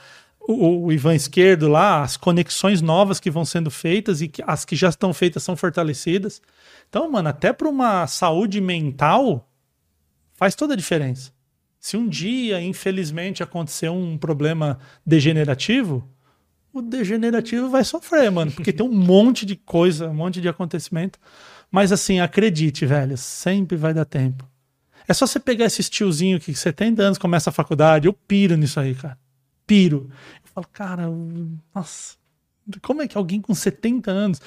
o, 0.51 0.87
o 0.87 0.93
Ivan 0.93 1.15
esquerdo 1.15 1.69
lá, 1.69 2.03
as 2.03 2.17
conexões 2.17 2.81
novas 2.81 3.21
que 3.21 3.31
vão 3.31 3.45
sendo 3.45 3.71
feitas 3.71 4.23
e 4.23 4.29
que, 4.29 4.43
as 4.47 4.65
que 4.65 4.75
já 4.75 4.89
estão 4.89 5.13
feitas 5.13 5.43
são 5.43 5.55
fortalecidas. 5.55 6.41
Então, 6.89 7.11
mano, 7.11 7.29
até 7.29 7.53
para 7.53 7.69
uma 7.69 8.07
saúde 8.07 8.59
mental 8.59 9.47
faz 10.33 10.55
toda 10.55 10.73
a 10.73 10.77
diferença. 10.77 11.31
Se 11.79 11.99
um 11.99 12.09
dia, 12.09 12.63
infelizmente, 12.63 13.43
acontecer 13.43 13.91
um 13.91 14.17
problema 14.17 14.79
degenerativo, 15.05 16.09
o 16.73 16.81
degenerativo 16.81 17.69
vai 17.69 17.85
sofrer, 17.85 18.31
mano, 18.31 18.51
porque 18.51 18.73
tem 18.73 18.85
um 18.85 18.91
monte 18.95 19.45
de 19.45 19.55
coisa, 19.55 20.09
um 20.09 20.15
monte 20.15 20.41
de 20.41 20.49
acontecimento. 20.49 21.19
Mas 21.71 21.93
assim, 21.93 22.21
acredite, 22.21 22.87
velho, 22.87 23.19
sempre 23.19 23.77
vai 23.77 23.93
dar 23.93 24.07
tempo. 24.07 24.49
É 25.07 25.13
só 25.13 25.27
você 25.27 25.39
pegar 25.39 25.67
esse 25.67 25.83
tiozinho 25.83 26.41
que 26.41 26.55
70 26.55 27.03
anos 27.03 27.19
começa 27.19 27.51
a 27.51 27.53
faculdade, 27.53 28.07
eu 28.07 28.15
piro 28.15 28.57
nisso 28.57 28.81
aí, 28.81 28.95
cara. 28.95 29.19
Piro. 29.69 30.09
Falo, 30.59 30.67
cara, 30.73 31.05
nossa, 31.73 32.17
como 32.83 33.03
é 33.03 33.07
que 33.07 33.17
alguém 33.17 33.41
com 33.41 33.55
70 33.55 34.11
anos. 34.11 34.41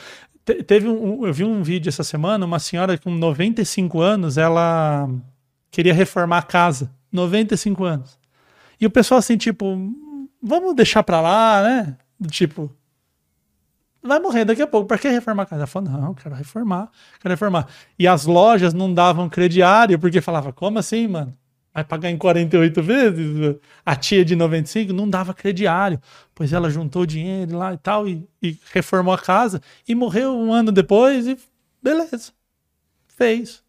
Te, 0.44 0.62
teve 0.62 0.88
um, 0.88 1.26
eu 1.26 1.34
vi 1.34 1.46
um 1.46 1.64
vídeo 1.64 1.88
essa 1.88 2.04
semana, 2.04 2.46
uma 2.46 2.60
senhora 2.60 2.98
com 2.98 3.12
95 3.12 4.02
anos, 4.02 4.38
ela 4.38 5.10
queria 5.70 5.94
reformar 5.94 6.40
a 6.40 6.44
casa. 6.44 6.92
95 7.12 7.84
anos. 7.84 8.20
E 8.80 8.86
o 8.86 8.90
pessoal 8.90 9.20
assim, 9.20 9.38
tipo, 9.38 9.66
vamos 10.42 10.76
deixar 10.76 11.04
pra 11.04 11.22
lá, 11.22 11.64
né? 11.64 11.98
Tipo, 12.30 12.70
vai 14.02 14.20
morrer 14.20 14.44
daqui 14.44 14.62
a 14.62 14.68
pouco. 14.68 14.88
Pra 14.88 14.98
que 14.98 15.08
reformar 15.08 15.44
a 15.44 15.46
casa? 15.46 15.62
Ela 15.62 15.68
falou, 15.68 15.90
não, 15.90 16.14
quero 16.14 16.36
reformar, 16.36 16.90
quero 17.22 17.34
reformar. 17.34 17.68
E 17.98 18.08
as 18.08 18.26
lojas 18.26 18.74
não 18.74 18.94
davam 18.94 19.30
crediário, 19.30 19.98
porque 20.00 20.20
falava, 20.20 20.52
como 20.52 20.80
assim, 20.80 21.08
mano? 21.08 21.38
Vai 21.74 21.84
pagar 21.84 22.10
em 22.10 22.18
48 22.18 22.84
vezes? 22.84 23.56
A 23.86 23.96
tia 23.96 24.26
de 24.26 24.36
95 24.36 24.92
não 24.92 25.10
dava 25.10 25.34
crediário. 25.34 26.00
Pois 26.36 26.52
ela 26.52 26.70
juntou 26.70 27.06
dinheiro 27.06 27.58
lá 27.58 27.74
e 27.74 27.78
tal, 27.78 28.08
e, 28.08 28.28
e 28.42 28.58
reformou 28.74 29.14
a 29.14 29.18
casa, 29.18 29.62
e 29.88 29.96
morreu 29.96 30.36
um 30.36 30.54
ano 30.54 30.72
depois, 30.72 31.28
e 31.28 31.38
beleza. 31.82 32.34
Fez. 33.08 33.64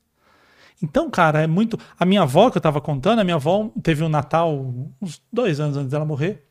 Então, 0.83 1.09
cara, 1.11 1.43
é 1.43 1.47
muito. 1.47 1.79
A 1.99 2.05
minha 2.05 2.23
avó, 2.23 2.51
que 2.51 2.59
eu 2.59 2.63
tava 2.63 2.81
contando, 2.81 3.21
a 3.21 3.25
minha 3.25 3.37
avó 3.37 3.71
teve 3.83 4.03
um 4.03 4.09
Natal 4.09 4.53
uns 5.01 5.23
dois 5.33 5.61
anos 5.61 5.77
antes 5.77 5.91
dela 5.91 6.05
morrer 6.05 6.45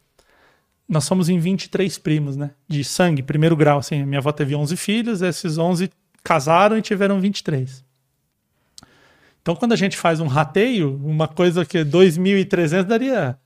nós 0.92 1.06
somos 1.06 1.30
em 1.30 1.40
23 1.40 1.98
primos, 2.00 2.36
né? 2.36 2.52
De 2.68 2.84
sangue, 2.84 3.24
primeiro 3.24 3.56
grau, 3.56 3.80
assim. 3.80 4.04
Minha 4.04 4.20
avó 4.20 4.34
teve 4.34 4.54
11 4.54 4.76
filhos, 4.76 5.22
esses 5.22 5.58
11 5.58 5.90
casaram 6.22 6.78
e 6.78 6.82
tiveram 6.82 7.22
23. 7.22 7.82
Então, 9.42 9.56
quando 9.56 9.74
a 9.74 9.76
gente 9.76 9.98
faz 9.98 10.20
um 10.20 10.28
rateio, 10.28 11.00
uma 11.04 11.28
coisa 11.28 11.66
que 11.66 11.80
2.300 11.80 12.84
daria. 12.84 13.38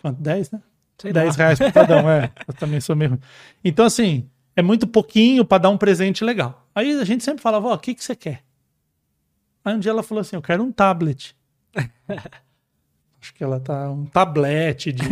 Quanto? 0.00 0.20
10, 0.20 0.52
né? 0.52 0.62
Sei 0.98 1.12
10 1.12 1.36
lá. 1.36 1.44
reais 1.44 1.58
por 1.58 1.72
cada 1.72 2.02
um, 2.02 2.08
é. 2.08 2.30
Eu 2.46 2.54
também 2.54 2.80
sou 2.80 2.94
meio. 2.94 3.18
Então, 3.64 3.84
assim, 3.84 4.28
é 4.54 4.62
muito 4.62 4.86
pouquinho 4.86 5.44
para 5.44 5.58
dar 5.58 5.70
um 5.70 5.76
presente 5.76 6.24
legal. 6.24 6.66
Aí 6.74 6.98
a 7.00 7.04
gente 7.04 7.24
sempre 7.24 7.42
falava, 7.42 7.68
ó, 7.68 7.74
o 7.74 7.78
que, 7.78 7.94
que 7.94 8.04
você 8.04 8.14
quer? 8.14 8.42
Aí 9.64 9.74
um 9.74 9.78
dia 9.78 9.90
ela 9.90 10.02
falou 10.02 10.20
assim: 10.20 10.36
eu 10.36 10.42
quero 10.42 10.62
um 10.62 10.72
tablet. 10.72 11.36
Acho 13.20 13.34
que 13.34 13.44
ela 13.44 13.60
tá 13.60 13.88
um 13.88 14.04
tablete 14.04 14.90
de, 14.90 15.04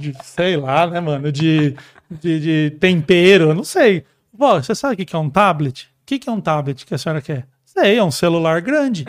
de 0.00 0.24
sei 0.24 0.56
lá, 0.56 0.88
né, 0.88 0.98
mano? 0.98 1.30
De, 1.30 1.76
de, 2.10 2.40
de 2.40 2.76
tempero, 2.80 3.50
eu 3.50 3.54
não 3.54 3.62
sei. 3.62 4.04
Pô, 4.36 4.60
você 4.60 4.74
sabe 4.74 4.94
o 5.00 5.06
que 5.06 5.14
é 5.14 5.18
um 5.18 5.30
tablet? 5.30 5.88
O 6.02 6.06
que 6.06 6.28
é 6.28 6.32
um 6.32 6.40
tablet 6.40 6.84
que 6.84 6.92
a 6.92 6.98
senhora 6.98 7.22
quer? 7.22 7.46
Sei, 7.76 7.98
é 7.98 8.04
um 8.04 8.10
celular 8.10 8.60
grande. 8.60 9.04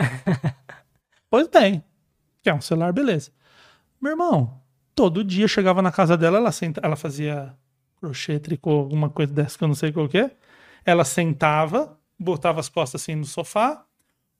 pois 1.30 1.46
bem, 1.48 1.84
que 2.42 2.50
é 2.50 2.54
um 2.54 2.60
celular, 2.60 2.92
beleza. 2.92 3.30
Meu 4.00 4.12
irmão, 4.12 4.60
todo 4.94 5.22
dia 5.22 5.46
chegava 5.46 5.80
na 5.80 5.92
casa 5.92 6.16
dela, 6.16 6.38
ela, 6.38 6.50
senta, 6.50 6.80
ela 6.82 6.96
fazia 6.96 7.54
crochê, 8.00 8.38
tricô, 8.38 8.70
alguma 8.70 9.08
coisa 9.08 9.32
dessa 9.32 9.56
que 9.56 9.64
eu 9.64 9.68
não 9.68 9.74
sei 9.74 9.92
qual 9.92 10.08
que 10.08 10.18
é. 10.18 10.30
Ela 10.84 11.04
sentava, 11.04 11.98
botava 12.18 12.60
as 12.60 12.68
costas 12.68 13.02
assim 13.02 13.14
no 13.14 13.24
sofá, 13.24 13.84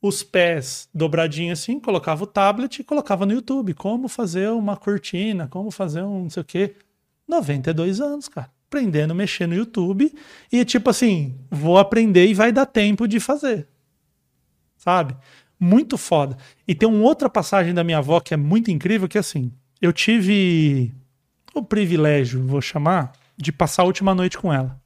os 0.02 0.22
pés 0.22 0.88
dobradinhos 0.92 1.60
assim, 1.60 1.80
colocava 1.80 2.24
o 2.24 2.26
tablet 2.26 2.80
e 2.80 2.84
colocava 2.84 3.24
no 3.24 3.32
YouTube. 3.32 3.74
Como 3.74 4.08
fazer 4.08 4.50
uma 4.50 4.76
cortina, 4.76 5.48
como 5.48 5.70
fazer 5.70 6.02
um 6.02 6.24
não 6.24 6.30
sei 6.30 6.42
o 6.42 6.44
quê. 6.44 6.74
92 7.28 8.00
anos, 8.00 8.28
cara. 8.28 8.50
Aprendendo 8.68 9.12
a 9.12 9.14
mexer 9.14 9.46
no 9.46 9.54
YouTube. 9.54 10.12
E 10.52 10.64
tipo 10.64 10.90
assim, 10.90 11.38
vou 11.50 11.78
aprender 11.78 12.26
e 12.26 12.34
vai 12.34 12.52
dar 12.52 12.66
tempo 12.66 13.06
de 13.06 13.20
fazer. 13.20 13.68
Sabe? 14.86 15.16
Muito 15.58 15.98
foda. 15.98 16.36
E 16.68 16.72
tem 16.72 16.88
uma 16.88 17.02
outra 17.02 17.28
passagem 17.28 17.74
da 17.74 17.82
minha 17.82 17.98
avó 17.98 18.20
que 18.20 18.32
é 18.32 18.36
muito 18.36 18.70
incrível, 18.70 19.08
que 19.08 19.18
é 19.18 19.20
assim, 19.20 19.52
eu 19.82 19.92
tive 19.92 20.94
o 21.52 21.60
privilégio, 21.60 22.46
vou 22.46 22.60
chamar, 22.60 23.10
de 23.36 23.50
passar 23.50 23.82
a 23.82 23.86
última 23.86 24.14
noite 24.14 24.38
com 24.38 24.52
ela. 24.52 24.80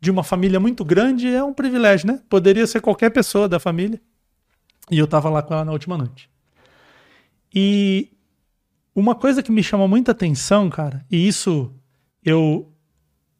De 0.00 0.08
uma 0.08 0.22
família 0.22 0.60
muito 0.60 0.84
grande 0.84 1.26
é 1.26 1.42
um 1.42 1.52
privilégio, 1.52 2.06
né? 2.06 2.22
Poderia 2.28 2.64
ser 2.64 2.80
qualquer 2.80 3.10
pessoa 3.10 3.48
da 3.48 3.58
família. 3.58 4.00
E 4.88 4.96
eu 4.96 5.06
tava 5.08 5.28
lá 5.28 5.42
com 5.42 5.52
ela 5.52 5.64
na 5.64 5.72
última 5.72 5.98
noite. 5.98 6.30
E 7.52 8.12
uma 8.94 9.16
coisa 9.16 9.42
que 9.42 9.50
me 9.50 9.64
chamou 9.64 9.88
muita 9.88 10.12
atenção, 10.12 10.70
cara, 10.70 11.04
e 11.10 11.26
isso 11.26 11.74
eu. 12.24 12.72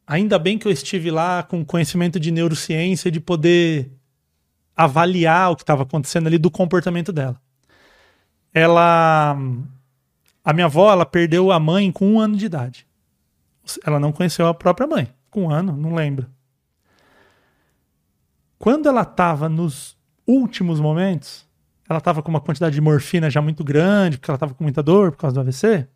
Ainda 0.04 0.40
bem 0.40 0.58
que 0.58 0.66
eu 0.66 0.72
estive 0.72 1.12
lá 1.12 1.44
com 1.44 1.64
conhecimento 1.64 2.18
de 2.18 2.32
neurociência, 2.32 3.12
de 3.12 3.20
poder 3.20 3.97
avaliar 4.78 5.50
o 5.50 5.56
que 5.56 5.64
estava 5.64 5.82
acontecendo 5.82 6.28
ali 6.28 6.38
do 6.38 6.52
comportamento 6.52 7.12
dela. 7.12 7.40
Ela. 8.54 9.36
A 10.44 10.52
minha 10.52 10.66
avó, 10.66 10.92
ela 10.92 11.04
perdeu 11.04 11.50
a 11.50 11.58
mãe 11.58 11.90
com 11.90 12.12
um 12.12 12.20
ano 12.20 12.36
de 12.36 12.46
idade. 12.46 12.86
Ela 13.84 13.98
não 13.98 14.12
conheceu 14.12 14.46
a 14.46 14.54
própria 14.54 14.86
mãe. 14.86 15.12
Com 15.30 15.44
um 15.44 15.50
ano, 15.50 15.76
não 15.76 15.94
lembro. 15.94 16.26
Quando 18.58 18.88
ela 18.88 19.02
estava 19.02 19.48
nos 19.48 19.96
últimos 20.26 20.80
momentos, 20.80 21.46
ela 21.88 21.98
estava 21.98 22.22
com 22.22 22.30
uma 22.30 22.40
quantidade 22.40 22.74
de 22.74 22.80
morfina 22.80 23.28
já 23.28 23.42
muito 23.42 23.62
grande, 23.64 24.16
porque 24.16 24.30
ela 24.30 24.36
estava 24.36 24.54
com 24.54 24.62
muita 24.64 24.82
dor 24.82 25.10
por 25.10 25.18
causa 25.18 25.34
do 25.34 25.40
AVC, 25.40 25.86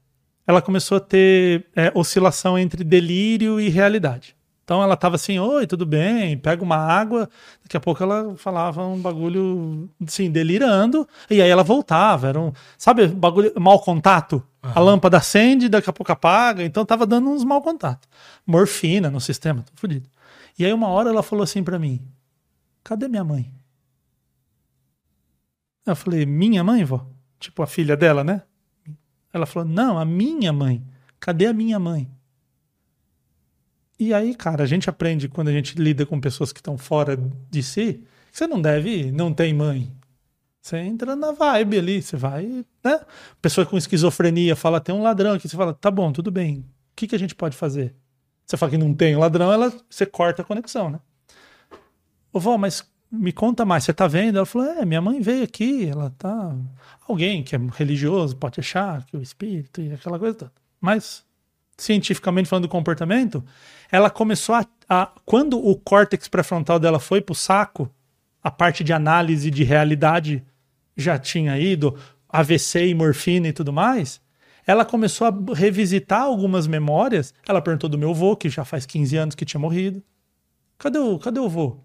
ela 0.47 0.61
começou 0.61 0.97
a 0.99 1.01
ter 1.01 1.67
é, 1.75 1.91
oscilação 1.95 2.59
entre 2.59 2.85
delírio 2.85 3.61
e 3.61 3.69
realidade. 3.69 4.37
Então 4.65 4.83
ela 4.83 4.95
estava 4.95 5.17
assim, 5.17 5.39
oi, 5.39 5.67
tudo 5.67 5.85
bem, 5.85 6.39
pega 6.39 6.63
uma 6.63 6.77
água. 6.77 7.29
Daqui 7.63 7.77
a 7.77 7.81
pouco 7.81 8.03
ela 8.03 8.37
falava 8.37 8.87
um 8.87 9.01
bagulho, 9.01 9.91
assim, 10.07 10.31
delirando. 10.31 11.07
E 11.29 11.43
aí 11.43 11.51
ela 11.51 11.65
voltava. 11.65 12.29
Era 12.29 12.41
um, 12.41 12.53
sabe, 12.79 13.09
bagulho, 13.09 13.53
mau 13.59 13.81
contato? 13.81 14.43
Uhum. 14.63 14.73
A 14.75 14.81
lâmpada 14.81 15.17
acende, 15.19 15.69
daqui 15.69 15.91
a 15.91 15.93
pouco 15.93 16.13
apaga. 16.13 16.63
Então 16.63 16.85
tava 16.85 17.07
dando 17.07 17.29
uns 17.29 17.45
mau 17.45 17.61
contato. 17.61 18.09
Morfina 18.47 19.11
no 19.11 19.21
sistema, 19.21 19.63
tô 19.63 19.73
fudido. 19.75 20.09
E 20.59 20.65
aí 20.65 20.73
uma 20.73 20.89
hora 20.89 21.11
ela 21.11 21.23
falou 21.23 21.43
assim 21.43 21.63
para 21.65 21.79
mim, 21.79 22.01
cadê 22.85 23.09
minha 23.09 23.25
mãe? 23.25 23.51
Eu 25.85 25.97
falei, 25.97 26.25
minha 26.25 26.63
mãe, 26.63 26.85
vó? 26.85 27.05
Tipo, 27.41 27.63
a 27.63 27.67
filha 27.67 27.97
dela, 27.97 28.23
né? 28.23 28.43
Ela 29.33 29.47
falou, 29.47 29.69
não, 29.69 29.99
a 29.99 30.05
minha 30.05 30.53
mãe. 30.53 30.85
Cadê 31.19 31.47
a 31.47 31.53
minha 31.53 31.79
mãe? 31.79 32.09
E 34.03 34.13
aí, 34.13 34.35
cara, 34.35 34.65
a 34.65 34.67
gente 34.67 34.91
aprende 34.91 35.29
quando 35.29 35.47
a 35.47 35.53
gente 35.53 35.81
lida 35.81 36.05
com 36.05 36.21
pessoas 36.21 36.53
que 36.53 36.59
estão 36.59 36.77
fora 36.77 37.17
de 37.49 37.63
si, 37.63 38.03
você 38.33 38.49
não 38.49 38.61
deve, 38.61 39.13
não 39.13 39.33
tem 39.33 39.55
mãe. 39.55 39.93
Você 40.61 40.77
entra 40.79 41.15
na 41.15 41.31
vibe 41.31 41.79
ali, 41.79 42.03
você 42.03 42.17
vai, 42.17 42.65
né? 42.83 43.01
Pessoa 43.41 43.65
com 43.65 43.79
esquizofrenia 43.79 44.57
fala, 44.57 44.81
tem 44.81 44.93
um 44.93 45.05
ladrão 45.05 45.35
aqui, 45.35 45.49
você 45.49 45.57
fala, 45.57 45.73
tá 45.73 45.89
bom, 45.89 46.11
tudo 46.11 46.33
bem. 46.33 46.59
O 46.59 46.65
que, 46.97 47.07
que 47.07 47.15
a 47.15 47.19
gente 47.19 47.33
pode 47.33 47.57
fazer? 47.57 47.95
Você 48.45 48.57
fala 48.57 48.73
que 48.73 48.77
não 48.77 48.93
tem 48.93 49.15
ladrão, 49.15 49.53
ela, 49.53 49.73
você 49.89 50.05
corta 50.05 50.43
a 50.43 50.45
conexão, 50.45 50.91
né? 50.91 50.99
Ô, 52.33 52.41
vó, 52.41 52.59
mas 52.59 52.85
me 53.09 53.31
conta 53.31 53.65
mais, 53.65 53.85
você 53.85 53.93
tá 53.93 54.09
vendo? 54.09 54.37
Ela 54.37 54.47
falou, 54.47 54.67
é, 54.67 54.85
minha 54.85 55.01
mãe 55.01 55.21
veio 55.21 55.45
aqui, 55.45 55.87
ela 55.89 56.11
tá... 56.19 56.57
Alguém 57.07 57.45
que 57.45 57.55
é 57.55 57.61
religioso 57.73 58.35
pode 58.35 58.59
achar 58.59 59.07
que 59.07 59.17
o 59.17 59.23
espírito 59.23 59.81
e 59.81 59.93
aquela 59.93 60.19
coisa 60.19 60.35
toda. 60.37 60.53
Mas, 60.81 61.25
cientificamente 61.77 62.49
falando 62.49 62.65
do 62.65 62.69
comportamento, 62.69 63.45
ela 63.93 64.09
começou 64.09 64.55
a... 64.55 64.67
a 64.89 65.13
quando 65.27 65.65
o 65.65 65.77
córtex 65.77 66.27
pré-frontal 66.27 66.81
dela 66.81 66.99
foi 66.99 67.21
pro 67.21 67.35
saco, 67.35 67.89
a 68.43 68.51
parte 68.51 68.83
de 68.83 68.93
análise 68.93 69.51
de 69.51 69.63
realidade 69.63 70.43
já 70.97 71.19
tinha 71.19 71.59
ido, 71.59 71.97
AVC 72.29 72.89
e 72.89 72.95
morfina 72.95 73.49
e 73.49 73.53
tudo 73.53 73.73
mais, 73.73 74.21
ela 74.67 74.85
começou 74.85 75.27
a 75.27 75.55
revisitar 75.55 76.23
algumas 76.23 76.67
memórias. 76.67 77.35
Ela 77.47 77.61
perguntou 77.61 77.91
do 77.91 77.99
meu 77.99 78.11
avô, 78.11 78.35
que 78.35 78.49
já 78.49 78.65
faz 78.65 78.87
15 78.87 79.17
anos 79.17 79.35
que 79.35 79.45
tinha 79.45 79.61
morrido. 79.61 80.03
Cadê 80.79 80.99
o, 80.99 81.19
cadê 81.19 81.39
o 81.39 81.45
avô? 81.45 81.79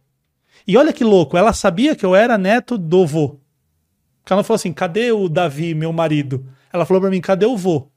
E 0.66 0.78
olha 0.78 0.94
que 0.94 1.04
louco, 1.04 1.38
ela 1.38 1.54
sabia 1.54 1.96
que 1.96 2.06
eu 2.06 2.16
era 2.16 2.38
neto 2.38 2.78
do 2.78 3.06
vô. 3.06 3.40
Porque 4.22 4.34
ela 4.34 4.44
falou 4.44 4.56
assim: 4.56 4.74
cadê 4.74 5.12
o 5.12 5.28
Davi, 5.28 5.74
meu 5.74 5.92
marido? 5.92 6.48
Ela 6.72 6.86
falou 6.86 7.02
para 7.02 7.10
mim: 7.10 7.22
cadê 7.22 7.46
o 7.46 7.58
vô? 7.58 7.90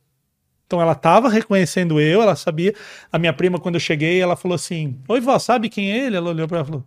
Então 0.70 0.80
ela 0.80 0.92
estava 0.92 1.28
reconhecendo 1.28 2.00
eu, 2.00 2.22
ela 2.22 2.36
sabia. 2.36 2.72
A 3.10 3.18
minha 3.18 3.32
prima, 3.32 3.58
quando 3.58 3.74
eu 3.74 3.80
cheguei, 3.80 4.20
ela 4.20 4.36
falou 4.36 4.54
assim: 4.54 4.96
Oi, 5.08 5.20
vó, 5.20 5.36
sabe 5.36 5.68
quem 5.68 5.90
é 5.90 6.06
ele? 6.06 6.16
Ela 6.16 6.30
olhou 6.30 6.46
para 6.46 6.58
ela 6.58 6.64
e 6.64 6.70
falou: 6.70 6.84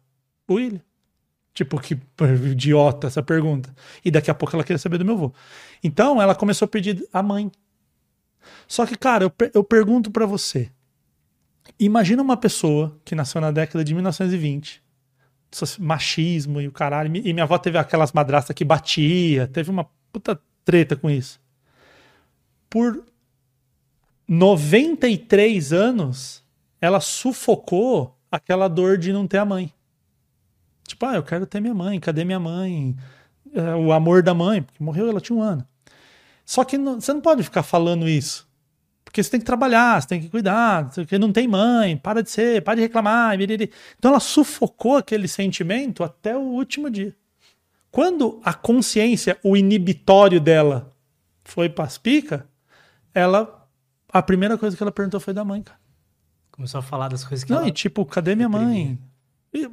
William. 0.49 0.81
Tipo, 1.53 1.77
que 1.81 1.99
idiota 2.49 3.07
essa 3.07 3.21
pergunta. 3.21 3.75
E 4.03 4.09
daqui 4.09 4.31
a 4.31 4.33
pouco 4.33 4.55
ela 4.55 4.63
queria 4.63 4.77
saber 4.77 4.97
do 4.97 5.03
meu 5.03 5.15
avô. 5.15 5.33
Então 5.83 6.21
ela 6.21 6.33
começou 6.33 6.65
a 6.65 6.69
pedir 6.69 7.05
a 7.11 7.21
mãe. 7.21 7.51
Só 8.67 8.85
que, 8.85 8.97
cara, 8.97 9.25
eu, 9.25 9.33
eu 9.53 9.65
pergunto 9.65 10.09
para 10.09 10.25
você: 10.25 10.71
Imagina 11.77 12.21
uma 12.21 12.37
pessoa 12.37 12.97
que 13.03 13.13
nasceu 13.13 13.41
na 13.41 13.51
década 13.51 13.83
de 13.83 13.93
1920, 13.93 14.81
machismo 15.77 16.61
e 16.61 16.69
o 16.69 16.71
caralho, 16.71 17.13
e 17.17 17.33
minha 17.33 17.43
avó 17.43 17.57
teve 17.57 17.77
aquelas 17.77 18.13
madrastas 18.13 18.55
que 18.55 18.63
batia, 18.63 19.45
teve 19.45 19.69
uma 19.69 19.89
puta 20.09 20.39
treta 20.63 20.95
com 20.95 21.09
isso. 21.09 21.37
Por 22.69 23.03
93 24.27 25.73
anos, 25.73 26.43
ela 26.79 26.99
sufocou 26.99 28.17
aquela 28.31 28.67
dor 28.67 28.97
de 28.97 29.13
não 29.13 29.27
ter 29.27 29.37
a 29.37 29.45
mãe. 29.45 29.71
Tipo, 30.87 31.05
ah, 31.05 31.15
eu 31.15 31.23
quero 31.23 31.45
ter 31.45 31.59
minha 31.59 31.73
mãe, 31.73 31.99
cadê 31.99 32.25
minha 32.25 32.39
mãe? 32.39 32.95
É, 33.53 33.75
o 33.75 33.91
amor 33.91 34.23
da 34.23 34.33
mãe, 34.33 34.61
porque 34.61 34.83
morreu, 34.83 35.09
ela 35.09 35.21
tinha 35.21 35.37
um 35.37 35.41
ano. 35.41 35.65
Só 36.45 36.63
que 36.63 36.77
não, 36.77 36.99
você 36.99 37.13
não 37.13 37.21
pode 37.21 37.43
ficar 37.43 37.63
falando 37.63 38.07
isso. 38.07 38.47
Porque 39.03 39.21
você 39.21 39.29
tem 39.29 39.39
que 39.39 39.45
trabalhar, 39.45 40.01
você 40.01 40.07
tem 40.07 40.21
que 40.21 40.29
cuidar, 40.29 40.89
porque 40.89 41.19
não 41.19 41.31
tem 41.31 41.47
mãe, 41.47 41.95
para 41.95 42.23
de 42.23 42.31
ser, 42.31 42.63
para 42.63 42.75
de 42.75 42.81
reclamar. 42.81 43.37
Então 43.39 44.09
ela 44.09 44.19
sufocou 44.19 44.97
aquele 44.97 45.27
sentimento 45.27 46.03
até 46.03 46.35
o 46.35 46.41
último 46.41 46.89
dia. 46.89 47.15
Quando 47.91 48.41
a 48.43 48.55
consciência, 48.55 49.37
o 49.43 49.55
inibitório 49.55 50.41
dela 50.41 50.91
foi 51.43 51.71
as 51.77 51.97
pica, 51.97 52.47
ela. 53.13 53.62
A 54.13 54.21
primeira 54.21 54.59
coisa 54.59 54.77
que 54.77 54.83
ela 54.83 54.91
perguntou 54.91 55.19
foi 55.19 55.33
da 55.33 55.43
mãe, 55.43 55.63
cara. 55.63 55.79
Começou 56.51 56.77
a 56.77 56.83
falar 56.83 57.07
das 57.07 57.23
coisas 57.23 57.43
que 57.43 57.51
não, 57.51 57.61
ela. 57.61 57.67
E 57.67 57.71
tipo, 57.71 58.05
cadê 58.05 58.35
minha 58.35 58.47
mãe? 58.47 58.99
E, 59.51 59.67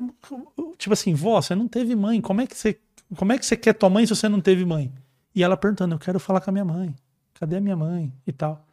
tipo 0.78 0.94
assim, 0.94 1.12
vó, 1.12 1.40
você 1.40 1.54
não 1.54 1.68
teve 1.68 1.94
mãe. 1.94 2.22
Como 2.22 2.40
é 2.40 2.46
que 2.46 2.56
você, 2.56 2.80
como 3.16 3.32
é 3.32 3.38
que 3.38 3.44
você 3.44 3.54
quer 3.54 3.74
tua 3.74 3.90
mãe 3.90 4.06
se 4.06 4.16
você 4.16 4.30
não 4.30 4.40
teve 4.40 4.64
mãe? 4.64 4.90
E 5.34 5.42
ela 5.42 5.58
perguntando, 5.58 5.94
eu 5.94 5.98
quero 5.98 6.18
falar 6.18 6.40
com 6.40 6.48
a 6.48 6.52
minha 6.52 6.64
mãe. 6.64 6.94
Cadê 7.34 7.56
a 7.56 7.60
minha 7.60 7.76
mãe? 7.76 8.10
E 8.26 8.32
tal. 8.32 8.66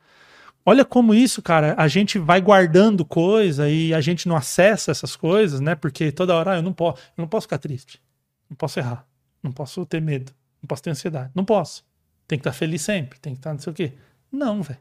Olha 0.66 0.86
como 0.86 1.14
isso, 1.14 1.42
cara, 1.42 1.76
a 1.78 1.88
gente 1.88 2.18
vai 2.18 2.42
guardando 2.42 3.06
coisa 3.06 3.70
e 3.70 3.94
a 3.94 4.02
gente 4.02 4.28
não 4.28 4.36
acessa 4.36 4.92
essas 4.92 5.16
coisas, 5.16 5.60
né? 5.60 5.76
Porque 5.76 6.12
toda 6.12 6.36
hora 6.36 6.52
ah, 6.52 6.56
eu 6.58 6.62
não 6.62 6.74
posso, 6.74 7.02
eu 7.18 7.22
não 7.22 7.28
posso 7.28 7.46
ficar 7.46 7.58
triste. 7.58 8.02
Não 8.50 8.56
posso 8.56 8.80
errar. 8.80 9.06
Não 9.44 9.52
posso 9.52 9.86
ter 9.86 10.02
medo. 10.02 10.32
Não 10.62 10.68
posso 10.68 10.84
ter 10.84 10.90
ansiedade. 10.90 11.32
Não 11.36 11.46
posso. 11.46 11.86
Tem 12.28 12.38
que 12.38 12.42
estar 12.42 12.54
feliz 12.54 12.82
sempre. 12.82 13.20
Tem 13.20 13.34
que 13.34 13.40
estar 13.40 13.54
não 13.54 13.60
sei 13.60 13.72
o 13.72 13.74
quê. 13.74 13.94
Não, 14.32 14.62
velho. 14.62 14.80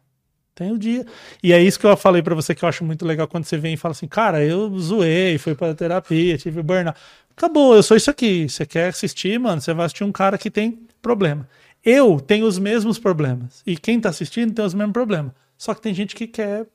Tem 0.57 0.73
o 0.73 0.79
dia. 0.79 1.05
E 1.43 1.53
é 1.53 1.63
isso 1.63 1.79
que 1.79 1.87
eu 1.87 1.95
falei 1.99 2.23
para 2.23 2.35
você 2.35 2.55
que 2.55 2.65
eu 2.65 2.69
acho 2.69 2.83
muito 2.83 3.05
legal 3.05 3.29
quando 3.29 3.45
você 3.45 3.59
vem 3.59 3.75
e 3.75 3.77
fala 3.77 3.93
assim, 3.93 4.09
cara, 4.09 4.43
eu 4.43 4.77
zoei, 4.79 5.37
fui 5.37 5.55
pra 5.55 5.75
terapia, 5.75 6.39
tive 6.39 6.63
burnout. 6.63 6.99
Acabou, 7.37 7.77
eu 7.77 7.83
sou 7.83 7.95
isso 7.95 8.11
aqui. 8.11 8.49
Você 8.49 8.65
quer 8.65 8.89
assistir, 8.89 9.39
mano? 9.39 9.61
Você 9.61 9.75
vai 9.75 9.85
assistir 9.85 10.03
um 10.03 10.11
cara 10.11 10.39
que 10.39 10.51
tem 10.51 10.81
problema. 11.03 11.47
Eu 11.85 12.19
tenho 12.19 12.47
os 12.47 12.59
mesmos 12.59 12.99
problemas. 12.99 13.63
E 13.67 13.77
quem 13.77 14.01
tá 14.01 14.09
assistindo 14.09 14.55
tem 14.55 14.65
os 14.65 14.73
mesmos 14.73 14.95
problemas. 14.95 15.33
Só 15.59 15.75
que 15.75 15.83
tem 15.83 15.93
gente 15.93 16.17
que 16.17 16.27
quer 16.27 16.67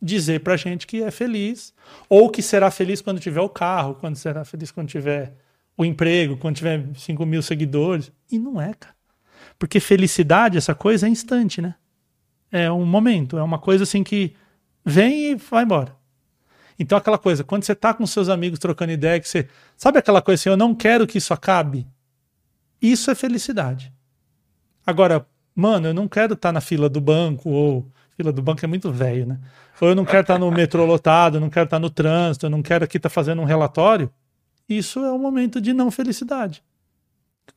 dizer 0.00 0.40
pra 0.40 0.56
gente 0.56 0.86
que 0.86 1.02
é 1.02 1.10
feliz, 1.10 1.74
ou 2.08 2.30
que 2.30 2.40
será 2.40 2.70
feliz 2.70 3.00
quando 3.00 3.18
tiver 3.18 3.40
o 3.40 3.48
carro, 3.48 3.96
quando 3.96 4.14
será 4.14 4.44
feliz 4.44 4.70
quando 4.70 4.88
tiver 4.88 5.34
o 5.76 5.84
emprego, 5.84 6.36
quando 6.36 6.54
tiver 6.54 6.86
5 6.94 7.26
mil 7.26 7.42
seguidores. 7.42 8.12
E 8.30 8.38
não 8.38 8.60
é, 8.60 8.72
cara. 8.72 8.94
Porque 9.58 9.80
felicidade, 9.80 10.56
essa 10.56 10.76
coisa, 10.76 11.06
é 11.06 11.10
instante, 11.10 11.60
né? 11.60 11.74
É 12.50 12.70
um 12.70 12.86
momento, 12.86 13.36
é 13.38 13.42
uma 13.42 13.58
coisa 13.58 13.84
assim 13.84 14.04
que 14.04 14.34
vem 14.84 15.32
e 15.32 15.34
vai 15.34 15.64
embora. 15.64 15.96
Então, 16.78 16.96
aquela 16.96 17.18
coisa, 17.18 17.42
quando 17.42 17.64
você 17.64 17.74
tá 17.74 17.94
com 17.94 18.06
seus 18.06 18.28
amigos 18.28 18.58
trocando 18.58 18.92
ideia, 18.92 19.18
que 19.18 19.28
você. 19.28 19.48
Sabe 19.76 19.98
aquela 19.98 20.20
coisa 20.20 20.40
assim, 20.40 20.48
eu 20.50 20.56
não 20.56 20.74
quero 20.74 21.06
que 21.06 21.18
isso 21.18 21.32
acabe? 21.32 21.86
Isso 22.80 23.10
é 23.10 23.14
felicidade. 23.14 23.92
Agora, 24.86 25.26
mano, 25.54 25.88
eu 25.88 25.94
não 25.94 26.06
quero 26.06 26.34
estar 26.34 26.50
tá 26.50 26.52
na 26.52 26.60
fila 26.60 26.88
do 26.88 27.00
banco, 27.00 27.50
ou. 27.50 27.90
Fila 28.16 28.32
do 28.32 28.40
banco 28.40 28.64
é 28.64 28.68
muito 28.68 28.90
velho, 28.90 29.26
né? 29.26 29.38
Ou 29.78 29.88
eu 29.88 29.94
não 29.94 30.04
quero 30.04 30.22
estar 30.22 30.34
tá 30.34 30.38
no 30.38 30.50
metrô 30.50 30.86
lotado, 30.86 31.36
eu 31.36 31.40
não 31.40 31.50
quero 31.50 31.64
estar 31.64 31.76
tá 31.76 31.80
no 31.80 31.90
trânsito, 31.90 32.46
eu 32.46 32.50
não 32.50 32.62
quero 32.62 32.84
aqui 32.84 32.96
estar 32.96 33.10
fazendo 33.10 33.42
um 33.42 33.44
relatório. 33.44 34.10
Isso 34.66 35.00
é 35.00 35.12
um 35.12 35.18
momento 35.18 35.60
de 35.60 35.74
não 35.74 35.90
felicidade. 35.90 36.62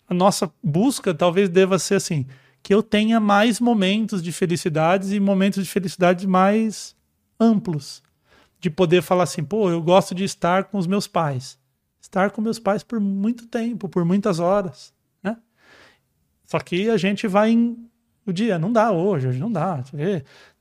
A 0.07 0.13
nossa 0.13 0.51
busca 0.61 1.13
talvez 1.13 1.47
deva 1.47 1.79
ser 1.79 1.95
assim: 1.95 2.25
que 2.61 2.73
eu 2.73 2.83
tenha 2.83 3.19
mais 3.19 3.59
momentos 3.59 4.21
de 4.21 4.31
felicidades 4.31 5.11
e 5.11 5.19
momentos 5.19 5.63
de 5.63 5.69
felicidade 5.69 6.27
mais 6.27 6.95
amplos. 7.39 8.03
De 8.59 8.69
poder 8.69 9.01
falar 9.01 9.23
assim, 9.23 9.43
pô, 9.43 9.69
eu 9.69 9.81
gosto 9.81 10.13
de 10.13 10.23
estar 10.23 10.65
com 10.65 10.77
os 10.77 10.85
meus 10.85 11.07
pais. 11.07 11.57
Estar 12.01 12.31
com 12.31 12.41
meus 12.41 12.59
pais 12.59 12.83
por 12.83 12.99
muito 12.99 13.47
tempo, 13.47 13.87
por 13.87 14.03
muitas 14.03 14.39
horas. 14.39 14.93
Né? 15.23 15.37
Só 16.45 16.59
que 16.59 16.89
a 16.89 16.97
gente 16.97 17.27
vai 17.27 17.51
em 17.51 17.89
o 18.25 18.33
dia, 18.33 18.59
não 18.59 18.71
dá 18.71 18.91
hoje, 18.91 19.27
hoje 19.27 19.39
não 19.39 19.51
dá. 19.51 19.83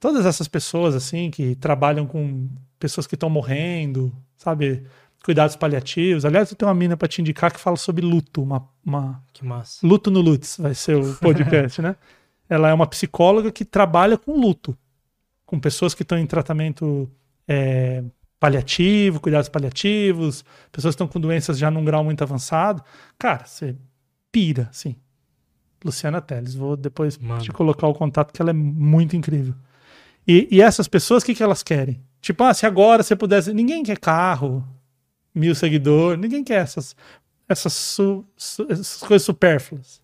Todas 0.01 0.25
essas 0.25 0.49
pessoas 0.49 0.95
assim 0.95 1.31
que 1.31 1.55
trabalham 1.55 2.07
com 2.07 2.49
pessoas 2.79 3.07
que 3.07 3.15
estão 3.15 3.29
morrendo, 3.29 4.13
sabe? 4.37 4.85
Cuidados 5.25 5.57
paliativos. 5.57 6.25
Aliás, 6.25 6.51
eu 6.51 6.57
tenho 6.57 6.69
uma 6.69 6.75
mina 6.75 6.97
para 6.97 7.09
te 7.09 7.21
indicar 7.21 7.53
que 7.53 7.61
fala 7.61 7.77
sobre 7.77 8.05
luto. 8.05 8.43
Uma, 8.43 8.69
uma... 8.85 9.23
Que 9.33 9.45
massa. 9.45 9.87
Luto 9.87 10.11
no 10.11 10.21
Lutz 10.21 10.57
vai 10.59 10.75
ser 10.75 10.97
o 10.97 11.15
podcast, 11.21 11.83
né? 11.83 11.97
Ela 12.49 12.71
é 12.71 12.75
uma 12.75 12.87
psicóloga 12.87 13.53
que 13.53 13.65
trabalha 13.65 14.17
com 14.17 14.39
luto, 14.41 14.77
com 15.45 15.61
pessoas 15.61 15.95
que 15.95 16.03
estão 16.03 16.17
em 16.17 16.27
tratamento 16.27 17.11
é, 17.47 18.03
paliativo, 18.41 19.21
cuidados 19.21 19.49
paliativos, 19.49 20.45
pessoas 20.73 20.95
que 20.95 21.03
estão 21.03 21.09
com 21.09 21.21
doenças 21.21 21.59
já 21.59 21.71
num 21.71 21.85
grau 21.85 22.03
muito 22.03 22.23
avançado. 22.23 22.83
Cara, 23.19 23.45
você 23.45 23.77
pira, 24.33 24.69
sim. 24.73 24.97
Luciana 25.85 26.21
Teles, 26.21 26.55
vou 26.55 26.77
depois 26.77 27.19
Mano. 27.19 27.41
te 27.41 27.53
colocar 27.53 27.87
o 27.87 27.95
contato, 27.95 28.33
que 28.33 28.43
ela 28.43 28.51
é 28.51 28.55
muito 28.55 29.15
incrível. 29.15 29.55
E, 30.27 30.49
e 30.51 30.61
essas 30.61 30.89
pessoas, 30.89 31.23
o 31.23 31.27
que, 31.27 31.35
que 31.35 31.43
elas 31.43 31.63
querem? 31.63 32.03
Tipo, 32.21 32.45
ah, 32.45 32.53
se 32.53 32.67
agora 32.67 33.03
você 33.03 33.15
pudesse. 33.15 33.55
Ninguém 33.55 33.83
quer 33.83 33.99
carro, 33.99 34.67
mil 35.39 35.55
seguidores. 35.55 36.21
Ninguém 36.21 36.43
quer 36.45 36.63
essas, 36.63 36.97
essas, 37.49 37.73
su, 37.73 38.25
su, 38.37 38.67
essas 38.69 38.99
coisas 38.99 39.25
supérfluas. 39.25 40.03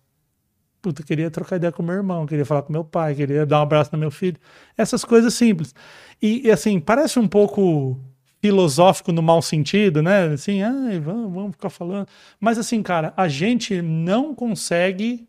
Puta, 0.81 1.03
queria 1.03 1.31
trocar 1.31 1.55
ideia 1.55 1.71
com 1.71 1.81
meu 1.81 1.95
irmão, 1.95 2.25
queria 2.25 2.45
falar 2.45 2.61
com 2.61 2.71
meu 2.71 2.83
pai, 2.83 3.15
queria 3.15 3.45
dar 3.45 3.59
um 3.59 3.63
abraço 3.63 3.89
no 3.91 3.97
meu 3.97 4.11
filho. 4.11 4.37
Essas 4.77 5.03
coisas 5.03 5.33
simples. 5.33 5.73
E, 6.21 6.47
e 6.47 6.51
assim, 6.51 6.79
parece 6.79 7.17
um 7.19 7.27
pouco 7.27 7.99
filosófico 8.39 9.11
no 9.11 9.23
mau 9.23 9.41
sentido, 9.41 10.03
né? 10.03 10.27
Assim, 10.33 10.61
ai, 10.61 10.99
vamos, 10.99 11.33
vamos 11.33 11.51
ficar 11.53 11.71
falando. 11.71 12.07
Mas 12.39 12.59
assim, 12.59 12.83
cara, 12.83 13.13
a 13.17 13.27
gente 13.27 13.81
não 13.81 14.35
consegue 14.35 15.27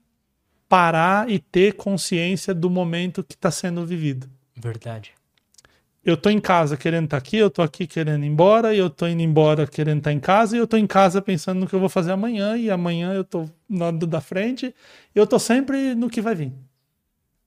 parar 0.68 1.30
e 1.30 1.38
ter 1.38 1.74
consciência 1.74 2.52
do 2.52 2.68
momento 2.68 3.24
que 3.24 3.34
está 3.34 3.50
sendo 3.50 3.86
vivido. 3.86 4.28
Verdade 4.54 5.15
eu 6.06 6.16
tô 6.16 6.30
em 6.30 6.38
casa 6.38 6.76
querendo 6.76 7.06
estar 7.06 7.16
tá 7.16 7.18
aqui, 7.18 7.36
eu 7.36 7.50
tô 7.50 7.60
aqui 7.62 7.84
querendo 7.84 8.24
ir 8.24 8.28
embora, 8.28 8.72
e 8.72 8.78
eu 8.78 8.88
tô 8.88 9.08
indo 9.08 9.22
embora 9.22 9.66
querendo 9.66 9.98
estar 9.98 10.10
tá 10.10 10.14
em 10.14 10.20
casa, 10.20 10.56
e 10.56 10.60
eu 10.60 10.66
tô 10.66 10.76
em 10.76 10.86
casa 10.86 11.20
pensando 11.20 11.58
no 11.58 11.66
que 11.66 11.74
eu 11.74 11.80
vou 11.80 11.88
fazer 11.88 12.12
amanhã, 12.12 12.56
e 12.56 12.70
amanhã 12.70 13.12
eu 13.12 13.24
tô 13.24 13.44
na 13.68 13.90
da 13.90 14.20
frente, 14.20 14.72
e 15.12 15.18
eu 15.18 15.26
tô 15.26 15.36
sempre 15.36 15.96
no 15.96 16.08
que 16.08 16.20
vai 16.20 16.36
vir. 16.36 16.52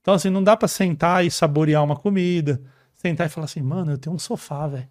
Então, 0.02 0.14
assim, 0.14 0.30
não 0.30 0.44
dá 0.44 0.58
para 0.58 0.68
sentar 0.68 1.26
e 1.26 1.32
saborear 1.32 1.82
uma 1.82 1.96
comida, 1.96 2.62
sentar 2.96 3.28
e 3.28 3.30
falar 3.30 3.46
assim, 3.46 3.62
mano, 3.62 3.92
eu 3.94 3.98
tenho 3.98 4.14
um 4.14 4.20
sofá, 4.20 4.68
velho. 4.68 4.90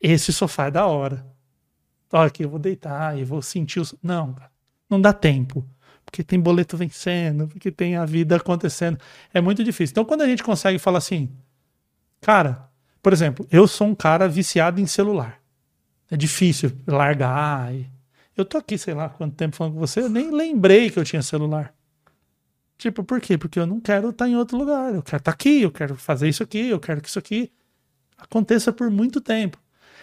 Esse 0.00 0.32
sofá 0.32 0.66
é 0.66 0.70
da 0.72 0.84
hora. 0.84 1.24
Olha 2.12 2.26
aqui, 2.26 2.44
eu 2.44 2.50
vou 2.50 2.58
deitar 2.58 3.16
e 3.16 3.24
vou 3.24 3.40
sentir 3.40 3.80
o. 3.80 3.84
Não, 4.02 4.34
não 4.90 5.00
dá 5.00 5.12
tempo. 5.12 5.64
Porque 6.04 6.24
tem 6.24 6.40
boleto 6.40 6.76
vencendo, 6.76 7.46
porque 7.48 7.70
tem 7.70 7.96
a 7.96 8.04
vida 8.04 8.36
acontecendo. 8.36 8.98
É 9.32 9.40
muito 9.40 9.62
difícil. 9.62 9.92
Então, 9.92 10.04
quando 10.04 10.22
a 10.22 10.26
gente 10.26 10.42
consegue 10.42 10.78
falar 10.78 10.98
assim, 10.98 11.30
Cara, 12.24 12.70
por 13.02 13.12
exemplo, 13.12 13.46
eu 13.50 13.68
sou 13.68 13.86
um 13.86 13.94
cara 13.94 14.26
viciado 14.26 14.80
em 14.80 14.86
celular. 14.86 15.42
É 16.10 16.16
difícil 16.16 16.72
largar. 16.86 17.70
Eu 18.34 18.46
tô 18.46 18.56
aqui, 18.56 18.78
sei 18.78 18.94
lá, 18.94 19.10
quanto 19.10 19.36
tempo 19.36 19.54
falando 19.54 19.74
com 19.74 19.78
você, 19.78 20.00
eu 20.00 20.08
nem 20.08 20.30
lembrei 20.30 20.88
que 20.88 20.98
eu 20.98 21.04
tinha 21.04 21.20
celular. 21.20 21.74
Tipo, 22.78 23.04
por 23.04 23.20
quê? 23.20 23.36
Porque 23.36 23.60
eu 23.60 23.66
não 23.66 23.78
quero 23.78 24.08
estar 24.08 24.26
em 24.26 24.36
outro 24.36 24.56
lugar. 24.56 24.94
Eu 24.94 25.02
quero 25.02 25.18
estar 25.18 25.32
aqui, 25.32 25.60
eu 25.60 25.70
quero 25.70 25.96
fazer 25.96 26.26
isso 26.26 26.42
aqui, 26.42 26.66
eu 26.66 26.80
quero 26.80 27.02
que 27.02 27.10
isso 27.10 27.18
aqui 27.18 27.52
aconteça 28.16 28.72
por 28.72 28.90
muito 28.90 29.20
tempo. 29.20 29.58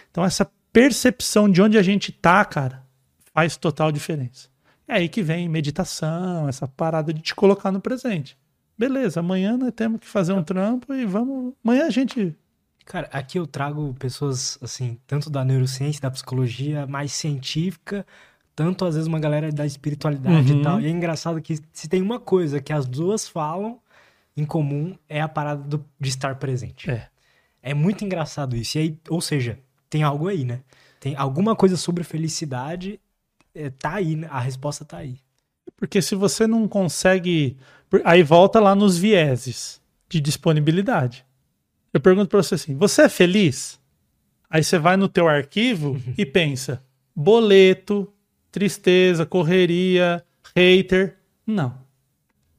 Então, 0.08 0.24
essa 0.24 0.48
percepção 0.72 1.50
de 1.50 1.60
onde 1.60 1.76
a 1.76 1.82
gente 1.82 2.12
tá, 2.12 2.44
cara, 2.44 2.86
faz 3.34 3.56
total 3.56 3.90
diferença. 3.90 4.48
É 4.86 4.94
aí 4.94 5.08
que 5.08 5.24
vem 5.24 5.48
meditação, 5.48 6.48
essa 6.48 6.68
parada 6.68 7.12
de 7.12 7.20
te 7.20 7.34
colocar 7.34 7.72
no 7.72 7.80
presente 7.80 8.38
beleza, 8.82 9.20
amanhã 9.20 9.56
nós 9.56 9.72
temos 9.72 10.00
que 10.00 10.08
fazer 10.08 10.32
um 10.32 10.42
trampo 10.42 10.92
e 10.92 11.06
vamos. 11.06 11.54
Amanhã 11.62 11.86
a 11.86 11.90
gente. 11.90 12.36
Cara, 12.84 13.08
aqui 13.12 13.38
eu 13.38 13.46
trago 13.46 13.94
pessoas, 13.94 14.58
assim, 14.60 14.98
tanto 15.06 15.30
da 15.30 15.44
neurociência, 15.44 16.02
da 16.02 16.10
psicologia, 16.10 16.84
mais 16.84 17.12
científica, 17.12 18.04
tanto 18.56 18.84
às 18.84 18.96
vezes 18.96 19.06
uma 19.06 19.20
galera 19.20 19.52
da 19.52 19.64
espiritualidade 19.64 20.52
uhum. 20.52 20.60
e 20.60 20.62
tal. 20.62 20.80
E 20.80 20.86
é 20.86 20.90
engraçado 20.90 21.40
que 21.40 21.60
se 21.72 21.88
tem 21.88 22.02
uma 22.02 22.18
coisa 22.18 22.60
que 22.60 22.72
as 22.72 22.84
duas 22.84 23.28
falam 23.28 23.78
em 24.36 24.44
comum 24.44 24.98
é 25.08 25.20
a 25.20 25.28
parada 25.28 25.62
do, 25.62 25.84
de 26.00 26.08
estar 26.08 26.34
presente. 26.36 26.90
É. 26.90 27.08
É 27.62 27.74
muito 27.74 28.04
engraçado 28.04 28.56
isso. 28.56 28.78
E 28.78 28.80
aí, 28.80 28.98
ou 29.08 29.20
seja, 29.20 29.60
tem 29.88 30.02
algo 30.02 30.26
aí, 30.26 30.44
né? 30.44 30.62
Tem 30.98 31.14
alguma 31.14 31.54
coisa 31.54 31.76
sobre 31.76 32.02
felicidade, 32.02 33.00
é, 33.54 33.70
tá 33.70 33.94
aí, 33.94 34.16
né? 34.16 34.26
a 34.28 34.40
resposta 34.40 34.84
tá 34.84 34.96
aí. 34.96 35.20
Porque 35.76 36.02
se 36.02 36.16
você 36.16 36.48
não 36.48 36.66
consegue 36.66 37.56
Aí 38.04 38.22
volta 38.22 38.60
lá 38.60 38.74
nos 38.74 38.96
vieses 38.96 39.80
de 40.08 40.20
disponibilidade. 40.20 41.24
Eu 41.92 42.00
pergunto 42.00 42.28
para 42.28 42.42
você 42.42 42.54
assim: 42.54 42.76
você 42.76 43.02
é 43.02 43.08
feliz? 43.08 43.80
Aí 44.48 44.62
você 44.62 44.78
vai 44.78 44.96
no 44.96 45.08
teu 45.08 45.28
arquivo 45.28 46.00
e 46.16 46.24
pensa: 46.24 46.82
boleto, 47.14 48.12
tristeza, 48.50 49.26
correria, 49.26 50.24
hater. 50.54 51.16
Não. 51.46 51.78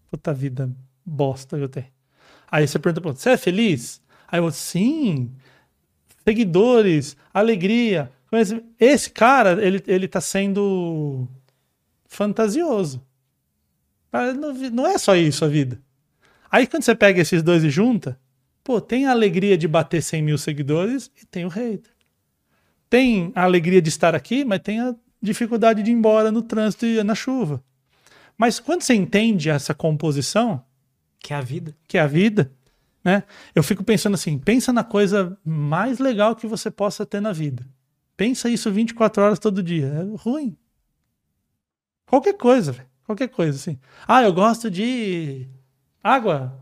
Puta 0.10 0.34
vida 0.34 0.69
bosta 1.05 1.57
que 1.57 1.64
eu 1.64 1.69
tenho. 1.69 1.88
Aí 2.49 2.68
você 2.68 2.80
pergunta, 2.80 3.14
você 3.14 3.31
é 3.31 3.38
feliz? 3.38 4.01
Aí 4.27 4.39
eu, 4.39 4.51
sim. 4.51 5.31
Seguidores, 6.23 7.18
alegria. 7.34 8.11
Esse 8.80 9.10
cara, 9.10 9.64
ele, 9.64 9.84
ele 9.88 10.07
tá 10.07 10.22
sendo 10.22 11.27
fantasioso. 12.07 13.03
Não 14.72 14.85
é 14.85 14.98
só 14.98 15.15
isso 15.15 15.44
a 15.44 15.48
vida. 15.48 15.81
Aí 16.52 16.68
quando 16.68 16.84
você 16.84 16.94
pega 16.94 17.22
esses 17.22 17.41
dois 17.41 17.64
e 17.64 17.69
junta, 17.69 18.19
pô, 18.64 18.80
tem 18.80 19.07
a 19.07 19.11
alegria 19.11 19.57
de 19.57 19.68
bater 19.68 20.03
100 20.03 20.22
mil 20.22 20.38
seguidores 20.38 21.11
e 21.19 21.26
tem 21.26 21.45
o 21.45 21.49
hater. 21.49 21.91
Tem 22.90 23.31
a 23.34 23.44
alegria 23.44 23.81
de 23.81 23.90
estar 23.90 24.14
aqui, 24.14 24.45
mas 24.45 24.60
tem 24.60 24.80
a 24.80 24.95
dificuldade 25.19 25.81
de 25.81 25.90
ir 25.90 25.95
embora 25.95 26.31
no 26.31 26.44
trânsito 26.44 26.85
e 26.85 27.02
na 27.03 27.15
chuva. 27.15 27.64
Mas 28.38 28.60
quando 28.60 28.84
você 28.84 28.94
entende 28.94 29.49
essa 29.49 29.73
composição, 29.73 30.64
que 31.19 31.34
é 31.34 31.35
a 31.35 31.41
vida, 31.41 31.76
que 31.88 31.98
é 31.98 32.02
a 32.02 32.07
vida, 32.07 32.52
né? 33.03 33.23
Eu 33.56 33.64
fico 33.64 33.84
pensando 33.84 34.14
assim, 34.14 34.38
pensa 34.38 34.72
na 34.72 34.84
coisa 34.84 35.38
mais 35.44 35.99
legal 35.99 36.35
que 36.35 36.45
você 36.45 36.69
possa 36.69 37.06
ter 37.06 37.19
na 37.19 37.34
vida. 37.34 37.65
Pensa 38.15 38.49
isso 38.49 38.72
24 38.72 39.23
horas 39.23 39.40
todo 39.40 39.64
dia. 39.64 39.88
É 39.88 40.18
ruim. 40.18 40.56
Qualquer 42.06 42.34
coisa, 42.34 42.72
velho. 42.72 42.93
Qualquer 43.05 43.27
coisa, 43.27 43.57
assim. 43.57 43.77
Ah, 44.07 44.23
eu 44.23 44.34
gosto 44.34 44.69
de 44.71 45.47
água. 46.03 46.57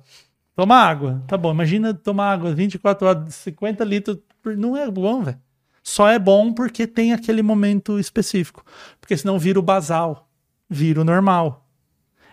Tomar 0.56 0.88
água. 0.88 1.24
Tá 1.28 1.38
bom, 1.38 1.52
imagina 1.52 1.94
tomar 1.94 2.32
água 2.32 2.54
24 2.54 3.08
horas, 3.08 3.36
50 3.36 3.84
litros. 3.84 4.18
Não 4.58 4.76
é 4.76 4.90
bom, 4.90 5.24
velho. 5.24 5.40
Só 5.84 6.08
é 6.08 6.20
bom 6.20 6.54
porque 6.54 6.86
tem 6.86 7.14
aquele 7.14 7.42
momento 7.42 8.00
específico. 8.00 8.64
Porque 9.00 9.18
senão 9.18 9.40
vira 9.40 9.60
o 9.60 9.64
basal. 9.64 10.30
Vira 10.70 11.02
o 11.02 11.04
normal. 11.04 11.68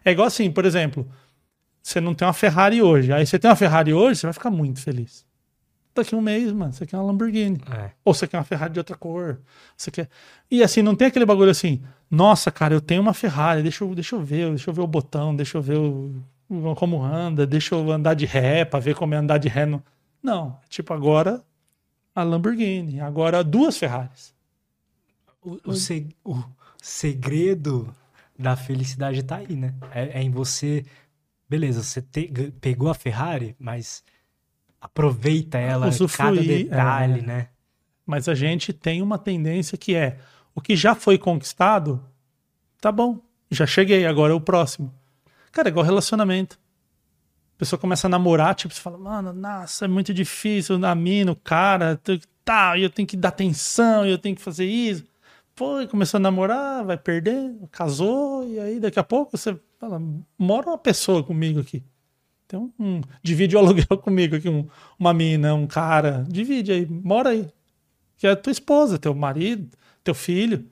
É 0.05 0.11
igual 0.11 0.27
assim, 0.27 0.51
por 0.51 0.65
exemplo, 0.65 1.09
você 1.83 2.01
não 2.01 2.15
tem 2.15 2.27
uma 2.27 2.35
Ferrari 2.35 2.83
hoje. 2.83 3.13
Aí 3.13 3.27
você 3.27 3.39
tem 3.39 3.49
uma 3.49 3.57
Ferrari 3.57 3.93
hoje, 3.93 4.21
você 4.21 4.27
vai 4.27 4.33
ficar 4.33 4.51
muito 4.51 4.81
feliz. 4.81 5.27
Daqui 5.95 6.15
um 6.15 6.21
mês, 6.21 6.53
mano, 6.53 6.73
você 6.73 6.87
quer 6.87 6.97
uma 6.97 7.05
Lamborghini. 7.05 7.61
É. 7.71 7.91
Ou 8.05 8.15
você 8.15 8.27
quer 8.27 8.39
uma 8.39 8.45
Ferrari 8.45 8.73
de 8.73 8.79
outra 8.79 8.97
cor. 8.97 9.41
Você 9.77 9.91
quer. 9.91 10.09
E 10.51 10.63
assim, 10.63 10.83
não 10.83 10.95
tem 10.95 11.09
aquele 11.09 11.27
bagulho 11.27 11.51
assim, 11.51 11.83
nossa, 12.11 12.51
cara, 12.51 12.75
eu 12.75 12.81
tenho 12.81 13.03
uma 13.03 13.13
Ferrari, 13.13 13.63
deixa 13.63 13.85
eu, 13.85 13.95
deixa 13.95 14.17
eu 14.17 14.21
ver, 14.21 14.49
deixa 14.51 14.71
eu 14.71 14.75
ver 14.75 14.81
o 14.81 14.87
botão, 14.87 15.35
deixa 15.35 15.59
eu 15.59 15.63
ver 15.63 15.79
o, 15.79 16.23
como 16.77 17.03
anda, 17.03 17.47
deixa 17.47 17.75
eu 17.75 17.91
andar 17.91 18.15
de 18.15 18.25
ré 18.25 18.65
pra 18.65 18.81
ver 18.81 18.95
como 18.95 19.15
é 19.15 19.19
andar 19.19 19.39
de 19.39 19.49
ré. 19.49 19.67
No... 19.67 19.83
Não, 20.23 20.59
tipo, 20.69 20.93
agora 20.95 21.43
a 22.15 22.23
Lamborghini, 22.23 23.01
agora 23.01 23.45
duas 23.45 23.77
Ferraris. 23.77 24.35
O, 25.43 25.59
o, 25.71 25.75
seg 25.75 26.15
o 26.25 26.43
segredo 26.83 27.95
da 28.39 28.57
felicidade 28.57 29.23
tá 29.23 29.37
aí, 29.37 29.55
né? 29.55 29.75
É, 29.93 30.21
é 30.21 30.23
em 30.23 30.31
você. 30.31 30.85
Beleza, 31.49 31.83
você 31.83 32.03
te, 32.03 32.29
pegou 32.61 32.89
a 32.89 32.95
Ferrari, 32.95 33.55
mas 33.59 34.03
aproveita 34.81 35.59
ela, 35.59 35.89
Usufruir, 35.89 36.35
cada 36.35 36.43
detalhe, 36.43 37.21
é. 37.21 37.23
né? 37.23 37.49
Mas 38.07 38.29
a 38.29 38.35
gente 38.35 38.73
tem 38.73 39.03
uma 39.03 39.19
tendência 39.19 39.77
que 39.77 39.95
é 39.95 40.19
o 40.59 40.61
que 40.61 40.75
já 40.75 40.93
foi 40.93 41.17
conquistado, 41.17 42.05
tá 42.81 42.91
bom, 42.91 43.21
já 43.49 43.65
cheguei, 43.65 44.05
agora 44.05 44.33
é 44.33 44.37
o 44.37 44.41
próximo. 44.41 44.93
Cara, 45.53 45.69
é 45.69 45.71
igual 45.71 45.87
relacionamento. 45.87 46.59
A 47.55 47.59
pessoa 47.59 47.79
começa 47.79 48.09
a 48.09 48.11
namorar, 48.11 48.57
tipo, 48.57 48.75
você 48.75 48.81
fala, 48.81 48.99
mano, 48.99 49.33
nossa, 49.33 49.85
é 49.85 49.89
muito 49.89 50.13
difícil, 50.13 50.77
na 50.77 50.97
mina, 50.97 51.31
o 51.31 51.37
cara, 51.37 52.01
tá, 52.45 52.77
eu 52.77 52.91
tenho 52.91 53.07
que 53.07 53.17
dar 53.17 53.29
atenção, 53.29 54.05
eu 54.05 54.19
tenho 54.19 54.35
que 54.35 54.43
fazer 54.43 54.65
isso. 54.65 55.05
Foi, 55.55 55.87
começou 55.87 56.19
a 56.19 56.21
namorar, 56.21 56.85
vai 56.85 56.97
perder, 56.97 57.55
casou, 57.71 58.45
e 58.49 58.59
aí 58.59 58.81
daqui 58.81 58.99
a 58.99 59.05
pouco 59.05 59.37
você 59.37 59.57
fala, 59.79 60.03
mora 60.37 60.71
uma 60.71 60.79
pessoa 60.79 61.23
comigo 61.23 61.61
aqui. 61.61 61.85
Então, 62.47 62.73
um, 62.81 63.01
divide 63.23 63.55
o 63.55 63.61
aluguel 63.61 63.97
comigo 64.03 64.35
aqui, 64.35 64.49
um, 64.49 64.67
uma 64.99 65.15
mina, 65.15 65.55
um 65.55 65.69
cara, 65.69 66.27
divide 66.29 66.73
aí, 66.73 66.85
mora 66.85 67.31
aí. 67.31 67.49
Que 68.17 68.27
é 68.27 68.35
tua 68.35 68.51
esposa, 68.51 68.99
teu 68.99 69.15
marido, 69.15 69.78
teu 70.09 70.15
filho. 70.15 70.65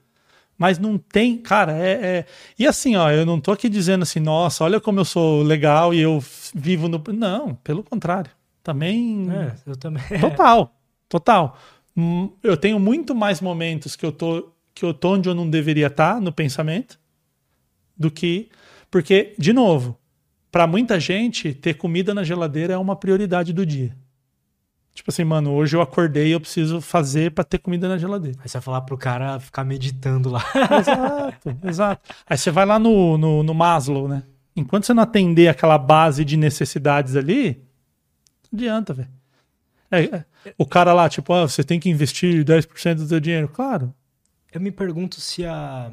Mas 0.57 0.79
não 0.79 0.97
tem, 0.97 1.37
cara, 1.37 1.77
é, 1.77 1.91
é, 1.91 2.25
E 2.57 2.65
assim, 2.65 2.95
ó, 2.95 3.11
eu 3.11 3.25
não 3.25 3.39
tô 3.39 3.51
aqui 3.51 3.69
dizendo 3.69 4.01
assim, 4.01 4.19
nossa, 4.19 4.63
olha 4.63 4.81
como 4.81 4.99
eu 4.99 5.05
sou 5.05 5.43
legal 5.43 5.93
e 5.93 5.99
eu 5.99 6.23
vivo 6.55 6.87
no. 6.87 7.01
Não, 7.13 7.53
pelo 7.55 7.83
contrário. 7.83 8.31
Também. 8.63 9.27
É, 9.31 9.55
eu 9.67 9.75
também. 9.75 10.03
Total, 10.19 10.75
total. 11.07 11.59
Hum, 11.95 12.31
eu 12.43 12.57
tenho 12.57 12.79
muito 12.79 13.13
mais 13.13 13.39
momentos 13.39 13.95
que 13.95 14.05
eu 14.05 14.11
tô, 14.11 14.51
que 14.73 14.83
eu 14.83 14.93
tô 14.93 15.13
onde 15.13 15.29
eu 15.29 15.35
não 15.35 15.47
deveria 15.49 15.87
estar 15.87 16.15
tá, 16.15 16.21
no 16.21 16.31
pensamento 16.31 16.99
do 17.95 18.09
que. 18.09 18.49
Porque, 18.89 19.35
de 19.37 19.53
novo, 19.53 19.97
para 20.51 20.65
muita 20.65 20.99
gente, 20.99 21.53
ter 21.53 21.75
comida 21.75 22.13
na 22.13 22.23
geladeira 22.23 22.73
é 22.73 22.77
uma 22.77 22.95
prioridade 22.95 23.53
do 23.53 23.65
dia. 23.65 23.95
Tipo 24.97 25.11
assim, 25.11 25.23
mano, 25.23 25.53
hoje 25.53 25.77
eu 25.77 25.81
acordei 25.81 26.29
e 26.29 26.31
eu 26.31 26.39
preciso 26.39 26.81
fazer 26.81 27.31
para 27.31 27.43
ter 27.43 27.59
comida 27.59 27.87
na 27.87 27.99
geladeira. 27.99 28.35
Aí 28.41 28.49
você 28.49 28.57
vai 28.57 28.63
falar 28.63 28.81
pro 28.81 28.97
cara 28.97 29.39
ficar 29.39 29.63
meditando 29.63 30.27
lá. 30.27 30.43
exato, 30.79 31.57
exato. 31.63 32.15
Aí 32.27 32.35
você 32.35 32.49
vai 32.49 32.65
lá 32.65 32.79
no, 32.79 33.15
no, 33.15 33.43
no 33.43 33.53
Maslow, 33.53 34.07
né? 34.07 34.23
Enquanto 34.55 34.87
você 34.87 34.95
não 34.95 35.03
atender 35.03 35.49
aquela 35.49 35.77
base 35.77 36.25
de 36.25 36.35
necessidades 36.35 37.15
ali, 37.15 37.63
não 38.51 38.57
adianta, 38.57 38.91
velho. 38.91 39.09
É, 39.91 40.03
é, 40.03 40.25
o 40.57 40.65
cara 40.65 40.91
lá, 40.93 41.07
tipo, 41.07 41.31
ah, 41.31 41.47
você 41.47 41.63
tem 41.63 41.79
que 41.79 41.91
investir 41.91 42.43
10% 42.43 42.95
do 42.95 43.07
seu 43.07 43.19
dinheiro. 43.19 43.49
Claro. 43.49 43.93
Eu 44.51 44.59
me 44.59 44.71
pergunto 44.71 45.21
se 45.21 45.45
a. 45.45 45.91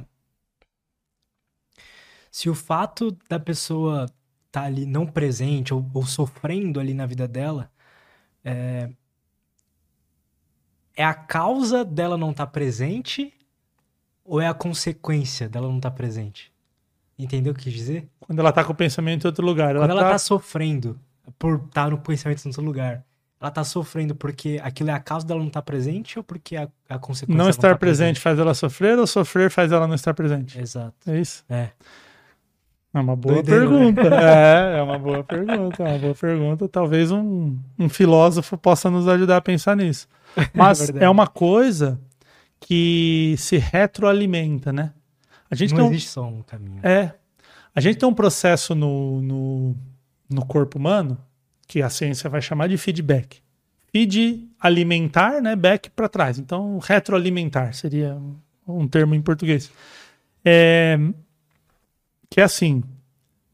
Se 2.31 2.48
o 2.48 2.55
fato 2.55 3.14
da 3.28 3.39
pessoa 3.39 4.06
estar 4.47 4.62
tá 4.62 4.62
ali 4.62 4.86
não 4.86 5.06
presente 5.06 5.74
ou, 5.74 5.86
ou 5.93 6.06
sofrendo 6.06 6.81
ali 6.81 6.94
na 6.94 7.05
vida 7.05 7.28
dela 7.28 7.70
é, 8.44 8.90
é 10.96 11.04
a 11.04 11.14
causa 11.14 11.84
dela 11.84 12.16
não 12.16 12.30
estar 12.30 12.46
tá 12.46 12.52
presente 12.52 13.32
ou 14.24 14.40
é 14.40 14.46
a 14.46 14.54
consequência 14.54 15.48
dela 15.48 15.68
não 15.68 15.78
estar 15.78 15.90
tá 15.90 15.96
presente? 15.96 16.52
Entendeu 17.18 17.52
o 17.52 17.56
que 17.56 17.64
quis 17.64 17.72
dizer? 17.72 18.08
Quando 18.20 18.38
ela 18.40 18.52
tá 18.52 18.64
com 18.64 18.72
o 18.72 18.76
pensamento 18.76 19.24
em 19.24 19.28
outro 19.28 19.44
lugar. 19.44 19.70
Ela 19.70 19.84
Quando 19.84 19.90
ela 19.92 20.02
tá... 20.02 20.10
tá 20.10 20.18
sofrendo 20.18 20.98
por 21.38 21.56
estar 21.56 21.84
tá 21.84 21.90
no 21.90 21.98
pensamento 21.98 22.44
em 22.44 22.48
outro 22.48 22.62
lugar. 22.62 23.04
Ela 23.40 23.50
tá 23.50 23.62
sofrendo 23.62 24.14
porque 24.14 24.60
aquilo 24.62 24.90
é 24.90 24.92
a 24.94 25.00
causa 25.00 25.26
dela 25.26 25.40
não 25.40 25.48
estar 25.48 25.60
tá 25.60 25.64
presente 25.64 26.18
ou 26.18 26.24
porque 26.24 26.56
a, 26.56 26.68
a 26.88 26.98
consequência 26.98 27.36
Não 27.36 27.50
estar 27.50 27.68
não 27.68 27.74
tá 27.74 27.78
presente, 27.78 27.98
presente 27.98 28.20
faz 28.20 28.38
ela 28.38 28.54
sofrer 28.54 28.98
ou 28.98 29.06
sofrer 29.06 29.50
faz 29.50 29.70
ela 29.70 29.86
não 29.86 29.94
estar 29.94 30.14
presente? 30.14 30.58
Exato. 30.58 30.94
É 31.06 31.20
isso? 31.20 31.44
É. 31.48 31.70
É 32.94 33.00
uma 33.00 33.16
boa 33.16 33.42
Doideira, 33.42 33.68
né? 33.68 33.68
pergunta. 33.68 34.10
Né? 34.10 34.16
É, 34.22 34.78
é 34.78 34.82
uma 34.82 34.98
boa 34.98 35.24
pergunta, 35.24 35.82
é 35.82 35.88
uma 35.88 35.98
boa 35.98 36.14
pergunta. 36.14 36.68
Talvez 36.68 37.10
um, 37.10 37.58
um 37.76 37.88
filósofo 37.88 38.56
possa 38.56 38.88
nos 38.88 39.08
ajudar 39.08 39.38
a 39.38 39.40
pensar 39.40 39.76
nisso. 39.76 40.06
Mas 40.54 40.90
é, 40.90 41.04
é 41.04 41.10
uma 41.10 41.26
coisa 41.26 42.00
que 42.60 43.34
se 43.36 43.58
retroalimenta, 43.58 44.72
né? 44.72 44.92
A 45.50 45.56
gente 45.56 45.74
não 45.74 45.88
existe 45.88 46.08
só 46.08 46.24
um 46.24 46.42
caminho. 46.42 46.80
É. 46.84 47.12
A 47.74 47.80
gente 47.80 47.98
tem 47.98 48.08
um 48.08 48.14
processo 48.14 48.74
no, 48.74 49.20
no, 49.20 49.76
no 50.30 50.46
corpo 50.46 50.78
humano 50.78 51.18
que 51.66 51.82
a 51.82 51.90
ciência 51.90 52.30
vai 52.30 52.40
chamar 52.40 52.68
de 52.68 52.76
feedback. 52.76 53.38
Feed 53.92 54.48
alimentar, 54.60 55.42
né? 55.42 55.56
Back 55.56 55.90
para 55.90 56.08
trás. 56.08 56.38
Então, 56.38 56.78
retroalimentar 56.78 57.74
seria 57.74 58.16
um 58.66 58.86
termo 58.86 59.14
em 59.14 59.22
português. 59.22 59.70
É, 60.44 60.98
que 62.35 62.40
é 62.40 62.44
assim, 62.44 62.82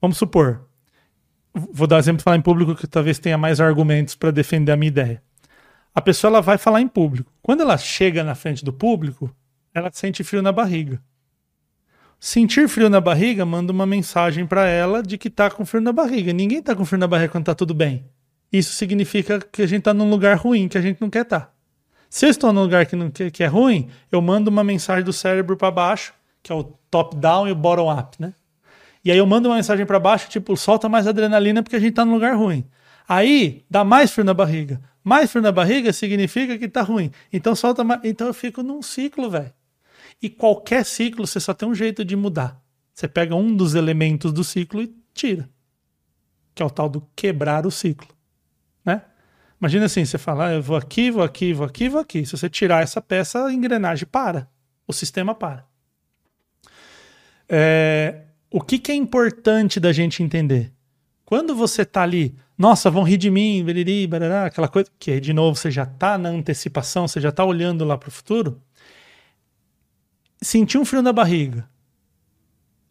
vamos 0.00 0.16
supor, 0.16 0.66
vou 1.52 1.86
dar 1.86 1.98
exemplo 1.98 2.22
falar 2.22 2.38
em 2.38 2.40
público 2.40 2.74
que 2.74 2.86
talvez 2.86 3.18
tenha 3.18 3.36
mais 3.36 3.60
argumentos 3.60 4.14
para 4.14 4.30
defender 4.30 4.72
a 4.72 4.76
minha 4.76 4.88
ideia. 4.88 5.22
A 5.94 6.00
pessoa 6.00 6.30
ela 6.30 6.40
vai 6.40 6.56
falar 6.56 6.80
em 6.80 6.88
público. 6.88 7.30
Quando 7.42 7.60
ela 7.60 7.76
chega 7.76 8.24
na 8.24 8.34
frente 8.34 8.64
do 8.64 8.72
público, 8.72 9.30
ela 9.74 9.90
sente 9.92 10.24
frio 10.24 10.40
na 10.40 10.50
barriga. 10.50 10.98
Sentir 12.18 12.70
frio 12.70 12.88
na 12.88 13.02
barriga 13.02 13.44
manda 13.44 13.70
uma 13.70 13.84
mensagem 13.84 14.46
para 14.46 14.66
ela 14.66 15.02
de 15.02 15.18
que 15.18 15.28
tá 15.28 15.50
com 15.50 15.66
frio 15.66 15.82
na 15.82 15.92
barriga. 15.92 16.32
Ninguém 16.32 16.62
tá 16.62 16.74
com 16.74 16.86
frio 16.86 17.00
na 17.00 17.06
barriga 17.06 17.32
quando 17.32 17.44
tá 17.44 17.54
tudo 17.54 17.74
bem. 17.74 18.06
Isso 18.50 18.72
significa 18.72 19.40
que 19.40 19.60
a 19.60 19.66
gente 19.66 19.82
tá 19.82 19.92
num 19.92 20.08
lugar 20.08 20.38
ruim 20.38 20.68
que 20.68 20.78
a 20.78 20.82
gente 20.82 21.02
não 21.02 21.10
quer 21.10 21.24
estar. 21.24 21.40
Tá. 21.40 21.52
Se 22.08 22.24
eu 22.24 22.30
estou 22.30 22.50
num 22.50 22.62
lugar 22.62 22.86
que, 22.86 22.96
não, 22.96 23.10
que, 23.10 23.30
que 23.30 23.44
é 23.44 23.46
ruim, 23.46 23.90
eu 24.10 24.22
mando 24.22 24.48
uma 24.48 24.64
mensagem 24.64 25.04
do 25.04 25.12
cérebro 25.12 25.54
para 25.54 25.70
baixo, 25.70 26.14
que 26.42 26.50
é 26.50 26.54
o 26.54 26.64
top 26.90 27.14
down 27.16 27.46
e 27.46 27.52
o 27.52 27.54
bottom 27.54 27.92
up, 27.92 28.16
né? 28.18 28.32
E 29.04 29.10
aí 29.10 29.18
eu 29.18 29.26
mando 29.26 29.48
uma 29.48 29.56
mensagem 29.56 29.86
para 29.86 29.98
baixo, 29.98 30.28
tipo, 30.28 30.56
solta 30.56 30.88
mais 30.88 31.06
adrenalina 31.06 31.62
porque 31.62 31.76
a 31.76 31.80
gente 31.80 31.94
tá 31.94 32.04
num 32.04 32.12
lugar 32.14 32.36
ruim. 32.36 32.64
Aí 33.08 33.64
dá 33.68 33.82
mais 33.82 34.10
frio 34.10 34.24
na 34.24 34.34
barriga. 34.34 34.80
Mais 35.02 35.30
frio 35.30 35.42
na 35.42 35.50
barriga 35.50 35.92
significa 35.92 36.58
que 36.58 36.68
tá 36.68 36.82
ruim. 36.82 37.10
Então 37.32 37.54
solta 37.54 37.82
mais. 37.82 38.00
Então 38.04 38.26
eu 38.26 38.34
fico 38.34 38.62
num 38.62 38.82
ciclo, 38.82 39.30
velho. 39.30 39.52
E 40.22 40.28
qualquer 40.28 40.84
ciclo 40.84 41.26
você 41.26 41.40
só 41.40 41.54
tem 41.54 41.68
um 41.68 41.74
jeito 41.74 42.04
de 42.04 42.14
mudar. 42.14 42.60
Você 42.92 43.08
pega 43.08 43.34
um 43.34 43.56
dos 43.56 43.74
elementos 43.74 44.32
do 44.32 44.44
ciclo 44.44 44.82
e 44.82 44.94
tira. 45.14 45.48
Que 46.54 46.62
é 46.62 46.66
o 46.66 46.70
tal 46.70 46.88
do 46.88 47.00
quebrar 47.16 47.66
o 47.66 47.70
ciclo. 47.70 48.08
Né? 48.84 49.02
Imagina 49.58 49.86
assim, 49.86 50.04
você 50.04 50.18
fala, 50.18 50.48
ah, 50.48 50.52
eu 50.52 50.62
vou 50.62 50.76
aqui, 50.76 51.10
vou 51.10 51.22
aqui, 51.22 51.52
vou 51.52 51.66
aqui, 51.66 51.88
vou 51.88 52.00
aqui. 52.00 52.26
Se 52.26 52.32
você 52.32 52.48
tirar 52.50 52.82
essa 52.82 53.00
peça, 53.00 53.46
a 53.46 53.52
engrenagem 53.52 54.06
para. 54.06 54.48
O 54.86 54.92
sistema 54.92 55.34
para. 55.34 55.64
É, 57.48 58.22
o 58.50 58.60
que, 58.60 58.78
que 58.78 58.90
é 58.90 58.94
importante 58.94 59.78
da 59.78 59.92
gente 59.92 60.22
entender? 60.22 60.72
Quando 61.24 61.54
você 61.54 61.84
tá 61.84 62.02
ali, 62.02 62.34
nossa, 62.58 62.90
vão 62.90 63.04
rir 63.04 63.16
de 63.16 63.30
mim, 63.30 63.62
beriri, 63.64 64.06
barará, 64.06 64.46
aquela 64.46 64.66
coisa, 64.66 64.90
que 64.98 65.12
aí 65.12 65.20
de 65.20 65.32
novo 65.32 65.56
você 65.56 65.70
já 65.70 65.86
tá 65.86 66.18
na 66.18 66.28
antecipação, 66.28 67.06
você 67.06 67.20
já 67.20 67.30
tá 67.30 67.44
olhando 67.44 67.84
lá 67.84 67.96
pro 67.96 68.10
futuro. 68.10 68.60
Sentir 70.42 70.76
um 70.76 70.84
frio 70.84 71.02
na 71.02 71.12
barriga. 71.12 71.68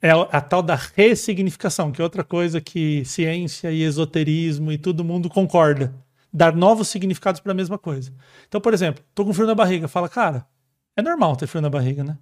É 0.01 0.11
a 0.11 0.39
tal 0.39 0.61
da 0.61 0.75
ressignificação, 0.95 1.91
que 1.91 1.99
é 1.99 2.03
outra 2.03 2.23
coisa 2.23 2.61
que 2.61 3.03
ciência 3.03 3.69
e 3.69 3.83
esoterismo 3.83 4.71
e 4.71 4.77
todo 4.77 5.03
mundo 5.03 5.29
concorda. 5.29 5.93
Dar 6.31 6.55
novos 6.55 6.87
significados 6.87 7.41
para 7.41 7.51
a 7.51 7.55
mesma 7.55 7.77
coisa. 7.77 8.13
Então, 8.47 8.61
por 8.61 8.73
exemplo, 8.73 9.03
tô 9.13 9.25
com 9.25 9.33
frio 9.33 9.47
na 9.47 9.55
barriga, 9.55 9.89
fala, 9.89 10.07
cara, 10.07 10.47
é 10.95 11.01
normal 11.01 11.35
ter 11.35 11.47
frio 11.47 11.61
na 11.61 11.69
barriga, 11.69 12.03
né? 12.03 12.17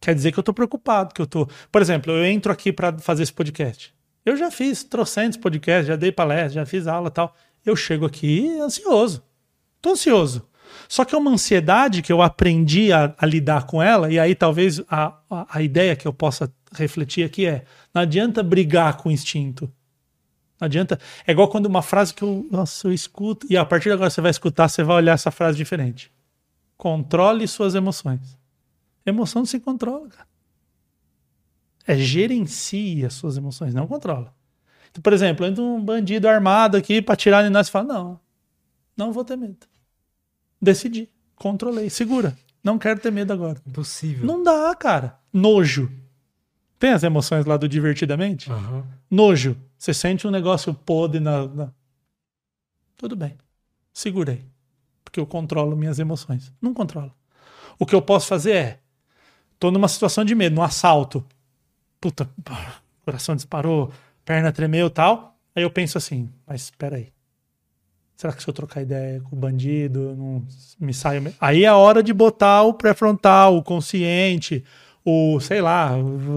Quer 0.00 0.14
dizer 0.14 0.32
que 0.32 0.38
eu 0.38 0.42
tô 0.42 0.54
preocupado, 0.54 1.14
que 1.14 1.20
eu 1.20 1.26
tô. 1.26 1.46
Por 1.70 1.82
exemplo, 1.82 2.12
eu 2.12 2.24
entro 2.24 2.50
aqui 2.50 2.72
para 2.72 2.96
fazer 2.98 3.22
esse 3.22 3.32
podcast. 3.32 3.94
Eu 4.24 4.36
já 4.36 4.50
fiz 4.50 4.82
trocentos 4.82 5.36
podcasts, 5.36 5.86
já 5.86 5.96
dei 5.96 6.10
palestra, 6.10 6.60
já 6.60 6.66
fiz 6.66 6.86
aula 6.86 7.10
tal. 7.10 7.34
Eu 7.64 7.76
chego 7.76 8.06
aqui 8.06 8.58
ansioso. 8.60 9.22
Tô 9.80 9.90
ansioso. 9.90 10.48
Só 10.88 11.04
que 11.04 11.14
é 11.14 11.18
uma 11.18 11.30
ansiedade 11.30 12.00
que 12.00 12.12
eu 12.12 12.22
aprendi 12.22 12.92
a, 12.92 13.14
a 13.18 13.26
lidar 13.26 13.66
com 13.66 13.82
ela, 13.82 14.10
e 14.10 14.18
aí 14.18 14.34
talvez 14.34 14.80
a, 14.88 15.18
a, 15.28 15.58
a, 15.58 15.62
ideia 15.62 15.96
que 15.96 16.06
eu 16.06 16.12
possa 16.12 16.52
refletir 16.72 17.24
aqui 17.24 17.46
é: 17.46 17.64
não 17.92 18.02
adianta 18.02 18.42
brigar 18.42 18.96
com 18.96 19.08
o 19.08 19.12
instinto. 19.12 19.70
Não 20.60 20.66
adianta. 20.66 20.98
É 21.26 21.32
igual 21.32 21.48
quando 21.48 21.66
uma 21.66 21.82
frase 21.82 22.14
que 22.14 22.22
eu, 22.22 22.46
nossa, 22.50 22.86
eu 22.86 22.92
escuto, 22.92 23.46
e 23.50 23.56
a 23.56 23.64
partir 23.64 23.88
de 23.88 23.94
agora 23.94 24.10
você 24.10 24.20
vai 24.20 24.30
escutar, 24.30 24.68
você 24.68 24.82
vai 24.82 24.96
olhar 24.96 25.14
essa 25.14 25.30
frase 25.30 25.56
diferente. 25.56 26.10
Controle 26.76 27.46
suas 27.48 27.74
emoções. 27.74 28.39
Emoção 29.04 29.40
não 29.40 29.46
se 29.46 29.58
controla, 29.60 30.08
cara. 30.08 30.28
É 31.86 31.96
gerencia 31.96 33.06
as 33.06 33.14
suas 33.14 33.36
emoções, 33.36 33.74
não 33.74 33.86
controla. 33.86 34.34
Então, 34.90 35.02
por 35.02 35.12
exemplo, 35.12 35.46
entra 35.46 35.62
um 35.62 35.82
bandido 35.82 36.28
armado 36.28 36.76
aqui 36.76 37.00
para 37.00 37.16
tirar 37.16 37.44
em 37.44 37.50
nós 37.50 37.68
e 37.68 37.70
fala: 37.70 37.94
Não, 37.94 38.20
não 38.96 39.12
vou 39.12 39.24
ter 39.24 39.36
medo. 39.36 39.66
Decidi, 40.60 41.08
controlei, 41.34 41.88
segura. 41.88 42.36
Não 42.62 42.78
quero 42.78 43.00
ter 43.00 43.10
medo 43.10 43.32
agora. 43.32 43.60
Impossível. 43.66 44.26
Não 44.26 44.42
dá, 44.42 44.74
cara. 44.74 45.18
Nojo. 45.32 45.90
Tem 46.78 46.90
as 46.90 47.02
emoções 47.02 47.46
lá 47.46 47.56
do 47.56 47.68
divertidamente? 47.68 48.50
Uhum. 48.50 48.84
Nojo. 49.10 49.56
Você 49.78 49.94
sente 49.94 50.26
um 50.26 50.30
negócio 50.30 50.74
podre 50.74 51.20
na, 51.20 51.46
na. 51.46 51.72
Tudo 52.96 53.16
bem. 53.16 53.38
Segurei. 53.92 54.44
Porque 55.02 55.18
eu 55.18 55.26
controlo 55.26 55.74
minhas 55.74 55.98
emoções. 55.98 56.52
Não 56.60 56.74
controlo. 56.74 57.14
O 57.78 57.86
que 57.86 57.94
eu 57.94 58.02
posso 58.02 58.26
fazer 58.26 58.52
é. 58.52 58.80
Tô 59.60 59.70
numa 59.70 59.86
situação 59.86 60.24
de 60.24 60.34
medo, 60.34 60.56
num 60.56 60.62
assalto. 60.62 61.24
Puta, 62.00 62.28
coração 63.04 63.36
disparou, 63.36 63.92
perna 64.24 64.50
tremeu 64.50 64.88
tal. 64.88 65.36
Aí 65.54 65.62
eu 65.62 65.70
penso 65.70 65.98
assim, 65.98 66.30
mas 66.46 66.62
espera 66.62 66.96
aí. 66.96 67.12
Será 68.16 68.32
que 68.32 68.42
se 68.42 68.48
eu 68.48 68.54
trocar 68.54 68.82
ideia 68.82 69.20
com 69.20 69.36
o 69.36 69.38
bandido, 69.38 70.14
não 70.16 70.46
me 70.78 70.94
saio. 70.94 71.34
Aí 71.38 71.64
é 71.64 71.68
a 71.68 71.76
hora 71.76 72.02
de 72.02 72.12
botar 72.12 72.62
o 72.62 72.72
pré-frontal, 72.72 73.56
o 73.56 73.62
consciente, 73.62 74.64
o, 75.04 75.38
sei 75.40 75.60
lá, 75.60 75.90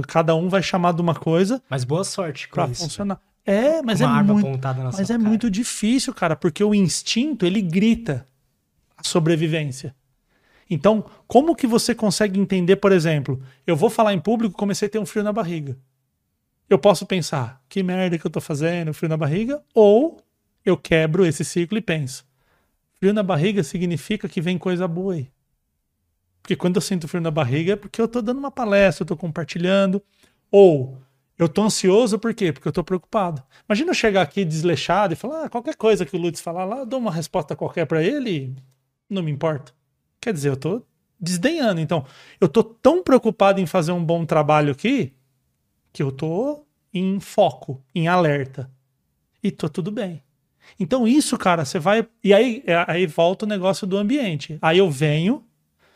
cada 0.08 0.36
um 0.36 0.50
vai 0.50 0.62
chamar 0.62 0.94
de 0.94 1.02
uma 1.02 1.16
coisa. 1.16 1.62
Mas 1.70 1.86
boa 1.86 2.04
sorte 2.04 2.50
com 2.50 2.56
pra 2.56 2.68
isso. 2.68 2.84
funcionar. 2.84 3.20
É, 3.46 3.82
mas 3.82 4.00
Uma 4.02 4.10
é 4.10 4.14
arma 4.14 4.34
muito, 4.34 4.60
mas 4.94 5.10
é 5.10 5.18
cara. 5.18 5.20
muito 5.30 5.50
difícil, 5.50 6.14
cara, 6.14 6.36
porque 6.36 6.64
o 6.64 6.74
instinto, 6.74 7.46
ele 7.46 7.62
grita 7.62 8.26
a 8.98 9.04
sobrevivência. 9.04 9.94
Então, 10.74 11.06
como 11.28 11.56
que 11.56 11.68
você 11.68 11.94
consegue 11.94 12.40
entender, 12.40 12.78
por 12.78 12.92
exemplo, 12.92 13.42
eu 13.66 13.76
vou 13.76 13.90
falar 13.90 14.14
em 14.14 14.20
público, 14.20 14.58
comecei 14.58 14.88
a 14.88 14.92
ter 14.92 15.00
um 15.00 15.06
frio 15.06 15.24
na 15.24 15.32
barriga. 15.32 15.78
Eu 16.70 16.80
posso 16.80 17.06
pensar, 17.06 17.62
que 17.70 17.84
merda 17.84 18.18
que 18.18 18.26
eu 18.26 18.32
tô 18.32 18.42
fazendo, 18.42 18.94
frio 18.94 19.08
na 19.08 19.18
barriga, 19.18 19.62
ou 19.74 20.20
eu 20.66 20.76
quebro 20.76 21.26
esse 21.26 21.46
ciclo 21.46 21.78
e 21.78 21.82
penso, 21.82 22.26
frio 23.00 23.14
na 23.14 23.22
barriga 23.22 23.64
significa 23.64 24.28
que 24.28 24.42
vem 24.42 24.58
coisa 24.58 24.88
boa 24.88 25.14
aí. 25.14 25.30
Porque 26.42 26.56
quando 26.56 26.78
eu 26.78 26.82
sinto 26.82 27.08
frio 27.08 27.22
na 27.22 27.32
barriga 27.32 27.74
é 27.74 27.76
porque 27.76 28.02
eu 28.02 28.08
tô 28.08 28.22
dando 28.22 28.40
uma 28.40 28.52
palestra, 28.52 29.04
eu 29.04 29.08
tô 29.08 29.16
compartilhando, 29.16 30.02
ou 30.52 30.98
eu 31.38 31.48
tô 31.48 31.62
ansioso 31.64 32.18
por 32.18 32.34
quê? 32.34 32.52
Porque 32.52 32.68
eu 32.68 32.72
tô 32.72 32.84
preocupado. 32.84 33.44
Imagina 33.70 33.92
eu 33.92 33.96
chegar 33.96 34.24
aqui 34.24 34.44
desleixado 34.44 35.14
e 35.14 35.16
falar, 35.16 35.46
ah, 35.46 35.50
qualquer 35.50 35.76
coisa 35.76 36.06
que 36.06 36.16
o 36.16 36.20
Lutz 36.20 36.42
falar 36.42 36.66
lá, 36.66 36.80
eu 36.80 36.86
dou 36.86 37.00
uma 37.00 37.12
resposta 37.12 37.56
qualquer 37.56 37.86
para 37.86 38.04
ele 38.04 38.30
e 38.32 38.56
não 39.08 39.22
me 39.22 39.32
importa. 39.32 39.72
Quer 40.24 40.32
dizer, 40.34 40.48
eu 40.50 40.56
tô 40.56 40.82
desdenhando. 41.20 41.82
Então, 41.82 42.06
eu 42.40 42.48
tô 42.48 42.64
tão 42.64 43.04
preocupado 43.04 43.60
em 43.60 43.66
fazer 43.66 43.92
um 43.92 44.02
bom 44.04 44.26
trabalho 44.26 44.72
aqui 44.72 45.14
que 45.92 46.02
eu 46.02 46.14
tô 46.14 46.66
em 46.94 47.20
foco, 47.20 47.84
em 47.94 48.08
alerta. 48.08 48.72
E 49.44 49.52
tô 49.52 49.68
tudo 49.68 49.92
bem. 49.92 50.24
Então, 50.80 51.06
isso, 51.06 51.38
cara, 51.38 51.66
você 51.66 51.78
vai. 51.78 52.08
E 52.24 52.34
aí, 52.34 52.64
é- 52.66 52.86
aí 52.88 53.06
volta 53.06 53.44
o 53.44 53.48
negócio 53.50 53.86
do 53.86 53.98
ambiente. 53.98 54.58
Aí 54.62 54.78
eu 54.78 54.90
venho, 54.90 55.44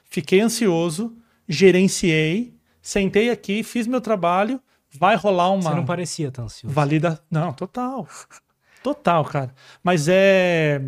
fiquei 0.09 0.41
ansioso, 0.41 1.15
gerenciei, 1.47 2.53
sentei 2.81 3.29
aqui, 3.29 3.63
fiz 3.63 3.87
meu 3.87 4.01
trabalho, 4.01 4.59
vai 4.91 5.15
rolar 5.15 5.51
uma. 5.51 5.61
Você 5.71 5.75
não 5.75 5.85
parecia 5.85 6.29
tão 6.29 6.43
ansioso. 6.45 6.75
Valida. 6.75 7.17
Não, 7.31 7.53
total. 7.53 8.05
Total, 8.83 9.23
cara. 9.23 9.55
Mas 9.81 10.07
é. 10.09 10.81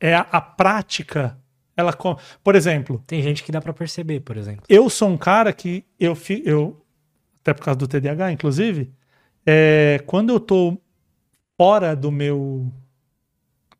É 0.00 0.14
a, 0.14 0.20
a 0.20 0.40
prática. 0.40 1.36
Ela. 1.76 1.92
com- 1.92 2.16
Por 2.44 2.54
exemplo, 2.54 3.02
Tem 3.06 3.22
gente 3.22 3.42
que 3.42 3.50
dá 3.52 3.60
pra 3.60 3.72
perceber, 3.72 4.20
por 4.20 4.36
exemplo. 4.36 4.64
eu 4.68 4.88
sou 4.90 5.08
um 5.08 5.16
cara 5.18 5.52
que 5.52 5.84
eu. 5.98 6.14
fi- 6.14 6.42
eu 6.44 6.80
até 7.40 7.52
por 7.54 7.64
causa 7.64 7.78
do 7.78 7.88
TDAH, 7.88 8.32
inclusive. 8.32 8.92
É, 9.44 10.00
quando 10.06 10.30
eu 10.30 10.38
tô 10.38 10.78
fora 11.56 11.96
do 11.96 12.10
meu 12.12 12.70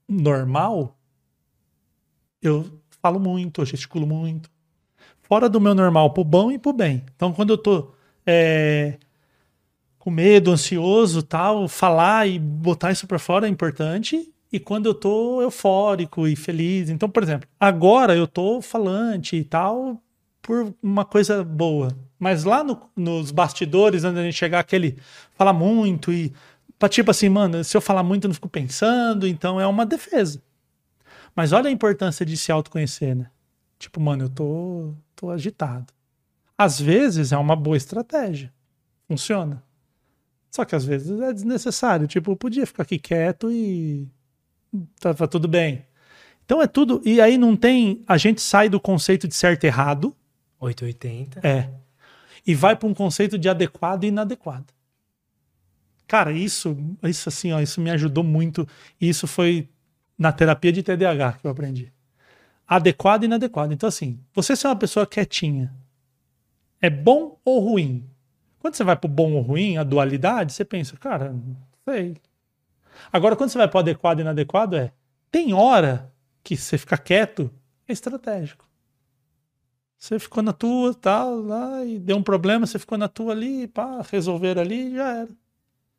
normal, 0.09 0.97
eu 2.41 2.67
falo 3.01 3.21
muito, 3.21 3.61
eu 3.61 3.67
gesticulo 3.67 4.07
muito. 4.07 4.51
Fora 5.23 5.49
do 5.49 5.61
meu 5.61 5.75
normal, 5.75 6.13
pro 6.13 6.25
bom 6.25 6.51
e 6.51 6.59
pro 6.59 6.73
bem. 6.73 7.05
Então, 7.15 7.33
quando 7.33 7.51
eu 7.51 7.59
tô 7.59 7.93
é, 8.27 8.99
com 9.99 10.11
medo, 10.11 10.51
ansioso, 10.51 11.23
tal, 11.23 11.69
falar 11.69 12.27
e 12.29 12.39
botar 12.39 12.91
isso 12.93 13.07
pra 13.07 13.19
fora 13.19 13.47
é 13.47 13.51
importante. 13.51 14.33
E 14.53 14.61
quando 14.61 14.87
eu 14.87 14.95
tô 14.95 15.41
eufórico 15.41 16.29
e 16.29 16.37
feliz. 16.37 16.91
Então, 16.91 17.09
por 17.09 17.23
exemplo, 17.23 17.49
agora 17.59 18.15
eu 18.15 18.27
tô 18.27 18.61
falante 18.61 19.37
e 19.37 19.45
tal 19.45 20.01
por 20.43 20.75
uma 20.83 21.05
coisa 21.05 21.43
boa. 21.43 21.89
Mas 22.19 22.45
lá 22.45 22.63
no- 22.63 22.91
nos 22.95 23.31
bastidores, 23.31 24.05
antes 24.05 24.17
da 24.17 24.23
gente 24.25 24.35
chegar 24.37 24.59
aquele 24.61 24.99
falar 25.35 25.53
muito 25.53 26.13
e 26.13 26.33
tipo 26.91 27.13
assim, 27.13 27.29
mano, 27.29 27.63
se 27.63 27.77
eu 27.77 27.81
falar 27.81 28.03
muito 28.03 28.25
eu 28.25 28.29
não 28.29 28.35
fico 28.35 28.49
pensando, 28.49 29.27
então 29.27 29.61
é 29.61 29.67
uma 29.67 29.87
defesa. 29.87 30.43
Mas 31.35 31.53
olha 31.53 31.69
a 31.69 31.73
importância 31.73 32.27
de 32.27 32.37
se 32.37 32.51
autoconhecer, 32.53 33.15
né? 33.15 33.31
Tipo, 33.79 34.01
mano, 34.01 34.25
eu 34.25 34.29
tô, 34.29 34.93
tô 35.17 35.31
agitado. 35.31 35.93
Às 36.59 36.81
vezes 36.81 37.33
é 37.33 37.37
uma 37.37 37.57
boa 37.57 37.77
estratégia. 37.77 38.53
Funciona. 39.09 39.63
Só 40.51 40.65
que 40.65 40.75
às 40.75 40.85
vezes 40.85 41.21
é 41.21 41.33
desnecessário. 41.33 42.07
Tipo, 42.07 42.33
eu 42.33 42.37
podia 42.37 42.67
ficar 42.67 42.83
aqui 42.83 42.99
quieto 42.99 43.51
e 43.51 44.09
tava 45.01 45.29
tudo 45.29 45.49
bem. 45.49 45.85
Então 46.45 46.61
é 46.61 46.67
tudo. 46.67 47.01
E 47.05 47.21
aí 47.21 47.39
não 47.39 47.57
tem. 47.57 48.03
A 48.07 48.17
gente 48.17 48.41
sai 48.41 48.69
do 48.69 48.81
conceito 48.81 49.29
de 49.29 49.35
certo 49.35 49.65
e 49.65 49.67
errado. 49.67 50.15
880. 50.61 51.47
É. 51.47 51.71
E 52.47 52.55
vai 52.55 52.77
para 52.77 52.89
um 52.89 52.95
conceito 52.95 53.39
de 53.39 53.49
adequado 53.49 54.05
e 54.05 54.09
inadequado. 54.09 54.67
Cara, 56.07 56.33
isso, 56.33 56.77
isso 57.05 57.29
assim, 57.29 57.53
ó, 57.53 57.61
isso 57.61 57.81
me 57.81 57.91
ajudou 57.91 58.23
muito. 58.23 58.67
E 59.01 59.09
isso 59.09 59.27
foi 59.27 59.69
na 60.19 60.33
terapia 60.33 60.73
de 60.73 60.83
TDAH 60.83 61.35
que 61.35 61.47
eu 61.47 61.51
aprendi. 61.51 61.93
Adequado 62.67 63.23
e 63.23 63.27
inadequado. 63.27 63.73
Então, 63.73 63.89
assim, 63.89 64.19
você 64.35 64.55
ser 64.55 64.69
uma 64.69 64.77
pessoa 64.77 65.07
quietinha 65.07 65.73
é 66.81 66.91
bom 66.91 67.39
ou 67.45 67.61
ruim? 67.61 68.05
Quando 68.59 68.75
você 68.75 68.85
vai 68.85 68.97
pro 68.97 69.09
bom 69.09 69.33
ou 69.33 69.43
ruim, 69.43 69.77
a 69.77 69.85
dualidade, 69.85 70.53
você 70.53 70.65
pensa, 70.65 70.97
cara, 70.97 71.33
não 71.33 71.57
sei. 71.85 72.17
Agora, 73.13 73.37
quando 73.37 73.51
você 73.51 73.59
vai 73.59 73.69
pro 73.69 73.81
adequado 73.81 74.19
e 74.19 74.23
inadequado, 74.23 74.77
é. 74.77 74.93
Tem 75.31 75.55
hora 75.55 76.13
que 76.43 76.57
você 76.57 76.77
fica 76.77 76.99
quieto, 76.99 77.51
é 77.89 77.93
estratégico. 77.93 78.69
Você 79.99 80.19
ficou 80.19 80.43
na 80.43 80.53
tua, 80.53 80.93
tal, 80.95 81.37
lá, 81.37 81.85
e 81.85 81.99
deu 81.99 82.17
um 82.17 82.23
problema, 82.23 82.67
você 82.67 82.79
ficou 82.79 82.99
na 82.99 83.07
tua 83.07 83.33
ali, 83.33 83.69
pá, 83.69 84.03
resolver 84.11 84.59
ali, 84.59 84.95
já 84.95 85.15
era. 85.19 85.29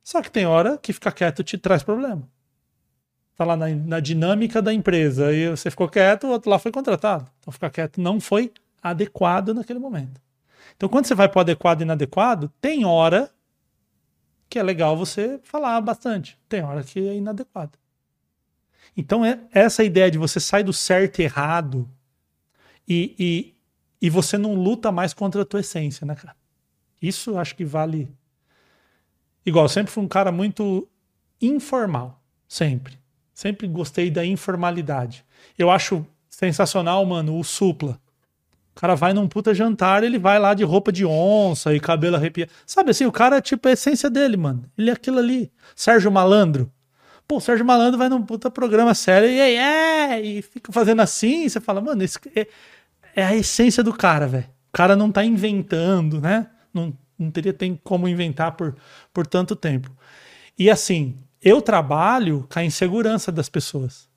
Só 0.03 0.22
que 0.22 0.30
tem 0.30 0.45
hora 0.45 0.78
que 0.78 0.91
ficar 0.91 1.14
quieto 1.14 1.41
te 1.41 1.57
traz 1.57 1.82
problema. 1.84 2.28
Tá 3.36 3.45
lá 3.45 3.56
na, 3.56 3.70
na 3.70 3.99
dinâmica 4.02 4.61
da 4.61 4.74
empresa, 4.74 5.32
e 5.32 5.49
você 5.49 5.72
ficou 5.72 5.88
quieto, 5.88 6.28
o 6.28 6.32
outro 6.32 6.52
lá 6.52 6.60
foi 6.60 6.72
contratado. 6.72 7.32
Então 7.40 7.52
ficar 7.53 7.70
quieto 7.70 8.02
não 8.02 8.20
foi 8.20 8.52
adequado 8.82 9.53
naquele 9.53 9.80
momento. 9.80 10.22
Então 10.76 10.90
quando 10.90 11.06
você 11.06 11.15
vai 11.15 11.30
pro 11.30 11.40
adequado 11.40 11.80
e 11.80 11.84
inadequado, 11.84 12.52
tem 12.60 12.84
hora 12.84 13.32
que 14.49 14.60
é 14.60 14.64
legal 14.64 14.95
você 14.95 15.40
falar 15.44 15.80
bastante. 15.82 16.40
Tem 16.48 16.64
hora 16.64 16.84
que 16.84 16.99
é 16.99 17.15
inadequado. 17.15 17.78
Então, 18.95 19.26
é 19.26 19.40
essa 19.52 19.84
ideia 19.84 20.11
de 20.11 20.18
você 20.18 20.40
sair 20.40 20.64
do 20.64 20.74
certo 20.74 21.20
e 21.20 21.24
errado 21.24 21.90
e, 22.88 23.15
e, 23.18 23.56
e 24.02 24.10
você 24.10 24.38
não 24.38 24.53
luta 24.53 24.91
mais 24.91 25.14
contra 25.14 25.41
a 25.41 25.45
tua 25.45 25.61
essência, 25.61 26.06
né, 26.06 26.15
cara? 26.15 26.36
Isso 27.02 27.38
acho 27.38 27.56
que 27.56 27.65
vale. 27.65 28.14
Igual, 29.45 29.68
sempre 29.68 29.91
fui 29.91 30.03
um 30.03 30.07
cara 30.07 30.32
muito 30.32 30.88
informal. 31.41 32.22
Sempre. 32.48 32.99
Sempre 33.34 33.68
gostei 33.68 34.11
da 34.11 34.24
informalidade. 34.24 35.26
Eu 35.57 35.72
acho 35.72 36.06
sensacional, 36.30 37.06
mano, 37.06 37.38
o 37.38 37.44
supla. 37.44 37.99
O 38.76 38.80
cara 38.80 38.95
vai 38.95 39.14
num 39.14 39.28
puta 39.28 39.54
jantar, 39.54 40.04
ele 40.04 40.18
vai 40.18 40.40
lá 40.40 40.54
de 40.54 40.64
roupa 40.64 40.91
de 40.91 41.06
onça 41.06 41.74
e 41.76 41.80
cabelo 41.80 42.16
arrepiado. 42.16 42.52
Sabe 42.66 42.90
assim, 42.91 43.06
o 43.06 43.12
cara, 43.12 43.40
tipo, 43.40 43.68
é 43.68 43.72
a 43.72 43.74
essência 43.74 44.10
dele, 44.10 44.36
mano. 44.36 44.66
Ele 44.78 44.90
é 44.90 44.94
aquilo 44.94 45.20
ali. 45.20 45.52
Sérgio 45.76 46.12
Malandro. 46.12 46.72
Pô, 47.28 47.38
o 47.38 47.41
Sérgio 47.41 47.66
Malandro 47.66 47.98
vai 47.98 48.10
num 48.10 48.22
puta 48.24 48.50
programa 48.50 48.94
sério 48.94 49.30
e 49.30 49.40
aí, 49.40 49.56
é, 49.56 50.22
e 50.22 50.41
fica 50.41 50.72
fazendo 50.74 51.02
assim, 51.02 51.45
e 51.45 51.50
você 51.50 51.62
fala, 51.62 51.80
mano, 51.80 52.04
isso 52.04 52.20
é, 52.36 52.48
é 53.16 53.24
a 53.24 53.36
essência 53.36 53.84
do 53.84 53.94
cara, 53.94 54.28
velho. 54.28 54.45
O 54.70 54.74
cara 54.74 54.95
não 54.95 55.12
tá 55.12 55.24
inventando, 55.24 56.20
né? 56.20 56.48
Não, 56.74 56.91
não 57.18 57.30
teria 57.32 57.54
tem 57.54 57.80
como 57.84 58.08
inventar 58.08 58.54
por, 58.54 58.76
por 59.14 59.26
tanto 59.28 59.56
tempo. 59.56 59.95
E 60.58 60.70
assim, 60.70 61.18
eu 61.41 61.62
trabalho 61.62 62.48
com 62.52 62.60
a 62.60 62.64
insegurança 62.64 63.32
das 63.32 63.50
pessoas. 63.50 64.10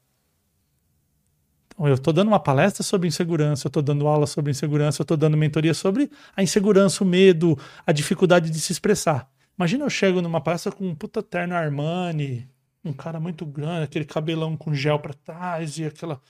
Eu 1.78 1.94
estou 1.94 2.12
dando 2.12 2.28
uma 2.28 2.40
palestra 2.40 2.82
sobre 2.82 3.06
insegurança, 3.06 3.66
eu 3.66 3.68
estou 3.68 3.82
dando 3.82 4.06
aula 4.06 4.26
sobre 4.26 4.50
insegurança, 4.50 5.02
eu 5.02 5.04
estou 5.04 5.16
dando 5.16 5.36
mentoria 5.36 5.74
sobre 5.74 6.10
a 6.34 6.42
insegurança, 6.42 7.04
o 7.04 7.06
medo, 7.06 7.58
a 7.86 7.92
dificuldade 7.92 8.48
de 8.50 8.58
se 8.58 8.72
expressar. 8.72 9.30
Imagina 9.58 9.84
eu 9.84 9.90
chego 9.90 10.22
numa 10.22 10.40
palestra 10.40 10.72
com 10.72 10.86
um 10.86 10.94
puta 10.94 11.22
terno 11.22 11.54
Armani, 11.54 12.48
um 12.82 12.92
cara 12.92 13.20
muito 13.20 13.44
grande, 13.44 13.84
aquele 13.84 14.04
cabelão 14.04 14.56
com 14.56 14.72
gel 14.72 14.98
para 14.98 15.12
trás 15.12 15.78
e 15.78 15.84
aquela. 15.84 16.20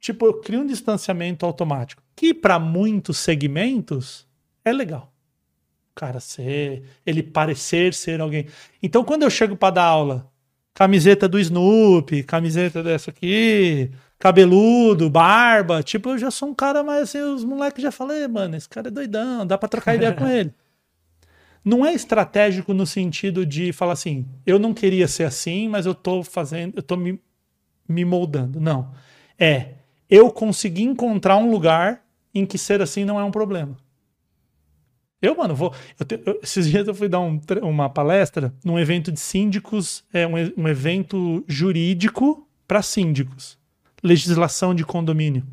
Tipo, 0.00 0.26
eu 0.26 0.40
crio 0.40 0.60
um 0.60 0.66
distanciamento 0.66 1.46
automático, 1.46 2.02
que 2.16 2.34
para 2.34 2.58
muitos 2.58 3.18
segmentos 3.18 4.26
é 4.64 4.72
legal. 4.72 5.12
O 5.92 5.94
cara 5.94 6.18
ser, 6.18 6.84
ele 7.04 7.22
parecer 7.22 7.92
ser 7.94 8.20
alguém. 8.20 8.46
Então, 8.82 9.04
quando 9.04 9.22
eu 9.22 9.30
chego 9.30 9.54
para 9.54 9.74
dar 9.74 9.84
aula, 9.84 10.32
camiseta 10.72 11.28
do 11.28 11.38
Snoopy, 11.38 12.22
camiseta 12.22 12.82
dessa 12.82 13.10
aqui, 13.10 13.90
cabeludo, 14.20 15.10
barba, 15.10 15.82
tipo, 15.82 16.10
eu 16.10 16.18
já 16.18 16.30
sou 16.30 16.50
um 16.50 16.54
cara 16.54 16.84
mais 16.84 17.02
assim, 17.02 17.20
os 17.20 17.44
moleques 17.44 17.82
já 17.82 17.90
falei, 17.90 18.28
mano, 18.28 18.56
esse 18.56 18.68
cara 18.68 18.86
é 18.86 18.90
doidão, 18.90 19.44
dá 19.44 19.58
para 19.58 19.68
trocar 19.68 19.96
ideia 19.96 20.12
com 20.12 20.28
ele 20.28 20.54
não 21.64 21.84
é 21.84 21.92
estratégico 21.92 22.72
no 22.72 22.86
sentido 22.86 23.44
de 23.44 23.72
falar 23.72 23.92
assim, 23.92 24.26
eu 24.46 24.58
não 24.58 24.72
queria 24.72 25.06
ser 25.06 25.24
assim, 25.24 25.68
mas 25.68 25.86
eu 25.86 25.94
tô 25.94 26.22
fazendo, 26.22 26.74
eu 26.76 26.82
tô 26.82 26.96
me, 26.96 27.20
me 27.88 28.04
moldando. 28.04 28.60
Não. 28.60 28.92
É, 29.38 29.74
eu 30.08 30.30
consegui 30.30 30.82
encontrar 30.82 31.36
um 31.36 31.50
lugar 31.50 32.02
em 32.34 32.46
que 32.46 32.56
ser 32.56 32.80
assim 32.80 33.04
não 33.04 33.18
é 33.18 33.24
um 33.24 33.30
problema. 33.30 33.76
Eu, 35.20 35.36
mano, 35.36 35.54
vou. 35.54 35.74
Eu 35.98 36.06
te, 36.06 36.20
eu, 36.24 36.40
esses 36.42 36.66
dias 36.66 36.88
eu 36.88 36.94
fui 36.94 37.08
dar 37.08 37.20
um, 37.20 37.38
uma 37.62 37.90
palestra 37.90 38.54
num 38.64 38.78
evento 38.78 39.12
de 39.12 39.20
síndicos, 39.20 40.02
é 40.12 40.26
um, 40.26 40.32
um 40.56 40.66
evento 40.66 41.44
jurídico 41.46 42.48
para 42.66 42.80
síndicos. 42.80 43.59
Legislação 44.02 44.74
de 44.74 44.84
condomínio 44.84 45.46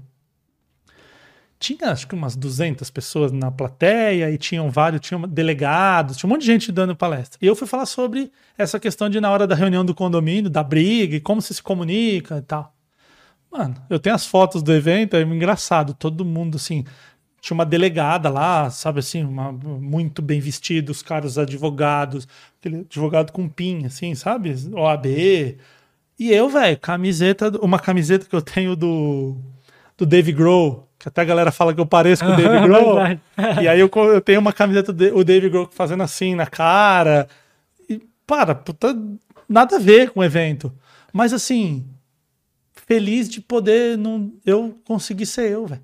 tinha 1.60 1.92
acho 1.92 2.08
que 2.08 2.16
umas 2.16 2.36
200 2.36 2.90
pessoas 2.92 3.32
na 3.32 3.52
plateia 3.52 4.30
e 4.30 4.38
tinham 4.38 4.70
vários, 4.70 5.02
tinham 5.02 5.22
delegados, 5.22 6.18
tinha 6.18 6.28
um 6.28 6.32
monte 6.32 6.42
de 6.42 6.48
gente 6.48 6.72
dando 6.72 6.96
palestra. 6.96 7.38
E 7.42 7.48
eu 7.48 7.56
fui 7.56 7.68
falar 7.68 7.86
sobre 7.86 8.32
essa 8.58 8.80
questão 8.80 9.10
de 9.10 9.20
na 9.20 9.32
hora 9.32 9.48
da 9.48 9.56
reunião 9.56 9.84
do 9.84 9.96
condomínio, 9.96 10.50
da 10.50 10.64
briga 10.64 11.16
e 11.16 11.20
como 11.20 11.42
você 11.42 11.54
se 11.54 11.64
comunica 11.64 12.38
e 12.38 12.42
tal. 12.42 12.74
Mano, 13.52 13.76
eu 13.90 14.00
tenho 14.00 14.16
as 14.16 14.26
fotos 14.26 14.62
do 14.62 14.74
evento, 14.74 15.16
é 15.16 15.22
engraçado, 15.22 15.94
todo 15.94 16.24
mundo 16.24 16.58
assim, 16.58 16.84
tinha 17.42 17.56
uma 17.56 17.66
delegada 17.66 18.30
lá, 18.30 18.70
sabe 18.70 19.00
assim, 19.00 19.24
uma, 19.24 19.52
muito 19.52 20.22
bem 20.22 20.40
vestido, 20.40 20.92
os 20.92 21.02
caras 21.02 21.38
advogados, 21.38 22.28
aquele 22.60 22.82
advogado 22.82 23.32
com 23.32 23.48
pin, 23.50 23.86
assim, 23.86 24.14
sabe? 24.14 24.54
OAB. 24.74 25.58
E 26.20 26.32
eu, 26.32 26.50
velho, 26.50 26.78
camiseta, 26.80 27.52
uma 27.62 27.80
camiseta 27.80 28.26
que 28.26 28.36
eu 28.36 28.42
tenho 28.42 28.76
do 28.76 29.38
do 29.98 30.06
Dave 30.06 30.32
Grohl, 30.32 30.88
que 31.00 31.08
até 31.08 31.22
a 31.22 31.26
galera 31.26 31.52
fala 31.52 31.74
que 31.74 31.82
eu 31.82 31.86
pareço 31.86 32.24
com 32.24 32.32
o 32.32 32.36
Dave 32.36 32.62
Grohl. 32.68 33.00
e 33.62 33.68
aí 33.68 33.80
eu, 33.80 33.90
eu, 33.92 34.22
tenho 34.22 34.40
uma 34.40 34.54
camiseta 34.54 34.94
do 34.94 35.24
Dave 35.24 35.50
Grohl 35.50 35.70
fazendo 35.72 36.04
assim 36.04 36.36
na 36.36 36.46
cara. 36.46 37.28
E, 37.90 38.02
para, 38.26 38.54
puta, 38.54 38.96
nada 39.50 39.78
a 39.78 39.80
ver 39.80 40.12
com 40.12 40.20
o 40.20 40.24
evento. 40.24 40.72
Mas 41.12 41.34
assim, 41.34 41.86
feliz 42.86 43.28
de 43.28 43.42
poder 43.42 43.98
não, 43.98 44.32
eu 44.46 44.80
conseguir 44.86 45.26
ser 45.26 45.50
eu, 45.50 45.66
velho. 45.66 45.82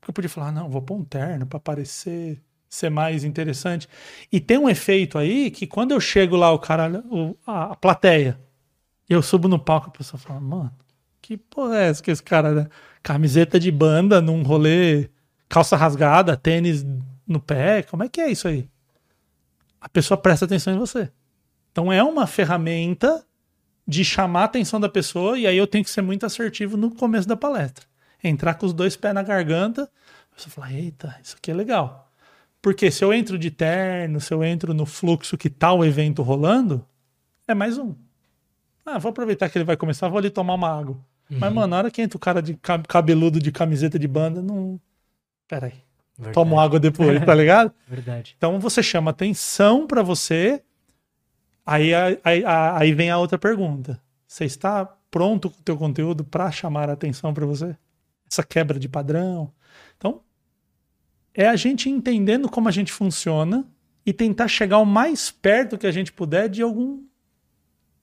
Porque 0.00 0.10
eu 0.10 0.14
podia 0.14 0.30
falar, 0.30 0.50
não, 0.50 0.68
vou 0.68 0.82
pôr 0.82 0.96
um 0.96 1.04
terno 1.04 1.46
pra 1.46 1.60
parecer 1.60 2.40
ser 2.68 2.90
mais 2.90 3.22
interessante. 3.22 3.88
E 4.30 4.40
tem 4.40 4.58
um 4.58 4.68
efeito 4.68 5.18
aí 5.18 5.50
que 5.50 5.66
quando 5.66 5.92
eu 5.92 6.00
chego 6.00 6.36
lá, 6.36 6.52
o 6.52 6.58
cara, 6.58 7.02
o, 7.08 7.36
a, 7.46 7.72
a 7.72 7.76
plateia, 7.76 8.38
eu 9.14 9.22
subo 9.22 9.48
no 9.48 9.58
palco, 9.58 9.88
a 9.88 9.92
pessoa 9.92 10.18
fala, 10.18 10.40
mano, 10.40 10.72
que 11.22 11.36
porra 11.36 11.78
é 11.78 11.88
essa 11.88 12.02
que 12.02 12.10
esse 12.10 12.22
cara, 12.22 12.52
né? 12.52 12.68
Camiseta 13.02 13.58
de 13.58 13.70
banda 13.70 14.20
num 14.20 14.42
rolê, 14.42 15.08
calça 15.48 15.76
rasgada, 15.76 16.36
tênis 16.36 16.84
no 17.26 17.40
pé, 17.40 17.82
como 17.82 18.02
é 18.04 18.08
que 18.08 18.20
é 18.20 18.30
isso 18.30 18.48
aí? 18.48 18.68
A 19.80 19.88
pessoa 19.88 20.18
presta 20.18 20.44
atenção 20.44 20.74
em 20.74 20.78
você. 20.78 21.10
Então 21.70 21.92
é 21.92 22.02
uma 22.02 22.26
ferramenta 22.26 23.24
de 23.86 24.04
chamar 24.04 24.42
a 24.42 24.44
atenção 24.44 24.80
da 24.80 24.88
pessoa 24.88 25.38
e 25.38 25.46
aí 25.46 25.56
eu 25.56 25.66
tenho 25.66 25.84
que 25.84 25.90
ser 25.90 26.02
muito 26.02 26.26
assertivo 26.26 26.76
no 26.76 26.94
começo 26.94 27.28
da 27.28 27.36
palestra. 27.36 27.86
Entrar 28.22 28.54
com 28.54 28.66
os 28.66 28.72
dois 28.72 28.96
pés 28.96 29.14
na 29.14 29.22
garganta, 29.22 29.90
a 30.32 30.34
pessoa 30.34 30.52
fala, 30.52 30.72
eita, 30.72 31.16
isso 31.22 31.36
aqui 31.36 31.50
é 31.50 31.54
legal. 31.54 32.10
Porque 32.62 32.90
se 32.90 33.04
eu 33.04 33.12
entro 33.12 33.38
de 33.38 33.50
terno, 33.50 34.20
se 34.20 34.34
eu 34.34 34.42
entro 34.42 34.74
no 34.74 34.86
fluxo 34.86 35.36
que 35.36 35.48
tá 35.48 35.72
o 35.72 35.84
evento 35.84 36.22
rolando, 36.22 36.84
é 37.46 37.54
mais 37.54 37.78
um. 37.78 37.94
Ah, 38.86 38.98
vou 38.98 39.10
aproveitar 39.10 39.48
que 39.48 39.58
ele 39.58 39.64
vai 39.64 39.76
começar, 39.76 40.08
vou 40.08 40.18
ali 40.18 40.30
tomar 40.30 40.54
uma 40.54 40.70
água. 40.70 40.96
Uhum. 41.28 41.38
Mas, 41.40 41.52
mano, 41.52 41.66
na 41.66 41.78
hora 41.78 41.90
que 41.90 42.00
entra 42.00 42.16
o 42.16 42.20
cara 42.20 42.40
de 42.40 42.56
cabeludo 42.88 43.40
de 43.40 43.50
camiseta 43.50 43.98
de 43.98 44.06
banda, 44.06 44.40
não. 44.40 44.80
Peraí. 45.48 45.74
Verdade. 46.16 46.34
Tomo 46.34 46.58
água 46.58 46.78
depois, 46.78 47.22
tá 47.24 47.34
ligado? 47.34 47.72
Verdade. 47.86 48.34
Então 48.38 48.58
você 48.60 48.82
chama 48.82 49.10
atenção 49.10 49.86
para 49.86 50.02
você. 50.02 50.62
Aí, 51.64 51.92
aí, 51.92 52.44
aí 52.46 52.92
vem 52.94 53.10
a 53.10 53.18
outra 53.18 53.36
pergunta. 53.36 54.00
Você 54.26 54.44
está 54.44 54.86
pronto 55.10 55.50
com 55.50 55.58
o 55.58 55.62
teu 55.62 55.76
conteúdo 55.76 56.24
para 56.24 56.50
chamar 56.52 56.88
a 56.88 56.92
atenção 56.92 57.34
para 57.34 57.44
você? 57.44 57.76
Essa 58.30 58.44
quebra 58.44 58.78
de 58.78 58.88
padrão. 58.88 59.52
Então, 59.96 60.20
é 61.34 61.48
a 61.48 61.56
gente 61.56 61.90
entendendo 61.90 62.48
como 62.48 62.68
a 62.68 62.72
gente 62.72 62.92
funciona 62.92 63.66
e 64.06 64.12
tentar 64.12 64.46
chegar 64.46 64.78
o 64.78 64.86
mais 64.86 65.30
perto 65.30 65.76
que 65.76 65.86
a 65.86 65.92
gente 65.92 66.12
puder 66.12 66.48
de 66.48 66.62
algum 66.62 67.02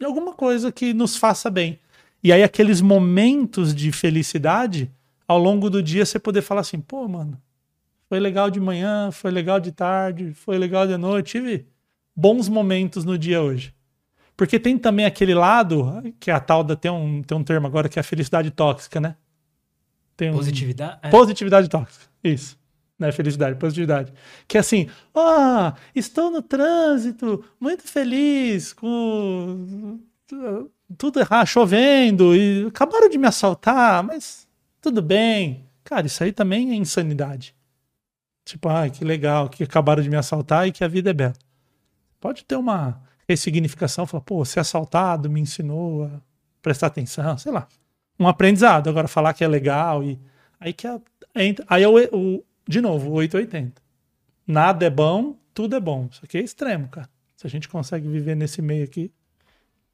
de 0.04 0.06
alguma 0.06 0.34
coisa 0.34 0.72
que 0.72 0.94
nos 0.94 1.16
faça 1.16 1.50
bem. 1.50 1.80
E 2.22 2.32
aí, 2.32 2.44
aqueles 2.44 2.82
momentos 2.82 3.74
de 3.74 3.92
felicidade, 3.92 4.92
ao 5.26 5.40
longo 5.40 5.70
do 5.70 5.82
dia, 5.82 6.06
você 6.06 6.20
poder 6.20 6.42
falar 6.42 6.62
assim: 6.62 6.80
pô, 6.80 7.08
mano, 7.08 7.42
foi 8.10 8.20
legal 8.20 8.50
de 8.50 8.60
manhã, 8.60 9.12
foi 9.12 9.32
legal 9.32 9.60
de 9.60 9.72
tarde, 9.72 10.34
foi 10.34 10.58
legal 10.58 10.86
de 10.86 10.98
noite. 10.98 11.32
Tive 11.32 11.66
bons 12.16 12.50
momentos 12.50 13.06
no 13.06 13.18
dia 13.18 13.42
hoje. 13.42 13.74
Porque 14.36 14.60
tem 14.60 14.78
também 14.78 15.06
aquele 15.06 15.34
lado, 15.34 16.14
que 16.20 16.30
é 16.30 16.34
a 16.34 16.40
tal 16.40 16.64
da. 16.64 16.76
Tem 16.76 16.92
um, 16.92 17.24
tem 17.24 17.38
um 17.38 17.44
termo 17.44 17.68
agora 17.68 17.88
que 17.88 17.98
é 17.98 18.02
a 18.02 18.04
felicidade 18.04 18.52
tóxica, 18.52 19.00
né? 19.00 19.16
Tem 20.18 20.32
um, 20.32 20.34
positividade? 20.34 21.00
É. 21.02 21.10
Positividade 21.10 21.70
tóxica. 21.70 22.06
Isso. 22.24 22.58
Né, 23.04 23.12
felicidade, 23.12 23.60
positividade. 23.60 24.14
Que 24.48 24.56
é 24.56 24.62
assim, 24.62 24.90
ah, 25.14 25.76
estou 25.94 26.32
no 26.32 26.42
trânsito, 26.42 27.44
muito 27.60 27.84
feliz, 27.84 28.72
com 28.72 30.00
tudo 30.98 31.20
errado, 31.20 31.48
chovendo, 31.48 32.34
e 32.34 32.68
acabaram 32.68 33.10
de 33.10 33.18
me 33.18 33.28
assaltar, 33.28 34.02
mas 34.04 34.48
tudo 34.80 35.02
bem. 35.02 35.70
Cara, 35.84 36.08
isso 36.08 36.24
aí 36.24 36.32
também 36.32 36.72
é 36.72 36.76
insanidade. 36.76 37.54
Tipo, 38.46 38.70
ah, 38.70 38.90
que 38.90 39.04
legal, 39.04 39.50
que 39.50 39.66
acabaram 39.66 40.02
de 40.02 40.10
me 40.10 40.16
assaltar 40.16 40.66
e 40.66 40.72
que 40.72 40.82
a 40.82 40.88
vida 40.88 41.10
é 41.10 41.14
bela. 41.14 41.34
Pode 42.22 42.46
ter 42.46 42.56
uma 42.56 43.02
ressignificação, 43.28 44.08
falar, 44.08 44.22
pô, 44.22 44.46
ser 44.46 44.62
assaltado 44.62 45.30
me 45.30 45.42
ensinou 45.42 46.06
a 46.06 46.22
prestar 46.62 46.88
atenção, 46.88 47.38
sei 47.38 47.52
lá. 47.52 47.68
Um 48.18 48.30
aprendizado. 48.30 48.90
Agora, 48.90 49.10
falar 49.10 49.34
que 49.34 49.44
é 49.44 49.48
legal 49.48 50.02
e. 50.06 50.18
Aí 50.58 50.72
que 50.72 50.88
é. 50.88 51.02
Aí 51.68 51.84
é 51.84 51.88
o, 51.90 51.98
o, 52.16 52.46
de 52.68 52.82
novo, 52.82 53.10
o 53.10 53.14
880. 53.14 53.82
Nada 54.48 54.86
é 54.86 54.90
bom, 54.90 55.36
tudo 55.54 55.76
é 55.76 55.80
bom. 55.80 56.08
Isso 56.12 56.22
aqui 56.24 56.38
é 56.38 56.42
extremo, 56.42 56.88
cara. 56.90 57.10
Se 57.36 57.46
a 57.48 57.50
gente 57.50 57.68
consegue 57.70 58.08
viver 58.08 58.36
nesse 58.36 58.62
meio 58.62 58.84
aqui, 58.84 59.12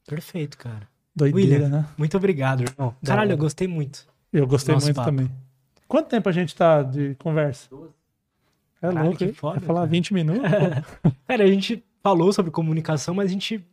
Perfeito, 0.07 0.57
cara. 0.57 0.87
Doideira, 1.15 1.53
William, 1.65 1.69
né? 1.69 1.85
Muito 1.97 2.17
obrigado, 2.17 2.61
irmão. 2.63 2.95
Caralho, 3.05 3.31
eu 3.33 3.37
gostei 3.37 3.67
muito. 3.67 4.07
Eu 4.33 4.47
gostei 4.47 4.73
Nosso 4.73 4.87
muito 4.87 4.95
papo. 4.95 5.09
também. 5.09 5.29
Quanto 5.87 6.07
tempo 6.07 6.27
a 6.27 6.31
gente 6.31 6.55
tá 6.55 6.81
de 6.81 7.13
conversa? 7.15 7.67
É 8.81 8.87
Caralho, 8.87 9.05
louco, 9.09 9.17
que 9.19 9.33
foda, 9.33 9.59
falar 9.59 9.81
cara. 9.81 9.91
20 9.91 10.13
minutos? 10.13 10.41
cara, 11.27 11.43
a 11.43 11.47
gente 11.47 11.83
falou 12.01 12.31
sobre 12.33 12.49
comunicação, 12.51 13.13
mas 13.13 13.29
a 13.29 13.33
gente 13.33 13.63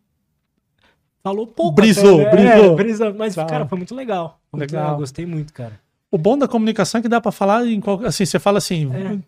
falou 1.22 1.46
pouco. 1.46 1.72
Brisou, 1.72 2.20
até, 2.20 2.24
né? 2.24 2.30
brisou. 2.52 2.72
É, 2.72 2.76
brisou. 2.76 3.14
Mas, 3.14 3.34
Tá. 3.34 3.46
cara, 3.46 3.66
foi 3.66 3.78
muito 3.78 3.94
legal. 3.94 4.40
Foi 4.50 4.58
muito 4.60 4.70
Legal. 4.72 4.84
legal. 4.84 4.98
Gostei 4.98 5.24
muito, 5.26 5.52
cara. 5.52 5.80
O 6.16 6.18
bom 6.18 6.38
da 6.38 6.48
comunicação 6.48 6.98
é 6.98 7.02
que 7.02 7.10
dá 7.10 7.20
pra 7.20 7.30
falar 7.30 7.66
em 7.66 7.78
qualquer. 7.78 8.06
Assim, 8.06 8.24
você 8.24 8.38
fala 8.38 8.56
assim, 8.56 8.90
É. 8.90 9.18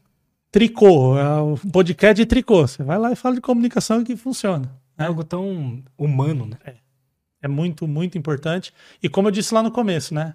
tricô, 0.50 1.18
é 1.18 1.38
o 1.38 1.54
podcast 1.70 2.14
de 2.14 2.24
tricô. 2.24 2.66
Você 2.66 2.82
vai 2.82 2.96
lá 2.96 3.12
e 3.12 3.16
fala 3.16 3.34
de 3.34 3.42
comunicação 3.42 4.02
que 4.02 4.16
funciona. 4.16 4.74
É 4.96 5.04
algo 5.04 5.22
tão 5.22 5.82
humano, 5.98 6.46
né? 6.46 6.56
É 7.42 7.46
muito, 7.46 7.86
muito 7.86 8.16
importante. 8.16 8.72
E 9.02 9.08
como 9.08 9.28
eu 9.28 9.32
disse 9.32 9.52
lá 9.52 9.62
no 9.62 9.70
começo, 9.70 10.14
né? 10.14 10.34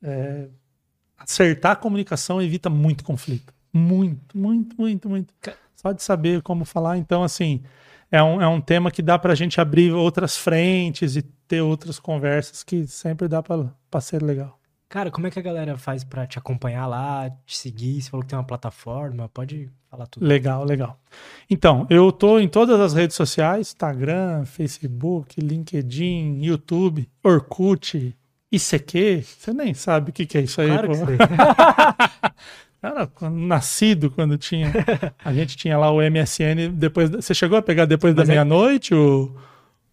É, 0.00 0.46
acertar 1.18 1.72
a 1.72 1.76
comunicação 1.76 2.40
evita 2.40 2.70
muito 2.70 3.02
conflito. 3.02 3.52
Muito, 3.72 4.38
muito, 4.38 4.76
muito, 4.78 5.08
muito. 5.08 5.34
Só 5.74 5.90
de 5.90 6.04
saber 6.04 6.40
como 6.40 6.64
falar. 6.64 6.98
Então, 6.98 7.24
assim, 7.24 7.64
é 8.12 8.22
um, 8.22 8.40
é 8.40 8.46
um 8.46 8.60
tema 8.60 8.92
que 8.92 9.02
dá 9.02 9.18
pra 9.18 9.34
gente 9.34 9.60
abrir 9.60 9.90
outras 9.90 10.36
frentes 10.36 11.16
e 11.16 11.22
ter 11.48 11.62
outras 11.62 11.98
conversas 11.98 12.62
que 12.62 12.86
sempre 12.86 13.26
dá 13.26 13.42
pra 13.42 14.00
ser 14.00 14.22
legal. 14.22 14.59
Cara, 14.90 15.08
como 15.10 15.26
é 15.26 15.30
que 15.30 15.38
a 15.38 15.42
galera 15.42 15.78
faz 15.78 16.02
pra 16.02 16.26
te 16.26 16.36
acompanhar 16.36 16.84
lá, 16.86 17.30
te 17.46 17.56
seguir? 17.56 18.02
Você 18.02 18.10
falou 18.10 18.24
que 18.24 18.28
tem 18.30 18.36
uma 18.38 18.44
plataforma, 18.44 19.28
pode 19.28 19.70
falar 19.88 20.06
tudo. 20.08 20.26
Legal, 20.26 20.64
legal. 20.64 20.98
Então, 21.48 21.86
eu 21.88 22.10
tô 22.10 22.40
em 22.40 22.48
todas 22.48 22.78
as 22.80 22.92
redes 22.92 23.14
sociais: 23.16 23.68
Instagram, 23.68 24.44
Facebook, 24.44 25.40
LinkedIn, 25.40 26.40
YouTube, 26.42 27.08
Orkut, 27.22 28.16
ICQ. 28.50 29.22
Você 29.22 29.52
nem 29.52 29.72
sabe 29.74 30.10
o 30.10 30.12
que, 30.12 30.26
que 30.26 30.36
é 30.36 30.40
isso 30.40 30.60
aí, 30.60 30.66
Claro 30.68 30.88
pô. 30.88 30.92
que 30.94 31.06
sei. 31.06 31.16
Cara, 32.82 33.06
quando- 33.06 33.36
nascido 33.38 34.10
quando 34.10 34.36
tinha. 34.38 34.72
A 35.24 35.32
gente 35.32 35.56
tinha 35.56 35.78
lá 35.78 35.90
o 35.92 36.00
MSN 36.02 36.68
depois. 36.74 37.08
da- 37.10 37.20
Você 37.22 37.32
chegou 37.32 37.56
a 37.56 37.62
pegar 37.62 37.84
depois 37.84 38.12
da 38.14 38.22
Mas 38.22 38.28
é- 38.28 38.32
meia-noite 38.32 38.92
o. 38.94 39.32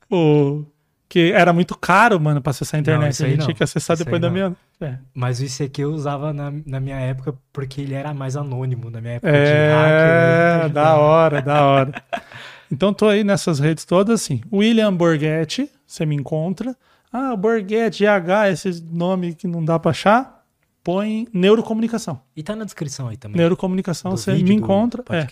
o 0.09 0.65
que 1.09 1.31
era 1.31 1.53
muito 1.53 1.77
caro, 1.77 2.19
mano, 2.19 2.41
pra 2.41 2.51
acessar 2.51 2.77
a 2.77 2.81
internet. 2.81 3.13
isso 3.13 3.23
a 3.25 3.27
gente 3.29 3.37
não. 3.39 3.45
tinha 3.45 3.55
que 3.55 3.63
acessar 3.63 3.95
Isso 3.95 4.03
depois 4.03 4.21
da 4.21 4.27
não. 4.27 4.33
meia-noite. 4.33 4.61
É. 4.81 4.97
Mas 5.13 5.39
o 5.39 5.43
ICQ 5.45 5.81
eu 5.81 5.91
usava 5.91 6.33
na, 6.33 6.51
na 6.65 6.79
minha 6.79 6.97
época 6.97 7.33
porque 7.53 7.81
ele 7.81 7.93
era 7.93 8.13
mais 8.13 8.35
anônimo, 8.35 8.89
na 8.89 8.99
minha 8.99 9.13
época 9.13 9.31
de 9.31 9.37
É, 9.37 10.57
hacker. 10.61 10.69
da 10.73 10.95
hora, 10.97 11.41
da 11.41 11.63
hora. 11.65 12.03
Então 12.71 12.93
tô 12.93 13.07
aí 13.07 13.23
nessas 13.23 13.59
redes 13.59 13.85
todas 13.85 14.21
assim. 14.21 14.41
William 14.51 14.93
Borghetti, 14.93 15.69
você 15.85 16.05
me 16.05 16.15
encontra. 16.15 16.75
Ah, 17.11 17.35
Borghetti, 17.35 18.03
GH, 18.03 18.51
esses 18.51 18.81
nomes 18.81 19.35
que 19.35 19.47
não 19.47 19.63
dá 19.63 19.79
pra 19.79 19.91
achar. 19.91 20.43
Põe 20.83 21.27
neurocomunicação. 21.33 22.21
E 22.35 22.43
tá 22.43 22.55
na 22.55 22.63
descrição 22.65 23.07
aí 23.07 23.17
também. 23.17 23.37
Neurocomunicação, 23.37 24.11
do 24.11 24.17
você 24.17 24.33
me 24.33 24.53
encontra. 24.53 25.03
É. 25.09 25.27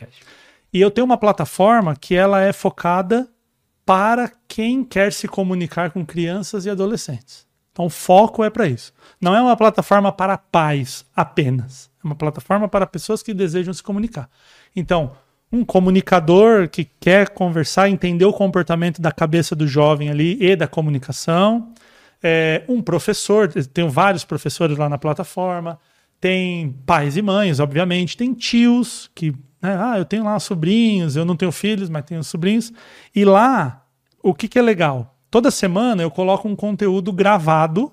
E 0.74 0.82
eu 0.82 0.90
tenho 0.92 1.06
uma 1.06 1.18
plataforma 1.18 1.96
que 1.96 2.14
ela 2.16 2.42
é 2.42 2.52
focada 2.52 3.28
para 3.86 4.32
quem 4.48 4.84
quer 4.84 5.14
se 5.14 5.28
comunicar 5.28 5.92
com 5.92 6.06
crianças 6.06 6.66
e 6.66 6.70
adolescentes. 6.70 7.46
Então 7.72 7.86
o 7.86 7.90
foco 7.90 8.44
é 8.44 8.50
para 8.50 8.68
isso. 8.68 8.94
Não 9.22 9.36
é 9.36 9.42
uma 9.42 9.56
plataforma 9.56 10.12
para 10.12 10.38
pais 10.38 11.06
apenas. 11.16 11.90
É 12.04 12.08
uma 12.08 12.16
plataforma 12.16 12.68
para 12.68 12.88
pessoas 12.88 13.22
que 13.22 13.34
desejam 13.34 13.74
se 13.74 13.84
comunicar. 13.84 14.30
Então, 14.76 15.12
um 15.52 15.64
comunicador 15.64 16.70
que 16.70 16.86
quer 17.00 17.30
conversar, 17.30 17.90
entender 17.90 18.26
o 18.26 18.34
comportamento 18.34 19.02
da 19.02 19.12
cabeça 19.12 19.56
do 19.56 19.68
jovem 19.68 20.10
ali 20.10 20.38
e 20.42 20.56
da 20.56 20.68
comunicação. 20.68 21.74
É, 22.24 22.64
um 22.68 22.82
professor, 22.82 23.52
tenho 23.66 23.90
vários 23.90 24.24
professores 24.24 24.78
lá 24.78 24.90
na 24.90 24.98
plataforma. 24.98 25.78
Tem 26.20 26.72
pais 26.86 27.18
e 27.18 27.22
mães, 27.22 27.60
obviamente. 27.60 28.18
Tem 28.18 28.34
tios 28.34 29.12
que, 29.14 29.36
né, 29.66 29.78
ah, 29.80 29.98
eu 29.98 30.06
tenho 30.06 30.24
lá 30.24 30.40
sobrinhos, 30.40 31.16
eu 31.16 31.26
não 31.26 31.36
tenho 31.36 31.52
filhos, 31.52 31.90
mas 31.90 32.06
tenho 32.06 32.24
sobrinhos. 32.24 32.72
E 33.16 33.26
lá, 33.26 33.86
o 34.22 34.34
que, 34.34 34.48
que 34.48 34.60
é 34.60 34.62
legal? 34.62 35.16
Toda 35.30 35.52
semana 35.52 36.02
eu 36.02 36.12
coloco 36.12 36.48
um 36.48 36.56
conteúdo 36.56 37.12
gravado 37.12 37.92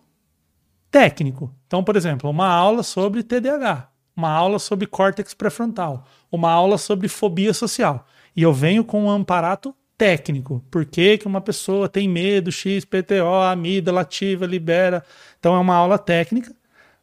técnico. 0.91 1.53
Então, 1.67 1.83
por 1.83 1.97
exemplo, 1.97 2.31
uma 2.31 2.49
aula 2.49 2.83
sobre 2.83 3.23
TDAH, 3.23 3.89
uma 4.15 4.31
aula 4.31 4.59
sobre 4.59 4.87
córtex 4.87 5.35
pré-frontal, 5.35 6.05
uma 6.31 6.51
aula 6.51 6.79
sobre 6.79 7.09
fobia 7.09 7.55
social. 7.55 8.07
E 8.37 8.43
eu 8.43 8.53
venho 8.53 8.85
com 8.85 9.05
um 9.05 9.11
amparato 9.11 9.75
técnico. 10.03 10.65
Por 10.71 10.85
que, 10.85 11.19
que 11.19 11.27
uma 11.27 11.41
pessoa 11.41 11.89
tem 11.89 12.09
medo, 12.09 12.51
X, 12.51 12.85
PTO, 12.85 13.37
a 13.41 13.53
amígdala 13.53 14.01
ativa, 14.01 14.45
libera. 14.47 15.05
Então 15.39 15.55
é 15.55 15.59
uma 15.59 15.77
aula 15.77 15.97
técnica, 15.97 16.53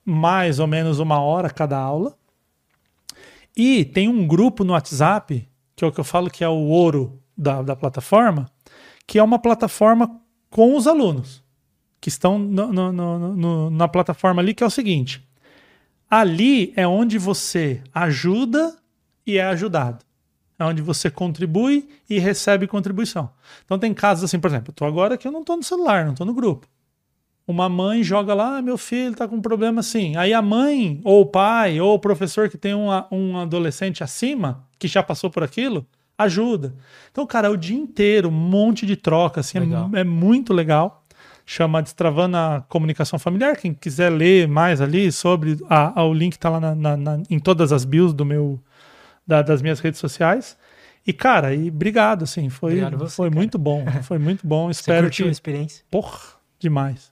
mais 0.03 0.59
ou 0.59 0.67
menos 0.67 0.99
uma 0.99 1.21
hora 1.21 1.49
cada 1.49 1.77
aula. 1.77 2.17
E 3.55 3.84
tem 3.85 4.07
um 4.07 4.26
grupo 4.27 4.63
no 4.63 4.73
WhatsApp, 4.73 5.47
que 5.76 5.84
é 5.84 5.88
o 5.88 5.91
que 5.91 5.99
eu 5.99 6.03
falo 6.03 6.30
que 6.30 6.43
é 6.43 6.49
o 6.49 6.53
ouro 6.67 7.21
da, 7.38 7.61
da 7.61 7.76
plataforma, 7.76 8.45
que 9.07 9.17
é 9.19 9.23
uma 9.23 9.39
plataforma 9.39 10.19
com 10.49 10.76
os 10.76 10.88
alunos 10.88 11.43
que 12.01 12.09
estão 12.09 12.39
no- 12.39 12.71
no- 12.71 12.91
no- 13.35 13.69
na 13.69 13.88
plataforma 13.88 14.41
ali, 14.41 14.53
que 14.53 14.63
é 14.63 14.67
o 14.67 14.69
seguinte: 14.71 15.27
ali 16.09 16.73
é 16.76 16.88
onde 16.88 17.17
você 17.17 17.81
ajuda 17.93 18.77
e 19.26 19.38
é 19.38 19.43
ajudado. 19.45 20.05
É 20.57 20.65
onde 20.65 20.81
você 20.81 21.09
contribui 21.09 21.88
e 22.09 22.19
recebe 22.19 22.67
contribuição. 22.67 23.30
Então 23.63 23.80
tem 23.80 23.93
casos 23.93 24.26
assim, 24.26 24.39
por 24.39 24.47
exemplo, 24.49 24.71
eu 24.71 24.73
tô 24.73 24.84
agora 24.85 25.17
que 25.17 25.26
eu 25.26 25.31
não 25.31 25.43
tô 25.43 25.55
no 25.55 25.63
celular, 25.63 26.05
não 26.05 26.13
tô 26.13 26.26
no 26.26 26.34
grupo. 26.34 26.67
Uma 27.51 27.67
mãe 27.67 28.03
joga 28.03 28.35
lá, 28.35 28.57
ah, 28.57 28.61
meu 28.61 28.77
filho 28.77 29.15
tá 29.15 29.27
com 29.27 29.38
um 29.38 29.41
problema 29.41 29.80
assim. 29.80 30.15
Aí 30.15 30.31
a 30.35 30.41
mãe, 30.41 31.01
ou 31.03 31.21
o 31.21 31.26
pai, 31.26 31.81
ou 31.81 31.95
o 31.95 31.99
professor 31.99 32.47
que 32.47 32.59
tem 32.59 32.76
um, 32.76 32.91
a- 32.91 33.07
um 33.11 33.38
adolescente 33.39 34.03
acima, 34.03 34.67
que 34.77 34.88
já 34.88 35.01
passou 35.01 35.31
por 35.31 35.41
aquilo, 35.43 35.84
ajuda. 36.15 36.76
Então, 37.11 37.26
cara, 37.26 37.47
é 37.47 37.49
o 37.49 37.57
dia 37.57 37.76
inteiro, 37.76 38.30
um 38.30 38.31
monte 38.31 38.85
de 38.85 38.95
troca, 38.95 39.39
assim, 39.39 39.57
é, 39.95 40.01
é 40.01 40.03
muito 40.03 40.53
legal. 40.53 41.03
Chama 41.43 41.81
Destravando 41.81 42.38
a 42.38 42.63
Comunicação 42.69 43.17
Familiar. 43.17 43.57
Quem 43.57 43.73
quiser 43.73 44.11
ler 44.11 44.47
mais 44.47 44.80
ali 44.80 45.11
sobre, 45.11 45.57
a, 45.67 45.99
a- 46.01 46.05
o 46.05 46.13
link 46.13 46.38
tá 46.38 46.49
lá 46.51 46.59
na- 46.59 46.76
na- 46.76 46.95
na- 46.97 47.23
em 47.31 47.39
todas 47.39 47.71
as 47.71 47.84
bios 47.84 48.13
do 48.13 48.23
meu, 48.23 48.59
da- 49.26 49.41
das 49.41 49.59
minhas 49.63 49.80
redes 49.80 49.99
sociais. 49.99 50.55
E, 51.07 51.11
cara, 51.11 51.55
e 51.55 51.69
obrigado, 51.69 52.21
assim, 52.26 52.47
foi, 52.49 52.73
Obrigado 52.73 52.99
você, 52.99 53.15
foi 53.15 53.30
cara. 53.30 53.39
muito 53.39 53.57
bom, 53.57 53.84
foi 54.03 54.19
muito 54.19 54.45
bom. 54.45 54.67
Você 54.71 54.81
Espero 54.81 55.05
curtiu 55.07 55.26
que... 55.26 55.30
a 55.30 55.31
experiência? 55.31 55.84
Porra, 55.89 56.19
demais. 56.59 57.09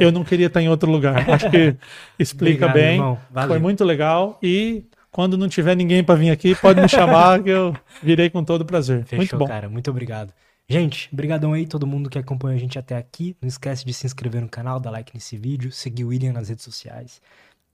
Eu 0.00 0.12
não 0.12 0.24
queria 0.24 0.46
estar 0.46 0.60
em 0.60 0.68
outro 0.68 0.90
lugar. 0.90 1.28
Acho 1.30 1.50
que 1.50 1.76
explica 2.18 2.66
Obrigado, 2.66 2.74
bem. 2.74 2.94
irmão. 2.94 3.18
Foi 3.46 3.58
muito 3.58 3.84
legal. 3.84 4.38
E 4.42 4.84
quando 5.10 5.36
não 5.36 5.48
tiver 5.48 5.76
ninguém 5.76 6.02
para 6.02 6.14
vir 6.14 6.30
aqui, 6.30 6.54
pode 6.54 6.80
me 6.80 6.88
chamar 6.88 7.42
que 7.42 7.50
eu 7.50 7.76
virei 8.02 8.30
com 8.30 8.42
todo 8.44 8.64
prazer. 8.64 9.04
Fechou, 9.04 9.18
muito 9.18 9.36
bom. 9.38 9.46
cara. 9.46 9.68
Muito 9.68 9.90
obrigado. 9.90 10.32
Gente, 10.68 11.08
brigadão 11.12 11.52
aí 11.52 11.66
todo 11.66 11.86
mundo 11.86 12.08
que 12.08 12.18
acompanhou 12.18 12.56
a 12.56 12.60
gente 12.60 12.78
até 12.78 12.96
aqui. 12.96 13.36
Não 13.40 13.48
esquece 13.48 13.84
de 13.84 13.92
se 13.92 14.06
inscrever 14.06 14.40
no 14.40 14.48
canal, 14.48 14.80
dar 14.80 14.90
like 14.90 15.12
nesse 15.14 15.36
vídeo, 15.36 15.70
seguir 15.72 16.04
o 16.04 16.08
William 16.08 16.32
nas 16.32 16.48
redes 16.48 16.64
sociais. 16.64 17.20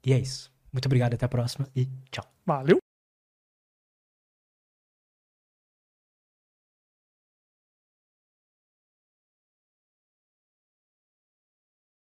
E 0.04 0.12
é 0.12 0.18
isso. 0.18 0.50
Muito 0.72 0.86
obrigado, 0.86 1.14
até 1.14 1.26
a 1.26 1.28
próxima 1.28 1.68
e 1.76 1.88
tchau. 2.10 2.24
Valeu. 2.44 2.87